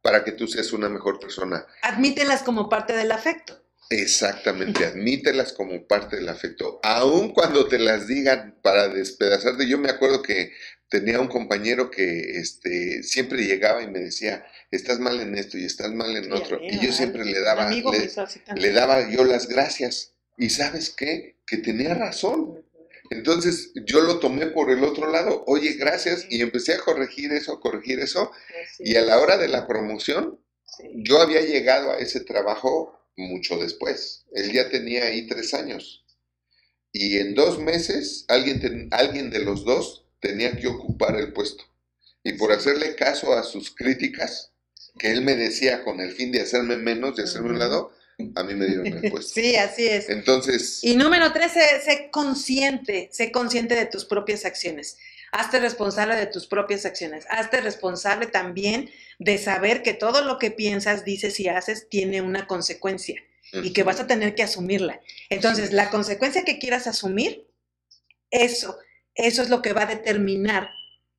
para 0.00 0.24
que 0.24 0.32
tú 0.32 0.46
seas 0.46 0.72
una 0.72 0.88
mejor 0.88 1.18
persona. 1.18 1.66
Admítelas 1.82 2.42
como 2.42 2.68
parte 2.68 2.94
del 2.94 3.12
afecto. 3.12 3.61
Exactamente, 3.92 4.86
admítelas 4.86 5.52
como 5.52 5.86
parte 5.86 6.16
del 6.16 6.30
afecto. 6.30 6.80
Aun 6.82 7.30
cuando 7.34 7.68
te 7.68 7.78
las 7.78 8.06
digan 8.06 8.56
para 8.62 8.88
despedazarte. 8.88 9.68
Yo 9.68 9.76
me 9.76 9.90
acuerdo 9.90 10.22
que 10.22 10.52
tenía 10.88 11.20
un 11.20 11.28
compañero 11.28 11.90
que 11.90 12.38
este, 12.38 13.02
siempre 13.02 13.44
llegaba 13.44 13.82
y 13.82 13.90
me 13.90 13.98
decía, 13.98 14.46
estás 14.70 14.98
mal 14.98 15.20
en 15.20 15.34
esto 15.34 15.58
y 15.58 15.66
estás 15.66 15.92
mal 15.92 16.16
en 16.16 16.32
otro. 16.32 16.58
y 16.62 16.78
yo 16.78 16.90
siempre 16.90 17.26
le 17.26 17.38
daba, 17.40 17.70
le 17.70 18.72
daba 18.72 19.10
yo 19.10 19.24
las 19.24 19.46
gracias. 19.46 20.14
Y 20.38 20.48
sabes 20.48 20.88
qué? 20.88 21.36
Que 21.46 21.58
tenía 21.58 21.92
razón. 21.92 22.64
Entonces 23.10 23.72
yo 23.84 24.00
lo 24.00 24.20
tomé 24.20 24.46
por 24.46 24.70
el 24.70 24.84
otro 24.84 25.12
lado, 25.12 25.44
oye, 25.46 25.74
gracias, 25.74 26.24
y 26.30 26.40
empecé 26.40 26.72
a 26.72 26.78
corregir 26.78 27.30
eso, 27.32 27.52
a 27.52 27.60
corregir 27.60 28.00
eso, 28.00 28.32
y 28.78 28.96
a 28.96 29.02
la 29.02 29.18
hora 29.18 29.36
de 29.36 29.48
la 29.48 29.66
promoción, 29.66 30.40
yo 30.94 31.20
había 31.20 31.42
llegado 31.42 31.92
a 31.92 31.98
ese 31.98 32.20
trabajo 32.20 33.01
mucho 33.16 33.58
después, 33.58 34.24
él 34.32 34.52
ya 34.52 34.70
tenía 34.70 35.04
ahí 35.04 35.26
tres 35.26 35.54
años, 35.54 36.04
y 36.92 37.18
en 37.18 37.34
dos 37.34 37.58
meses 37.58 38.24
alguien, 38.28 38.88
alguien 38.90 39.30
de 39.30 39.40
los 39.40 39.64
dos 39.64 40.04
tenía 40.20 40.56
que 40.56 40.68
ocupar 40.68 41.16
el 41.16 41.32
puesto, 41.32 41.64
y 42.22 42.34
por 42.34 42.52
hacerle 42.52 42.94
caso 42.96 43.32
a 43.32 43.42
sus 43.42 43.74
críticas, 43.74 44.52
que 44.98 45.10
él 45.10 45.22
me 45.22 45.36
decía 45.36 45.84
con 45.84 46.00
el 46.00 46.12
fin 46.12 46.32
de 46.32 46.42
hacerme 46.42 46.76
menos, 46.76 47.16
de 47.16 47.24
hacerme 47.24 47.50
un 47.50 47.58
lado, 47.58 47.92
a 48.34 48.42
mí 48.42 48.54
me 48.54 48.66
dieron 48.66 48.86
el 48.86 49.10
puesto. 49.10 49.32
Sí, 49.40 49.56
así 49.56 49.86
es. 49.86 50.08
Entonces. 50.08 50.82
Y 50.82 50.96
número 50.96 51.32
tres, 51.32 51.52
sé, 51.52 52.08
consciente, 52.10 53.08
sé 53.12 53.32
consciente 53.32 53.74
de 53.74 53.86
tus 53.86 54.04
propias 54.04 54.44
acciones. 54.44 54.98
Hazte 55.32 55.60
responsable 55.60 56.14
de 56.16 56.26
tus 56.26 56.46
propias 56.46 56.84
acciones. 56.84 57.24
Hazte 57.30 57.60
responsable 57.62 58.26
también 58.26 58.90
de 59.24 59.38
saber 59.38 59.82
que 59.82 59.94
todo 59.94 60.22
lo 60.22 60.38
que 60.38 60.50
piensas, 60.50 61.04
dices 61.04 61.38
y 61.38 61.48
haces 61.48 61.88
tiene 61.88 62.20
una 62.20 62.46
consecuencia 62.46 63.22
y 63.52 63.72
que 63.72 63.82
vas 63.82 64.00
a 64.00 64.06
tener 64.06 64.34
que 64.34 64.42
asumirla. 64.42 65.00
Entonces, 65.28 65.72
la 65.72 65.90
consecuencia 65.90 66.44
que 66.44 66.58
quieras 66.58 66.86
asumir, 66.86 67.46
eso, 68.30 68.78
eso 69.14 69.42
es 69.42 69.50
lo 69.50 69.60
que 69.60 69.74
va 69.74 69.82
a 69.82 69.86
determinar 69.86 70.70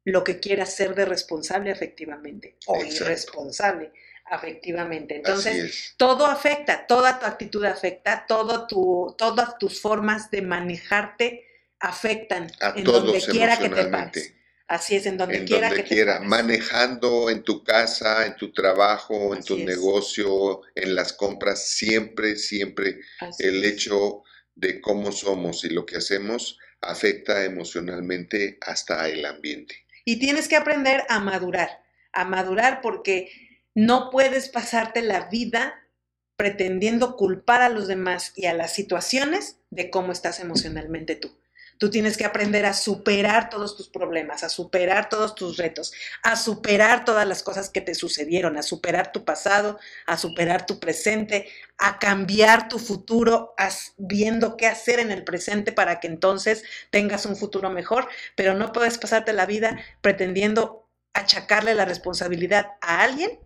lo 0.04 0.24
que 0.24 0.40
quieras 0.40 0.74
ser 0.74 0.96
de 0.96 1.06
responsable 1.06 1.72
efectivamente 1.72 2.58
o 2.66 2.84
irresponsable 2.84 3.92
afectivamente. 4.26 5.16
Entonces, 5.16 5.94
todo 5.96 6.26
afecta, 6.26 6.88
toda 6.88 7.20
tu 7.20 7.26
actitud 7.26 7.64
afecta, 7.64 8.26
todo 8.28 8.68
tu, 8.68 9.16
todas 9.18 9.58
tus 9.58 9.80
formas 9.80 10.30
de 10.32 10.42
manejarte 10.42 11.46
afectan 11.80 12.52
en 12.76 12.84
donde 12.84 13.22
quiera 13.22 13.58
que 13.58 13.70
te 13.70 13.86
pares. 13.86 14.34
Así 14.68 14.96
es, 14.96 15.06
en 15.06 15.18
donde 15.18 15.44
quiera 15.44 15.70
que 15.70 15.84
quiera, 15.84 16.22
manejando 16.22 17.30
en 17.30 17.44
tu 17.44 17.64
casa, 17.64 18.26
en 18.26 18.36
tu 18.38 18.54
trabajo, 18.54 19.36
en 19.36 19.44
tu 19.44 19.58
negocio, 19.58 20.62
en 20.74 20.96
las 20.96 21.14
compras, 21.14 21.68
siempre, 21.68 22.38
siempre 22.38 23.02
el 23.40 23.64
hecho 23.66 24.24
de 24.56 24.80
cómo 24.80 25.12
somos 25.12 25.66
y 25.66 25.70
lo 25.70 25.86
que 25.86 25.98
hacemos 25.98 26.58
afecta 26.82 27.44
emocionalmente 27.44 28.58
hasta 28.62 29.10
el 29.10 29.26
ambiente. 29.26 29.86
Y 30.06 30.20
tienes 30.20 30.48
que 30.48 30.56
aprender 30.56 31.04
a 31.10 31.20
madurar, 31.20 31.84
a 32.12 32.26
madurar 32.26 32.82
porque 32.82 33.32
no 33.74 34.10
puedes 34.12 34.50
pasarte 34.50 35.02
la 35.02 35.30
vida 35.30 35.88
pretendiendo 36.36 37.16
culpar 37.16 37.62
a 37.62 37.70
los 37.70 37.88
demás 37.88 38.34
y 38.36 38.46
a 38.46 38.54
las 38.54 38.74
situaciones 38.74 39.58
de 39.70 39.90
cómo 39.90 40.12
estás 40.12 40.40
emocionalmente 40.40 41.16
tú. 41.16 41.38
Tú 41.78 41.90
tienes 41.90 42.18
que 42.18 42.26
aprender 42.26 42.66
a 42.66 42.74
superar 42.74 43.50
todos 43.50 43.76
tus 43.76 43.90
problemas, 43.90 44.44
a 44.44 44.50
superar 44.50 45.10
todos 45.10 45.36
tus 45.36 45.58
retos, 45.58 45.94
a 46.22 46.36
superar 46.36 47.06
todas 47.06 47.28
las 47.28 47.44
cosas 47.44 47.70
que 47.70 47.82
te 47.82 47.96
sucedieron, 47.96 48.58
a 48.58 48.64
superar 48.64 49.12
tu 49.12 49.26
pasado, 49.26 49.80
a 50.06 50.18
superar 50.18 50.66
tu 50.66 50.80
presente, 50.80 51.48
a 51.78 52.00
cambiar 52.00 52.70
tu 52.70 52.80
futuro, 52.80 53.56
viendo 53.98 54.58
qué 54.58 54.68
hacer 54.68 55.00
en 55.00 55.12
el 55.12 55.24
presente 55.24 55.72
para 55.72 56.00
que 56.00 56.08
entonces 56.08 56.64
tengas 56.92 57.26
un 57.26 57.36
futuro 57.36 57.70
mejor, 57.70 58.08
pero 58.36 58.54
no 58.54 58.72
puedes 58.72 58.98
pasarte 58.98 59.34
la 59.34 59.46
vida 59.46 59.80
pretendiendo 60.02 60.90
achacarle 61.14 61.76
la 61.76 61.86
responsabilidad 61.86 62.72
a 62.82 63.02
alguien 63.04 63.40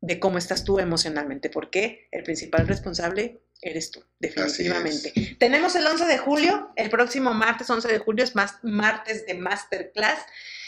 de 0.00 0.18
cómo 0.18 0.38
estás 0.38 0.64
tú 0.64 0.78
emocionalmente, 0.78 1.50
porque 1.50 2.08
el 2.10 2.22
principal 2.22 2.66
responsable 2.66 3.42
eres 3.62 3.90
tú, 3.90 4.02
definitivamente. 4.18 5.36
Tenemos 5.38 5.74
el 5.76 5.86
11 5.86 6.06
de 6.06 6.18
julio, 6.18 6.70
el 6.76 6.90
próximo 6.90 7.34
martes 7.34 7.68
11 7.68 7.88
de 7.88 7.98
julio 7.98 8.24
es 8.24 8.34
más 8.34 8.54
martes 8.62 9.26
de 9.26 9.34
masterclass 9.34 10.18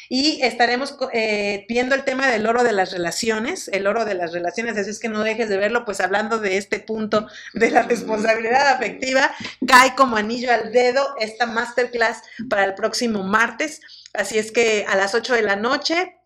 y 0.08 0.42
estaremos 0.42 0.96
eh, 1.14 1.64
viendo 1.68 1.94
el 1.94 2.04
tema 2.04 2.30
del 2.30 2.46
oro 2.46 2.64
de 2.64 2.72
las 2.72 2.92
relaciones, 2.92 3.68
el 3.68 3.86
oro 3.86 4.04
de 4.04 4.14
las 4.14 4.32
relaciones, 4.32 4.76
así 4.76 4.90
es 4.90 4.98
que 4.98 5.08
no 5.08 5.22
dejes 5.22 5.48
de 5.48 5.56
verlo, 5.56 5.86
pues 5.86 6.00
hablando 6.00 6.38
de 6.38 6.58
este 6.58 6.80
punto 6.80 7.28
de 7.54 7.70
la 7.70 7.82
responsabilidad 7.82 8.68
afectiva, 8.68 9.34
cae 9.66 9.94
como 9.94 10.16
anillo 10.16 10.52
al 10.52 10.70
dedo 10.70 11.14
esta 11.18 11.46
masterclass 11.46 12.22
para 12.50 12.64
el 12.64 12.74
próximo 12.74 13.22
martes, 13.22 13.80
así 14.12 14.38
es 14.38 14.52
que 14.52 14.84
a 14.86 14.96
las 14.96 15.14
8 15.14 15.34
de 15.34 15.42
la 15.42 15.56
noche 15.56 16.18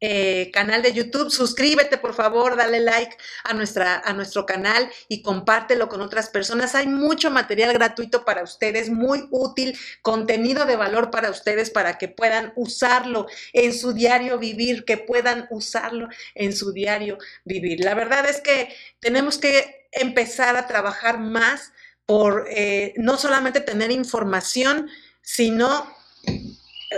eh, 0.00 0.50
canal 0.52 0.82
de 0.82 0.92
YouTube. 0.92 1.30
Suscríbete, 1.30 1.98
por 1.98 2.14
favor, 2.14 2.56
dale 2.56 2.80
like 2.80 3.16
a, 3.44 3.52
nuestra, 3.52 4.00
a 4.00 4.12
nuestro 4.12 4.46
canal 4.46 4.90
y 5.08 5.22
compártelo 5.22 5.88
con 5.88 6.00
otras 6.00 6.30
personas. 6.30 6.74
Hay 6.74 6.86
mucho 6.86 7.30
material 7.30 7.72
gratuito 7.72 8.24
para 8.24 8.42
ustedes, 8.42 8.88
muy 8.88 9.28
útil, 9.30 9.78
contenido 10.02 10.64
de 10.64 10.76
valor 10.76 11.10
para 11.10 11.30
ustedes 11.30 11.70
para 11.70 11.98
que 11.98 12.08
puedan 12.08 12.52
usarlo 12.56 13.26
en 13.52 13.74
su 13.74 13.92
diario 13.92 14.38
vivir, 14.38 14.84
que 14.84 14.96
puedan 14.96 15.46
usarlo 15.50 16.08
en 16.34 16.54
su 16.54 16.72
diario 16.72 17.18
vivir. 17.44 17.84
La 17.84 17.94
verdad 17.94 18.28
es 18.28 18.40
que 18.40 18.74
tenemos 19.00 19.38
que 19.38 19.88
empezar 19.92 20.56
a 20.56 20.66
trabajar 20.66 21.18
más 21.18 21.72
por 22.06 22.46
eh, 22.50 22.94
no 22.96 23.16
solamente 23.18 23.60
tener 23.60 23.90
información, 23.90 24.88
sino 25.20 25.94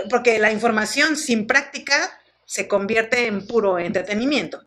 porque 0.09 0.39
la 0.39 0.51
información 0.51 1.17
sin 1.17 1.45
práctica 1.45 2.19
se 2.53 2.67
convierte 2.67 3.25
en 3.25 3.47
puro 3.47 3.79
entretenimiento. 3.79 4.63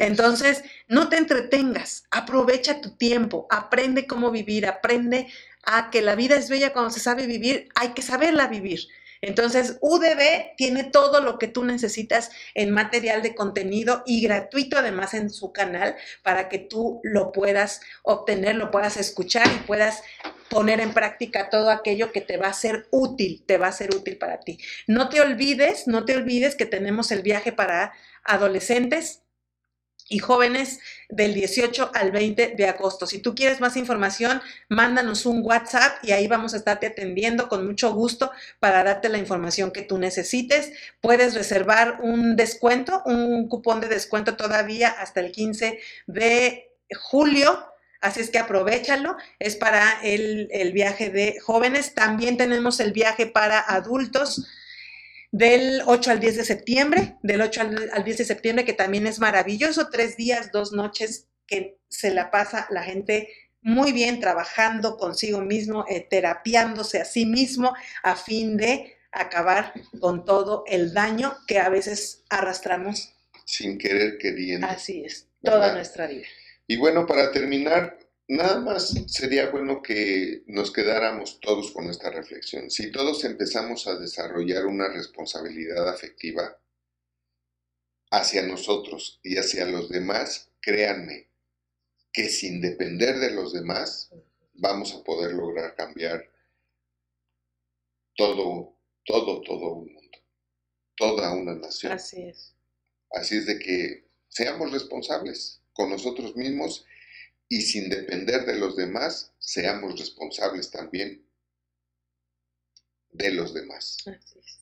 Entonces, 0.00 0.64
no 0.88 1.08
te 1.08 1.16
entretengas, 1.16 2.02
aprovecha 2.10 2.80
tu 2.80 2.96
tiempo, 2.96 3.46
aprende 3.50 4.08
cómo 4.08 4.32
vivir, 4.32 4.66
aprende 4.66 5.28
a 5.62 5.90
que 5.90 6.02
la 6.02 6.16
vida 6.16 6.34
es 6.34 6.48
bella 6.48 6.72
cuando 6.72 6.90
se 6.90 6.98
sabe 6.98 7.28
vivir, 7.28 7.68
hay 7.76 7.90
que 7.90 8.02
saberla 8.02 8.48
vivir. 8.48 8.80
Entonces, 9.20 9.78
UDB 9.80 10.56
tiene 10.56 10.82
todo 10.82 11.20
lo 11.20 11.38
que 11.38 11.46
tú 11.46 11.64
necesitas 11.64 12.32
en 12.52 12.72
material 12.72 13.22
de 13.22 13.36
contenido 13.36 14.02
y 14.06 14.20
gratuito 14.20 14.76
además 14.76 15.14
en 15.14 15.30
su 15.30 15.52
canal 15.52 15.94
para 16.24 16.48
que 16.48 16.58
tú 16.58 17.00
lo 17.04 17.30
puedas 17.30 17.80
obtener, 18.02 18.56
lo 18.56 18.72
puedas 18.72 18.96
escuchar 18.96 19.46
y 19.46 19.66
puedas 19.68 20.02
poner 20.54 20.78
en 20.78 20.94
práctica 20.94 21.50
todo 21.50 21.68
aquello 21.68 22.12
que 22.12 22.20
te 22.20 22.36
va 22.36 22.46
a 22.46 22.52
ser 22.52 22.86
útil, 22.92 23.42
te 23.44 23.58
va 23.58 23.66
a 23.66 23.72
ser 23.72 23.92
útil 23.92 24.16
para 24.18 24.38
ti. 24.38 24.60
No 24.86 25.08
te 25.08 25.20
olvides, 25.20 25.88
no 25.88 26.04
te 26.04 26.16
olvides 26.16 26.54
que 26.54 26.64
tenemos 26.64 27.10
el 27.10 27.22
viaje 27.22 27.50
para 27.50 27.92
adolescentes 28.22 29.22
y 30.08 30.20
jóvenes 30.20 30.78
del 31.08 31.34
18 31.34 31.90
al 31.92 32.12
20 32.12 32.54
de 32.56 32.68
agosto. 32.68 33.04
Si 33.04 33.18
tú 33.18 33.34
quieres 33.34 33.60
más 33.60 33.76
información, 33.76 34.40
mándanos 34.68 35.26
un 35.26 35.44
WhatsApp 35.44 35.96
y 36.04 36.12
ahí 36.12 36.28
vamos 36.28 36.54
a 36.54 36.58
estarte 36.58 36.86
atendiendo 36.86 37.48
con 37.48 37.66
mucho 37.66 37.92
gusto 37.92 38.30
para 38.60 38.84
darte 38.84 39.08
la 39.08 39.18
información 39.18 39.72
que 39.72 39.82
tú 39.82 39.98
necesites. 39.98 40.70
Puedes 41.00 41.34
reservar 41.34 41.98
un 42.00 42.36
descuento, 42.36 43.02
un 43.06 43.48
cupón 43.48 43.80
de 43.80 43.88
descuento 43.88 44.36
todavía 44.36 44.90
hasta 44.90 45.18
el 45.18 45.32
15 45.32 45.80
de 46.06 46.70
julio 46.96 47.73
Así 48.04 48.20
es 48.20 48.28
que 48.28 48.36
aprovechalo, 48.36 49.16
es 49.38 49.56
para 49.56 49.98
el, 50.02 50.72
viaje 50.74 51.08
de 51.08 51.40
jóvenes. 51.40 51.94
También 51.94 52.36
tenemos 52.36 52.78
el 52.80 52.92
viaje 52.92 53.26
para 53.26 53.58
adultos 53.58 54.46
del 55.32 55.80
8 55.86 56.10
al 56.10 56.20
10 56.20 56.36
de 56.36 56.44
septiembre, 56.44 57.16
del 57.22 57.40
8 57.40 57.60
al, 57.62 58.04
10 58.04 58.18
de 58.18 58.24
septiembre, 58.26 58.66
que 58.66 58.74
también 58.74 59.06
es 59.06 59.20
maravilloso, 59.20 59.88
tres 59.88 60.18
días, 60.18 60.52
dos 60.52 60.72
noches 60.72 61.28
que 61.46 61.78
se 61.88 62.12
la 62.12 62.30
pasa 62.30 62.66
la 62.68 62.82
gente 62.82 63.30
muy 63.62 63.92
bien 63.92 64.20
trabajando 64.20 64.98
consigo 64.98 65.40
mismo, 65.40 65.86
eh, 65.88 66.06
terapiándose 66.06 67.00
a 67.00 67.06
sí 67.06 67.24
mismo 67.24 67.72
a 68.02 68.16
fin 68.16 68.58
de 68.58 68.98
acabar 69.12 69.72
con 69.98 70.26
todo 70.26 70.64
el 70.66 70.92
daño 70.92 71.38
que 71.46 71.58
a 71.58 71.70
veces 71.70 72.22
arrastramos. 72.28 73.14
Sin 73.46 73.78
querer 73.78 74.18
queriendo. 74.18 74.66
Así 74.66 75.06
es, 75.06 75.26
toda 75.42 75.72
nuestra 75.72 76.06
vida. 76.06 76.26
Y 76.66 76.76
bueno, 76.76 77.06
para 77.06 77.30
terminar, 77.30 77.98
nada 78.28 78.58
más 78.60 78.94
sería 79.06 79.50
bueno 79.50 79.82
que 79.82 80.42
nos 80.46 80.72
quedáramos 80.72 81.40
todos 81.40 81.72
con 81.72 81.90
esta 81.90 82.10
reflexión. 82.10 82.70
Si 82.70 82.90
todos 82.90 83.24
empezamos 83.24 83.86
a 83.86 83.96
desarrollar 83.96 84.66
una 84.66 84.88
responsabilidad 84.88 85.88
afectiva 85.88 86.58
hacia 88.10 88.42
nosotros 88.46 89.20
y 89.22 89.36
hacia 89.36 89.66
los 89.66 89.90
demás, 89.90 90.50
créanme 90.60 91.28
que 92.12 92.28
sin 92.28 92.60
depender 92.60 93.18
de 93.18 93.32
los 93.32 93.52
demás, 93.52 94.10
vamos 94.54 94.94
a 94.94 95.02
poder 95.02 95.32
lograr 95.32 95.74
cambiar 95.74 96.30
todo, 98.16 98.78
todo, 99.04 99.42
todo 99.42 99.74
un 99.74 99.92
mundo, 99.92 100.18
toda 100.96 101.34
una 101.34 101.56
nación. 101.56 101.92
Así 101.92 102.22
es. 102.22 102.54
Así 103.10 103.36
es 103.36 103.46
de 103.46 103.58
que 103.58 104.08
seamos 104.28 104.70
responsables 104.72 105.63
con 105.74 105.90
nosotros 105.90 106.34
mismos 106.36 106.86
y 107.48 107.60
sin 107.60 107.90
depender 107.90 108.46
de 108.46 108.58
los 108.58 108.76
demás, 108.76 109.32
seamos 109.38 109.98
responsables 109.98 110.70
también 110.70 111.22
de 113.10 113.32
los 113.32 113.52
demás. 113.52 113.98
Así 114.06 114.38
es. 114.38 114.60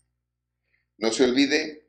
No 0.98 1.12
se 1.12 1.24
olvide 1.24 1.86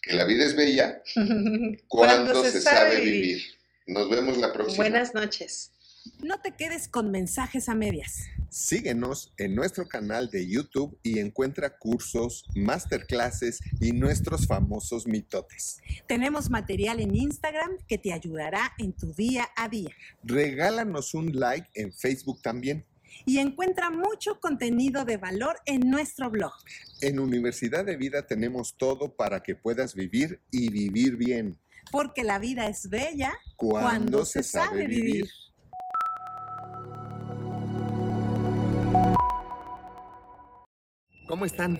que 0.00 0.14
la 0.14 0.24
vida 0.24 0.44
es 0.44 0.54
bella 0.54 1.02
cuando, 1.88 2.44
se, 2.44 2.60
sabe 2.60 3.00
vivir. 3.00 3.42
Nos 3.86 4.08
vemos 4.08 4.38
la 4.38 4.52
próxima. 4.52 4.84
Buenas 4.84 5.14
noches. 5.14 5.72
No 6.20 6.40
te 6.40 6.54
quedes 6.54 6.88
con 6.88 7.10
mensajes 7.10 7.68
a 7.68 7.74
medias. 7.74 8.24
Síguenos 8.50 9.32
en 9.36 9.54
nuestro 9.54 9.86
canal 9.86 10.30
de 10.30 10.48
YouTube 10.48 10.98
y 11.02 11.18
encuentra 11.18 11.76
cursos, 11.76 12.46
masterclasses 12.54 13.60
y 13.78 13.92
nuestros 13.92 14.46
famosos 14.46 15.06
mitotes. 15.06 15.80
Tenemos 16.06 16.48
material 16.48 17.00
en 17.00 17.14
Instagram 17.14 17.76
que 17.86 17.98
te 17.98 18.12
ayudará 18.12 18.72
en 18.78 18.94
tu 18.94 19.12
día 19.12 19.48
a 19.54 19.68
día. 19.68 19.90
Regálanos 20.22 21.12
un 21.12 21.38
like 21.38 21.68
en 21.74 21.92
Facebook 21.92 22.40
también. 22.40 22.86
Y 23.26 23.38
encuentra 23.38 23.90
mucho 23.90 24.40
contenido 24.40 25.04
de 25.04 25.18
valor 25.18 25.56
en 25.66 25.90
nuestro 25.90 26.30
blog. 26.30 26.52
En 27.00 27.18
Universidad 27.18 27.84
de 27.84 27.96
Vida 27.96 28.26
tenemos 28.26 28.76
todo 28.76 29.14
para 29.14 29.42
que 29.42 29.54
puedas 29.54 29.94
vivir 29.94 30.40
y 30.50 30.70
vivir 30.70 31.16
bien. 31.16 31.58
Porque 31.90 32.22
la 32.22 32.38
vida 32.38 32.66
es 32.68 32.88
bella 32.88 33.34
cuando, 33.56 34.24
se, 34.24 34.42
sabe, 34.42 34.86
vivir. 34.86 35.28
¿Cómo 41.28 41.44
están? 41.44 41.78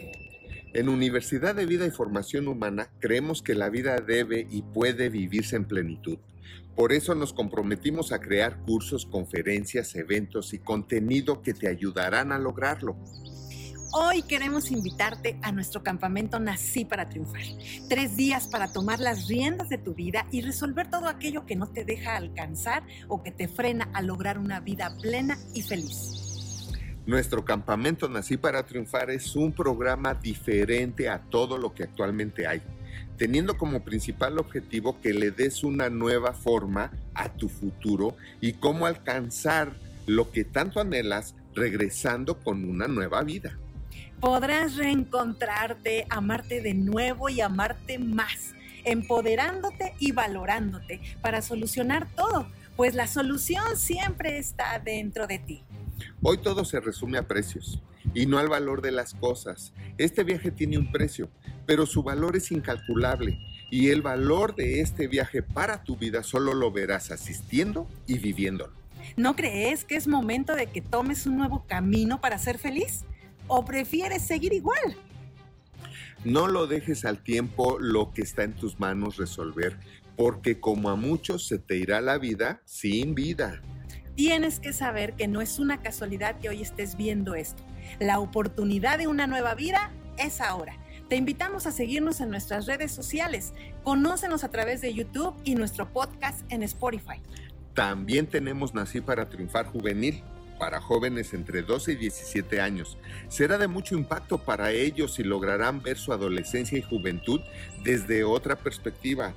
En 0.74 0.90
Universidad 0.90 1.54
de 1.54 1.64
Vida 1.64 1.86
y 1.86 1.90
Formación 1.90 2.48
Humana 2.48 2.90
creemos 3.00 3.42
que 3.42 3.54
la 3.54 3.70
vida 3.70 3.98
debe 3.98 4.46
y 4.50 4.60
puede 4.60 5.08
vivirse 5.08 5.56
en 5.56 5.64
plenitud. 5.64 6.18
Por 6.76 6.92
eso 6.92 7.14
nos 7.14 7.32
comprometimos 7.32 8.12
a 8.12 8.20
crear 8.20 8.58
cursos, 8.58 9.06
conferencias, 9.06 9.94
eventos 9.94 10.52
y 10.52 10.58
contenido 10.58 11.40
que 11.40 11.54
te 11.54 11.66
ayudarán 11.66 12.30
a 12.30 12.38
lograrlo. 12.38 12.98
Hoy 13.94 14.20
queremos 14.20 14.70
invitarte 14.70 15.38
a 15.40 15.50
nuestro 15.50 15.82
campamento 15.82 16.38
Nací 16.38 16.84
para 16.84 17.08
Triunfar. 17.08 17.40
Tres 17.88 18.18
días 18.18 18.48
para 18.48 18.70
tomar 18.70 19.00
las 19.00 19.28
riendas 19.28 19.70
de 19.70 19.78
tu 19.78 19.94
vida 19.94 20.26
y 20.30 20.42
resolver 20.42 20.90
todo 20.90 21.08
aquello 21.08 21.46
que 21.46 21.56
no 21.56 21.68
te 21.68 21.86
deja 21.86 22.16
alcanzar 22.16 22.82
o 23.08 23.22
que 23.22 23.30
te 23.30 23.48
frena 23.48 23.88
a 23.94 24.02
lograr 24.02 24.38
una 24.38 24.60
vida 24.60 24.94
plena 25.00 25.38
y 25.54 25.62
feliz. 25.62 26.27
Nuestro 27.08 27.42
campamento 27.42 28.06
Nací 28.06 28.36
para 28.36 28.66
Triunfar 28.66 29.08
es 29.08 29.34
un 29.34 29.50
programa 29.50 30.12
diferente 30.12 31.08
a 31.08 31.18
todo 31.18 31.56
lo 31.56 31.72
que 31.72 31.84
actualmente 31.84 32.46
hay, 32.46 32.60
teniendo 33.16 33.56
como 33.56 33.82
principal 33.82 34.38
objetivo 34.38 35.00
que 35.00 35.14
le 35.14 35.30
des 35.30 35.64
una 35.64 35.88
nueva 35.88 36.34
forma 36.34 36.92
a 37.14 37.30
tu 37.30 37.48
futuro 37.48 38.14
y 38.42 38.52
cómo 38.52 38.84
alcanzar 38.84 39.72
lo 40.04 40.30
que 40.30 40.44
tanto 40.44 40.80
anhelas 40.80 41.34
regresando 41.54 42.40
con 42.40 42.68
una 42.68 42.88
nueva 42.88 43.22
vida. 43.22 43.56
Podrás 44.20 44.76
reencontrarte, 44.76 46.06
amarte 46.10 46.60
de 46.60 46.74
nuevo 46.74 47.30
y 47.30 47.40
amarte 47.40 47.98
más, 47.98 48.52
empoderándote 48.84 49.94
y 49.98 50.12
valorándote 50.12 51.00
para 51.22 51.40
solucionar 51.40 52.06
todo, 52.14 52.50
pues 52.76 52.94
la 52.94 53.06
solución 53.06 53.78
siempre 53.78 54.36
está 54.36 54.78
dentro 54.78 55.26
de 55.26 55.38
ti. 55.38 55.64
Hoy 56.22 56.38
todo 56.38 56.64
se 56.64 56.80
resume 56.80 57.18
a 57.18 57.26
precios 57.26 57.80
y 58.14 58.26
no 58.26 58.38
al 58.38 58.48
valor 58.48 58.82
de 58.82 58.92
las 58.92 59.14
cosas. 59.14 59.72
Este 59.98 60.24
viaje 60.24 60.50
tiene 60.50 60.78
un 60.78 60.90
precio, 60.90 61.30
pero 61.66 61.86
su 61.86 62.02
valor 62.02 62.36
es 62.36 62.50
incalculable 62.50 63.38
y 63.70 63.88
el 63.88 64.02
valor 64.02 64.54
de 64.54 64.80
este 64.80 65.08
viaje 65.08 65.42
para 65.42 65.84
tu 65.84 65.96
vida 65.96 66.22
solo 66.22 66.54
lo 66.54 66.72
verás 66.72 67.10
asistiendo 67.10 67.86
y 68.06 68.18
viviéndolo. 68.18 68.72
¿No 69.16 69.36
crees 69.36 69.84
que 69.84 69.96
es 69.96 70.06
momento 70.06 70.54
de 70.54 70.66
que 70.66 70.80
tomes 70.80 71.26
un 71.26 71.36
nuevo 71.36 71.64
camino 71.66 72.20
para 72.20 72.38
ser 72.38 72.58
feliz? 72.58 73.04
¿O 73.46 73.64
prefieres 73.64 74.22
seguir 74.22 74.52
igual? 74.52 74.96
No 76.24 76.48
lo 76.48 76.66
dejes 76.66 77.04
al 77.04 77.22
tiempo 77.22 77.78
lo 77.78 78.12
que 78.12 78.22
está 78.22 78.42
en 78.42 78.54
tus 78.54 78.80
manos 78.80 79.16
resolver, 79.16 79.78
porque 80.16 80.58
como 80.58 80.90
a 80.90 80.96
muchos 80.96 81.46
se 81.46 81.58
te 81.58 81.76
irá 81.76 82.00
la 82.00 82.18
vida 82.18 82.60
sin 82.64 83.14
vida 83.14 83.62
tienes 84.18 84.58
que 84.58 84.72
saber 84.72 85.12
que 85.12 85.28
no 85.28 85.40
es 85.40 85.60
una 85.60 85.80
casualidad 85.80 86.40
que 86.40 86.48
hoy 86.48 86.60
estés 86.60 86.96
viendo 86.96 87.36
esto. 87.36 87.62
La 88.00 88.18
oportunidad 88.18 88.98
de 88.98 89.06
una 89.06 89.28
nueva 89.28 89.54
vida 89.54 89.92
es 90.16 90.40
ahora. 90.40 90.76
Te 91.08 91.14
invitamos 91.14 91.68
a 91.68 91.70
seguirnos 91.70 92.20
en 92.20 92.30
nuestras 92.30 92.66
redes 92.66 92.90
sociales. 92.90 93.52
Conócenos 93.84 94.42
a 94.42 94.50
través 94.50 94.80
de 94.80 94.92
YouTube 94.92 95.36
y 95.44 95.54
nuestro 95.54 95.92
podcast 95.92 96.40
en 96.50 96.64
Spotify. 96.64 97.22
También 97.74 98.26
tenemos 98.26 98.74
Nací 98.74 99.00
para 99.00 99.28
Triunfar 99.28 99.66
Juvenil 99.66 100.24
para 100.58 100.80
jóvenes 100.80 101.32
entre 101.32 101.62
12 101.62 101.92
y 101.92 101.94
17 101.94 102.60
años. 102.60 102.98
Será 103.28 103.56
de 103.56 103.68
mucho 103.68 103.94
impacto 103.94 104.38
para 104.38 104.72
ellos 104.72 105.20
y 105.20 105.22
lograrán 105.22 105.80
ver 105.80 105.96
su 105.96 106.12
adolescencia 106.12 106.76
y 106.76 106.82
juventud 106.82 107.40
desde 107.84 108.24
otra 108.24 108.56
perspectiva 108.56 109.32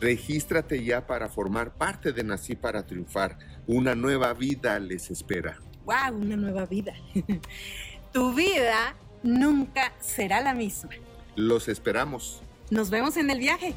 Regístrate 0.00 0.84
ya 0.84 1.06
para 1.06 1.28
formar 1.28 1.72
parte 1.72 2.12
de 2.12 2.22
Nací 2.22 2.54
para 2.54 2.86
Triunfar. 2.86 3.38
Una 3.66 3.94
nueva 3.94 4.32
vida 4.32 4.78
les 4.78 5.10
espera. 5.10 5.58
¡Wow! 5.84 6.18
Una 6.20 6.36
nueva 6.36 6.66
vida. 6.66 6.94
tu 8.12 8.32
vida 8.32 8.94
nunca 9.22 9.92
será 10.00 10.40
la 10.40 10.54
misma. 10.54 10.90
Los 11.34 11.68
esperamos. 11.68 12.42
Nos 12.70 12.90
vemos 12.90 13.16
en 13.16 13.30
el 13.30 13.38
viaje. 13.38 13.74